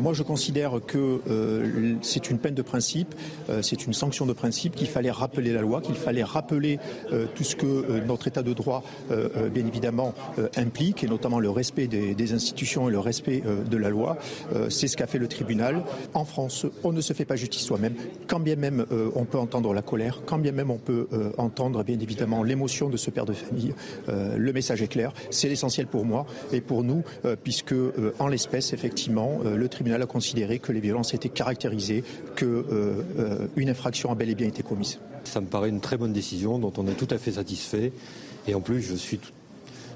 Moi, 0.00 0.14
je 0.14 0.22
considère 0.22 0.80
que 0.86 1.20
euh, 1.28 1.94
c'est 2.00 2.30
une 2.30 2.38
peine 2.38 2.54
de 2.54 2.62
principe, 2.62 3.14
euh, 3.50 3.60
c'est 3.60 3.84
une 3.84 3.92
sanction 3.92 4.24
de 4.24 4.32
principe, 4.32 4.74
qu'il 4.74 4.86
fallait 4.86 5.10
rappeler 5.10 5.52
la 5.52 5.60
loi, 5.60 5.82
qu'il 5.82 5.94
fallait 5.94 6.24
rappeler 6.24 6.78
euh, 7.12 7.26
tout 7.34 7.44
ce 7.44 7.54
que 7.54 8.00
notre 8.06 8.26
État 8.26 8.42
de 8.42 8.54
droit, 8.54 8.82
bien 9.52 9.66
évidemment, 9.66 10.14
implique, 10.56 11.04
et 11.04 11.06
notamment 11.06 11.38
le 11.38 11.50
respect 11.50 11.86
des, 11.86 12.14
des 12.14 12.32
institutions 12.32 12.88
et 12.88 12.92
le 12.92 12.98
respect 12.98 13.42
de 13.70 13.76
la 13.76 13.90
loi. 13.90 14.16
C'est 14.68 14.88
ce 14.88 14.96
qu'a 14.96 15.06
fait 15.06 15.18
le 15.18 15.28
tribunal. 15.28 15.82
En 16.14 16.24
France, 16.24 16.66
on 16.84 16.92
ne 16.92 17.00
se 17.00 17.12
fait 17.12 17.24
pas 17.24 17.36
justice 17.36 17.62
soi-même, 17.62 17.94
quand 18.26 18.40
bien 18.40 18.56
même 18.56 18.86
on 19.14 19.24
peut 19.24 19.38
entendre 19.38 19.74
la 19.74 19.82
colère, 19.82 20.22
quand 20.24 20.38
bien 20.38 20.52
même 20.52 20.70
on 20.70 20.78
peut 20.78 21.08
entendre, 21.38 21.82
bien 21.84 21.98
évidemment, 21.98 22.42
l'émotion 22.42 22.88
de 22.88 22.96
ce 22.96 23.10
père 23.10 23.26
de 23.26 23.32
famille. 23.32 23.74
Le 24.08 24.52
message 24.52 24.82
est 24.82 24.88
clair, 24.88 25.12
c'est 25.30 25.48
l'essentiel 25.48 25.86
pour 25.86 26.04
moi 26.04 26.26
et 26.52 26.60
pour 26.60 26.84
nous, 26.84 27.02
puisque, 27.42 27.74
en 28.18 28.28
l'espèce, 28.28 28.72
effectivement, 28.72 29.40
le 29.44 29.68
tribunal 29.68 29.89
a 29.94 30.06
considéré 30.06 30.58
que 30.58 30.72
les 30.72 30.80
violences 30.80 31.14
étaient 31.14 31.28
caractérisées, 31.28 32.04
que 32.36 32.44
euh, 32.44 33.02
euh, 33.18 33.46
une 33.56 33.68
infraction 33.68 34.10
a 34.10 34.14
bel 34.14 34.30
et 34.30 34.34
bien 34.34 34.48
été 34.48 34.62
commise. 34.62 34.98
Ça 35.24 35.40
me 35.40 35.46
paraît 35.46 35.68
une 35.68 35.80
très 35.80 35.96
bonne 35.96 36.12
décision 36.12 36.58
dont 36.58 36.72
on 36.76 36.86
est 36.86 36.94
tout 36.94 37.08
à 37.10 37.18
fait 37.18 37.32
satisfait. 37.32 37.92
Et 38.46 38.54
en 38.54 38.60
plus, 38.60 38.82
je 38.82 38.94
suis 38.94 39.20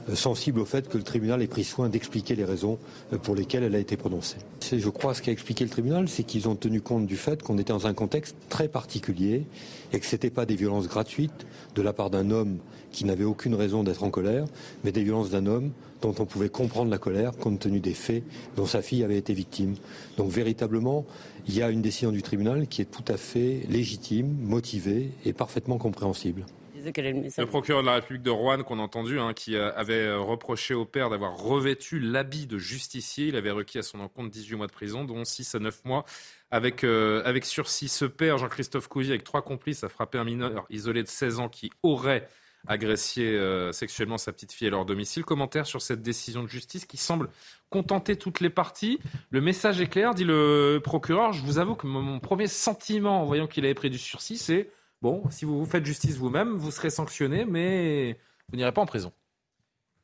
euh, 0.09 0.15
sensible 0.15 0.61
au 0.61 0.65
fait 0.65 0.89
que 0.89 0.99
le 0.99 1.03
tribunal 1.03 1.43
ait 1.43 1.47
pris 1.47 1.65
soin 1.65 1.89
d'expliquer 1.89 2.35
les 2.35 2.45
raisons 2.45 2.79
pour 3.23 3.35
lesquelles 3.35 3.63
elle 3.63 3.75
a 3.75 3.79
été 3.79 3.97
prononcée. 3.97 4.37
Je 4.61 4.89
crois, 4.89 5.15
ce 5.15 5.23
qu'a 5.23 5.33
expliqué 5.33 5.65
le 5.65 5.71
tribunal, 5.71 6.09
c'est 6.09 6.25
qu'ils 6.25 6.49
ont 6.49 6.57
tenu 6.57 6.81
compte 6.81 7.07
du 7.07 7.17
fait 7.17 7.43
qu'on 7.43 7.59
était 7.59 7.73
dans 7.73 7.87
un 7.87 7.95
contexte 7.95 8.37
très 8.49 8.69
particulier 8.69 9.47
et 9.93 10.01
que 10.01 10.07
ce 10.07 10.15
n'était 10.15 10.31
pas 10.31 10.47
des 10.47 10.57
violences 10.57 10.89
gratuites 10.89 11.47
de 11.75 11.83
la 11.83 11.93
part 11.93 12.11
d'un 12.11 12.31
homme 12.31 12.59
qui 12.93 13.05
n'avait 13.05 13.25
aucune 13.25 13.55
raison 13.55 13.83
d'être 13.83 14.05
en 14.05 14.11
colère, 14.11 14.47
mais 14.85 14.93
des 14.93 15.03
violences 15.03 15.31
d'un 15.31 15.47
homme 15.47 15.73
dont 16.05 16.15
on 16.23 16.27
pouvait 16.27 16.51
comprendre 16.51 16.91
la 16.91 16.99
colère 16.99 17.33
compte 17.33 17.61
tenu 17.61 17.81
des 17.81 17.95
faits 17.95 18.23
dont 18.57 18.67
sa 18.67 18.83
fille 18.83 19.03
avait 19.03 19.17
été 19.17 19.33
victime. 19.33 19.75
Donc 20.17 20.31
véritablement, 20.31 21.07
il 21.49 21.57
y 21.57 21.63
a 21.63 21.71
une 21.71 21.83
décision 21.83 22.13
du 22.13 22.23
tribunal 22.23 22.69
qui 22.69 22.83
est 22.83 22.91
tout 22.91 23.05
à 23.09 23.17
fait 23.17 23.63
légitime, 23.69 24.37
motivée 24.41 25.11
et 25.25 25.33
parfaitement 25.33 25.79
compréhensible. 25.79 26.45
Le 26.85 27.47
procureur 27.47 27.81
de 27.81 27.87
la 27.87 27.95
République 27.95 28.23
de 28.23 28.31
Rouen, 28.31 28.63
qu'on 28.63 28.79
a 28.79 28.83
entendu, 28.83 29.19
hein, 29.19 29.33
qui 29.33 29.57
euh, 29.57 29.73
avait 29.75 30.05
euh, 30.05 30.19
reproché 30.19 30.75
au 30.75 30.85
père 30.85 31.09
d'avoir 31.09 31.35
revêtu 31.35 31.99
l'habit 31.99 32.47
de 32.47 32.59
justicier. 32.59 33.29
Il 33.29 33.37
avait 33.37 33.51
requis 33.51 33.79
à 33.79 33.83
son 33.83 34.01
encontre 34.01 34.29
18 34.29 34.57
mois 34.57 34.67
de 34.67 34.73
prison, 34.73 35.05
dont 35.05 35.25
6 35.25 35.55
à 35.55 35.61
9 35.61 35.83
mois 35.87 36.05
avec, 36.51 36.85
euh, 36.85 37.23
avec 37.25 37.47
sursis. 37.47 37.89
Ce 37.89 38.05
père, 38.05 38.37
Jean-Christophe 38.37 38.89
Couzy, 38.89 39.11
avec 39.11 39.25
trois 39.25 39.41
complices, 39.41 39.83
a 39.83 39.89
frappé 39.89 40.19
un 40.19 40.25
mineur 40.25 40.67
isolé 40.69 41.03
de 41.03 41.09
16 41.09 41.39
ans 41.41 41.49
qui 41.49 41.71
aurait 41.83 42.29
agressé 42.67 43.23
euh, 43.23 43.73
sexuellement 43.73 44.19
sa 44.19 44.33
petite 44.33 44.53
fille 44.53 44.67
à 44.69 44.71
leur 44.71 44.85
domicile. 44.85 45.25
Commentaire 45.25 45.67
sur 45.67 45.83
cette 45.83 46.03
décision 46.03 46.43
de 46.43 46.49
justice 46.49 46.87
qui 46.87 46.97
semble 46.97 47.29
contenter 47.71 48.17
toutes 48.17 48.41
les 48.41 48.51
parties. 48.51 48.99
Le 49.31 49.41
message 49.41 49.81
est 49.81 49.89
clair, 49.89 50.15
dit 50.15 50.25
le 50.25 50.81
procureur. 50.83 51.33
Je 51.33 51.43
vous 51.43 51.59
avoue 51.59 51.75
que 51.75 51.87
mon- 51.87 52.21
premier 52.21 52.47
sentiment 52.47 53.23
en 53.23 53.25
voyant 53.27 53.47
qu'il 53.47 53.65
avait 53.65 53.75
pris 53.75 53.91
du 53.91 53.99
sursis, 53.99 54.39
c'est 54.39 54.71
bon, 55.03 55.23
si 55.31 55.45
vous 55.45 55.59
vous 55.59 55.67
faites 55.67 55.85
justice 55.85 56.17
vous-même, 56.17 56.57
vous 56.57 56.71
serez 56.71 56.91
sanctionné, 56.91 57.45
mais 57.45 58.19
vous 58.49 58.57
n'irez 58.57 58.73
pas 58.73 58.81
en 58.81 58.87
prison. 58.87 59.13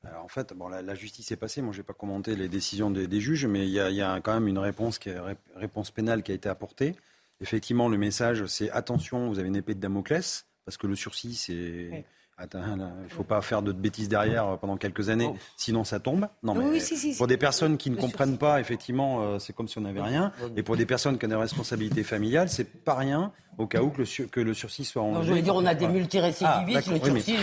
Alors, 0.02 0.24
en 0.24 0.28
fait, 0.28 0.52
bon, 0.54 0.68
la, 0.68 0.80
la 0.82 0.94
justice 0.94 1.30
est 1.30 1.36
passée. 1.36 1.60
Moi, 1.60 1.72
je 1.72 1.78
n'ai 1.78 1.84
pas 1.84 1.92
commenté 1.92 2.34
les 2.34 2.48
décisions 2.48 2.90
des, 2.90 3.06
des 3.06 3.20
juges, 3.20 3.44
mais 3.46 3.66
il 3.66 3.70
y, 3.70 3.80
a, 3.80 3.90
il 3.90 3.96
y 3.96 4.02
a 4.02 4.20
quand 4.20 4.32
même 4.32 4.48
une 4.48 4.58
réponse, 4.58 4.98
qui 4.98 5.10
est, 5.10 5.18
ré- 5.18 5.36
réponse 5.54 5.90
pénale 5.90 6.22
qui 6.22 6.32
a 6.32 6.34
été 6.34 6.48
apportée. 6.48 6.94
Effectivement, 7.42 7.88
le 7.88 7.98
message, 7.98 8.46
c'est 8.46 8.70
attention, 8.70 9.28
vous 9.28 9.38
avez 9.38 9.48
une 9.48 9.56
épée 9.56 9.74
de 9.74 9.80
Damoclès, 9.80 10.46
parce 10.64 10.76
que 10.78 10.86
le 10.86 10.94
sursis, 10.96 11.34
c'est. 11.34 12.04
Attends, 12.42 12.60
là, 12.76 12.90
il 13.00 13.04
ne 13.04 13.08
faut 13.10 13.22
pas 13.22 13.42
faire 13.42 13.60
de 13.60 13.70
bêtises 13.70 14.08
derrière 14.08 14.48
euh, 14.48 14.56
pendant 14.56 14.78
quelques 14.78 15.10
années, 15.10 15.30
sinon 15.58 15.84
ça 15.84 16.00
tombe. 16.00 16.26
Non, 16.42 16.54
Oui, 16.54 16.64
mais 16.64 16.70
oui, 16.70 16.80
si, 16.80 16.96
si, 16.96 17.08
pour 17.16 17.26
si. 17.26 17.28
des 17.28 17.36
personnes 17.36 17.76
qui 17.76 17.90
ne 17.90 17.96
comprennent 17.96 18.38
pas, 18.38 18.60
effectivement, 18.60 19.20
euh, 19.22 19.38
c'est 19.38 19.52
comme 19.54 19.68
si 19.68 19.76
on 19.76 19.82
n'avait 19.82 20.00
rien. 20.00 20.32
Et 20.56 20.62
pour 20.62 20.76
des 20.76 20.86
personnes 20.86 21.18
qui 21.18 21.26
ont 21.26 21.28
des 21.28 21.34
responsabilités 21.34 22.02
familiales, 22.02 22.48
c'est 22.48 22.64
pas 22.82 22.94
rien 22.94 23.32
au 23.58 23.66
cas 23.66 23.82
où 23.82 23.90
que 23.90 23.98
le, 23.98 24.04
sur- 24.06 24.30
que 24.30 24.40
le 24.40 24.54
sursis 24.54 24.86
soit 24.86 25.02
en 25.02 25.12
Non, 25.12 25.22
je 25.22 25.34
veux 25.34 25.42
dire, 25.42 25.54
on 25.54 25.66
a 25.66 25.74
des 25.74 25.86
multirécidivistes, 25.86 26.88
le 26.90 26.98
sursis 27.00 27.36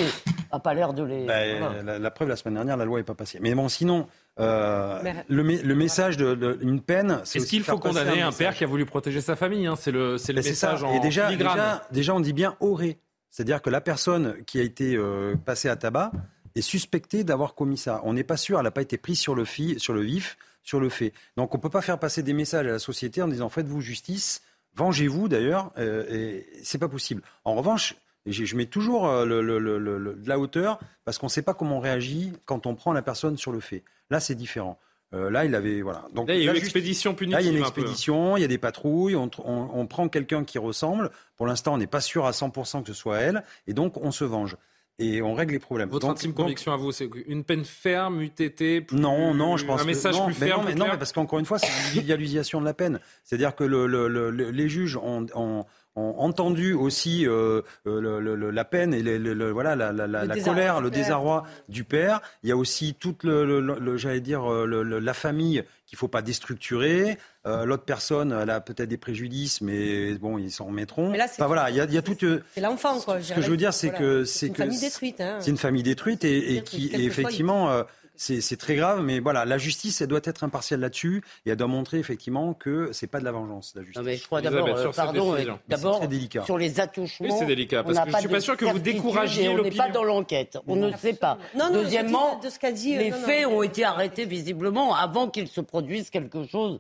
n'a 0.52 0.60
pas 0.60 0.74
l'air 0.74 0.94
de 0.94 1.03
les. 1.03 1.26
Ben, 1.26 1.60
voilà. 1.60 1.84
la, 1.84 1.99
la 1.99 2.11
preuve, 2.11 2.30
la 2.30 2.36
semaine 2.36 2.56
dernière, 2.56 2.76
la 2.78 2.86
loi 2.86 2.98
n'est 2.98 3.03
pas 3.03 3.14
passée. 3.14 3.38
Mais 3.40 3.53
bon, 3.53 3.68
sinon, 3.69 4.07
euh, 4.40 4.99
Mais- 5.03 5.14
le, 5.28 5.44
me- 5.44 5.61
le 5.61 5.76
message 5.76 6.18
d'une 6.18 6.36
de, 6.36 6.80
peine, 6.80 7.19
c'est 7.24 7.38
Est-ce 7.38 7.45
aussi 7.45 7.56
qu'il 7.57 7.64
faut 7.64 7.78
condamner 7.78 8.22
un 8.24 8.32
père 8.32 8.56
qui 8.56 8.64
a 8.64 8.68
voulu 8.68 8.86
protéger 8.86 9.22
sa 9.22 9.36
famille 9.36 9.68
hein? 9.68 9.76
C'est 9.78 9.91
le, 9.91 10.14
Ben, 10.14 10.18
ça. 10.18 10.34
message 10.34 10.84
en 10.84 10.94
Et 10.95 10.99
déjà, 11.02 11.30
déjà, 11.36 11.84
déjà, 11.91 12.15
on 12.15 12.19
dit 12.19 12.34
bien 12.34 12.56
aurait. 12.60 12.98
C'est-à-dire 13.30 13.62
que 13.62 13.70
la 13.70 13.82
personne 13.82 14.44
qui 14.45 14.60
a 14.60 14.64
été 14.64 14.95
euh, 14.95 15.36
passée 15.36 15.70
à 15.70 15.76
tabac 15.76 16.12
est 16.56 16.62
suspectée 16.62 17.24
d'avoir 17.24 17.56
commis 17.56 17.78
ça. 17.78 18.02
On 18.04 18.14
n'est 18.14 18.24
pas 18.24 18.38
sûr, 18.38 18.58
elle 18.58 18.64
n'a 18.64 18.72
pas 18.72 18.82
été 18.82 18.98
prise 18.98 19.20
sur 19.20 19.36
le, 19.36 19.45
sur 19.45 19.94
le 19.94 20.02
vif, 20.02 20.38
sur 20.64 20.80
le 20.80 20.90
fait. 20.90 21.14
Donc 21.36 21.54
on 21.54 21.58
ne 21.58 21.62
peut 21.62 21.70
pas 21.70 21.82
faire 21.82 21.99
passer 21.99 22.24
des 22.24 22.34
messages 22.34 22.66
à 22.66 22.72
la 22.72 22.80
société 22.80 23.22
en 23.22 23.28
disant 23.28 23.49
faites-vous 23.49 23.82
justice, 23.82 24.41
vengez-vous 24.76 25.28
d'ailleurs, 25.28 25.72
euh, 25.78 26.06
et 26.10 26.48
c'est 26.64 26.78
pas 26.78 26.90
possible. 26.90 27.22
En 27.45 27.56
revanche, 27.56 27.95
je, 28.26 28.56
mets 28.56 28.66
toujours 28.66 29.08
euh, 29.08 29.26
de 29.26 30.28
la 30.28 30.40
hauteur 30.40 30.80
parce 31.06 31.18
qu'on 31.18 31.28
ne 31.28 31.32
sait 31.32 31.41
pas 31.41 31.54
comment 31.54 31.78
on 31.78 31.80
réagit 31.80 32.34
quand 32.45 32.66
on 32.66 32.76
prend 32.76 32.91
la 32.91 33.02
personne 33.02 33.38
sur 33.38 33.52
le 33.52 33.60
fait. 33.60 33.84
Là, 34.10 34.20
c'est 34.20 34.36
différent. 34.36 34.80
Euh, 35.14 35.30
là, 35.30 35.46
il 35.46 35.56
avait 35.56 35.82
voilà. 35.82 36.06
Donc 36.14 36.28
Là, 36.28 36.36
il 36.36 36.44
y 36.44 36.50
a 36.50 36.54
justice- 36.54 36.66
expédition 36.68 37.12
Là, 37.12 37.18
il 37.22 37.30
y 37.32 37.34
a 37.34 37.38
une 37.38 37.44
punitive 37.44 37.64
un 37.64 37.68
expédition, 37.68 38.38
il 38.38 38.42
y 38.42 38.44
a 38.44 38.48
des 38.48 38.58
patrouilles, 38.58 39.16
on, 39.16 39.30
on- 39.46 39.70
on 39.74 39.88
prend 39.88 40.10
quelqu'un 40.10 40.44
qui 40.44 40.58
ressemble. 40.60 41.12
Pour 41.38 41.48
l'instant, 41.48 41.76
on 41.76 41.78
n'est 41.78 41.88
pas 41.88 42.02
sûr 42.02 42.26
à 42.26 42.32
100% 42.34 42.82
que 42.82 42.88
ce 42.88 42.94
soit 42.94 43.20
elle, 43.20 43.44
et 43.68 43.74
donc 43.74 43.96
on 43.98 44.12
se 44.12 44.26
venge. 44.26 44.58
Et 45.00 45.22
on 45.22 45.36
règle 45.36 45.54
les 45.54 45.60
problèmes. 45.60 45.90
Votre 45.90 46.08
Donc- 46.08 46.18
intime 46.18 46.32
donc- 46.32 46.38
conviction 46.48 46.74
à 46.74 46.76
vous, 46.76 46.92
c'est 46.92 47.08
une 47.28 47.44
peine 47.44 47.64
ferme, 47.64 48.20
UTT 48.22 48.82
plus- 48.82 48.98
non, 48.98 49.34
non, 49.36 49.56
je 49.56 49.64
pense 49.66 49.80
un 49.80 49.84
que- 49.84 49.88
message 49.88 50.16
non, 50.16 50.26
plus 50.26 50.36
mais 50.42 50.48
ferme, 50.48 50.62
non, 50.62 50.68
mais 50.68 50.76
non, 50.76 50.88
mais 50.92 50.98
parce 50.98 51.14
qu'encore 51.14 51.38
une 51.40 51.46
fois, 51.46 51.60
c'est 51.60 51.68
l'individualisation 51.68 52.60
de 52.60 52.66
la 52.66 52.74
peine. 52.74 53.00
C'est-à-dire 53.24 53.56
que 53.56 53.64
le- 53.64 53.86
le- 53.86 54.08
le- 54.08 54.32
le- 54.32 54.50
les 54.50 54.68
juges 54.70 54.98
ont 54.98 55.66
entendu 55.98 56.74
aussi 56.74 57.26
euh, 57.28 57.61
euh, 57.88 57.99
le- 58.02 58.19
le- 58.19 58.36
le- 58.36 58.52
la 58.52 58.65
peine 58.65 58.94
et 58.94 59.02
le, 59.02 59.52
voilà 59.52 59.76
la, 59.76 59.91
la- 59.91 60.07
la- 60.07 60.22
Le 60.24 60.28
la 60.30 60.34
désarroi 60.36 60.56
colère, 60.56 60.82
le 60.82 60.91
désarroi 60.91 61.44
du 61.69 61.84
père. 61.84 62.22
Il 62.44 62.49
y 62.49 62.52
a 62.52 62.57
aussi 62.57 62.94
toute 62.99 63.24
le, 63.24 63.98
j'allais 63.98 64.22
dire 64.22 64.52
euh, 64.52 64.99
la 64.99 65.14
famille 65.14 65.64
qu'il 65.86 65.98
faut 65.98 66.07
pas 66.10 66.22
déstructurer. 66.22 67.18
Euh, 67.45 67.64
L'autre 67.64 67.84
personne, 67.86 68.38
elle 68.41 68.49
a 68.49 68.60
peut-être 68.60 68.90
des 68.90 68.98
préjudices, 68.98 69.61
mais 69.61 70.15
bon, 70.15 70.38
ils 70.38 70.52
s'en 70.52 70.65
remettront. 70.65 71.11
Mais 71.11 71.18
là, 71.18 71.28
c'est- 71.28 71.41
Enfin, 71.41 71.48
voilà, 71.48 71.69
il 71.69 71.78
y 71.78 71.80
a, 71.80 71.86
y 71.86 71.98
a 71.98 72.02
toute. 72.02 72.24
euh, 72.24 72.44
C'est 72.53 72.60
l'enfant, 72.60 72.99
quoi. 72.99 73.22
Ce 73.22 73.34
que 73.34 73.41
je 73.41 73.49
veux 73.49 73.56
dire, 73.56 73.74
c'est 73.74 73.91
que 73.91 74.26
c'est 74.26 74.48
une 74.48 74.53
que 74.53 74.64
famille 74.64 74.80
détruite. 74.82 75.22
Hein. 75.22 75.38
c'est 75.40 75.52
une 75.52 75.57
famille 75.57 75.84
détruite 75.84 76.26
et, 76.26 76.57
et 76.57 76.61
qui 76.61 76.88
et 76.88 77.06
effectivement 77.06 77.69
c'est 78.18 78.41
c'est 78.41 78.57
très 78.57 78.76
grave. 78.76 79.02
Mais 79.03 79.19
voilà, 79.19 79.45
la 79.45 79.57
justice, 79.57 80.02
elle 80.02 80.07
doit 80.07 80.19
être 80.23 80.44
impartiale 80.44 80.81
là-dessus 80.81 81.23
et 81.45 81.52
elle 81.52 81.56
doit 81.56 81.68
montrer 81.68 81.99
effectivement 81.99 82.53
que 82.53 82.89
c'est 82.91 83.07
pas 83.07 83.19
de 83.19 83.26
la 83.26 83.31
vengeance, 83.31 83.73
la 83.76 83.84
justice. 83.84 83.98
Non, 83.98 84.03
mais 84.03 84.18
je 84.18 84.26
crois 84.26 84.41
d'abord, 84.41 84.68
euh, 84.68 84.91
pardon, 84.95 85.35
euh, 85.35 85.45
d'abord 85.68 86.03
sur 86.45 86.57
les 86.57 86.80
attouchements. 86.80 87.27
Oui, 87.27 87.35
c'est 87.39 87.45
délicat, 87.45 87.84
parce 87.84 87.99
que 87.99 88.11
je 88.11 88.18
suis 88.19 88.27
pas 88.27 88.41
sûr 88.41 88.57
que 88.57 88.65
vous 88.65 88.80
découragiez 88.80 89.45
et 89.45 89.48
On 89.49 89.52
n'est 89.52 89.57
l'opinion. 89.57 89.84
pas 89.84 89.89
dans 89.89 90.03
l'enquête, 90.03 90.57
on 90.68 90.76
ne 90.76 90.91
sait 90.98 91.14
pas. 91.14 91.38
Non, 91.56 91.72
non, 91.72 91.84
Deuxièmement, 91.84 92.39
de 92.39 92.49
ce 92.49 92.57
dit, 92.72 92.95
euh, 92.95 92.99
les 92.99 93.11
non, 93.11 93.19
non. 93.19 93.26
faits 93.26 93.45
ont 93.48 93.64
été 93.64 93.84
arrêtés 93.84 94.26
visiblement 94.26 94.95
avant 94.95 95.30
qu'il 95.30 95.48
se 95.48 95.61
produise 95.61 96.10
quelque 96.10 96.45
chose. 96.45 96.80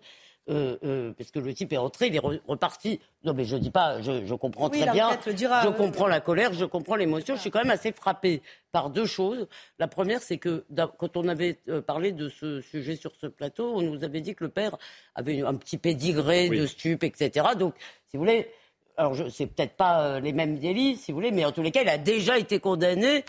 Euh, 0.49 0.77
euh, 0.85 1.11
parce 1.17 1.29
que 1.31 1.39
le 1.39 1.53
type 1.53 1.73
est 1.73 1.77
rentré, 1.77 2.07
il 2.07 2.15
est 2.15 2.19
re- 2.19 2.39
reparti. 2.47 3.01
Non, 3.25 3.33
mais 3.33 3.43
je 3.43 3.57
dis 3.57 3.69
pas, 3.69 4.01
je, 4.01 4.25
je 4.25 4.33
comprends 4.33 4.69
Oui, 4.69 4.79
très 4.79 4.91
bien. 4.91 5.09
l'enquête 5.09 5.25
le 5.25 5.33
dira, 5.33 5.61
je 5.63 5.67
comprends 5.69 6.07
la 6.07 6.21
colère, 6.21 6.53
je 6.53 6.63
comprends 6.63 6.95
l'émotion. 6.95 7.35
Je 7.35 7.41
suis 7.41 7.51
quand 7.51 7.59
même 7.61 7.69
assez 7.71 7.91
frappée 7.91 8.41
par 8.71 8.89
deux 8.89 9.05
choses. 9.05 9.47
La 9.77 9.89
première, 9.89 10.21
c'est 10.21 10.37
que 10.37 10.63
quand 10.97 11.17
on 11.17 11.27
avait 11.27 11.59
euh, 11.67 11.81
parlé 11.81 12.13
de 12.13 12.29
ce 12.29 12.61
sujet 12.61 12.95
sur 12.95 13.11
ce 13.19 13.27
plateau, 13.27 13.73
on 13.75 13.81
nous 13.81 14.05
avait 14.05 14.21
dit 14.21 14.35
que 14.35 14.45
le 14.45 14.49
père 14.49 14.77
avait 15.15 15.41
un 15.41 15.55
petit 15.55 15.77
pédigré 15.77 16.47
de 16.49 16.65
stup, 16.65 17.03
etc. 17.03 17.45
Donc, 17.59 17.73
si 18.09 18.15
vous 18.15 18.23
voulez, 18.23 18.47
alors 18.95 19.15
c'est 19.29 19.47
peut-être 19.47 19.73
pas 19.75 20.01
euh, 20.01 20.19
les 20.21 20.31
mêmes 20.31 20.57
délits, 20.59 20.95
si 20.95 21.11
vous 21.11 21.17
voulez, 21.17 21.31
mais 21.31 21.43
en 21.45 21.51
tous 21.51 21.61
les 21.61 21.71
cas, 21.71 21.81
il 21.83 21.89
a 21.89 21.97
déjà 21.97 22.37
été 22.39 22.59
condamné. 22.59 23.25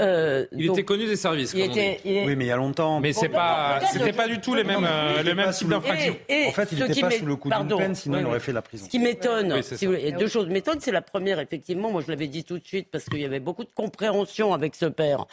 Euh, 0.00 0.46
Il 0.52 0.66
donc- 0.66 0.76
était 0.78 0.84
connu 0.84 1.06
des 1.06 1.16
services. 1.16 1.52
Il 1.54 1.60
était- 1.60 2.00
il 2.04 2.16
est- 2.16 2.26
Oui, 2.26 2.34
mais 2.36 2.44
il 2.46 2.48
y 2.48 2.50
a 2.52 2.56
longtemps. 2.56 2.98
Mais 3.00 3.12
c'est 3.12 3.28
pas, 3.28 3.80
c'était 3.92 4.12
pas 4.12 4.26
du 4.26 4.40
tout 4.40 4.54
les 4.54 4.64
mêmes, 4.64 4.86
euh, 4.88 5.22
les 5.22 5.34
mêmes 5.34 5.50
types 5.50 5.54
sous 5.54 5.64
le- 5.68 5.70
d'infractions. 5.76 6.16
En 6.48 6.52
fait, 6.52 6.68
il 6.72 6.78
ce 6.78 6.82
n'était 6.82 6.92
qui 6.94 7.00
pas 7.02 7.10
sous 7.10 7.26
le 7.26 7.36
coup 7.36 7.50
d'une 7.50 7.76
peine, 7.76 7.94
sinon 7.94 8.16
Oui, 8.16 8.22
il 8.22 8.26
aurait 8.26 8.40
fait 8.40 8.52
la 8.52 8.62
prison. 8.62 8.86
Ce 8.86 8.90
qui 8.90 8.98
m'étonne, 8.98 9.52
Oui, 9.52 9.62
si 9.62 9.86
a 9.86 10.10
deux 10.12 10.28
choses 10.28 10.48
m'étonnent. 10.48 10.80
C'est 10.80 10.92
la 10.92 11.02
première, 11.02 11.38
effectivement, 11.40 11.90
moi 11.90 12.02
je 12.04 12.10
l'avais 12.10 12.26
dit 12.28 12.44
tout 12.44 12.58
de 12.58 12.66
suite 12.66 12.88
parce 12.90 13.04
qu'il 13.04 13.20
y 13.20 13.24
avait 13.24 13.40
beaucoup 13.40 13.64
de 13.64 13.70
compréhension 13.74 14.54
avec 14.54 14.74
ce 14.74 14.86
père. 14.86 15.26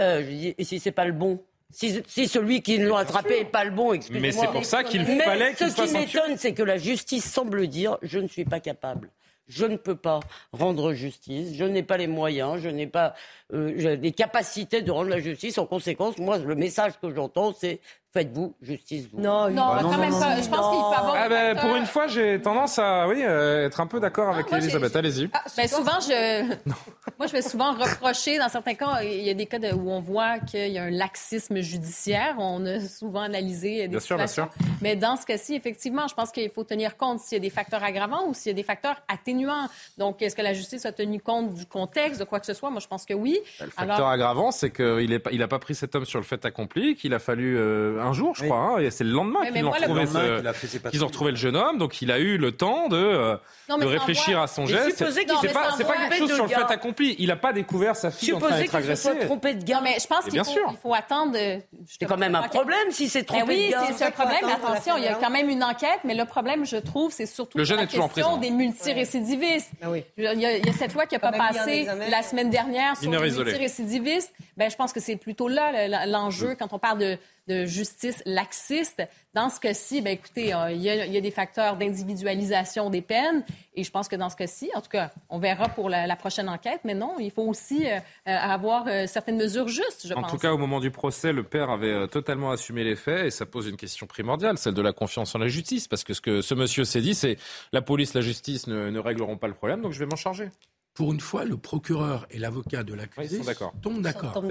Euh, 0.00 0.22
je 0.24 0.28
dis, 0.30 0.54
et 0.56 0.64
si 0.64 0.78
c'est 0.80 0.92
pas 0.92 1.04
le 1.04 1.12
bon? 1.12 1.40
Si, 1.70 2.00
si 2.06 2.26
celui 2.28 2.62
qui 2.62 2.78
l'ont 2.78 2.96
attrapé 2.96 3.40
n'est 3.40 3.44
pas 3.44 3.62
le 3.64 3.70
bon, 3.72 3.92
excusez-moi. 3.92 4.22
Mais 4.26 4.32
c'est 4.32 4.46
pour 4.46 4.64
ça 4.64 4.82
qu'il 4.84 5.04
fallait 5.04 5.52
qu'il 5.52 5.68
Ce 5.68 5.74
soit 5.74 5.84
qui 5.84 5.90
sanctionné. 5.90 6.06
m'étonne, 6.06 6.36
c'est 6.38 6.54
que 6.54 6.62
la 6.62 6.78
justice 6.78 7.30
semble 7.30 7.66
dire 7.66 7.98
je 8.00 8.18
ne 8.18 8.26
suis 8.26 8.46
pas 8.46 8.58
capable. 8.58 9.10
Je 9.48 9.64
ne 9.64 9.76
peux 9.76 9.96
pas 9.96 10.20
rendre 10.52 10.92
justice, 10.92 11.54
je 11.54 11.64
n'ai 11.64 11.82
pas 11.82 11.96
les 11.96 12.06
moyens, 12.06 12.60
je 12.60 12.68
n'ai 12.68 12.86
pas 12.86 13.14
euh, 13.52 13.96
les 13.96 14.12
capacités 14.12 14.82
de 14.82 14.90
rendre 14.90 15.08
la 15.08 15.20
justice. 15.20 15.58
En 15.58 15.66
conséquence, 15.66 16.18
moi, 16.18 16.38
le 16.38 16.54
message 16.54 16.98
que 17.00 17.14
j'entends, 17.14 17.54
c'est 17.54 17.80
faites-vous 18.18 18.54
justice. 18.62 19.06
Vous. 19.12 19.20
Non, 19.20 19.48
Non, 19.50 19.70
quand 19.80 19.98
même 19.98 20.10
pas. 20.10 20.40
Je 20.40 20.48
pense 20.48 20.74
qu'il 20.74 20.80
peut 20.80 20.98
avoir. 20.98 21.14
Ah 21.16 21.28
ben, 21.28 21.56
pour 21.56 21.76
une 21.76 21.86
fois, 21.86 22.06
j'ai 22.08 22.40
tendance 22.40 22.78
à 22.78 23.06
oui, 23.08 23.22
euh, 23.22 23.66
être 23.66 23.80
un 23.80 23.86
peu 23.86 24.00
d'accord 24.00 24.30
avec 24.34 24.50
moi, 24.50 24.58
j'ai- 24.58 24.66
Elisabeth. 24.66 24.96
Allez-y. 24.96 25.30
Ben, 25.56 25.68
souvent, 25.68 26.00
je... 26.00 26.42
moi, 27.18 27.26
je 27.26 27.32
vais 27.32 27.42
souvent 27.42 27.72
reprocher, 27.72 28.38
dans 28.38 28.48
certains 28.48 28.74
cas, 28.74 29.02
il 29.02 29.22
y 29.22 29.30
a 29.30 29.34
des 29.34 29.46
cas 29.46 29.58
de- 29.58 29.72
où 29.72 29.90
on 29.90 30.00
voit 30.00 30.38
qu'il 30.40 30.68
y 30.68 30.78
a 30.78 30.84
un 30.84 30.90
laxisme 30.90 31.60
judiciaire. 31.60 32.34
On 32.38 32.64
a 32.66 32.80
souvent 32.80 33.22
analysé 33.22 33.82
des 33.82 33.88
Bien 33.88 34.00
sûr, 34.00 34.16
bien 34.16 34.26
situations. 34.26 34.52
sûr. 34.60 34.66
Mais 34.82 34.96
dans 34.96 35.16
ce 35.16 35.26
cas-ci, 35.26 35.54
effectivement, 35.54 36.08
je 36.08 36.14
pense 36.14 36.32
qu'il 36.32 36.50
faut 36.50 36.64
tenir 36.64 36.96
compte 36.96 37.20
s'il 37.20 37.36
y 37.36 37.40
a 37.40 37.42
des 37.42 37.50
facteurs 37.50 37.82
aggravants 37.84 38.26
ou 38.28 38.34
s'il 38.34 38.50
y 38.50 38.54
a 38.54 38.56
des 38.56 38.62
facteurs 38.62 38.96
atténuants. 39.08 39.68
Donc, 39.96 40.22
est-ce 40.22 40.34
que 40.34 40.42
la 40.42 40.52
justice 40.54 40.84
a 40.86 40.92
tenu 40.92 41.20
compte 41.20 41.54
du 41.54 41.66
contexte, 41.66 42.18
de 42.20 42.24
quoi 42.24 42.40
que 42.40 42.46
ce 42.46 42.54
soit? 42.54 42.70
Moi, 42.70 42.80
je 42.80 42.88
pense 42.88 43.04
que 43.04 43.14
oui. 43.14 43.38
Le 43.60 43.70
facteur 43.70 44.08
aggravant, 44.08 44.50
c'est 44.50 44.70
qu'il 44.70 45.10
n'a 45.10 45.18
il 45.30 45.48
pas 45.48 45.58
pris 45.58 45.74
cet 45.74 45.94
homme 45.94 46.04
sur 46.04 46.18
le 46.18 46.24
fait 46.24 46.44
accompli, 46.44 46.94
qu'il 46.94 47.14
a 47.14 47.18
fallu 47.18 47.56
euh, 47.56 48.02
un 48.08 48.12
jour, 48.12 48.34
je 48.34 48.44
crois, 48.44 48.58
hein, 48.58 48.78
et 48.78 48.90
c'est 48.90 49.04
le 49.04 49.10
lendemain 49.10 49.44
qu'ils 49.44 49.52
mais 49.54 49.62
ont 49.62 49.68
moi, 49.68 49.78
le 49.78 49.86
retrouvé, 49.86 50.06
ce- 50.06 50.88
qu'ils 50.90 51.04
ont 51.04 51.06
retrouvé 51.08 51.30
le 51.30 51.36
jeune 51.36 51.56
homme, 51.56 51.78
donc 51.78 52.00
il 52.02 52.10
a 52.10 52.18
eu 52.18 52.38
le 52.38 52.52
temps 52.52 52.88
de, 52.88 52.96
euh, 52.96 53.36
Non, 53.68 53.78
de 53.78 53.86
réfléchir 53.86 54.40
à 54.40 54.46
son 54.46 54.66
geste. 54.66 54.96
C'est 54.96 55.24
pas, 55.52 55.62
pas 55.62 55.70
c'est 55.76 55.84
quelque 55.84 56.16
chose 56.16 56.34
sur 56.34 56.44
le 56.44 56.48
fait 56.50 56.70
accompli. 56.72 57.16
Il 57.18 57.28
n'a 57.28 57.36
pas 57.36 57.52
découvert 57.52 57.96
sa 57.96 58.10
fille 58.10 58.32
en 58.32 58.38
train 58.38 58.50
d'être 58.50 58.60
qu'il 58.62 58.70
se 58.70 58.76
agressée. 58.76 59.02
soit 59.12 59.24
trompé 59.26 59.54
de 59.54 59.64
gars. 59.64 59.80
Mais 59.82 59.96
je 60.00 60.06
pense 60.06 60.24
qu'il 60.24 60.32
bien 60.32 60.44
faut, 60.44 60.50
sûr. 60.52 60.68
il 60.70 60.76
faut 60.78 60.94
attendre. 60.94 61.32
de- 61.32 61.60
C'est 61.86 62.06
quand 62.06 62.16
même 62.16 62.34
un 62.34 62.42
problème 62.48 62.90
si 62.90 63.08
c'est 63.08 63.20
Ben 63.20 63.38
trompé 63.38 63.44
oui, 63.54 63.66
de 63.66 63.72
gars. 63.72 63.84
c'est- 63.88 63.92
c'est 63.94 64.04
un 64.04 64.10
problème. 64.10 64.38
Attention, 64.44 64.96
il 64.96 65.04
y 65.04 65.08
a 65.08 65.14
quand 65.14 65.30
même 65.30 65.48
une 65.50 65.62
enquête. 65.62 66.00
Mais 66.04 66.14
le 66.14 66.24
problème, 66.24 66.64
je 66.64 66.76
trouve, 66.76 67.12
c'est 67.12 67.26
surtout 67.26 67.58
Le 67.58 67.64
jeune 67.64 67.76
la 67.78 67.82
est 67.84 67.86
toujours 67.86 68.04
en 68.04 68.08
question 68.08 68.36
des 68.38 68.50
multirécidivistes. 68.50 69.70
Ah 69.82 69.90
oui. 69.90 70.04
Il 70.16 70.24
y, 70.40 70.46
a, 70.46 70.72
cette 70.72 70.94
loi 70.94 71.06
qui 71.06 71.14
n'a 71.14 71.18
pas 71.20 71.32
passé 71.32 71.86
la 72.10 72.22
semaine 72.22 72.50
dernière 72.50 72.96
sur 72.96 73.10
les 73.10 73.18
multirécidivistes. 73.30 74.32
Ben, 74.56 74.70
je 74.70 74.76
pense 74.76 74.92
que 74.92 75.00
c'est 75.00 75.16
plutôt 75.16 75.48
là 75.48 75.70
le- 75.88 76.10
l'enjeu 76.10 76.56
quand 76.58 76.72
on 76.72 76.78
parle 76.78 76.98
de, 76.98 77.18
de 77.48 77.66
justice 77.66 78.22
laxiste. 78.26 79.02
Dans 79.34 79.48
ce 79.48 79.58
cas-ci, 79.60 80.00
ben, 80.00 80.12
écoutez, 80.12 80.54
euh, 80.54 80.70
il 80.72 80.80
y, 80.82 80.90
a, 80.90 81.06
il 81.06 81.12
y 81.12 81.16
a 81.16 81.20
des 81.20 81.30
facteurs 81.30 81.76
d'individualisation 81.76 82.90
des 82.90 83.02
peines. 83.02 83.44
Et 83.74 83.84
je 83.84 83.90
pense 83.90 84.08
que 84.08 84.16
dans 84.16 84.28
ce 84.30 84.36
cas-ci, 84.36 84.70
en 84.74 84.80
tout 84.80 84.90
cas, 84.90 85.10
on 85.28 85.38
verra 85.38 85.68
pour 85.68 85.88
la, 85.88 86.06
la 86.06 86.16
prochaine 86.16 86.48
enquête. 86.48 86.80
Mais 86.84 86.94
non, 86.94 87.16
il 87.18 87.30
faut 87.30 87.42
aussi 87.42 87.86
euh, 87.86 87.98
euh, 88.28 88.36
avoir 88.36 88.86
euh, 88.88 89.06
certaines 89.06 89.36
mesures 89.36 89.68
justes, 89.68 90.06
je 90.06 90.14
En 90.14 90.22
pense. 90.22 90.30
tout 90.32 90.38
cas, 90.38 90.52
au 90.52 90.58
moment 90.58 90.80
du 90.80 90.90
procès, 90.90 91.32
le 91.32 91.42
père 91.42 91.70
avait 91.70 92.08
totalement 92.08 92.50
assumé 92.50 92.84
les 92.84 92.96
faits 92.96 93.26
et 93.26 93.30
ça 93.30 93.46
pose 93.46 93.66
une 93.68 93.76
question 93.76 94.06
primordiale, 94.06 94.58
celle 94.58 94.74
de 94.74 94.82
la 94.82 94.92
confiance 94.92 95.34
en 95.34 95.38
la 95.38 95.48
justice. 95.48 95.88
Parce 95.88 96.04
que 96.04 96.14
ce 96.14 96.20
que 96.20 96.42
ce 96.42 96.54
monsieur 96.54 96.84
s'est 96.84 97.00
dit, 97.00 97.14
c'est 97.14 97.36
la 97.72 97.82
police, 97.82 98.14
la 98.14 98.20
justice 98.20 98.66
ne, 98.66 98.90
ne 98.90 98.98
régleront 98.98 99.36
pas 99.36 99.48
le 99.48 99.54
problème, 99.54 99.82
donc 99.82 99.92
je 99.92 99.98
vais 99.98 100.06
m'en 100.06 100.16
charger. 100.16 100.50
Pour 100.94 101.12
une 101.12 101.20
fois, 101.20 101.44
le 101.44 101.56
procureur 101.56 102.26
et 102.32 102.38
l'avocat 102.38 102.82
de 102.82 102.92
l'accusé 102.92 103.36
ils 103.36 103.44
sont 103.44 103.48
d'accord. 103.48 103.72
tombent 103.80 104.02
d'accord. 104.02 104.42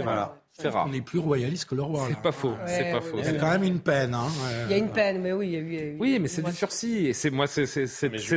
C'est 0.59 0.69
rare. 0.69 0.88
On 0.89 0.93
est 0.93 1.01
plus 1.01 1.19
royaliste 1.19 1.65
que 1.65 1.75
le 1.75 1.84
roi. 1.84 2.05
C'est 2.09 2.21
pas 2.21 2.31
faux, 2.31 2.55
c'est 2.65 2.91
pas 2.91 3.01
faux. 3.01 3.17
Il 3.19 3.25
y 3.25 3.27
a 3.27 3.34
quand 3.34 3.51
même 3.51 3.63
une 3.63 3.79
peine. 3.79 4.13
Hein. 4.13 4.27
Il 4.65 4.71
y 4.71 4.73
a 4.73 4.77
une 4.77 4.89
peine, 4.91 5.21
mais 5.21 5.31
oui, 5.31 5.47
il 5.47 5.53
y 5.53 5.55
a 5.57 5.59
eu. 5.59 5.67
il 5.67 5.73
y 5.73 5.79
a 5.79 5.85
eu- 5.85 5.97
Oui, 5.99 6.17
mais 6.19 6.27
c'est 6.27 6.41
du 6.41 6.51
sursis. 6.51 7.07
Et 7.07 7.13
c'est 7.13 7.29
moi, 7.29 7.47
c'est 7.47 7.65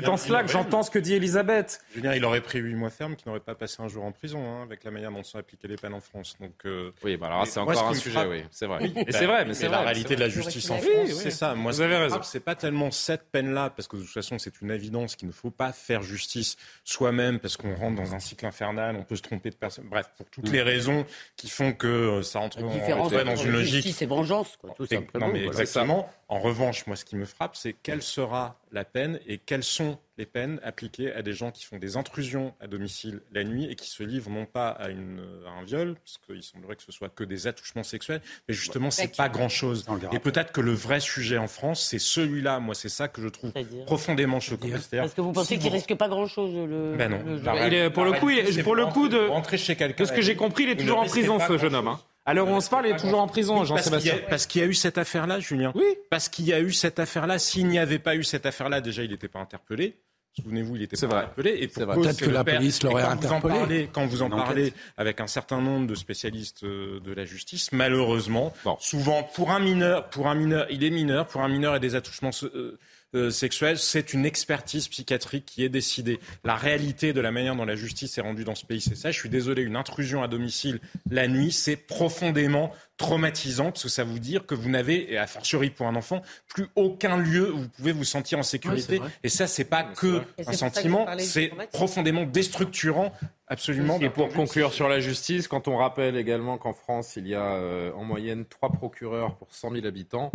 en 0.08 0.16
cela 0.16 0.42
que 0.42 0.50
j'entends 0.50 0.82
ce 0.82 0.90
que 0.90 0.98
dit 0.98 1.14
Elisabeth. 1.14 1.80
Julien, 1.94 2.14
il 2.14 2.24
aurait 2.24 2.40
pris 2.40 2.58
huit 2.58 2.74
mois 2.74 2.90
ferme, 2.90 3.16
qui 3.16 3.26
n'aurait 3.26 3.40
pas 3.40 3.54
passé 3.54 3.76
un 3.82 3.88
jour 3.88 4.04
en 4.04 4.12
prison, 4.12 4.42
hein, 4.44 4.62
avec 4.64 4.84
la 4.84 4.90
manière 4.90 5.10
dont 5.12 5.22
sont 5.22 5.38
appliquées 5.38 5.68
les 5.68 5.76
peines 5.76 5.94
en 5.94 6.00
France. 6.00 6.36
Donc, 6.40 6.52
euh, 6.66 6.90
Oui, 7.04 7.16
bah 7.16 7.26
alors 7.28 7.46
c'est 7.46 7.60
encore 7.60 7.74
ce 7.76 7.84
un 7.84 7.94
sujet, 7.94 8.10
frappe- 8.18 8.28
oui, 8.30 8.44
c'est 8.50 8.66
vrai. 8.66 8.78
Oui, 8.82 8.92
Et 8.96 9.04
bah, 9.04 9.12
c'est 9.12 9.26
vrai, 9.26 9.44
mais 9.44 9.54
c'est 9.54 9.68
la 9.68 9.80
réalité 9.80 10.14
de 10.14 10.20
la 10.20 10.28
justice 10.28 10.70
en 10.70 10.78
France, 10.78 11.10
c'est 11.14 11.30
ça. 11.30 11.54
Moi, 11.54 11.72
Vous 11.72 11.80
avez 11.80 11.96
raison. 11.96 12.20
c'est 12.22 12.40
pas 12.40 12.54
tellement 12.54 12.90
cette 12.90 13.30
peine-là, 13.30 13.70
parce 13.70 13.88
que 13.88 13.96
de 13.96 14.02
toute 14.02 14.10
façon, 14.12 14.38
c'est 14.38 14.60
une 14.60 14.70
évidence 14.70 15.16
qu'il 15.16 15.28
ne 15.28 15.32
faut 15.32 15.50
pas 15.50 15.72
faire 15.72 16.02
justice 16.02 16.56
soi-même, 16.84 17.38
parce 17.38 17.56
qu'on 17.56 17.74
rentre 17.74 17.96
dans 18.02 18.14
un 18.14 18.18
cycle 18.18 18.44
infernal, 18.46 18.96
on 18.96 19.04
peut 19.04 19.16
se 19.16 19.22
tromper 19.22 19.50
de 19.50 19.54
personne. 19.54 19.84
Bref, 19.90 20.06
pour 20.16 20.26
toutes 20.26 20.48
Mm. 20.48 20.52
les 20.52 20.62
raisons 20.62 21.06
qui 21.36 21.48
font 21.48 21.72
que 21.72 21.86
euh, 21.86 22.09
ça 22.22 22.40
entre 22.40 22.60
dans 22.60 23.36
une 23.36 23.52
logique 23.52 23.74
justice 23.74 24.02
et 24.02 24.06
vengeance, 24.06 24.56
quoi, 24.60 24.74
tout 24.76 24.86
simplement. 24.86 25.26
Non, 25.26 25.32
mais 25.32 25.44
voilà. 25.44 25.60
exactement. 25.60 26.08
En 26.30 26.38
revanche, 26.38 26.86
moi, 26.86 26.94
ce 26.94 27.04
qui 27.04 27.16
me 27.16 27.24
frappe, 27.24 27.56
c'est 27.56 27.72
quelle 27.72 28.02
sera 28.02 28.54
la 28.70 28.84
peine 28.84 29.18
et 29.26 29.38
quelles 29.38 29.64
sont 29.64 29.98
les 30.16 30.26
peines 30.26 30.60
appliquées 30.62 31.12
à 31.12 31.22
des 31.22 31.32
gens 31.32 31.50
qui 31.50 31.64
font 31.64 31.76
des 31.76 31.96
intrusions 31.96 32.54
à 32.60 32.68
domicile 32.68 33.20
la 33.32 33.42
nuit 33.42 33.64
et 33.68 33.74
qui 33.74 33.90
se 33.90 34.04
livrent 34.04 34.30
non 34.30 34.46
pas 34.46 34.68
à, 34.68 34.90
une, 34.90 35.20
à 35.44 35.50
un 35.60 35.64
viol, 35.64 35.96
parce 35.96 36.20
qu'il 36.24 36.44
semblerait 36.44 36.76
que 36.76 36.84
ce 36.84 36.92
soit 36.92 37.08
que 37.08 37.24
des 37.24 37.48
attouchements 37.48 37.82
sexuels, 37.82 38.20
mais 38.46 38.54
justement, 38.54 38.92
c'est 38.92 39.16
pas 39.16 39.28
grand-chose. 39.28 39.84
Et 40.12 40.20
peut-être 40.20 40.52
que 40.52 40.60
le 40.60 40.72
vrai 40.72 41.00
sujet 41.00 41.36
en 41.36 41.48
France, 41.48 41.82
c'est 41.82 41.98
celui-là. 41.98 42.60
Moi, 42.60 42.76
c'est 42.76 42.88
ça 42.88 43.08
que 43.08 43.20
je 43.20 43.28
trouve 43.28 43.52
profondément 43.86 44.38
choquant. 44.38 44.68
Parce 44.92 45.14
que 45.14 45.20
vous 45.20 45.32
pensez 45.32 45.58
qu'il 45.58 45.72
risque 45.72 45.96
pas 45.96 46.08
grand-chose 46.08 46.54
le. 46.54 46.94
Ben 46.96 47.10
non. 47.10 47.40
Bah, 47.42 47.66
il 47.66 47.74
est, 47.74 47.90
pour 47.90 48.04
le 48.04 48.12
coup, 48.12 48.30
il 48.30 48.62
pour 48.62 48.76
le 48.76 48.86
coup 48.86 49.08
de. 49.08 49.18
Rentrer 49.18 49.58
chez 49.58 49.74
quelqu'un. 49.74 50.04
De 50.04 50.08
ce 50.08 50.12
que 50.12 50.22
j'ai 50.22 50.36
compris, 50.36 50.62
il 50.62 50.70
est 50.70 50.76
toujours 50.76 51.00
en 51.00 51.06
prison, 51.06 51.40
ce 51.40 51.58
jeune 51.58 51.74
homme. 51.74 51.96
Où 52.38 52.48
on 52.48 52.60
se 52.60 52.70
parle, 52.70 52.86
il 52.86 52.92
est 52.92 52.98
toujours 52.98 53.20
en 53.20 53.26
prison, 53.28 53.64
Jean-Sébastien. 53.64 54.20
Parce 54.28 54.46
qu'il 54.46 54.60
y 54.60 54.64
a 54.64 54.66
eu 54.66 54.74
cette 54.74 54.98
affaire-là, 54.98 55.40
Julien. 55.40 55.72
Oui. 55.74 55.84
Parce 56.10 56.28
qu'il 56.28 56.46
y 56.46 56.52
a 56.52 56.60
eu 56.60 56.72
cette 56.72 56.98
affaire-là. 56.98 57.38
S'il 57.38 57.66
n'y 57.66 57.78
avait 57.78 57.98
pas 57.98 58.16
eu 58.16 58.24
cette 58.24 58.46
affaire-là, 58.46 58.80
déjà, 58.80 59.02
il 59.02 59.10
n'était 59.10 59.28
pas 59.28 59.40
interpellé. 59.40 59.96
Souvenez-vous, 60.36 60.76
il 60.76 60.82
était 60.82 60.96
pas 60.96 61.06
vrai. 61.06 61.18
interpellé. 61.24 61.58
Et 61.60 61.68
Peut-être 61.68 62.20
que 62.20 62.30
la 62.30 62.44
police 62.44 62.82
l'aurait 62.82 63.02
interpellé. 63.02 63.40
Vous 63.40 63.48
en 63.54 63.58
parlez, 63.58 63.90
quand 63.92 64.06
vous 64.06 64.22
en 64.22 64.30
parlez 64.30 64.72
avec 64.96 65.20
un 65.20 65.26
certain 65.26 65.60
nombre 65.60 65.88
de 65.88 65.94
spécialistes 65.96 66.62
euh, 66.62 67.00
de 67.00 67.12
la 67.12 67.24
justice, 67.24 67.72
malheureusement, 67.72 68.52
souvent 68.78 69.24
pour 69.24 69.50
un 69.50 69.58
mineur, 69.58 70.08
pour 70.08 70.28
un 70.28 70.34
mineur, 70.36 70.66
il 70.70 70.84
est 70.84 70.90
mineur, 70.90 71.26
pour 71.26 71.40
un 71.42 71.48
mineur 71.48 71.74
et 71.74 71.80
des 71.80 71.96
attouchements 71.96 72.30
euh, 72.44 72.78
euh, 73.14 73.30
sexuels, 73.30 73.78
c'est 73.78 74.12
une 74.12 74.24
expertise 74.24 74.88
psychiatrique 74.88 75.44
qui 75.44 75.64
est 75.64 75.68
décidée. 75.68 76.20
La 76.44 76.54
réalité 76.54 77.12
de 77.12 77.20
la 77.20 77.32
manière 77.32 77.56
dont 77.56 77.64
la 77.64 77.74
justice 77.74 78.16
est 78.18 78.20
rendue 78.20 78.44
dans 78.44 78.54
ce 78.54 78.64
pays, 78.64 78.80
c'est 78.80 78.94
ça. 78.94 79.10
Je 79.10 79.18
suis 79.18 79.28
désolé, 79.28 79.62
une 79.62 79.76
intrusion 79.76 80.22
à 80.22 80.28
domicile 80.28 80.80
la 81.10 81.26
nuit, 81.26 81.52
c'est 81.52 81.76
profondément 81.76 82.72
traumatisant 82.96 83.72
parce 83.72 83.84
que 83.84 83.88
ça 83.88 84.04
vous 84.04 84.18
dire 84.18 84.44
que 84.44 84.54
vous 84.54 84.68
n'avez, 84.68 85.10
et 85.12 85.18
a 85.18 85.26
fortiori 85.26 85.70
pour 85.70 85.86
un 85.86 85.96
enfant, 85.96 86.22
plus 86.46 86.68
aucun 86.76 87.16
lieu 87.16 87.52
où 87.52 87.60
vous 87.60 87.68
pouvez 87.68 87.92
vous 87.92 88.04
sentir 88.04 88.38
en 88.38 88.42
sécurité. 88.42 89.00
et 89.24 89.28
ça, 89.28 89.46
c'est 89.46 89.64
pas 89.64 89.82
que 89.82 90.22
un 90.46 90.52
sentiment, 90.52 91.06
c'est 91.18 91.50
profondément 91.72 92.24
déstructurant. 92.24 93.12
Absolument. 93.48 93.98
Et 94.00 94.10
pour 94.10 94.28
conclure 94.28 94.72
sur 94.72 94.88
la 94.88 95.00
justice, 95.00 95.48
quand 95.48 95.66
on 95.66 95.76
rappelle 95.76 96.16
également 96.16 96.58
qu'en 96.58 96.72
France, 96.72 97.16
il 97.16 97.26
y 97.26 97.34
a 97.34 97.54
euh, 97.54 97.90
en 97.94 98.04
moyenne 98.04 98.44
trois 98.44 98.70
procureurs 98.70 99.34
pour 99.34 99.48
100 99.50 99.72
000 99.72 99.86
habitants, 99.86 100.30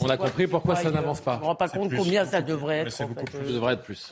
on 0.00 0.08
a 0.08 0.16
compris 0.16 0.46
pourquoi 0.46 0.76
ça 0.76 0.90
n'avance 0.90 1.20
pas. 1.20 1.34
Je 1.34 1.36
ne 1.36 1.42
me 1.42 1.46
rends 1.46 1.54
pas 1.54 1.68
compte 1.68 1.94
combien 1.94 2.24
ça 2.24 2.40
devrait 2.42 2.78
être. 2.78 2.92
Ça 2.92 3.06
devrait 3.06 3.74
être 3.74 3.82
plus. 3.82 4.10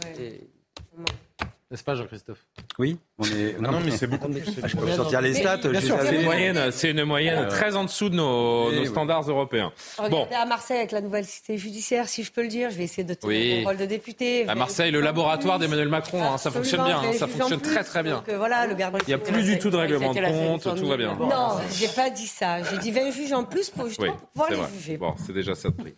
N'est-ce 1.70 1.84
pas, 1.84 1.94
Jean-Christophe? 1.94 2.46
Oui, 2.78 2.98
on 3.18 3.24
est. 3.24 3.60
Non, 3.60 3.78
mais 3.84 3.92
c'est 3.92 4.08
beaucoup 4.08 4.28
plus. 4.28 4.42
Je 4.66 4.76
peux 4.76 4.90
sortir 4.90 5.20
les 5.20 5.34
stats. 5.34 5.60
C'est 5.62 6.16
une 6.16 6.24
moyenne, 6.24 6.70
c'est 6.72 6.90
une 6.90 7.04
moyenne 7.04 7.48
très 7.48 7.76
en 7.76 7.84
dessous 7.84 8.08
de 8.08 8.16
nos, 8.16 8.72
nos 8.72 8.84
standards 8.86 9.28
européens. 9.28 9.72
Regardez 9.98 10.16
bon. 10.16 10.36
à 10.36 10.46
Marseille 10.46 10.78
avec 10.78 10.90
la 10.90 11.00
nouvelle 11.00 11.24
cité 11.24 11.56
judiciaire, 11.56 12.08
si 12.08 12.24
je 12.24 12.32
peux 12.32 12.42
le 12.42 12.48
dire, 12.48 12.70
je 12.70 12.76
vais 12.76 12.84
essayer 12.84 13.04
de 13.04 13.14
tenir 13.14 13.36
oui. 13.36 13.58
mon 13.60 13.68
rôle 13.68 13.76
de 13.76 13.86
député. 13.86 14.48
À 14.48 14.54
Marseille, 14.54 14.90
le 14.90 15.00
laboratoire 15.00 15.58
d'Emmanuel 15.58 15.88
Macron, 15.88 16.22
hein, 16.22 16.38
ça 16.38 16.50
fonctionne 16.50 16.84
bien, 16.84 16.98
hein, 16.98 17.12
ça 17.16 17.28
fonctionne 17.28 17.60
très 17.60 17.84
très 17.84 18.02
bien. 18.02 18.16
Donc, 18.16 18.28
euh, 18.28 18.36
voilà, 18.36 18.66
le 18.66 18.74
garde 18.74 18.98
Il 19.06 19.08
n'y 19.08 19.14
a 19.14 19.18
plus 19.18 19.42
du 19.42 19.58
tout 19.58 19.70
de 19.70 19.76
règlement 19.76 20.12
de 20.12 20.20
compte, 20.20 20.76
tout 20.76 20.86
va 20.86 20.96
bien. 20.96 21.14
Non, 21.14 21.58
j'ai 21.72 21.88
pas 21.88 22.10
dit 22.10 22.26
ça. 22.26 22.62
J'ai 22.64 22.78
dit 22.78 22.90
20 22.90 23.10
juges 23.12 23.32
en 23.32 23.44
plus 23.44 23.70
pour 23.70 23.86
justement 23.86 24.16
pouvoir 24.32 24.50
les 24.50 24.78
juger. 24.78 24.96
Bon, 24.96 25.14
c'est 25.24 25.32
déjà 25.32 25.54
ça 25.54 25.68
de 25.68 25.74
prix. 25.74 25.94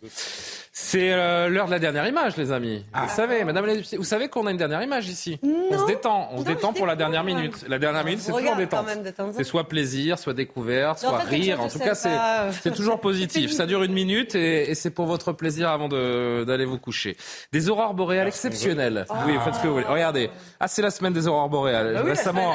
C'est 0.71 1.11
euh, 1.11 1.49
l'heure 1.49 1.65
de 1.65 1.71
la 1.71 1.79
dernière 1.79 2.07
image, 2.07 2.37
les 2.37 2.51
amis. 2.51 2.85
Vous 2.93 3.15
savez, 3.15 3.43
madame 3.43 3.65
la 3.65 3.73
députée, 3.73 3.97
vous 3.97 4.03
savez 4.03 4.27
qu'on 4.29 4.45
a 4.45 4.51
une 4.51 4.57
dernière 4.57 4.83
image 4.83 5.07
ici. 5.07 5.39
On 5.43 5.79
se 5.79 5.87
détend, 5.87 6.29
on 6.31 6.39
se 6.39 6.43
détend 6.43 6.73
pour 6.73 6.85
la 6.85 6.95
dernière 6.95 7.06
minute. 7.23 7.65
La 7.67 7.79
dernière 7.79 8.03
minute, 8.03 8.21
c'est 8.21 8.31
toujours 8.31 8.55
détente. 8.55 8.87
C'est 9.33 9.43
soit 9.43 9.67
plaisir, 9.67 10.19
soit 10.19 10.33
découverte, 10.33 10.99
soit 10.99 11.17
rire. 11.19 11.61
En 11.61 11.69
tout 11.69 11.79
cas, 11.79 11.95
c'est 11.95 12.73
toujours 12.73 12.99
positif. 13.01 13.51
Ça 13.51 13.65
dure 13.65 13.83
une 13.83 13.93
minute 13.93 14.35
et, 14.35 14.75
c'est 14.75 14.91
pour 14.91 15.05
votre 15.05 15.33
plaisir 15.33 15.69
avant 15.69 15.87
d'aller 15.87 16.65
vous 16.65 16.77
coucher. 16.77 17.17
Des 17.51 17.69
aurores 17.69 17.93
boréales 17.93 18.27
exceptionnelles. 18.27 19.05
Oui, 19.25 19.33
faites 19.43 19.55
ce 19.55 19.59
que 19.61 19.67
vous 19.67 19.73
voulez. 19.73 19.85
Regardez. 19.85 20.29
Ah, 20.59 20.67
c'est 20.67 20.81
la 20.81 20.91
semaine 20.91 21.13
des 21.13 21.27
aurores 21.27 21.49
boréales. 21.49 21.97
Récemment 21.97 22.53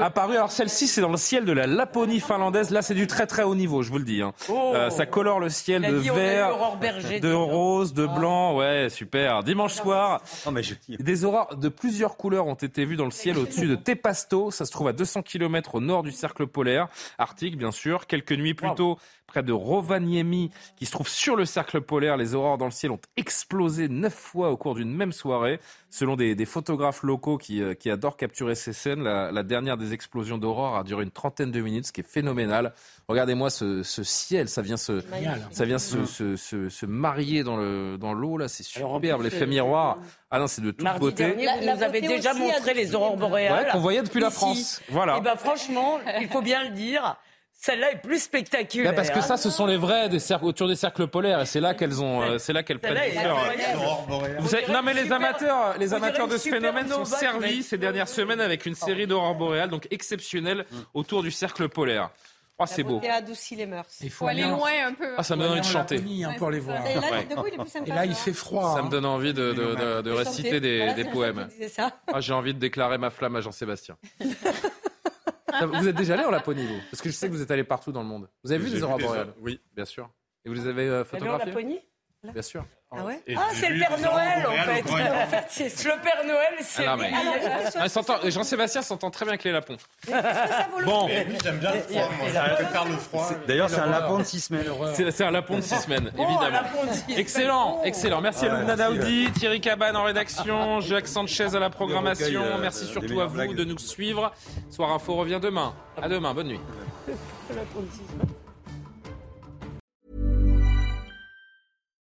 apparu. 0.00 0.36
Alors 0.36 0.52
celle-ci, 0.52 0.86
c'est 0.86 1.00
dans 1.00 1.10
le 1.10 1.16
ciel 1.16 1.44
de 1.44 1.52
la 1.52 1.66
Laponie 1.66 2.20
finlandaise. 2.20 2.70
Là, 2.70 2.82
c'est 2.82 2.94
du 2.94 3.06
très 3.06 3.26
très 3.26 3.42
haut 3.42 3.54
niveau, 3.54 3.82
je 3.82 3.90
vous 3.90 3.98
le 3.98 4.04
dis. 4.04 4.22
Hein. 4.22 4.32
Euh, 4.50 4.90
ça 4.90 5.06
colore 5.06 5.40
le 5.40 5.48
ciel 5.48 5.82
de 5.82 5.96
vert, 5.96 6.50
de 7.20 7.32
rose, 7.32 7.94
de 7.94 8.06
blanc. 8.06 8.56
Ouais, 8.56 8.88
super. 8.90 9.42
Dimanche 9.42 9.74
soir, 9.74 10.22
des 10.88 11.24
aurores 11.24 11.56
de 11.56 11.68
plusieurs 11.68 12.16
couleurs 12.16 12.46
ont 12.46 12.54
été 12.54 12.84
vues 12.84 12.96
dans 12.96 13.04
le 13.04 13.10
ciel 13.10 13.38
au-dessus 13.38 13.66
de 13.66 13.74
Tepasto. 13.86 14.50
Ça 14.50 14.66
se 14.66 14.72
trouve 14.72 14.88
à 14.88 14.92
200 14.92 15.22
km 15.22 15.76
au 15.76 15.80
nord 15.80 16.02
du 16.02 16.10
cercle 16.10 16.48
polaire 16.48 16.88
arctique, 17.18 17.56
bien 17.56 17.70
sûr. 17.70 18.08
Quelques 18.08 18.32
nuits 18.32 18.52
plus 18.52 18.74
tôt, 18.74 18.98
près 19.28 19.44
de 19.44 19.52
Rovaniemi, 19.52 20.50
qui 20.76 20.86
se 20.86 20.90
trouve 20.90 21.08
sur 21.08 21.36
le 21.36 21.44
cercle 21.44 21.80
polaire, 21.80 22.16
les 22.16 22.34
aurores 22.34 22.58
dans 22.58 22.64
le 22.64 22.72
ciel 22.72 22.90
ont 22.90 23.00
explosé 23.16 23.88
neuf 23.88 24.14
fois 24.14 24.50
au 24.50 24.56
cours 24.56 24.74
d'une 24.74 24.92
même 24.92 25.12
soirée. 25.12 25.60
Selon 25.88 26.16
des, 26.16 26.34
des 26.34 26.46
photographes 26.46 27.04
locaux 27.04 27.38
qui, 27.38 27.62
euh, 27.62 27.74
qui, 27.74 27.88
adorent 27.88 28.16
capturer 28.16 28.56
ces 28.56 28.72
scènes, 28.72 29.04
la, 29.04 29.30
la 29.30 29.42
dernière 29.44 29.76
des 29.76 29.92
explosions 29.92 30.36
d'aurore 30.36 30.76
a 30.76 30.82
duré 30.82 31.04
une 31.04 31.12
trentaine 31.12 31.52
de 31.52 31.60
minutes, 31.60 31.86
ce 31.86 31.92
qui 31.92 32.00
est 32.00 32.08
phénoménal. 32.08 32.74
Regardez-moi 33.08 33.50
ce, 33.50 33.84
ce, 33.84 34.02
ciel, 34.02 34.48
ça 34.48 34.62
vient 34.62 34.76
se, 34.76 35.00
ça 35.52 35.64
vient 35.64 35.78
se, 35.78 36.04
se, 36.06 36.34
se, 36.34 36.68
se 36.68 36.86
marier 36.86 37.44
dans 37.44 37.56
le 37.56 37.96
dans 37.98 38.12
l'eau 38.12 38.36
là, 38.36 38.48
c'est 38.48 38.64
superbe. 38.64 39.22
L'effet 39.22 39.46
miroir, 39.46 39.98
ah 40.28 40.40
non, 40.40 40.48
c'est 40.48 40.60
de 40.60 40.72
toute 40.72 40.82
Mardi 40.82 40.98
beauté. 40.98 41.22
Dernier, 41.24 41.46
vous 41.60 41.76
nous 41.76 41.82
avez 41.84 42.00
déjà 42.00 42.34
montré 42.34 42.74
les 42.74 42.96
aurores 42.96 43.16
boréales. 43.16 43.66
Ouais, 43.66 43.70
qu'on 43.70 43.78
voyait 43.78 44.02
depuis 44.02 44.20
la 44.20 44.26
ici. 44.26 44.36
France. 44.36 44.82
Voilà. 44.88 45.18
Et 45.18 45.20
ben 45.20 45.36
franchement, 45.36 46.00
il 46.20 46.26
faut 46.26 46.42
bien 46.42 46.64
le 46.64 46.70
dire. 46.70 47.16
Celle-là 47.52 47.92
est 47.92 48.02
plus 48.02 48.22
spectaculaire. 48.22 48.92
Bah 48.92 48.96
parce 48.96 49.10
que 49.10 49.20
ça, 49.20 49.36
ce 49.36 49.50
sont 49.50 49.66
les 49.66 49.76
vrais 49.76 50.08
des 50.08 50.18
cercles, 50.18 50.44
autour 50.44 50.68
des 50.68 50.76
cercles 50.76 51.06
polaires, 51.06 51.40
et 51.40 51.46
c'est 51.46 51.60
là 51.60 51.74
qu'elles 51.74 52.02
ont, 52.02 52.22
euh, 52.22 52.38
c'est 52.38 52.52
là 52.52 52.62
qu'elles 52.62 52.78
prennent. 52.80 52.98
Vous 54.40 54.48
savez, 54.48 54.66
non 54.72 54.82
mais 54.84 54.94
les 54.94 55.12
amateurs, 55.12 55.78
les 55.78 55.94
amateurs 55.94 56.26
de 56.26 56.36
ce 56.36 56.48
phénomène 56.48 56.88
sont 56.88 57.04
servis 57.04 57.62
ces 57.62 57.78
dernières 57.78 58.08
semaines 58.08 58.40
avec 58.40 58.66
une 58.66 58.74
série 58.74 59.06
d'aurores 59.06 59.36
boréales 59.36 59.70
donc 59.70 59.86
exceptionnelles 59.92 60.66
autour 60.92 61.22
du 61.22 61.30
cercle 61.30 61.68
polaire. 61.68 62.10
Oh, 62.58 62.64
c'est 62.66 62.82
beau. 62.82 63.00
Et 63.02 63.08
adoucit 63.10 63.54
les 63.54 63.66
mœurs. 63.66 63.86
Il 64.00 64.10
faut 64.10 64.26
aller 64.26 64.44
loin 64.44 64.70
un 64.86 64.94
peu. 64.94 65.14
Ah, 65.18 65.22
ça 65.22 65.36
me 65.36 65.42
donne 65.42 65.52
envie 65.52 65.60
de 65.60 65.66
chanter. 65.66 66.02
Hein, 66.24 66.34
pour 66.38 66.50
les 66.50 66.58
voir. 66.58 66.86
Et 66.86 66.94
là, 66.94 67.22
coup, 67.24 67.46
il 67.48 67.54
est 67.54 67.58
plus 67.58 67.68
sympa. 67.68 67.86
Et 67.86 67.94
là, 67.94 68.06
il 68.06 68.14
fait 68.14 68.32
froid. 68.32 68.72
Ça 68.74 68.80
hein. 68.80 68.84
me 68.84 68.88
donne 68.90 69.04
envie 69.04 69.34
de, 69.34 69.52
de, 69.52 69.74
de, 69.74 70.02
de 70.02 70.10
réciter 70.10 70.58
des, 70.60 70.78
Voilà, 70.78 70.94
des 70.94 71.04
c'est 71.04 71.10
poèmes. 71.10 71.48
ça. 71.68 72.00
Ah, 72.10 72.20
J'ai 72.20 72.32
envie 72.32 72.54
de 72.54 72.58
déclarer 72.58 72.96
ma 72.96 73.10
flamme 73.10 73.36
à 73.36 73.40
Jean-Sébastien. 73.42 73.98
vous 75.66 75.88
êtes 75.88 75.96
déjà 75.96 76.14
allé 76.14 76.24
en 76.24 76.30
Laponie, 76.30 76.66
vous? 76.66 76.80
Parce 76.90 77.02
que 77.02 77.10
je 77.10 77.14
sais 77.14 77.28
que 77.28 77.32
vous 77.32 77.42
êtes 77.42 77.50
allé 77.50 77.64
partout 77.64 77.92
dans 77.92 78.02
le 78.02 78.08
monde. 78.08 78.28
Vous 78.42 78.52
avez 78.52 78.64
vu 78.64 78.82
aurores 78.82 78.98
des 78.98 79.04
boréales? 79.04 79.34
oui. 79.40 79.60
Bien 79.74 79.84
sûr. 79.84 80.08
Et 80.44 80.48
vous 80.48 80.54
les 80.54 80.66
avez 80.66 80.86
euh, 80.88 81.02
en 81.02 81.04
photographiées? 81.04 81.46
Laponie? 81.46 81.80
Bien 82.32 82.42
sûr. 82.42 82.64
Ah 82.92 83.02
ouais 83.04 83.20
Et 83.26 83.34
Ah, 83.36 83.40
c'est 83.52 83.68
le 83.68 83.80
Père 83.80 83.98
Noël, 83.98 84.46
en 84.46 84.52
fait. 84.52 84.82
En 84.92 85.26
fait, 85.26 85.44
c'est 85.48 85.84
le 85.84 86.00
Père 86.02 86.24
Noël, 86.24 86.54
c'est. 86.62 86.86
Ah, 86.86 86.90
non, 86.96 87.02
mais- 87.02 87.10
Ah, 87.12 87.82
il 87.84 87.90
s'entend- 87.90 88.18
Jean-Sébastien 88.24 88.80
s'entend 88.80 89.10
très 89.10 89.24
bien 89.24 89.32
avec 89.32 89.42
les 89.44 89.50
lapons. 89.50 89.76
Bon, 90.84 91.08
Mais 91.08 91.26
oui, 91.28 91.36
j'aime 91.42 91.58
bien 91.58 91.72
le 91.74 91.80
froid, 91.80 92.08
moi. 92.18 92.28
Ça 92.32 92.42
préfère 92.50 92.84
le 92.84 92.96
froid. 92.96 93.28
D'ailleurs, 93.48 93.68
c'est 93.70 93.80
un 93.80 93.86
lapin 93.90 94.18
de 94.18 94.22
six 94.22 94.40
semaines. 94.40 94.64
c'est 95.10 95.24
un 95.24 95.30
lapon 95.32 95.56
de 95.56 95.62
six 95.62 95.76
semaines, 95.80 96.10
évidemment. 96.14 96.50
lapon 96.50 96.86
de 96.86 96.92
six 96.92 97.18
Excellent, 97.18 97.82
excellent. 97.84 98.20
Merci 98.20 98.46
à 98.46 98.54
Lumna 98.60 98.76
Daoudi, 98.76 99.30
Thierry 99.32 99.60
Cabane 99.60 99.96
en 99.96 100.04
rédaction, 100.04 100.80
Jacques 100.80 101.08
Sanchez 101.08 101.54
à 101.54 101.58
la 101.58 101.70
programmation. 101.70 102.42
euh, 102.42 102.58
Merci 102.60 102.86
surtout 102.86 103.20
à 103.20 103.26
vous 103.26 103.52
de 103.52 103.64
nous 103.64 103.78
suivre. 103.78 104.32
Soir 104.70 104.92
Info 104.92 105.16
revient 105.16 105.40
demain. 105.42 105.74
À 106.00 106.08
demain, 106.08 106.32
bonne 106.34 106.48
nuit. 106.48 106.60